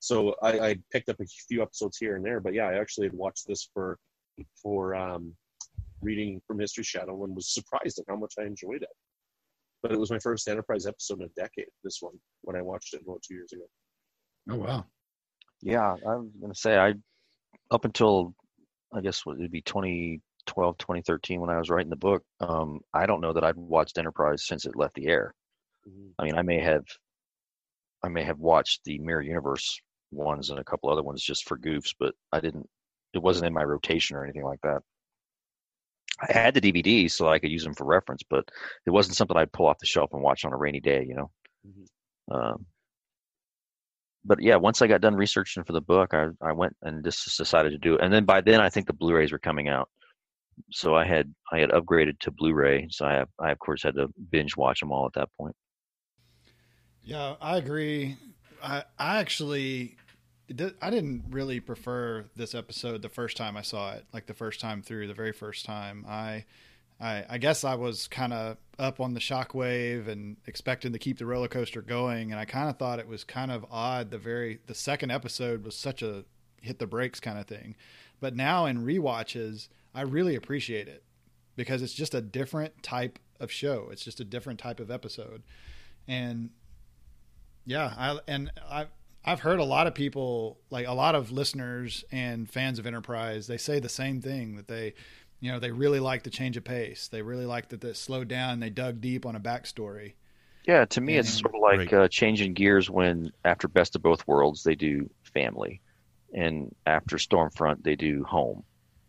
So 0.00 0.34
I, 0.42 0.58
I 0.58 0.76
picked 0.90 1.10
up 1.10 1.20
a 1.20 1.26
few 1.48 1.62
episodes 1.62 1.98
here 1.98 2.16
and 2.16 2.24
there. 2.24 2.40
But 2.40 2.54
yeah, 2.54 2.64
I 2.64 2.80
actually 2.80 3.06
had 3.06 3.14
watched 3.14 3.46
this 3.46 3.68
for 3.72 3.98
for 4.60 4.94
um, 4.94 5.34
reading 6.00 6.40
from 6.46 6.58
History 6.58 6.84
Shadow 6.84 7.22
and 7.24 7.36
was 7.36 7.52
surprised 7.52 7.98
at 7.98 8.06
how 8.08 8.16
much 8.16 8.34
I 8.38 8.44
enjoyed 8.44 8.82
it. 8.82 8.88
But 9.82 9.92
it 9.92 10.00
was 10.00 10.10
my 10.10 10.18
first 10.18 10.48
Enterprise 10.48 10.86
episode 10.86 11.20
in 11.20 11.26
a 11.26 11.40
decade. 11.40 11.66
This 11.84 11.98
one 12.00 12.14
when 12.40 12.56
I 12.56 12.62
watched 12.62 12.94
it 12.94 13.02
about 13.04 13.22
two 13.22 13.34
years 13.34 13.52
ago. 13.52 13.64
Oh 14.50 14.56
wow. 14.56 14.86
Yeah, 15.62 15.92
I 15.92 16.16
was 16.16 16.30
gonna 16.40 16.54
say 16.54 16.78
I 16.78 16.94
up 17.70 17.84
until 17.84 18.34
I 18.94 19.02
guess 19.02 19.24
what 19.26 19.36
it'd 19.36 19.52
be 19.52 19.62
2012, 19.62 20.78
2013 20.78 21.40
when 21.40 21.50
I 21.50 21.58
was 21.58 21.68
writing 21.68 21.90
the 21.90 21.96
book. 21.96 22.22
Um, 22.40 22.80
I 22.94 23.04
don't 23.04 23.20
know 23.20 23.34
that 23.34 23.44
I'd 23.44 23.56
watched 23.56 23.98
Enterprise 23.98 24.46
since 24.46 24.64
it 24.64 24.76
left 24.76 24.94
the 24.94 25.08
air. 25.08 25.34
I 26.18 26.24
mean, 26.24 26.34
I 26.36 26.42
may 26.42 26.60
have, 26.60 26.84
I 28.02 28.08
may 28.08 28.24
have 28.24 28.38
watched 28.38 28.80
the 28.84 28.98
Mirror 28.98 29.22
Universe 29.22 29.80
ones 30.10 30.50
and 30.50 30.58
a 30.58 30.64
couple 30.64 30.90
other 30.90 31.02
ones 31.02 31.22
just 31.22 31.48
for 31.48 31.58
goofs, 31.58 31.94
but 31.98 32.14
I 32.32 32.40
didn't. 32.40 32.68
It 33.12 33.22
wasn't 33.22 33.46
in 33.46 33.54
my 33.54 33.64
rotation 33.64 34.16
or 34.16 34.24
anything 34.24 34.44
like 34.44 34.60
that. 34.62 34.82
I 36.20 36.32
had 36.32 36.54
the 36.54 36.60
DVDs 36.60 37.12
so 37.12 37.28
I 37.28 37.38
could 37.38 37.50
use 37.50 37.64
them 37.64 37.74
for 37.74 37.84
reference, 37.84 38.22
but 38.28 38.48
it 38.86 38.90
wasn't 38.90 39.16
something 39.16 39.36
I'd 39.36 39.52
pull 39.52 39.66
off 39.66 39.78
the 39.78 39.86
shelf 39.86 40.10
and 40.12 40.22
watch 40.22 40.44
on 40.44 40.52
a 40.52 40.56
rainy 40.56 40.80
day, 40.80 41.04
you 41.08 41.14
know. 41.14 41.30
Um, 42.30 42.66
but 44.24 44.42
yeah, 44.42 44.56
once 44.56 44.82
I 44.82 44.86
got 44.86 45.00
done 45.00 45.14
researching 45.16 45.64
for 45.64 45.72
the 45.72 45.80
book, 45.80 46.12
I 46.12 46.28
I 46.42 46.52
went 46.52 46.76
and 46.82 47.02
just 47.02 47.36
decided 47.36 47.70
to 47.70 47.78
do 47.78 47.94
it. 47.94 48.02
And 48.02 48.12
then 48.12 48.24
by 48.24 48.40
then, 48.42 48.60
I 48.60 48.68
think 48.68 48.86
the 48.86 48.92
Blu-rays 48.92 49.32
were 49.32 49.38
coming 49.38 49.68
out, 49.68 49.88
so 50.70 50.94
I 50.94 51.06
had 51.06 51.32
I 51.50 51.58
had 51.58 51.70
upgraded 51.70 52.18
to 52.20 52.30
Blu-ray. 52.30 52.88
So 52.90 53.06
I 53.06 53.14
have, 53.14 53.28
I 53.38 53.50
of 53.50 53.58
course 53.58 53.82
had 53.82 53.94
to 53.94 54.08
binge 54.30 54.56
watch 54.56 54.80
them 54.80 54.92
all 54.92 55.06
at 55.06 55.14
that 55.14 55.30
point. 55.38 55.56
Yeah, 57.02 57.36
I 57.40 57.56
agree. 57.56 58.16
I 58.62 58.84
I 58.98 59.20
actually 59.20 59.96
I 60.50 60.90
didn't 60.90 61.24
really 61.30 61.60
prefer 61.60 62.24
this 62.34 62.54
episode 62.54 63.02
the 63.02 63.08
first 63.08 63.36
time 63.36 63.56
I 63.56 63.62
saw 63.62 63.92
it, 63.92 64.04
like 64.12 64.26
the 64.26 64.34
first 64.34 64.60
time 64.60 64.82
through, 64.82 65.06
the 65.06 65.14
very 65.14 65.32
first 65.32 65.64
time. 65.64 66.04
I 66.08 66.44
I, 67.00 67.24
I 67.30 67.38
guess 67.38 67.64
I 67.64 67.76
was 67.76 68.08
kind 68.08 68.32
of 68.32 68.58
up 68.78 69.00
on 69.00 69.14
the 69.14 69.20
shockwave 69.20 70.06
and 70.06 70.36
expecting 70.46 70.92
to 70.92 70.98
keep 70.98 71.18
the 71.18 71.26
roller 71.26 71.48
coaster 71.48 71.80
going, 71.80 72.30
and 72.30 72.38
I 72.38 72.44
kind 72.44 72.68
of 72.68 72.78
thought 72.78 72.98
it 72.98 73.08
was 73.08 73.24
kind 73.24 73.50
of 73.50 73.64
odd. 73.70 74.10
The 74.10 74.18
very 74.18 74.58
the 74.66 74.74
second 74.74 75.10
episode 75.10 75.64
was 75.64 75.76
such 75.76 76.02
a 76.02 76.24
hit 76.60 76.78
the 76.78 76.86
brakes 76.86 77.20
kind 77.20 77.38
of 77.38 77.46
thing, 77.46 77.76
but 78.20 78.36
now 78.36 78.66
in 78.66 78.84
rewatches, 78.84 79.68
I 79.94 80.02
really 80.02 80.34
appreciate 80.34 80.88
it 80.88 81.02
because 81.56 81.80
it's 81.80 81.94
just 81.94 82.14
a 82.14 82.20
different 82.20 82.82
type 82.82 83.18
of 83.38 83.50
show. 83.50 83.88
It's 83.90 84.04
just 84.04 84.20
a 84.20 84.24
different 84.24 84.58
type 84.58 84.80
of 84.80 84.90
episode, 84.90 85.42
and 86.06 86.50
yeah, 87.64 87.94
I 87.96 88.18
and 88.28 88.50
I 88.68 88.86
I've 89.24 89.40
heard 89.40 89.58
a 89.60 89.64
lot 89.64 89.86
of 89.86 89.94
people, 89.94 90.58
like 90.70 90.86
a 90.86 90.92
lot 90.92 91.14
of 91.14 91.30
listeners 91.30 92.04
and 92.10 92.48
fans 92.48 92.78
of 92.78 92.86
Enterprise, 92.86 93.46
they 93.46 93.58
say 93.58 93.78
the 93.78 93.88
same 93.88 94.20
thing 94.20 94.56
that 94.56 94.68
they, 94.68 94.94
you 95.40 95.52
know, 95.52 95.58
they 95.58 95.70
really 95.70 96.00
like 96.00 96.22
the 96.22 96.30
change 96.30 96.56
of 96.56 96.64
pace. 96.64 97.08
They 97.08 97.22
really 97.22 97.46
like 97.46 97.68
that 97.68 97.80
they 97.80 97.92
slowed 97.92 98.28
down. 98.28 98.60
They 98.60 98.70
dug 98.70 99.00
deep 99.00 99.26
on 99.26 99.36
a 99.36 99.40
backstory. 99.40 100.14
Yeah, 100.66 100.84
to 100.86 101.00
me, 101.00 101.16
it's 101.16 101.40
sort 101.40 101.54
of 101.54 101.60
like 101.60 101.92
uh, 101.92 102.08
changing 102.08 102.54
gears 102.54 102.90
when 102.90 103.32
after 103.44 103.66
Best 103.66 103.96
of 103.96 104.02
Both 104.02 104.26
Worlds 104.26 104.62
they 104.62 104.74
do 104.74 105.08
family, 105.22 105.80
and 106.34 106.74
after 106.86 107.16
Stormfront 107.16 107.82
they 107.82 107.96
do 107.96 108.24
home. 108.24 108.62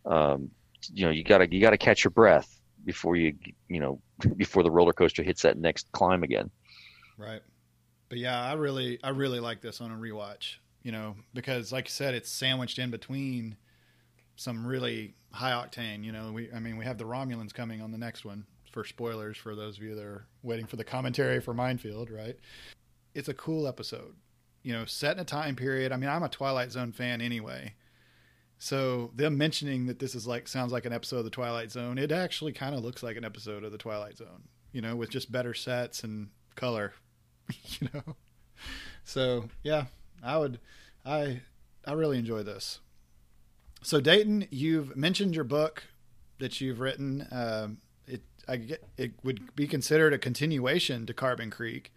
Um, 0.05 0.49
you 0.93 1.05
know, 1.05 1.11
you 1.11 1.23
gotta 1.23 1.51
you 1.53 1.61
gotta 1.61 1.77
catch 1.77 2.03
your 2.03 2.11
breath 2.11 2.57
before 2.85 3.15
you 3.15 3.35
you 3.67 3.79
know 3.79 4.01
before 4.37 4.63
the 4.63 4.71
roller 4.71 4.93
coaster 4.93 5.23
hits 5.23 5.41
that 5.41 5.57
next 5.57 5.91
climb 5.91 6.23
again. 6.23 6.49
Right. 7.17 7.41
But 8.11 8.19
yeah, 8.19 8.43
I 8.43 8.55
really 8.55 8.99
I 9.01 9.09
really 9.11 9.39
like 9.39 9.61
this 9.61 9.79
on 9.79 9.89
a 9.89 9.95
rewatch. 9.95 10.55
You 10.83 10.91
know, 10.91 11.15
because 11.33 11.71
like 11.71 11.85
you 11.85 11.91
said, 11.91 12.13
it's 12.13 12.29
sandwiched 12.29 12.77
in 12.77 12.91
between 12.91 13.55
some 14.35 14.67
really 14.67 15.15
high 15.31 15.51
octane. 15.51 16.03
You 16.03 16.11
know, 16.11 16.33
we 16.33 16.51
I 16.53 16.59
mean 16.59 16.75
we 16.75 16.83
have 16.83 16.97
the 16.97 17.05
Romulans 17.05 17.53
coming 17.53 17.81
on 17.81 17.91
the 17.91 17.97
next 17.97 18.25
one 18.25 18.45
for 18.69 18.83
spoilers 18.83 19.37
for 19.37 19.55
those 19.55 19.77
of 19.77 19.83
you 19.83 19.95
that 19.95 20.03
are 20.03 20.25
waiting 20.43 20.65
for 20.65 20.75
the 20.75 20.83
commentary 20.83 21.39
for 21.39 21.53
Minefield, 21.53 22.11
right? 22.11 22.35
It's 23.15 23.29
a 23.29 23.33
cool 23.33 23.65
episode. 23.65 24.13
You 24.61 24.73
know, 24.73 24.83
set 24.83 25.15
in 25.15 25.21
a 25.21 25.25
time 25.25 25.55
period. 25.55 25.93
I 25.93 25.95
mean, 25.95 26.09
I'm 26.09 26.23
a 26.23 26.27
Twilight 26.29 26.73
Zone 26.73 26.91
fan 26.91 27.21
anyway. 27.21 27.75
So 28.57 29.11
them 29.15 29.37
mentioning 29.37 29.85
that 29.85 29.99
this 29.99 30.15
is 30.15 30.27
like 30.27 30.49
sounds 30.49 30.73
like 30.73 30.85
an 30.85 30.91
episode 30.91 31.19
of 31.19 31.23
the 31.23 31.29
Twilight 31.29 31.71
Zone, 31.71 31.97
it 31.97 32.11
actually 32.11 32.51
kind 32.51 32.75
of 32.75 32.83
looks 32.83 33.03
like 33.03 33.15
an 33.15 33.23
episode 33.23 33.63
of 33.63 33.71
the 33.71 33.77
Twilight 33.77 34.17
Zone. 34.17 34.49
You 34.73 34.81
know, 34.81 34.97
with 34.97 35.09
just 35.11 35.31
better 35.31 35.53
sets 35.53 36.03
and 36.03 36.27
color. 36.57 36.91
you 37.79 37.89
know. 37.93 38.15
So 39.03 39.49
yeah, 39.63 39.85
I 40.23 40.37
would, 40.37 40.59
I, 41.05 41.41
I 41.85 41.93
really 41.93 42.17
enjoy 42.17 42.43
this. 42.43 42.79
So 43.83 43.99
Dayton, 43.99 44.47
you've 44.51 44.95
mentioned 44.95 45.35
your 45.35 45.43
book 45.43 45.83
that 46.39 46.61
you've 46.61 46.79
written. 46.79 47.27
Um, 47.31 47.77
it, 48.07 48.21
I 48.47 48.57
get, 48.57 48.83
it 48.97 49.13
would 49.23 49.55
be 49.55 49.67
considered 49.67 50.13
a 50.13 50.17
continuation 50.17 51.05
to 51.07 51.13
Carbon 51.13 51.49
Creek. 51.49 51.91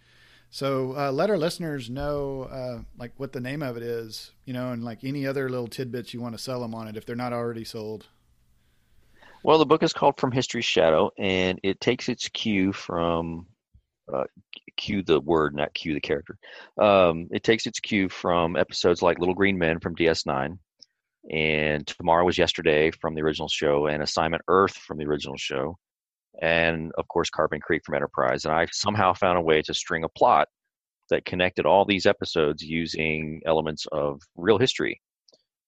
So 0.51 0.97
uh, 0.97 1.11
let 1.11 1.31
our 1.31 1.37
listeners 1.37 1.91
know, 1.91 2.45
uh, 2.45 2.83
like 2.97 3.13
what 3.17 3.33
the 3.33 3.41
name 3.41 3.63
of 3.63 3.77
it 3.77 3.83
is, 3.83 4.31
you 4.45 4.53
know, 4.53 4.71
and 4.71 4.85
like 4.85 5.03
any 5.03 5.27
other 5.27 5.49
little 5.49 5.67
tidbits 5.67 6.15
you 6.15 6.21
want 6.21 6.37
to 6.37 6.43
sell 6.43 6.61
them 6.61 6.75
on 6.75 6.87
it 6.87 6.97
if 6.97 7.05
they're 7.05 7.17
not 7.17 7.33
already 7.33 7.65
sold. 7.65 8.07
Well, 9.43 9.59
the 9.59 9.67
book 9.67 9.83
is 9.83 9.93
called 9.93 10.19
From 10.19 10.33
History's 10.33 10.65
Shadow, 10.65 11.11
and 11.19 11.61
it 11.63 11.81
takes 11.81 12.09
its 12.09 12.29
cue 12.29 12.73
from 12.73 13.47
uh, 14.13 14.25
cue 14.77 15.03
the 15.03 15.21
word, 15.21 15.55
not 15.55 15.75
cue 15.75 15.95
the 15.95 16.01
character. 16.01 16.37
Um, 16.81 17.29
it 17.31 17.43
takes 17.43 17.67
its 17.67 17.81
cue 17.81 18.09
from 18.09 18.57
episodes 18.57 19.03
like 19.03 19.19
Little 19.19 19.35
Green 19.35 19.59
Men 19.59 19.81
from 19.81 19.97
DS9, 19.97 20.59
and 21.31 21.87
Tomorrow 21.87 22.25
Was 22.25 22.39
Yesterday 22.39 22.91
from 22.91 23.15
the 23.15 23.23
original 23.23 23.49
show, 23.49 23.87
and 23.87 24.03
Assignment 24.03 24.43
Earth 24.49 24.77
from 24.77 24.99
the 24.99 25.07
original 25.07 25.37
show, 25.37 25.77
and 26.43 26.93
of 26.99 27.09
course 27.09 27.31
Carbon 27.31 27.61
Creek 27.61 27.83
from 27.85 27.95
Enterprise. 27.95 28.45
And 28.45 28.55
I 28.55 28.67
somehow 28.73 29.15
found 29.15 29.39
a 29.39 29.43
way 29.43 29.63
to 29.63 29.75
string 29.75 30.05
a 30.05 30.09
plot 30.09 30.49
that 31.11 31.25
connected 31.25 31.67
all 31.67 31.85
these 31.85 32.07
episodes 32.07 32.63
using 32.63 33.41
elements 33.47 33.87
of 33.93 34.21
real 34.37 34.59
history. 34.59 35.01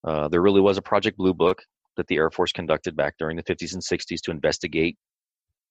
Uh, 0.07 0.29
there 0.29 0.43
really 0.43 0.61
was 0.61 0.79
a 0.79 0.83
Project 0.83 1.19
Blue 1.19 1.35
Book 1.35 1.63
that 1.97 2.07
the 2.07 2.17
Air 2.17 2.31
Force 2.31 2.53
conducted 2.53 2.97
back 2.97 3.15
during 3.19 3.37
the 3.37 3.43
50s 3.43 3.75
and 3.75 3.83
60s 3.83 4.21
to 4.23 4.31
investigate 4.31 4.97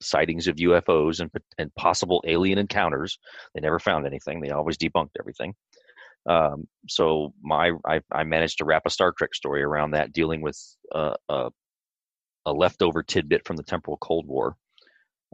sightings 0.01 0.47
of 0.47 0.57
UFOs 0.57 1.19
and, 1.19 1.31
and 1.57 1.73
possible 1.75 2.23
alien 2.27 2.57
encounters. 2.57 3.17
They 3.53 3.61
never 3.61 3.79
found 3.79 4.05
anything. 4.05 4.41
They 4.41 4.51
always 4.51 4.77
debunked 4.77 5.11
everything. 5.19 5.53
Um, 6.27 6.67
so 6.87 7.33
my 7.41 7.71
I, 7.85 8.01
I, 8.11 8.23
managed 8.23 8.57
to 8.57 8.65
wrap 8.65 8.83
a 8.85 8.89
Star 8.89 9.13
Trek 9.15 9.35
story 9.35 9.61
around 9.61 9.91
that, 9.91 10.11
dealing 10.11 10.41
with 10.41 10.59
uh, 10.93 11.13
a, 11.29 11.49
a, 12.47 12.51
leftover 12.51 13.03
tidbit 13.03 13.45
from 13.45 13.57
the 13.57 13.63
temporal 13.63 13.97
Cold 13.97 14.25
War, 14.25 14.55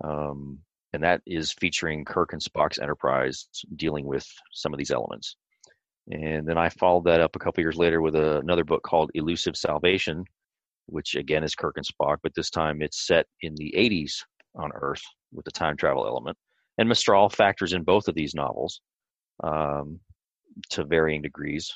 um, 0.03 0.59
and 0.91 1.01
that 1.03 1.21
is 1.25 1.53
featuring 1.53 2.03
Kirk 2.03 2.33
and 2.33 2.41
Spock's 2.41 2.77
Enterprise 2.77 3.47
dealing 3.77 4.05
with 4.05 4.27
some 4.51 4.73
of 4.73 4.77
these 4.77 4.91
elements. 4.91 5.37
And 6.09 6.45
then 6.45 6.57
I 6.57 6.67
followed 6.67 7.05
that 7.05 7.21
up 7.21 7.37
a 7.37 7.39
couple 7.39 7.63
years 7.63 7.77
later 7.77 8.01
with 8.01 8.15
a, 8.15 8.39
another 8.39 8.65
book 8.65 8.83
called 8.83 9.11
Elusive 9.13 9.55
Salvation, 9.55 10.25
which 10.87 11.15
again 11.15 11.45
is 11.45 11.55
Kirk 11.55 11.77
and 11.77 11.85
Spock, 11.85 12.17
but 12.21 12.33
this 12.35 12.49
time 12.49 12.81
it's 12.81 13.07
set 13.07 13.27
in 13.41 13.55
the 13.55 13.73
80s 13.77 14.23
on 14.55 14.71
Earth 14.73 15.01
with 15.33 15.45
the 15.45 15.51
time 15.51 15.77
travel 15.77 16.05
element. 16.05 16.37
And 16.77 16.89
Mestral 16.89 17.29
factors 17.29 17.73
in 17.73 17.83
both 17.83 18.07
of 18.07 18.15
these 18.15 18.33
novels 18.33 18.81
um, 19.43 19.99
to 20.69 20.83
varying 20.83 21.21
degrees 21.21 21.71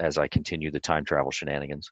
as 0.00 0.18
I 0.18 0.28
continue 0.28 0.70
the 0.70 0.80
time 0.80 1.04
travel 1.04 1.30
shenanigans. 1.30 1.90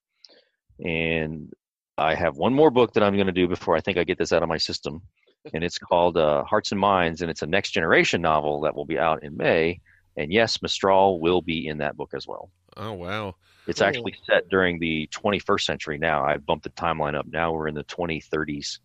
And 0.84 1.52
I 1.96 2.14
have 2.14 2.36
one 2.36 2.54
more 2.54 2.70
book 2.70 2.92
that 2.94 3.02
I'm 3.02 3.14
going 3.14 3.26
to 3.26 3.32
do 3.32 3.46
before 3.46 3.76
I 3.76 3.80
think 3.80 3.98
I 3.98 4.04
get 4.04 4.18
this 4.18 4.32
out 4.32 4.42
of 4.42 4.48
my 4.48 4.58
system. 4.58 5.02
And 5.54 5.64
it's 5.64 5.78
called 5.78 6.18
uh, 6.18 6.44
Hearts 6.44 6.70
and 6.70 6.78
Minds, 6.78 7.22
and 7.22 7.30
it's 7.30 7.40
a 7.40 7.46
next 7.46 7.70
generation 7.70 8.20
novel 8.20 8.60
that 8.60 8.76
will 8.76 8.84
be 8.84 8.98
out 8.98 9.22
in 9.22 9.38
May. 9.38 9.80
And 10.18 10.30
yes, 10.30 10.60
Mestral 10.60 11.18
will 11.18 11.40
be 11.40 11.66
in 11.66 11.78
that 11.78 11.96
book 11.96 12.10
as 12.14 12.26
well. 12.26 12.50
Oh, 12.76 12.92
wow. 12.92 13.36
It's 13.66 13.78
cool. 13.78 13.88
actually 13.88 14.14
set 14.26 14.50
during 14.50 14.78
the 14.78 15.08
21st 15.14 15.62
century 15.62 15.96
now. 15.96 16.22
I've 16.22 16.44
bumped 16.44 16.64
the 16.64 16.70
timeline 16.70 17.14
up. 17.14 17.26
Now 17.26 17.52
we're 17.52 17.68
in 17.68 17.74
the 17.74 17.84
2030s. 17.84 18.80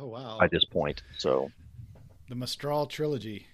Oh 0.00 0.06
wow! 0.06 0.38
By 0.38 0.48
this 0.48 0.64
point, 0.64 1.02
so 1.18 1.50
the 2.30 2.34
Mestral 2.34 2.86
trilogy. 2.86 3.46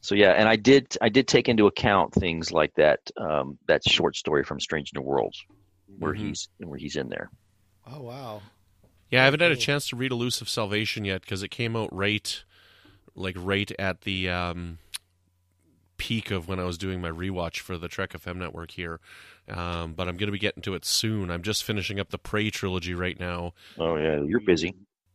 So 0.00 0.14
yeah, 0.14 0.30
and 0.30 0.48
I 0.48 0.56
did 0.56 0.96
I 1.02 1.10
did 1.10 1.28
take 1.28 1.50
into 1.50 1.66
account 1.66 2.14
things 2.14 2.50
like 2.50 2.74
that 2.76 3.00
um, 3.18 3.58
that 3.68 3.86
short 3.86 4.16
story 4.16 4.42
from 4.42 4.58
Strange 4.58 4.92
New 4.94 5.02
Worlds, 5.02 5.44
where 5.98 6.14
mm-hmm. 6.14 6.28
he's 6.28 6.48
where 6.58 6.78
he's 6.78 6.96
in 6.96 7.10
there. 7.10 7.30
Oh 7.86 8.00
wow! 8.00 8.40
Yeah, 9.10 9.20
I 9.20 9.24
haven't 9.26 9.40
had 9.40 9.52
a 9.52 9.56
chance 9.56 9.86
to 9.90 9.96
read 9.96 10.12
Elusive 10.12 10.48
Salvation 10.48 11.04
yet 11.04 11.20
because 11.20 11.42
it 11.42 11.50
came 11.50 11.76
out 11.76 11.94
right, 11.94 12.42
like 13.14 13.36
right 13.38 13.70
at 13.78 14.00
the 14.00 14.30
um, 14.30 14.78
peak 15.98 16.30
of 16.30 16.48
when 16.48 16.58
I 16.58 16.64
was 16.64 16.78
doing 16.78 17.02
my 17.02 17.10
rewatch 17.10 17.58
for 17.58 17.76
the 17.76 17.88
Trek 17.88 18.14
FM 18.14 18.36
network 18.36 18.70
here. 18.70 18.98
Um, 19.46 19.92
but 19.92 20.08
I'm 20.08 20.16
going 20.16 20.28
to 20.28 20.32
be 20.32 20.38
getting 20.38 20.62
to 20.62 20.74
it 20.74 20.86
soon. 20.86 21.30
I'm 21.30 21.42
just 21.42 21.64
finishing 21.64 22.00
up 22.00 22.08
the 22.08 22.18
Prey 22.18 22.48
trilogy 22.48 22.94
right 22.94 23.20
now. 23.20 23.52
Oh 23.78 23.96
yeah, 23.96 24.22
you're 24.22 24.40
busy. 24.40 24.74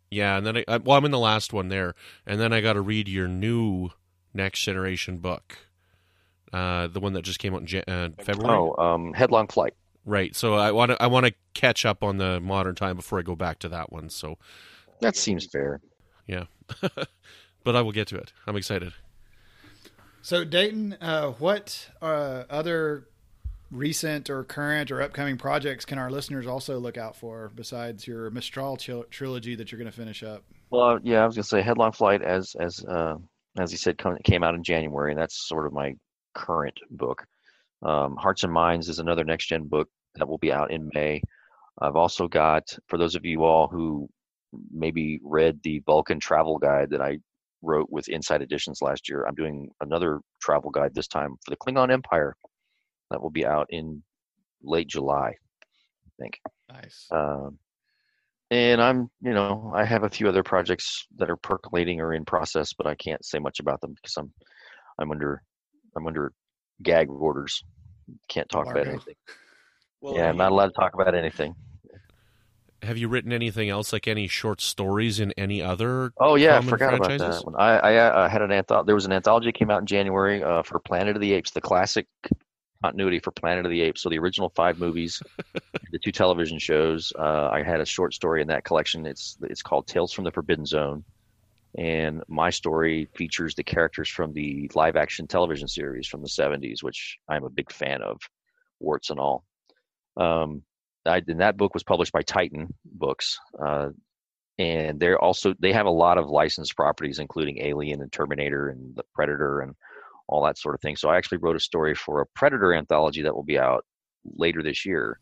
Yeah, 0.09 0.37
and 0.37 0.45
then 0.45 0.57
I, 0.57 0.65
I 0.67 0.77
well, 0.77 0.97
I'm 0.97 1.05
in 1.05 1.11
the 1.11 1.19
last 1.19 1.53
one 1.53 1.69
there, 1.69 1.93
and 2.25 2.39
then 2.39 2.53
I 2.53 2.61
got 2.61 2.73
to 2.73 2.81
read 2.81 3.07
your 3.07 3.27
new 3.27 3.89
next 4.33 4.61
generation 4.61 5.17
book, 5.17 5.57
Uh, 6.53 6.87
the 6.87 6.99
one 6.99 7.13
that 7.13 7.23
just 7.23 7.39
came 7.39 7.53
out 7.53 7.61
in 7.61 7.67
Jan- 7.67 7.83
uh, 7.87 8.09
February. 8.23 8.57
Oh, 8.57 8.75
um, 8.81 9.13
Headlong 9.13 9.47
Flight. 9.47 9.73
Right. 10.05 10.33
So 10.35 10.53
I 10.53 10.71
want 10.71 10.91
to 10.91 11.03
I 11.03 11.07
want 11.07 11.25
to 11.25 11.33
catch 11.53 11.85
up 11.85 12.01
on 12.03 12.17
the 12.17 12.39
modern 12.39 12.75
time 12.75 12.95
before 12.95 13.19
I 13.19 13.21
go 13.23 13.35
back 13.35 13.59
to 13.59 13.69
that 13.69 13.91
one. 13.91 14.09
So 14.09 14.37
that 15.01 15.17
seems 15.17 15.45
fair. 15.45 15.81
Yeah. 16.25 16.45
but 17.63 17.75
I 17.75 17.81
will 17.81 17.91
get 17.91 18.07
to 18.09 18.15
it. 18.15 18.31
I'm 18.45 18.55
excited. 18.55 18.93
So 20.21 20.45
Dayton, 20.45 20.97
uh, 21.01 21.31
what 21.31 21.89
uh, 22.01 22.43
other 22.49 23.07
recent 23.71 24.29
or 24.29 24.43
current 24.43 24.91
or 24.91 25.01
upcoming 25.01 25.37
projects 25.37 25.85
can 25.85 25.97
our 25.97 26.09
listeners 26.09 26.47
also 26.47 26.79
look 26.79 26.97
out 26.97 27.15
for 27.15 27.51
besides 27.55 28.07
your 28.07 28.29
Mestral 28.29 28.77
tril- 28.77 29.09
trilogy 29.09 29.55
that 29.55 29.71
you're 29.71 29.79
going 29.79 29.91
to 29.91 29.97
finish 29.97 30.23
up? 30.23 30.43
Well, 30.69 30.99
yeah, 31.03 31.23
I 31.23 31.25
was 31.25 31.35
going 31.35 31.43
to 31.43 31.49
say 31.49 31.61
Headlong 31.61 31.91
Flight, 31.91 32.21
as 32.21 32.55
as 32.59 32.83
uh, 32.85 33.15
as 33.57 33.71
he 33.71 33.77
said, 33.77 33.97
come, 33.97 34.17
came 34.23 34.43
out 34.43 34.55
in 34.55 34.63
January, 34.63 35.11
and 35.11 35.19
that's 35.19 35.47
sort 35.47 35.65
of 35.65 35.73
my 35.73 35.95
current 36.35 36.77
book. 36.91 37.25
Um, 37.83 38.15
Hearts 38.15 38.43
and 38.43 38.53
Minds 38.53 38.89
is 38.89 38.99
another 38.99 39.23
next 39.23 39.47
gen 39.47 39.67
book 39.67 39.87
that 40.15 40.27
will 40.27 40.37
be 40.37 40.51
out 40.51 40.71
in 40.71 40.89
May. 40.93 41.21
I've 41.79 41.95
also 41.95 42.27
got, 42.27 42.63
for 42.87 42.97
those 42.97 43.15
of 43.15 43.25
you 43.25 43.43
all 43.43 43.67
who 43.67 44.09
maybe 44.71 45.19
read 45.23 45.59
the 45.63 45.81
Vulcan 45.85 46.19
travel 46.19 46.57
guide 46.57 46.89
that 46.89 47.01
I 47.01 47.19
wrote 47.61 47.87
with 47.91 48.09
Insight 48.09 48.41
Editions 48.41 48.81
last 48.81 49.07
year, 49.07 49.25
I'm 49.25 49.35
doing 49.35 49.69
another 49.81 50.21
travel 50.41 50.71
guide 50.71 50.95
this 50.95 51.07
time 51.07 51.35
for 51.45 51.51
the 51.51 51.57
Klingon 51.57 51.91
Empire 51.91 52.35
that 53.09 53.21
will 53.21 53.29
be 53.29 53.45
out 53.45 53.67
in 53.69 54.03
late 54.63 54.87
July, 54.87 55.29
I 55.29 56.09
think. 56.19 56.39
Nice. 56.71 57.07
Um, 57.11 57.57
and 58.49 58.81
I'm, 58.81 59.09
you 59.21 59.33
know, 59.33 59.71
I 59.75 59.83
have 59.83 60.03
a 60.03 60.09
few 60.09 60.27
other 60.29 60.43
projects 60.43 61.05
that 61.17 61.29
are 61.29 61.35
percolating 61.35 61.99
or 61.99 62.13
in 62.13 62.25
process, 62.25 62.73
but 62.73 62.87
I 62.87 62.95
can't 62.95 63.23
say 63.25 63.39
much 63.39 63.59
about 63.59 63.81
them 63.81 63.93
because 63.93 64.15
I'm, 64.17 64.31
I'm 64.99 65.11
under, 65.11 65.43
I'm 65.95 66.07
under 66.07 66.31
gag 66.81 67.09
orders. 67.09 67.63
Can't 68.29 68.47
talk 68.49 68.67
about 68.69 68.87
anything. 68.87 69.15
Well, 69.99 70.13
yeah, 70.15 70.29
I'm 70.29 70.37
not 70.37 70.51
allowed 70.51 70.67
to 70.67 70.73
talk 70.73 70.93
about 70.93 71.15
anything. 71.15 71.55
Have 72.83 72.99
you 72.99 73.07
written 73.07 73.33
anything 73.33 73.69
else, 73.69 73.91
like 73.91 74.07
any 74.07 74.27
short 74.27 74.61
stories 74.61 75.19
in 75.19 75.33
any 75.35 75.59
other? 75.59 76.11
Oh 76.19 76.35
yeah, 76.35 76.57
I 76.57 76.61
forgot 76.61 76.89
franchises? 76.89 77.21
about 77.21 77.33
that 77.33 77.45
one. 77.45 77.55
I, 77.55 77.77
I 77.77 77.95
uh, 77.95 78.29
had 78.29 78.43
an 78.43 78.51
anthology. 78.51 78.85
There 78.85 78.95
was 78.95 79.05
an 79.05 79.11
anthology 79.11 79.47
that 79.47 79.55
came 79.55 79.71
out 79.71 79.79
in 79.79 79.87
January 79.87 80.43
uh, 80.43 80.61
for 80.61 80.79
Planet 80.79 81.15
of 81.15 81.21
the 81.21 81.33
Apes, 81.33 81.49
the 81.49 81.61
classic 81.61 82.05
continuity 82.83 83.19
for 83.19 83.31
Planet 83.31 83.65
of 83.65 83.71
the 83.71 83.81
Apes. 83.81 84.01
So 84.01 84.09
the 84.09 84.19
original 84.19 84.49
five 84.55 84.79
movies, 84.79 85.21
the 85.91 85.99
two 85.99 86.11
television 86.11 86.59
shows. 86.59 87.13
Uh, 87.17 87.49
I 87.51 87.63
had 87.63 87.81
a 87.81 87.85
short 87.85 88.13
story 88.13 88.41
in 88.41 88.47
that 88.47 88.63
collection. 88.63 89.05
It's 89.05 89.37
it's 89.43 89.61
called 89.61 89.87
Tales 89.87 90.13
from 90.13 90.23
the 90.23 90.31
Forbidden 90.31 90.65
Zone, 90.65 91.03
and 91.77 92.23
my 92.27 92.49
story 92.49 93.09
features 93.15 93.55
the 93.55 93.63
characters 93.63 94.09
from 94.09 94.33
the 94.33 94.69
live 94.75 94.95
action 94.95 95.27
television 95.27 95.67
series 95.67 96.07
from 96.07 96.21
the 96.21 96.27
'70s, 96.29 96.83
which 96.83 97.17
I'm 97.29 97.43
a 97.43 97.49
big 97.49 97.71
fan 97.71 98.01
of, 98.01 98.19
warts 98.79 99.09
and 99.09 99.19
all. 99.19 99.43
Um, 100.17 100.63
I, 101.05 101.21
and 101.27 101.39
that 101.41 101.57
book 101.57 101.73
was 101.73 101.83
published 101.83 102.11
by 102.11 102.21
Titan 102.21 102.73
Books, 102.85 103.39
uh, 103.63 103.89
and 104.57 104.99
they're 104.99 105.19
also 105.19 105.53
they 105.59 105.73
have 105.73 105.85
a 105.85 105.91
lot 105.91 106.17
of 106.17 106.29
licensed 106.29 106.75
properties, 106.75 107.19
including 107.19 107.61
Alien 107.61 108.01
and 108.01 108.11
Terminator 108.11 108.69
and 108.69 108.95
the 108.95 109.03
Predator 109.13 109.61
and 109.61 109.75
all 110.27 110.43
that 110.43 110.57
sort 110.57 110.75
of 110.75 110.81
thing. 110.81 110.95
So 110.95 111.09
I 111.09 111.17
actually 111.17 111.39
wrote 111.39 111.55
a 111.55 111.59
story 111.59 111.95
for 111.95 112.21
a 112.21 112.25
Predator 112.27 112.73
anthology 112.73 113.21
that 113.21 113.35
will 113.35 113.43
be 113.43 113.59
out 113.59 113.85
later 114.35 114.61
this 114.61 114.85
year. 114.85 115.19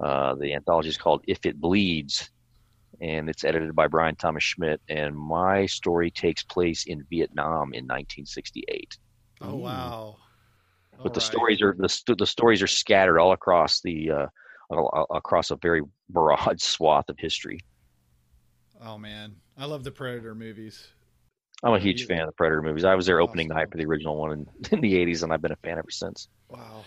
Uh, 0.00 0.34
the 0.34 0.54
anthology 0.54 0.88
is 0.88 0.96
called 0.96 1.22
If 1.26 1.46
It 1.46 1.60
Bleeds, 1.60 2.30
and 3.00 3.28
it's 3.28 3.44
edited 3.44 3.74
by 3.74 3.86
Bryan 3.86 4.16
Thomas 4.16 4.42
Schmidt. 4.42 4.80
And 4.88 5.16
my 5.16 5.66
story 5.66 6.10
takes 6.10 6.42
place 6.42 6.84
in 6.86 7.04
Vietnam 7.10 7.74
in 7.74 7.84
1968. 7.84 8.98
Oh 9.40 9.56
wow! 9.56 10.16
But 10.92 10.98
all 10.98 11.10
the 11.10 11.20
right. 11.20 11.22
stories 11.22 11.62
are 11.62 11.74
the 11.76 12.14
the 12.16 12.26
stories 12.26 12.62
are 12.62 12.68
scattered 12.68 13.18
all 13.18 13.32
across 13.32 13.80
the 13.80 14.10
uh, 14.10 14.26
across 15.10 15.50
a 15.50 15.56
very 15.56 15.82
broad 16.08 16.60
swath 16.60 17.08
of 17.08 17.16
history. 17.18 17.58
Oh 18.80 18.98
man, 18.98 19.36
I 19.56 19.66
love 19.66 19.84
the 19.84 19.90
Predator 19.90 20.34
movies. 20.34 20.88
I'm 21.64 21.74
a 21.74 21.78
huge 21.78 22.06
fan 22.06 22.20
of 22.20 22.26
the 22.26 22.32
Predator 22.32 22.62
movies. 22.62 22.84
I 22.84 22.94
was 22.94 23.06
there 23.06 23.20
opening 23.20 23.50
awesome. 23.50 23.56
night 23.58 23.70
for 23.70 23.78
the 23.78 23.86
original 23.86 24.16
one 24.16 24.32
in, 24.32 24.46
in 24.70 24.80
the 24.80 24.94
80s, 24.94 25.22
and 25.22 25.32
I've 25.32 25.42
been 25.42 25.52
a 25.52 25.56
fan 25.56 25.78
ever 25.78 25.90
since. 25.90 26.28
Wow 26.48 26.84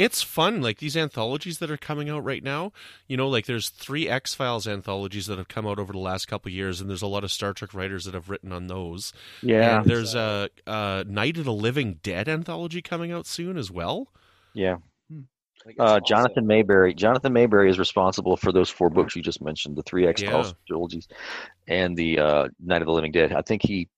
it's 0.00 0.22
fun 0.22 0.62
like 0.62 0.78
these 0.78 0.96
anthologies 0.96 1.58
that 1.58 1.70
are 1.70 1.76
coming 1.76 2.08
out 2.08 2.24
right 2.24 2.42
now 2.42 2.72
you 3.06 3.16
know 3.16 3.28
like 3.28 3.46
there's 3.46 3.68
three 3.68 4.08
x 4.08 4.34
files 4.34 4.66
anthologies 4.66 5.26
that 5.26 5.36
have 5.36 5.48
come 5.48 5.66
out 5.66 5.78
over 5.78 5.92
the 5.92 5.98
last 5.98 6.26
couple 6.26 6.50
years 6.50 6.80
and 6.80 6.88
there's 6.88 7.02
a 7.02 7.06
lot 7.06 7.22
of 7.22 7.30
star 7.30 7.52
trek 7.52 7.74
writers 7.74 8.04
that 8.04 8.14
have 8.14 8.30
written 8.30 8.52
on 8.52 8.66
those 8.66 9.12
yeah 9.42 9.78
and 9.78 9.90
there's 9.90 10.14
a, 10.14 10.48
a 10.66 11.04
night 11.06 11.36
of 11.36 11.44
the 11.44 11.52
living 11.52 11.98
dead 12.02 12.28
anthology 12.28 12.80
coming 12.80 13.12
out 13.12 13.26
soon 13.26 13.58
as 13.58 13.70
well 13.70 14.08
yeah 14.54 14.76
hmm. 15.10 15.20
uh, 15.78 16.00
Jonathan 16.00 16.46
Maberry. 16.46 16.96
Jonathan 16.96 17.34
Maberry 17.34 17.68
is 17.68 17.78
responsible 17.78 18.36
for 18.36 18.52
those 18.52 18.70
four 18.70 18.90
books 18.90 19.14
you 19.14 19.22
just 19.22 19.40
mentioned, 19.40 19.76
the 19.76 19.82
three 19.82 20.08
X 20.08 20.22
Files 20.22 20.48
yeah. 20.48 20.52
trilogies, 20.66 21.06
and 21.68 21.96
the 21.96 22.18
uh, 22.18 22.48
Night 22.58 22.82
of 22.82 22.86
the 22.86 22.92
Living 22.92 23.12
Dead. 23.12 23.32
I 23.32 23.42
think 23.42 23.62
he 23.62 23.88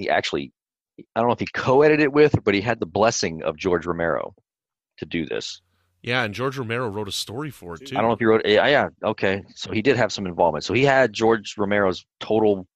he 0.00 0.08
actually, 0.08 0.52
I 1.14 1.20
don't 1.20 1.28
know 1.28 1.34
if 1.34 1.40
he 1.40 1.46
co-edited 1.46 2.00
it 2.00 2.12
with, 2.12 2.34
but 2.42 2.54
he 2.54 2.60
had 2.62 2.80
the 2.80 2.86
blessing 2.86 3.42
of 3.42 3.56
George 3.56 3.84
Romero 3.86 4.34
to 4.98 5.06
do 5.06 5.26
this. 5.26 5.60
Yeah, 6.02 6.24
and 6.24 6.32
George 6.32 6.56
Romero 6.56 6.88
wrote 6.88 7.08
a 7.08 7.12
story 7.12 7.50
for 7.50 7.74
it 7.74 7.86
too. 7.86 7.96
I 7.96 8.00
don't 8.00 8.08
know 8.08 8.14
if 8.14 8.18
he 8.18 8.24
wrote. 8.24 8.46
Yeah, 8.46 8.66
yeah, 8.66 8.88
okay. 9.04 9.44
So 9.54 9.70
he 9.70 9.82
did 9.82 9.96
have 9.96 10.10
some 10.10 10.26
involvement. 10.26 10.64
So 10.64 10.72
he 10.72 10.82
had 10.82 11.12
George 11.12 11.56
Romero's 11.58 12.06
total 12.20 12.66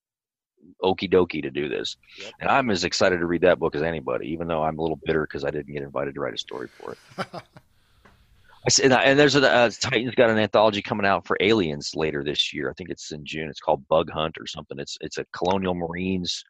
okie 0.83 1.11
dokie 1.11 1.43
to 1.43 1.51
do 1.51 1.67
this, 1.71 1.97
yep. 2.21 2.33
and 2.41 2.51
I'm 2.51 2.71
as 2.71 2.85
excited 2.85 3.19
to 3.21 3.27
read 3.27 3.41
that 3.41 3.59
book 3.59 3.75
as 3.75 3.83
anybody. 3.83 4.27
Even 4.27 4.47
though 4.47 4.63
I'm 4.63 4.79
a 4.79 4.83
little 4.83 5.01
bitter 5.07 5.27
because 5.27 5.43
I 5.43 5.51
didn't 5.51 5.73
get 5.73 5.83
invited 5.83 6.15
to 6.17 6.21
write 6.21 6.35
a 6.35 6.39
story 6.39 6.69
for 6.69 6.93
it. 6.93 7.27
I 8.67 8.71
said, 8.71 8.93
and 8.93 9.19
there's 9.19 9.37
a 9.37 9.51
uh, 9.51 9.71
Titan's 9.81 10.15
got 10.15 10.29
an 10.29 10.39
anthology 10.39 10.83
coming 10.83 11.07
out 11.07 11.27
for 11.27 11.39
aliens 11.41 11.93
later 11.95 12.23
this 12.23 12.53
year. 12.53 12.69
I 12.69 12.75
think 12.75 12.91
it's 12.91 13.11
in 13.11 13.25
June. 13.25 13.49
It's 13.49 13.61
called 13.61 13.89
Bug 13.89 14.11
Hunt 14.11 14.37
or 14.39 14.47
something. 14.47 14.79
It's 14.79 14.99
it's 15.01 15.17
a 15.17 15.25
colonial 15.33 15.75
marines 15.75 16.45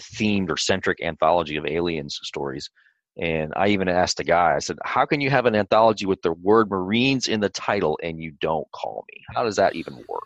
themed 0.00 0.50
or 0.50 0.56
centric 0.56 1.02
anthology 1.02 1.56
of 1.56 1.66
aliens 1.66 2.18
stories 2.22 2.70
and 3.18 3.52
I 3.56 3.68
even 3.68 3.88
asked 3.88 4.20
a 4.20 4.24
guy, 4.24 4.54
I 4.54 4.58
said, 4.58 4.78
How 4.84 5.04
can 5.04 5.20
you 5.20 5.28
have 5.28 5.44
an 5.44 5.54
anthology 5.54 6.06
with 6.06 6.22
the 6.22 6.32
word 6.32 6.70
Marines 6.70 7.28
in 7.28 7.40
the 7.40 7.50
title 7.50 7.98
and 8.02 8.18
you 8.18 8.30
don't 8.40 8.70
call 8.72 9.04
me? 9.12 9.22
How 9.34 9.44
does 9.44 9.56
that 9.56 9.74
even 9.74 10.02
work? 10.08 10.24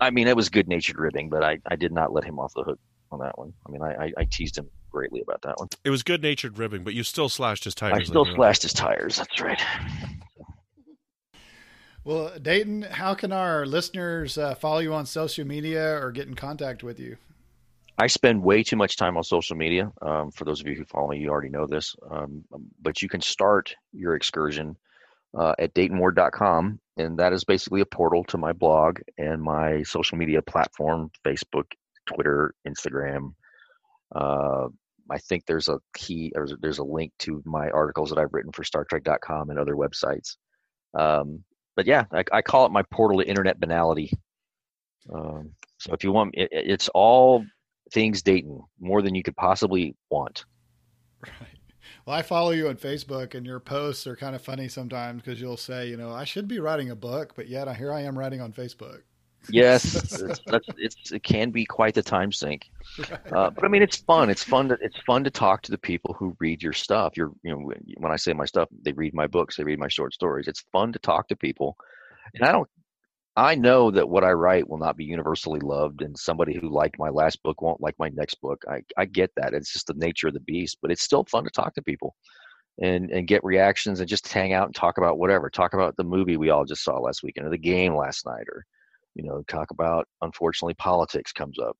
I 0.00 0.10
mean, 0.10 0.28
it 0.28 0.36
was 0.36 0.48
good 0.48 0.68
natured 0.68 0.98
ribbing, 0.98 1.30
but 1.30 1.42
I, 1.42 1.58
I 1.66 1.76
did 1.76 1.92
not 1.92 2.12
let 2.12 2.24
him 2.24 2.38
off 2.38 2.52
the 2.54 2.62
hook 2.62 2.78
on 3.10 3.20
that 3.20 3.38
one. 3.38 3.52
I 3.66 3.70
mean, 3.70 3.82
I, 3.82 4.04
I, 4.04 4.12
I 4.18 4.24
teased 4.30 4.58
him 4.58 4.68
greatly 4.90 5.22
about 5.22 5.42
that 5.42 5.58
one. 5.58 5.68
It 5.84 5.90
was 5.90 6.02
good 6.02 6.22
natured 6.22 6.58
ribbing, 6.58 6.84
but 6.84 6.94
you 6.94 7.02
still 7.02 7.28
slashed 7.28 7.64
his 7.64 7.74
tires. 7.74 7.98
I 8.00 8.02
still 8.02 8.26
slashed 8.26 8.62
his 8.62 8.72
tires. 8.72 9.16
That's 9.16 9.40
right. 9.40 9.60
Well, 12.04 12.32
Dayton, 12.40 12.82
how 12.82 13.14
can 13.14 13.30
our 13.30 13.66
listeners 13.66 14.36
uh, 14.38 14.54
follow 14.54 14.78
you 14.78 14.94
on 14.94 15.06
social 15.06 15.46
media 15.46 16.02
or 16.02 16.12
get 16.12 16.28
in 16.28 16.34
contact 16.34 16.82
with 16.82 16.98
you? 16.98 17.16
I 18.00 18.06
spend 18.06 18.42
way 18.42 18.62
too 18.62 18.76
much 18.76 18.96
time 18.96 19.18
on 19.18 19.24
social 19.24 19.56
media. 19.56 19.92
Um, 20.00 20.30
for 20.30 20.46
those 20.46 20.62
of 20.62 20.66
you 20.66 20.74
who 20.74 20.86
follow 20.86 21.08
me, 21.08 21.18
you 21.18 21.28
already 21.28 21.50
know 21.50 21.66
this. 21.66 21.94
Um, 22.10 22.44
but 22.80 23.02
you 23.02 23.10
can 23.10 23.20
start 23.20 23.74
your 23.92 24.14
excursion 24.14 24.74
uh, 25.38 25.54
at 25.58 25.74
DaytonWard.com, 25.74 26.80
and 26.96 27.18
that 27.18 27.34
is 27.34 27.44
basically 27.44 27.82
a 27.82 27.86
portal 27.86 28.24
to 28.24 28.38
my 28.38 28.54
blog 28.54 29.00
and 29.18 29.42
my 29.42 29.82
social 29.82 30.16
media 30.16 30.40
platform: 30.40 31.10
Facebook, 31.26 31.66
Twitter, 32.06 32.54
Instagram. 32.66 33.34
Uh, 34.14 34.68
I 35.10 35.18
think 35.18 35.44
there's 35.44 35.68
a 35.68 35.78
key, 35.94 36.32
there's, 36.34 36.54
there's 36.58 36.78
a 36.78 36.84
link 36.84 37.12
to 37.18 37.42
my 37.44 37.68
articles 37.68 38.08
that 38.08 38.18
I've 38.18 38.32
written 38.32 38.52
for 38.52 38.64
StarTrek.com 38.64 39.50
and 39.50 39.58
other 39.58 39.74
websites. 39.74 40.36
Um, 40.98 41.44
but 41.76 41.86
yeah, 41.86 42.04
I, 42.12 42.24
I, 42.32 42.42
call 42.42 42.64
it 42.64 42.72
my 42.72 42.82
portal 42.90 43.18
to 43.18 43.28
internet 43.28 43.60
banality. 43.60 44.10
Um, 45.12 45.50
so 45.78 45.92
if 45.92 46.02
you 46.02 46.12
want, 46.12 46.34
it, 46.34 46.48
it's 46.50 46.88
all 46.94 47.44
things 47.92 48.22
Dayton 48.22 48.62
more 48.78 49.02
than 49.02 49.14
you 49.14 49.22
could 49.22 49.36
possibly 49.36 49.94
want. 50.10 50.44
Right. 51.22 51.60
Well, 52.06 52.16
I 52.16 52.22
follow 52.22 52.50
you 52.50 52.68
on 52.68 52.76
Facebook, 52.76 53.34
and 53.34 53.44
your 53.44 53.60
posts 53.60 54.06
are 54.06 54.16
kind 54.16 54.34
of 54.34 54.42
funny 54.42 54.68
sometimes 54.68 55.22
because 55.22 55.40
you'll 55.40 55.56
say, 55.56 55.88
you 55.88 55.96
know, 55.96 56.10
I 56.10 56.24
should 56.24 56.48
be 56.48 56.58
writing 56.58 56.90
a 56.90 56.96
book, 56.96 57.34
but 57.36 57.48
yet 57.48 57.74
here 57.76 57.92
I 57.92 58.00
am 58.00 58.18
writing 58.18 58.40
on 58.40 58.52
Facebook. 58.52 59.02
Yes, 59.48 59.94
it's, 60.22 60.40
it's, 60.76 61.12
it 61.12 61.22
can 61.22 61.50
be 61.50 61.64
quite 61.64 61.94
the 61.94 62.02
time 62.02 62.30
sink, 62.32 62.70
right. 62.98 63.32
uh, 63.32 63.50
but 63.50 63.64
I 63.64 63.68
mean, 63.68 63.82
it's 63.82 63.96
fun. 63.96 64.28
It's 64.28 64.44
fun 64.44 64.68
to 64.68 64.78
it's 64.82 64.98
fun 65.06 65.24
to 65.24 65.30
talk 65.30 65.62
to 65.62 65.70
the 65.70 65.78
people 65.78 66.14
who 66.14 66.36
read 66.40 66.62
your 66.62 66.72
stuff. 66.72 67.16
You're, 67.16 67.32
you 67.42 67.50
know, 67.50 67.72
when 67.96 68.12
I 68.12 68.16
say 68.16 68.32
my 68.32 68.44
stuff, 68.44 68.68
they 68.82 68.92
read 68.92 69.14
my 69.14 69.26
books, 69.26 69.56
they 69.56 69.64
read 69.64 69.78
my 69.78 69.88
short 69.88 70.12
stories. 70.12 70.46
It's 70.46 70.64
fun 70.72 70.92
to 70.92 70.98
talk 70.98 71.28
to 71.28 71.36
people, 71.36 71.76
and 72.34 72.44
I 72.44 72.52
don't 72.52 72.68
I 73.40 73.54
know 73.54 73.90
that 73.90 74.06
what 74.06 74.22
I 74.22 74.32
write 74.32 74.68
will 74.68 74.76
not 74.76 74.98
be 74.98 75.04
universally 75.06 75.60
loved, 75.60 76.02
and 76.02 76.14
somebody 76.18 76.58
who 76.60 76.68
liked 76.68 76.98
my 76.98 77.08
last 77.08 77.42
book 77.42 77.62
won't 77.62 77.80
like 77.80 77.94
my 77.98 78.10
next 78.10 78.34
book. 78.42 78.62
I, 78.68 78.82
I 78.98 79.06
get 79.06 79.30
that. 79.38 79.54
It's 79.54 79.72
just 79.72 79.86
the 79.86 79.94
nature 79.94 80.28
of 80.28 80.34
the 80.34 80.40
beast, 80.40 80.76
but 80.82 80.90
it's 80.90 81.02
still 81.02 81.24
fun 81.24 81.44
to 81.44 81.50
talk 81.50 81.72
to 81.74 81.82
people 81.82 82.14
and, 82.82 83.10
and 83.10 83.26
get 83.26 83.42
reactions 83.42 84.00
and 84.00 84.08
just 84.08 84.28
hang 84.28 84.52
out 84.52 84.66
and 84.66 84.74
talk 84.74 84.98
about 84.98 85.18
whatever. 85.18 85.48
Talk 85.48 85.72
about 85.72 85.96
the 85.96 86.04
movie 86.04 86.36
we 86.36 86.50
all 86.50 86.66
just 86.66 86.84
saw 86.84 86.98
last 86.98 87.22
weekend 87.22 87.46
or 87.46 87.50
the 87.50 87.56
game 87.56 87.96
last 87.96 88.26
night, 88.26 88.44
or, 88.46 88.62
you 89.14 89.24
know, 89.24 89.42
talk 89.48 89.70
about, 89.70 90.06
unfortunately, 90.20 90.74
politics 90.74 91.32
comes 91.32 91.58
up. 91.58 91.78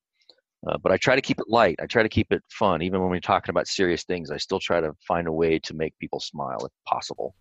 Uh, 0.66 0.78
but 0.78 0.92
I 0.92 0.96
try 0.96 1.14
to 1.14 1.20
keep 1.20 1.40
it 1.40 1.48
light. 1.48 1.78
I 1.82 1.84
try 1.84 2.02
to 2.02 2.08
keep 2.08 2.32
it 2.32 2.42
fun, 2.50 2.80
even 2.80 3.02
when 3.02 3.10
we're 3.10 3.20
talking 3.20 3.50
about 3.50 3.66
serious 3.66 4.04
things. 4.04 4.30
I 4.30 4.38
still 4.38 4.60
try 4.60 4.80
to 4.80 4.94
find 5.06 5.28
a 5.28 5.32
way 5.32 5.58
to 5.58 5.74
make 5.74 5.92
people 5.98 6.20
smile 6.20 6.64
if 6.64 6.72
possible. 6.86 7.34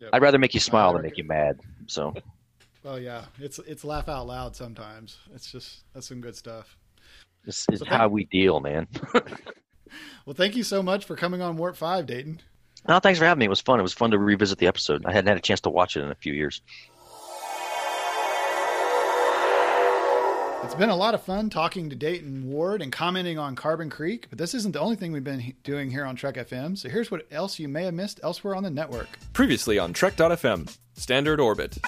Yep. 0.00 0.10
I'd 0.14 0.22
rather 0.22 0.38
make 0.38 0.52
you 0.52 0.58
smile 0.58 0.94
than 0.94 1.02
make 1.02 1.16
you 1.16 1.24
mad. 1.24 1.60
So 1.86 2.12
Well, 2.84 3.00
yeah, 3.00 3.24
it's 3.40 3.58
it's 3.60 3.82
laugh 3.84 4.08
out 4.08 4.26
loud 4.26 4.54
sometimes. 4.54 5.16
It's 5.34 5.50
just 5.50 5.84
that's 5.94 6.06
some 6.06 6.20
good 6.20 6.36
stuff. 6.36 6.76
this 7.44 7.64
is 7.72 7.80
So 7.80 7.86
how 7.86 8.08
we 8.08 8.24
deal, 8.24 8.60
man. 8.60 8.86
Well, 10.26 10.34
thank 10.34 10.56
you 10.56 10.64
so 10.64 10.82
much 10.82 11.04
for 11.04 11.14
coming 11.14 11.40
on 11.40 11.56
Warp 11.56 11.76
Five, 11.76 12.06
Dayton. 12.06 12.40
no, 12.88 12.98
thanks 12.98 13.18
for 13.20 13.26
having 13.26 13.38
me. 13.40 13.44
It 13.44 13.50
was 13.50 13.60
fun. 13.60 13.78
It 13.78 13.82
was 13.84 13.92
fun 13.92 14.10
to 14.10 14.18
revisit 14.18 14.58
the 14.58 14.66
episode. 14.66 15.04
I 15.06 15.12
hadn't 15.12 15.28
had 15.28 15.36
a 15.36 15.40
chance 15.40 15.60
to 15.60 15.70
watch 15.70 15.96
it 15.96 16.00
in 16.02 16.10
a 16.10 16.16
few 16.16 16.32
years. 16.32 16.62
It's 20.64 20.74
been 20.74 20.88
a 20.88 20.96
lot 20.96 21.14
of 21.14 21.22
fun 21.22 21.48
talking 21.50 21.90
to 21.90 21.94
Dayton 21.96 22.50
Ward 22.50 22.80
and 22.82 22.90
commenting 22.90 23.38
on 23.38 23.54
Carbon 23.54 23.88
Creek, 23.90 24.26
but 24.30 24.38
this 24.38 24.54
isn't 24.54 24.72
the 24.72 24.80
only 24.80 24.96
thing 24.96 25.12
we've 25.12 25.22
been 25.22 25.38
he- 25.40 25.54
doing 25.62 25.90
here 25.90 26.06
on 26.06 26.16
Trek 26.16 26.34
FM. 26.36 26.76
So 26.76 26.88
here's 26.88 27.10
what 27.10 27.26
else 27.30 27.58
you 27.60 27.68
may 27.68 27.84
have 27.84 27.94
missed 27.94 28.18
elsewhere 28.24 28.56
on 28.56 28.62
the 28.64 28.70
network. 28.70 29.18
Previously 29.34 29.78
on 29.78 29.92
Trek.fm, 29.92 30.74
Standard 30.94 31.38
Orbit. 31.38 31.78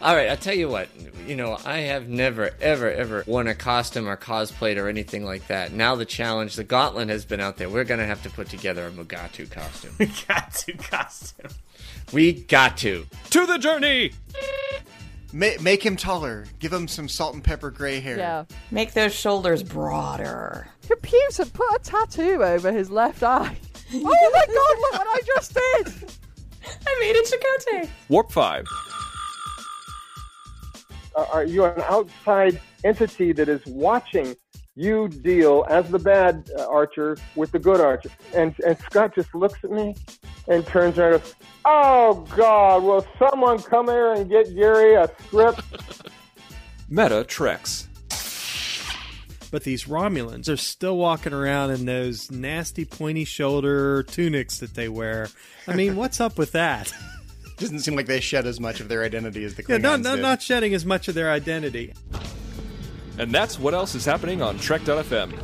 All 0.00 0.14
right, 0.14 0.28
I'll 0.28 0.36
tell 0.36 0.54
you 0.54 0.68
what. 0.68 0.88
You 1.26 1.34
know, 1.34 1.58
I 1.64 1.78
have 1.78 2.08
never, 2.08 2.50
ever, 2.60 2.90
ever 2.90 3.24
worn 3.26 3.48
a 3.48 3.54
costume 3.54 4.08
or 4.08 4.16
cosplayed 4.16 4.76
or 4.76 4.88
anything 4.88 5.24
like 5.24 5.46
that. 5.48 5.72
Now 5.72 5.96
the 5.96 6.04
challenge, 6.04 6.54
the 6.54 6.64
gauntlet 6.64 7.08
has 7.08 7.24
been 7.24 7.40
out 7.40 7.56
there. 7.56 7.68
We're 7.68 7.84
going 7.84 8.00
to 8.00 8.06
have 8.06 8.22
to 8.22 8.30
put 8.30 8.48
together 8.48 8.86
a 8.86 8.90
Mugatu 8.90 9.50
costume. 9.50 9.90
Mugatu 9.98 10.78
costume. 10.90 11.50
We 12.12 12.32
got 12.32 12.76
to. 12.78 13.06
To 13.30 13.46
the 13.46 13.58
journey! 13.58 14.12
Ma- 15.32 15.60
make 15.60 15.84
him 15.84 15.96
taller. 15.96 16.46
Give 16.60 16.72
him 16.72 16.88
some 16.88 17.08
salt 17.08 17.34
and 17.34 17.42
pepper 17.44 17.70
gray 17.70 18.00
hair. 18.00 18.16
Yeah. 18.16 18.44
Make 18.70 18.94
those 18.94 19.14
shoulders 19.14 19.62
broader. 19.62 20.68
Computer, 20.86 21.44
put 21.46 21.66
a 21.74 21.78
tattoo 21.82 22.42
over 22.42 22.72
his 22.72 22.90
left 22.90 23.22
eye. 23.22 23.56
Oh 23.90 24.30
my 24.34 24.44
god, 24.46 24.78
look 24.82 25.06
what 25.06 25.06
I 25.08 25.20
just 25.34 25.54
did! 25.54 26.10
I 26.86 26.96
made 27.00 27.16
it 27.16 27.24
Chakotay. 27.26 27.88
Warp 28.10 28.30
5. 28.30 28.66
Uh, 31.18 31.26
are 31.32 31.44
you 31.44 31.64
an 31.64 31.80
outside 31.82 32.60
entity 32.84 33.32
that 33.32 33.48
is 33.48 33.64
watching 33.66 34.36
you 34.76 35.08
deal 35.08 35.66
as 35.68 35.90
the 35.90 35.98
bad 35.98 36.48
uh, 36.56 36.68
archer 36.68 37.16
with 37.34 37.50
the 37.50 37.58
good 37.58 37.80
archer? 37.80 38.10
And 38.34 38.54
and 38.64 38.78
Scott 38.78 39.14
just 39.14 39.34
looks 39.34 39.58
at 39.64 39.70
me 39.70 39.96
and 40.46 40.64
turns 40.66 40.96
around 40.96 41.14
and 41.14 41.22
goes, 41.22 41.34
"Oh 41.64 42.24
God, 42.36 42.84
will 42.84 43.06
someone 43.18 43.58
come 43.58 43.88
here 43.88 44.12
and 44.12 44.30
get 44.30 44.54
Gary 44.54 44.94
a 44.94 45.10
script?" 45.26 45.62
Meta 46.88 47.24
Treks. 47.24 47.88
But 49.50 49.64
these 49.64 49.84
Romulans 49.84 50.48
are 50.48 50.58
still 50.58 50.98
walking 50.98 51.32
around 51.32 51.70
in 51.70 51.86
those 51.86 52.30
nasty 52.30 52.84
pointy 52.84 53.24
shoulder 53.24 54.02
tunics 54.02 54.58
that 54.58 54.74
they 54.74 54.88
wear. 54.88 55.28
I 55.66 55.74
mean, 55.74 55.96
what's 55.96 56.20
up 56.20 56.38
with 56.38 56.52
that? 56.52 56.92
Doesn't 57.58 57.80
seem 57.80 57.96
like 57.96 58.06
they 58.06 58.20
shed 58.20 58.46
as 58.46 58.60
much 58.60 58.80
of 58.80 58.88
their 58.88 59.02
identity 59.02 59.44
as 59.44 59.54
the 59.54 59.62
Klingons 59.62 59.68
Yeah, 59.70 59.78
not, 59.78 60.00
not, 60.00 60.16
did. 60.16 60.22
not 60.22 60.42
shedding 60.42 60.74
as 60.74 60.86
much 60.86 61.08
of 61.08 61.14
their 61.14 61.30
identity. 61.30 61.92
And 63.18 63.32
that's 63.34 63.58
what 63.58 63.74
else 63.74 63.94
is 63.96 64.04
happening 64.04 64.40
on 64.42 64.58
Trek.fm. 64.58 65.34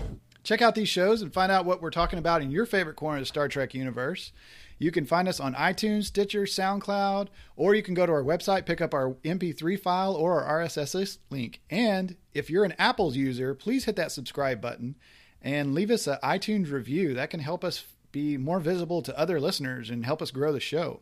Check 0.45 0.63
out 0.63 0.75
these 0.75 0.89
shows 0.89 1.23
and 1.23 1.33
find 1.33 1.51
out 1.51 1.65
what 1.65 1.83
we're 1.83 1.91
talking 1.91 2.19
about 2.19 2.43
in 2.43 2.51
your 2.51 2.67
favorite 2.67 2.97
corner 2.97 3.17
of 3.19 3.23
the 3.23 3.27
Star 3.27 3.49
Trek 3.49 3.75
universe. 3.75 4.31
You 4.79 4.91
can 4.91 5.07
find 5.07 5.27
us 5.27 5.41
on 5.41 5.55
iTunes, 5.55 6.05
Stitcher, 6.05 6.43
SoundCloud, 6.43 7.29
or 7.57 7.75
you 7.75 7.83
can 7.83 7.95
go 7.95 8.07
to 8.07 8.13
our 8.13 8.23
website, 8.23 8.67
pick 8.67 8.81
up 8.81 8.93
our 8.93 9.15
MP3 9.25 9.81
file 9.81 10.15
or 10.15 10.43
our 10.43 10.61
RSS 10.61 11.19
link. 11.31 11.61
And 11.71 12.17
if 12.33 12.51
you're 12.51 12.65
an 12.65 12.75
Apple's 12.79 13.17
user, 13.17 13.55
please 13.55 13.87
hit 13.87 13.97
that 13.97 14.13
subscribe 14.13 14.61
button 14.61 14.97
and 15.41 15.75
leave 15.75 15.91
us 15.91 16.07
an 16.07 16.19
iTunes 16.23 16.71
review. 16.71 17.15
That 17.15 17.31
can 17.31 17.41
help 17.41 17.65
us 17.65 17.85
be 18.13 18.37
more 18.37 18.61
visible 18.61 19.03
to 19.03 19.19
other 19.19 19.41
listeners 19.41 19.91
and 19.91 20.05
help 20.05 20.21
us 20.23 20.31
grow 20.31 20.53
the 20.53 20.61
show. 20.61 21.01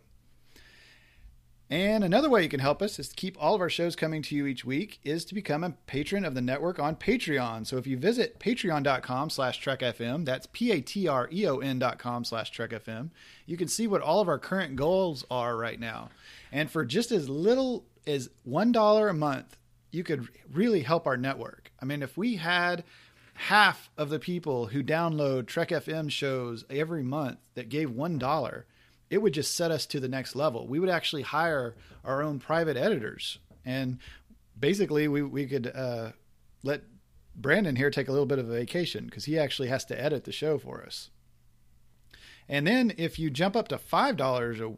And 1.72 2.04
another 2.04 2.28
way 2.28 2.42
you 2.42 2.50
can 2.50 2.60
help 2.60 2.82
us 2.82 2.98
is 2.98 3.08
to 3.08 3.16
keep 3.16 3.34
all 3.40 3.54
of 3.54 3.62
our 3.62 3.70
shows 3.70 3.96
coming 3.96 4.20
to 4.24 4.36
you 4.36 4.44
each 4.44 4.62
week 4.62 5.00
is 5.04 5.24
to 5.24 5.34
become 5.34 5.64
a 5.64 5.70
patron 5.86 6.22
of 6.22 6.34
the 6.34 6.42
network 6.42 6.78
on 6.78 6.96
Patreon. 6.96 7.66
So 7.66 7.78
if 7.78 7.86
you 7.86 7.96
visit 7.96 8.38
patreon.com 8.38 9.30
slash 9.30 9.64
trekfm, 9.64 10.26
that's 10.26 10.46
P-A-T-R-E-O-N 10.52 11.78
dot 11.78 11.98
com 11.98 12.26
slash 12.26 12.52
trekfm, 12.52 13.08
you 13.46 13.56
can 13.56 13.68
see 13.68 13.86
what 13.86 14.02
all 14.02 14.20
of 14.20 14.28
our 14.28 14.38
current 14.38 14.76
goals 14.76 15.24
are 15.30 15.56
right 15.56 15.80
now. 15.80 16.10
And 16.52 16.70
for 16.70 16.84
just 16.84 17.10
as 17.10 17.30
little 17.30 17.86
as 18.06 18.28
$1 18.46 19.08
a 19.10 19.14
month, 19.14 19.56
you 19.90 20.04
could 20.04 20.28
really 20.52 20.82
help 20.82 21.06
our 21.06 21.16
network. 21.16 21.72
I 21.80 21.86
mean, 21.86 22.02
if 22.02 22.18
we 22.18 22.36
had 22.36 22.84
half 23.32 23.88
of 23.96 24.10
the 24.10 24.18
people 24.18 24.66
who 24.66 24.82
download 24.82 25.46
Trek 25.46 25.70
FM 25.70 26.10
shows 26.10 26.66
every 26.68 27.02
month 27.02 27.38
that 27.54 27.70
gave 27.70 27.88
$1, 27.88 28.64
it 29.12 29.20
would 29.20 29.34
just 29.34 29.54
set 29.54 29.70
us 29.70 29.84
to 29.84 30.00
the 30.00 30.08
next 30.08 30.34
level. 30.34 30.66
We 30.66 30.78
would 30.78 30.88
actually 30.88 31.20
hire 31.20 31.76
our 32.02 32.22
own 32.22 32.38
private 32.38 32.78
editors, 32.78 33.38
and 33.62 33.98
basically, 34.58 35.06
we 35.06 35.20
we 35.20 35.46
could 35.46 35.66
uh, 35.66 36.12
let 36.62 36.82
Brandon 37.36 37.76
here 37.76 37.90
take 37.90 38.08
a 38.08 38.10
little 38.10 38.26
bit 38.26 38.38
of 38.38 38.48
a 38.48 38.54
vacation 38.54 39.04
because 39.04 39.26
he 39.26 39.38
actually 39.38 39.68
has 39.68 39.84
to 39.84 40.02
edit 40.02 40.24
the 40.24 40.32
show 40.32 40.58
for 40.58 40.82
us. 40.82 41.10
And 42.48 42.66
then, 42.66 42.94
if 42.96 43.18
you 43.18 43.28
jump 43.28 43.54
up 43.54 43.68
to 43.68 43.76
five 43.76 44.16
dollars 44.16 44.60
a 44.60 44.72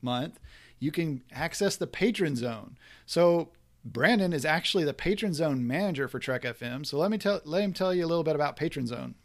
month, 0.00 0.38
you 0.78 0.92
can 0.92 1.24
access 1.32 1.74
the 1.76 1.88
patron 1.88 2.36
zone. 2.36 2.78
So 3.04 3.50
Brandon 3.84 4.32
is 4.32 4.44
actually 4.44 4.84
the 4.84 4.94
patron 4.94 5.34
zone 5.34 5.66
manager 5.66 6.06
for 6.06 6.20
Trek 6.20 6.42
FM. 6.42 6.86
So 6.86 6.98
let 6.98 7.10
me 7.10 7.18
tell 7.18 7.40
let 7.44 7.64
him 7.64 7.72
tell 7.72 7.92
you 7.92 8.04
a 8.04 8.06
little 8.06 8.22
bit 8.22 8.36
about 8.36 8.54
patron 8.54 8.86
zone. 8.86 9.16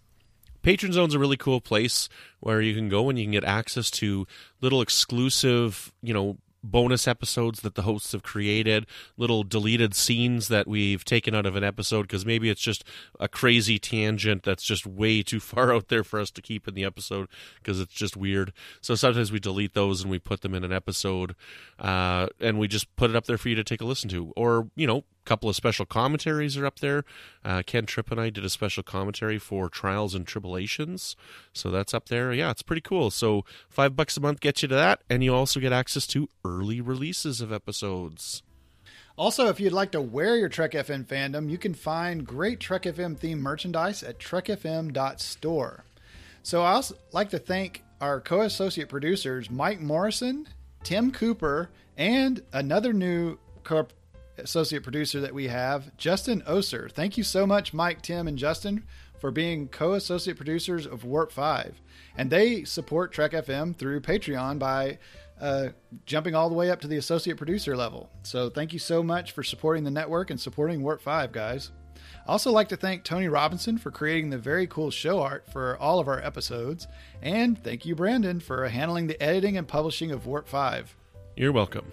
Patron 0.67 0.91
Zone's 0.91 1.13
a 1.13 1.19
really 1.19 1.37
cool 1.37 1.61
place 1.61 2.09
where 2.41 2.59
you 2.59 2.75
can 2.75 2.89
go 2.89 3.07
and 3.07 3.17
you 3.17 3.23
can 3.23 3.31
get 3.31 3.45
access 3.45 3.89
to 3.89 4.27
little 4.59 4.81
exclusive, 4.81 5.93
you 6.01 6.13
know, 6.13 6.39
bonus 6.61 7.07
episodes 7.07 7.61
that 7.61 7.75
the 7.75 7.83
hosts 7.83 8.11
have 8.11 8.21
created, 8.21 8.85
little 9.15 9.43
deleted 9.43 9.95
scenes 9.95 10.49
that 10.49 10.67
we've 10.67 11.05
taken 11.05 11.33
out 11.33 11.45
of 11.45 11.55
an 11.55 11.63
episode 11.63 12.01
because 12.01 12.25
maybe 12.25 12.49
it's 12.49 12.59
just 12.59 12.83
a 13.17 13.29
crazy 13.29 13.79
tangent 13.79 14.43
that's 14.43 14.65
just 14.65 14.85
way 14.85 15.23
too 15.23 15.39
far 15.39 15.73
out 15.73 15.87
there 15.87 16.03
for 16.03 16.19
us 16.19 16.31
to 16.31 16.41
keep 16.41 16.67
in 16.67 16.73
the 16.73 16.83
episode 16.83 17.29
because 17.63 17.79
it's 17.79 17.93
just 17.93 18.17
weird. 18.17 18.51
So 18.81 18.93
sometimes 18.93 19.31
we 19.31 19.39
delete 19.39 19.73
those 19.73 20.01
and 20.01 20.11
we 20.11 20.19
put 20.19 20.41
them 20.41 20.53
in 20.53 20.65
an 20.65 20.73
episode 20.73 21.33
uh, 21.79 22.27
and 22.41 22.59
we 22.59 22.67
just 22.67 22.93
put 22.97 23.09
it 23.09 23.15
up 23.15 23.23
there 23.23 23.37
for 23.37 23.47
you 23.47 23.55
to 23.55 23.63
take 23.63 23.79
a 23.79 23.85
listen 23.85 24.09
to. 24.09 24.33
Or, 24.35 24.69
you 24.75 24.85
know, 24.85 25.05
couple 25.27 25.49
of 25.49 25.55
special 25.55 25.85
commentaries 25.85 26.57
are 26.57 26.65
up 26.65 26.79
there. 26.79 27.03
Uh, 27.43 27.61
Ken 27.65 27.85
Tripp 27.85 28.11
and 28.11 28.19
I 28.19 28.29
did 28.29 28.45
a 28.45 28.49
special 28.49 28.81
commentary 28.81 29.37
for 29.37 29.69
Trials 29.69 30.15
and 30.15 30.25
Tribulations, 30.25 31.15
so 31.53 31.69
that's 31.69 31.93
up 31.93 32.07
there. 32.07 32.31
Yeah, 32.31 32.49
it's 32.49 32.61
pretty 32.61 32.81
cool. 32.81 33.11
So 33.11 33.43
five 33.69 33.95
bucks 33.95 34.15
a 34.15 34.21
month 34.21 34.39
gets 34.39 34.61
you 34.61 34.69
to 34.69 34.75
that, 34.75 35.01
and 35.09 35.23
you 35.23 35.35
also 35.35 35.59
get 35.59 35.73
access 35.73 36.07
to 36.07 36.29
early 36.45 36.79
releases 36.79 37.41
of 37.41 37.51
episodes. 37.51 38.41
Also, 39.17 39.47
if 39.47 39.59
you'd 39.59 39.73
like 39.73 39.91
to 39.91 40.01
wear 40.01 40.37
your 40.37 40.47
Trek 40.47 40.71
FM 40.71 41.03
fandom, 41.05 41.49
you 41.49 41.57
can 41.57 41.73
find 41.73 42.25
great 42.25 42.59
Trek 42.59 42.83
FM 42.83 43.17
themed 43.17 43.39
merchandise 43.39 44.03
at 44.03 44.19
trekfm.store. 44.19 45.83
So 46.43 46.61
I 46.61 46.71
also 46.71 46.95
like 47.11 47.29
to 47.31 47.39
thank 47.39 47.83
our 47.99 48.21
co-associate 48.21 48.89
producers 48.89 49.49
Mike 49.49 49.81
Morrison, 49.81 50.47
Tim 50.83 51.11
Cooper, 51.11 51.69
and 51.97 52.43
another 52.53 52.93
new 52.93 53.37
co- 53.63 53.87
associate 54.37 54.83
producer 54.83 55.19
that 55.21 55.33
we 55.33 55.47
have, 55.47 55.95
Justin 55.97 56.43
Oser. 56.45 56.89
Thank 56.89 57.17
you 57.17 57.23
so 57.23 57.47
much, 57.47 57.73
Mike, 57.73 58.01
Tim, 58.01 58.27
and 58.27 58.37
Justin, 58.37 58.83
for 59.19 59.31
being 59.31 59.67
co 59.67 59.93
associate 59.93 60.37
producers 60.37 60.85
of 60.85 61.03
Warp 61.03 61.31
5. 61.31 61.81
And 62.17 62.29
they 62.29 62.63
support 62.63 63.11
Trek 63.11 63.31
FM 63.31 63.75
through 63.75 64.01
Patreon 64.01 64.59
by 64.59 64.99
uh, 65.39 65.69
jumping 66.05 66.35
all 66.35 66.49
the 66.49 66.55
way 66.55 66.71
up 66.71 66.81
to 66.81 66.87
the 66.87 66.97
associate 66.97 67.37
producer 67.37 67.75
level. 67.75 68.09
So 68.23 68.49
thank 68.49 68.73
you 68.73 68.79
so 68.79 69.03
much 69.03 69.31
for 69.31 69.43
supporting 69.43 69.83
the 69.83 69.91
network 69.91 70.29
and 70.29 70.39
supporting 70.39 70.81
Warp 70.81 71.01
5, 71.01 71.31
guys. 71.31 71.71
I 72.27 72.31
also 72.31 72.51
like 72.51 72.69
to 72.69 72.77
thank 72.77 73.03
Tony 73.03 73.27
Robinson 73.27 73.77
for 73.77 73.91
creating 73.91 74.29
the 74.29 74.37
very 74.37 74.67
cool 74.67 74.91
show 74.91 75.21
art 75.21 75.51
for 75.51 75.77
all 75.77 75.99
of 75.99 76.07
our 76.07 76.21
episodes. 76.21 76.87
And 77.21 77.61
thank 77.63 77.85
you, 77.85 77.95
Brandon, 77.95 78.39
for 78.39 78.67
handling 78.67 79.07
the 79.07 79.21
editing 79.21 79.57
and 79.57 79.67
publishing 79.67 80.11
of 80.11 80.25
Warp 80.25 80.47
5. 80.47 80.95
You're 81.35 81.51
welcome. 81.51 81.91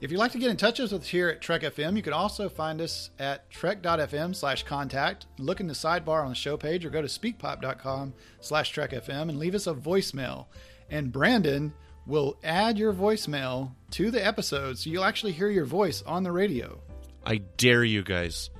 If 0.00 0.12
you'd 0.12 0.18
like 0.18 0.30
to 0.32 0.38
get 0.38 0.50
in 0.50 0.56
touch 0.56 0.78
with 0.78 0.92
us 0.92 1.08
here 1.08 1.28
at 1.28 1.40
Trek 1.40 1.62
FM, 1.62 1.96
you 1.96 2.02
can 2.02 2.12
also 2.12 2.48
find 2.48 2.80
us 2.80 3.10
at 3.18 3.50
trek.fm 3.50 4.34
slash 4.34 4.62
contact. 4.62 5.26
Look 5.38 5.58
in 5.58 5.66
the 5.66 5.74
sidebar 5.74 6.22
on 6.22 6.28
the 6.28 6.34
show 6.36 6.56
page 6.56 6.84
or 6.84 6.90
go 6.90 7.02
to 7.02 7.08
speakpipe.com 7.08 8.14
slash 8.40 8.72
trekfm 8.72 9.22
and 9.28 9.38
leave 9.40 9.56
us 9.56 9.66
a 9.66 9.74
voicemail. 9.74 10.46
And 10.88 11.10
Brandon 11.10 11.72
will 12.06 12.38
add 12.44 12.78
your 12.78 12.92
voicemail 12.92 13.72
to 13.90 14.12
the 14.12 14.24
episode 14.24 14.78
so 14.78 14.88
you'll 14.88 15.04
actually 15.04 15.32
hear 15.32 15.50
your 15.50 15.64
voice 15.66 16.02
on 16.02 16.22
the 16.22 16.30
radio. 16.32 16.80
I 17.26 17.38
dare 17.56 17.82
you 17.82 18.04
guys. 18.04 18.50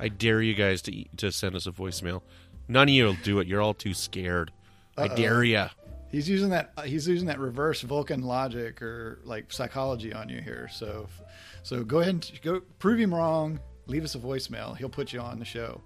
I 0.00 0.08
dare 0.08 0.40
you 0.40 0.54
guys 0.54 0.80
to 0.82 1.04
to 1.18 1.30
send 1.30 1.54
us 1.56 1.66
a 1.66 1.72
voicemail. 1.72 2.22
None 2.68 2.88
of 2.88 2.94
you 2.94 3.04
will 3.04 3.16
do 3.22 3.38
it. 3.40 3.46
You're 3.46 3.60
all 3.62 3.74
too 3.74 3.94
scared. 3.94 4.50
I 4.96 5.04
Uh-oh. 5.04 5.16
dare 5.16 5.44
you. 5.44 5.66
He's 6.10 6.28
using 6.28 6.50
that. 6.50 6.72
He's 6.84 7.08
using 7.08 7.26
that 7.26 7.38
reverse 7.38 7.82
Vulcan 7.82 8.22
logic 8.22 8.80
or 8.80 9.20
like 9.24 9.52
psychology 9.52 10.12
on 10.12 10.28
you 10.28 10.40
here. 10.40 10.68
So, 10.72 11.08
so 11.62 11.84
go 11.84 12.00
ahead 12.00 12.14
and 12.14 12.40
go 12.42 12.60
prove 12.78 12.98
him 12.98 13.14
wrong. 13.14 13.60
leave 13.86 14.04
us 14.04 14.14
a 14.14 14.18
voicemail. 14.18 14.76
He'll 14.76 14.88
put 14.88 15.12
you 15.12 15.20
on 15.20 15.38
the 15.38 15.44
show. 15.44 15.80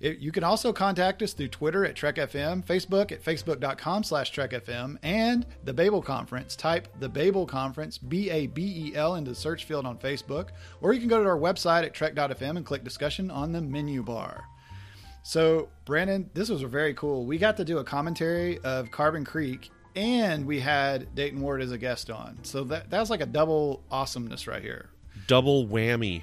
It, 0.00 0.18
you 0.18 0.30
can 0.30 0.44
also 0.44 0.72
contact 0.72 1.22
us 1.22 1.32
through 1.32 1.48
Twitter 1.48 1.84
at 1.84 1.96
Trek 1.96 2.16
FM, 2.16 2.64
Facebook 2.64 3.12
at 3.12 3.22
facebook.com 3.22 4.04
slash 4.04 4.30
Trek 4.30 4.50
FM, 4.50 4.98
and 5.02 5.46
the 5.64 5.72
Babel 5.72 6.02
Conference. 6.02 6.54
Type 6.54 6.88
the 7.00 7.08
Babel 7.08 7.46
Conference, 7.46 7.98
B 7.98 8.30
A 8.30 8.46
B 8.46 8.90
E 8.90 8.96
L, 8.96 9.14
into 9.14 9.30
the 9.30 9.34
search 9.34 9.64
field 9.64 9.86
on 9.86 9.98
Facebook, 9.98 10.50
or 10.80 10.92
you 10.92 11.00
can 11.00 11.08
go 11.08 11.22
to 11.22 11.28
our 11.28 11.38
website 11.38 11.84
at 11.84 11.94
Trek.fm 11.94 12.56
and 12.56 12.66
click 12.66 12.84
discussion 12.84 13.30
on 13.30 13.52
the 13.52 13.60
menu 13.60 14.02
bar. 14.02 14.44
So, 15.26 15.70
Brandon, 15.84 16.30
this 16.34 16.48
was 16.48 16.62
very 16.62 16.94
cool. 16.94 17.26
We 17.26 17.36
got 17.36 17.56
to 17.56 17.64
do 17.64 17.78
a 17.78 17.84
commentary 17.84 18.58
of 18.58 18.92
Carbon 18.92 19.24
Creek, 19.24 19.72
and 19.96 20.46
we 20.46 20.60
had 20.60 21.12
Dayton 21.16 21.40
Ward 21.40 21.60
as 21.62 21.72
a 21.72 21.78
guest 21.78 22.10
on. 22.10 22.38
So 22.44 22.62
that 22.62 22.90
that 22.90 23.00
was 23.00 23.10
like 23.10 23.20
a 23.20 23.26
double 23.26 23.82
awesomeness 23.90 24.46
right 24.46 24.62
here. 24.62 24.88
Double 25.26 25.66
whammy. 25.66 26.22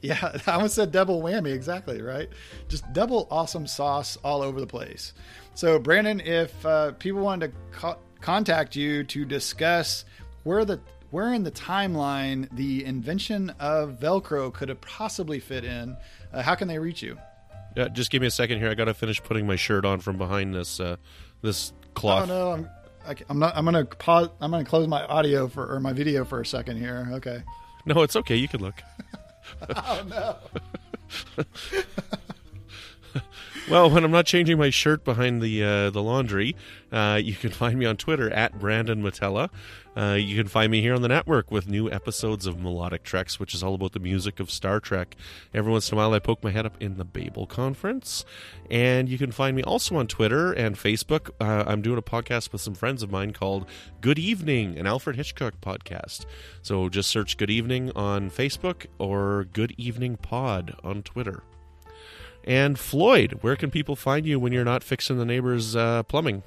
Yeah, 0.00 0.36
I 0.48 0.54
almost 0.54 0.74
said 0.74 0.90
double 0.90 1.22
whammy. 1.22 1.54
Exactly 1.54 2.02
right. 2.02 2.28
Just 2.68 2.92
double 2.92 3.28
awesome 3.30 3.64
sauce 3.68 4.18
all 4.24 4.42
over 4.42 4.58
the 4.58 4.66
place. 4.66 5.12
So, 5.54 5.78
Brandon, 5.78 6.18
if 6.18 6.66
uh, 6.66 6.92
people 6.98 7.20
wanted 7.20 7.52
to 7.52 7.78
co- 7.78 7.98
contact 8.20 8.74
you 8.74 9.04
to 9.04 9.24
discuss 9.24 10.04
where 10.42 10.64
the 10.64 10.80
where 11.12 11.32
in 11.32 11.44
the 11.44 11.52
timeline 11.52 12.48
the 12.56 12.84
invention 12.86 13.50
of 13.60 14.00
Velcro 14.00 14.52
could 14.52 14.68
have 14.68 14.80
possibly 14.80 15.38
fit 15.38 15.64
in, 15.64 15.96
uh, 16.32 16.42
how 16.42 16.56
can 16.56 16.66
they 16.66 16.80
reach 16.80 17.02
you? 17.02 17.16
Uh, 17.76 17.88
just 17.88 18.10
give 18.10 18.20
me 18.20 18.28
a 18.28 18.30
second 18.30 18.58
here. 18.58 18.68
I 18.68 18.74
got 18.74 18.84
to 18.86 18.94
finish 18.94 19.22
putting 19.22 19.46
my 19.46 19.56
shirt 19.56 19.84
on 19.84 20.00
from 20.00 20.18
behind 20.18 20.54
this 20.54 20.80
uh, 20.80 20.96
this 21.40 21.72
cloth. 21.94 22.30
Oh 22.30 22.34
no, 22.34 22.52
I'm 22.52 22.68
I, 23.06 23.16
I'm 23.28 23.38
not. 23.38 23.56
I'm 23.56 23.64
gonna 23.64 23.84
pause. 23.84 24.28
I'm 24.40 24.50
gonna 24.50 24.64
close 24.64 24.86
my 24.86 25.04
audio 25.04 25.48
for 25.48 25.74
or 25.74 25.80
my 25.80 25.92
video 25.92 26.24
for 26.24 26.40
a 26.40 26.46
second 26.46 26.78
here. 26.78 27.08
Okay. 27.12 27.42
No, 27.84 28.02
it's 28.02 28.16
okay. 28.16 28.36
You 28.36 28.48
can 28.48 28.60
look. 28.60 28.80
oh 29.76 30.04
no. 30.08 30.36
well, 33.70 33.90
when 33.90 34.04
I'm 34.04 34.10
not 34.10 34.26
changing 34.26 34.58
my 34.58 34.70
shirt 34.70 35.04
behind 35.04 35.42
the 35.42 35.62
uh, 35.62 35.90
the 35.90 36.02
laundry, 36.02 36.56
uh, 36.90 37.20
you 37.22 37.34
can 37.34 37.50
find 37.50 37.78
me 37.78 37.86
on 37.86 37.96
Twitter 37.96 38.30
at 38.30 38.58
Brandon 38.58 39.02
Mutala. 39.02 39.50
Uh, 39.94 40.16
you 40.18 40.36
can 40.36 40.48
find 40.48 40.72
me 40.72 40.80
here 40.80 40.94
on 40.94 41.02
the 41.02 41.08
network 41.08 41.50
with 41.50 41.68
new 41.68 41.90
episodes 41.90 42.46
of 42.46 42.58
Melodic 42.58 43.02
Treks, 43.02 43.38
which 43.38 43.52
is 43.52 43.62
all 43.62 43.74
about 43.74 43.92
the 43.92 44.00
music 44.00 44.40
of 44.40 44.50
Star 44.50 44.80
Trek. 44.80 45.16
Every 45.52 45.70
once 45.70 45.90
in 45.90 45.96
a 45.96 46.00
while, 46.00 46.14
I 46.14 46.18
poke 46.18 46.42
my 46.42 46.50
head 46.50 46.64
up 46.64 46.76
in 46.80 46.96
the 46.96 47.04
Babel 47.04 47.46
Conference. 47.46 48.24
And 48.70 49.08
you 49.08 49.18
can 49.18 49.32
find 49.32 49.54
me 49.54 49.62
also 49.62 49.96
on 49.96 50.06
Twitter 50.06 50.52
and 50.52 50.76
Facebook. 50.76 51.30
Uh, 51.38 51.64
I'm 51.66 51.82
doing 51.82 51.98
a 51.98 52.02
podcast 52.02 52.52
with 52.52 52.62
some 52.62 52.74
friends 52.74 53.02
of 53.02 53.10
mine 53.10 53.32
called 53.32 53.66
Good 54.00 54.18
Evening, 54.18 54.78
an 54.78 54.86
Alfred 54.86 55.16
Hitchcock 55.16 55.60
podcast. 55.60 56.24
So 56.62 56.88
just 56.88 57.10
search 57.10 57.36
Good 57.36 57.50
Evening 57.50 57.90
on 57.94 58.30
Facebook 58.30 58.86
or 58.98 59.46
Good 59.52 59.74
Evening 59.76 60.16
Pod 60.16 60.74
on 60.82 61.02
Twitter. 61.02 61.42
And 62.44 62.78
Floyd, 62.78 63.38
where 63.40 63.56
can 63.56 63.70
people 63.70 63.96
find 63.96 64.26
you 64.26 64.40
when 64.40 64.52
you're 64.52 64.64
not 64.64 64.82
fixing 64.82 65.18
the 65.18 65.24
neighbor's 65.24 65.76
uh, 65.76 66.02
plumbing? 66.04 66.42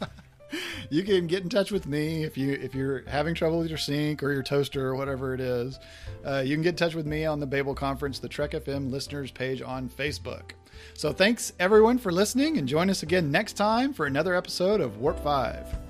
you 0.90 1.02
can 1.02 1.26
get 1.26 1.42
in 1.42 1.48
touch 1.48 1.70
with 1.70 1.86
me 1.86 2.24
if 2.24 2.38
you 2.38 2.52
if 2.52 2.74
you're 2.74 3.02
having 3.08 3.34
trouble 3.34 3.58
with 3.58 3.68
your 3.68 3.78
sink 3.78 4.22
or 4.22 4.32
your 4.32 4.42
toaster 4.42 4.86
or 4.86 4.96
whatever 4.96 5.34
it 5.34 5.40
is. 5.40 5.78
Uh, 6.24 6.42
you 6.44 6.56
can 6.56 6.62
get 6.62 6.70
in 6.70 6.76
touch 6.76 6.94
with 6.94 7.06
me 7.06 7.24
on 7.24 7.40
the 7.40 7.46
Babel 7.46 7.74
Conference, 7.74 8.18
the 8.18 8.28
Trek 8.28 8.52
FM 8.52 8.90
listeners 8.90 9.30
page 9.30 9.62
on 9.62 9.88
Facebook. 9.88 10.52
So 10.94 11.12
thanks 11.12 11.52
everyone 11.58 11.98
for 11.98 12.12
listening, 12.12 12.58
and 12.58 12.68
join 12.68 12.90
us 12.90 13.02
again 13.02 13.30
next 13.30 13.54
time 13.54 13.92
for 13.92 14.06
another 14.06 14.34
episode 14.34 14.80
of 14.80 14.98
Warp 14.98 15.22
Five. 15.22 15.85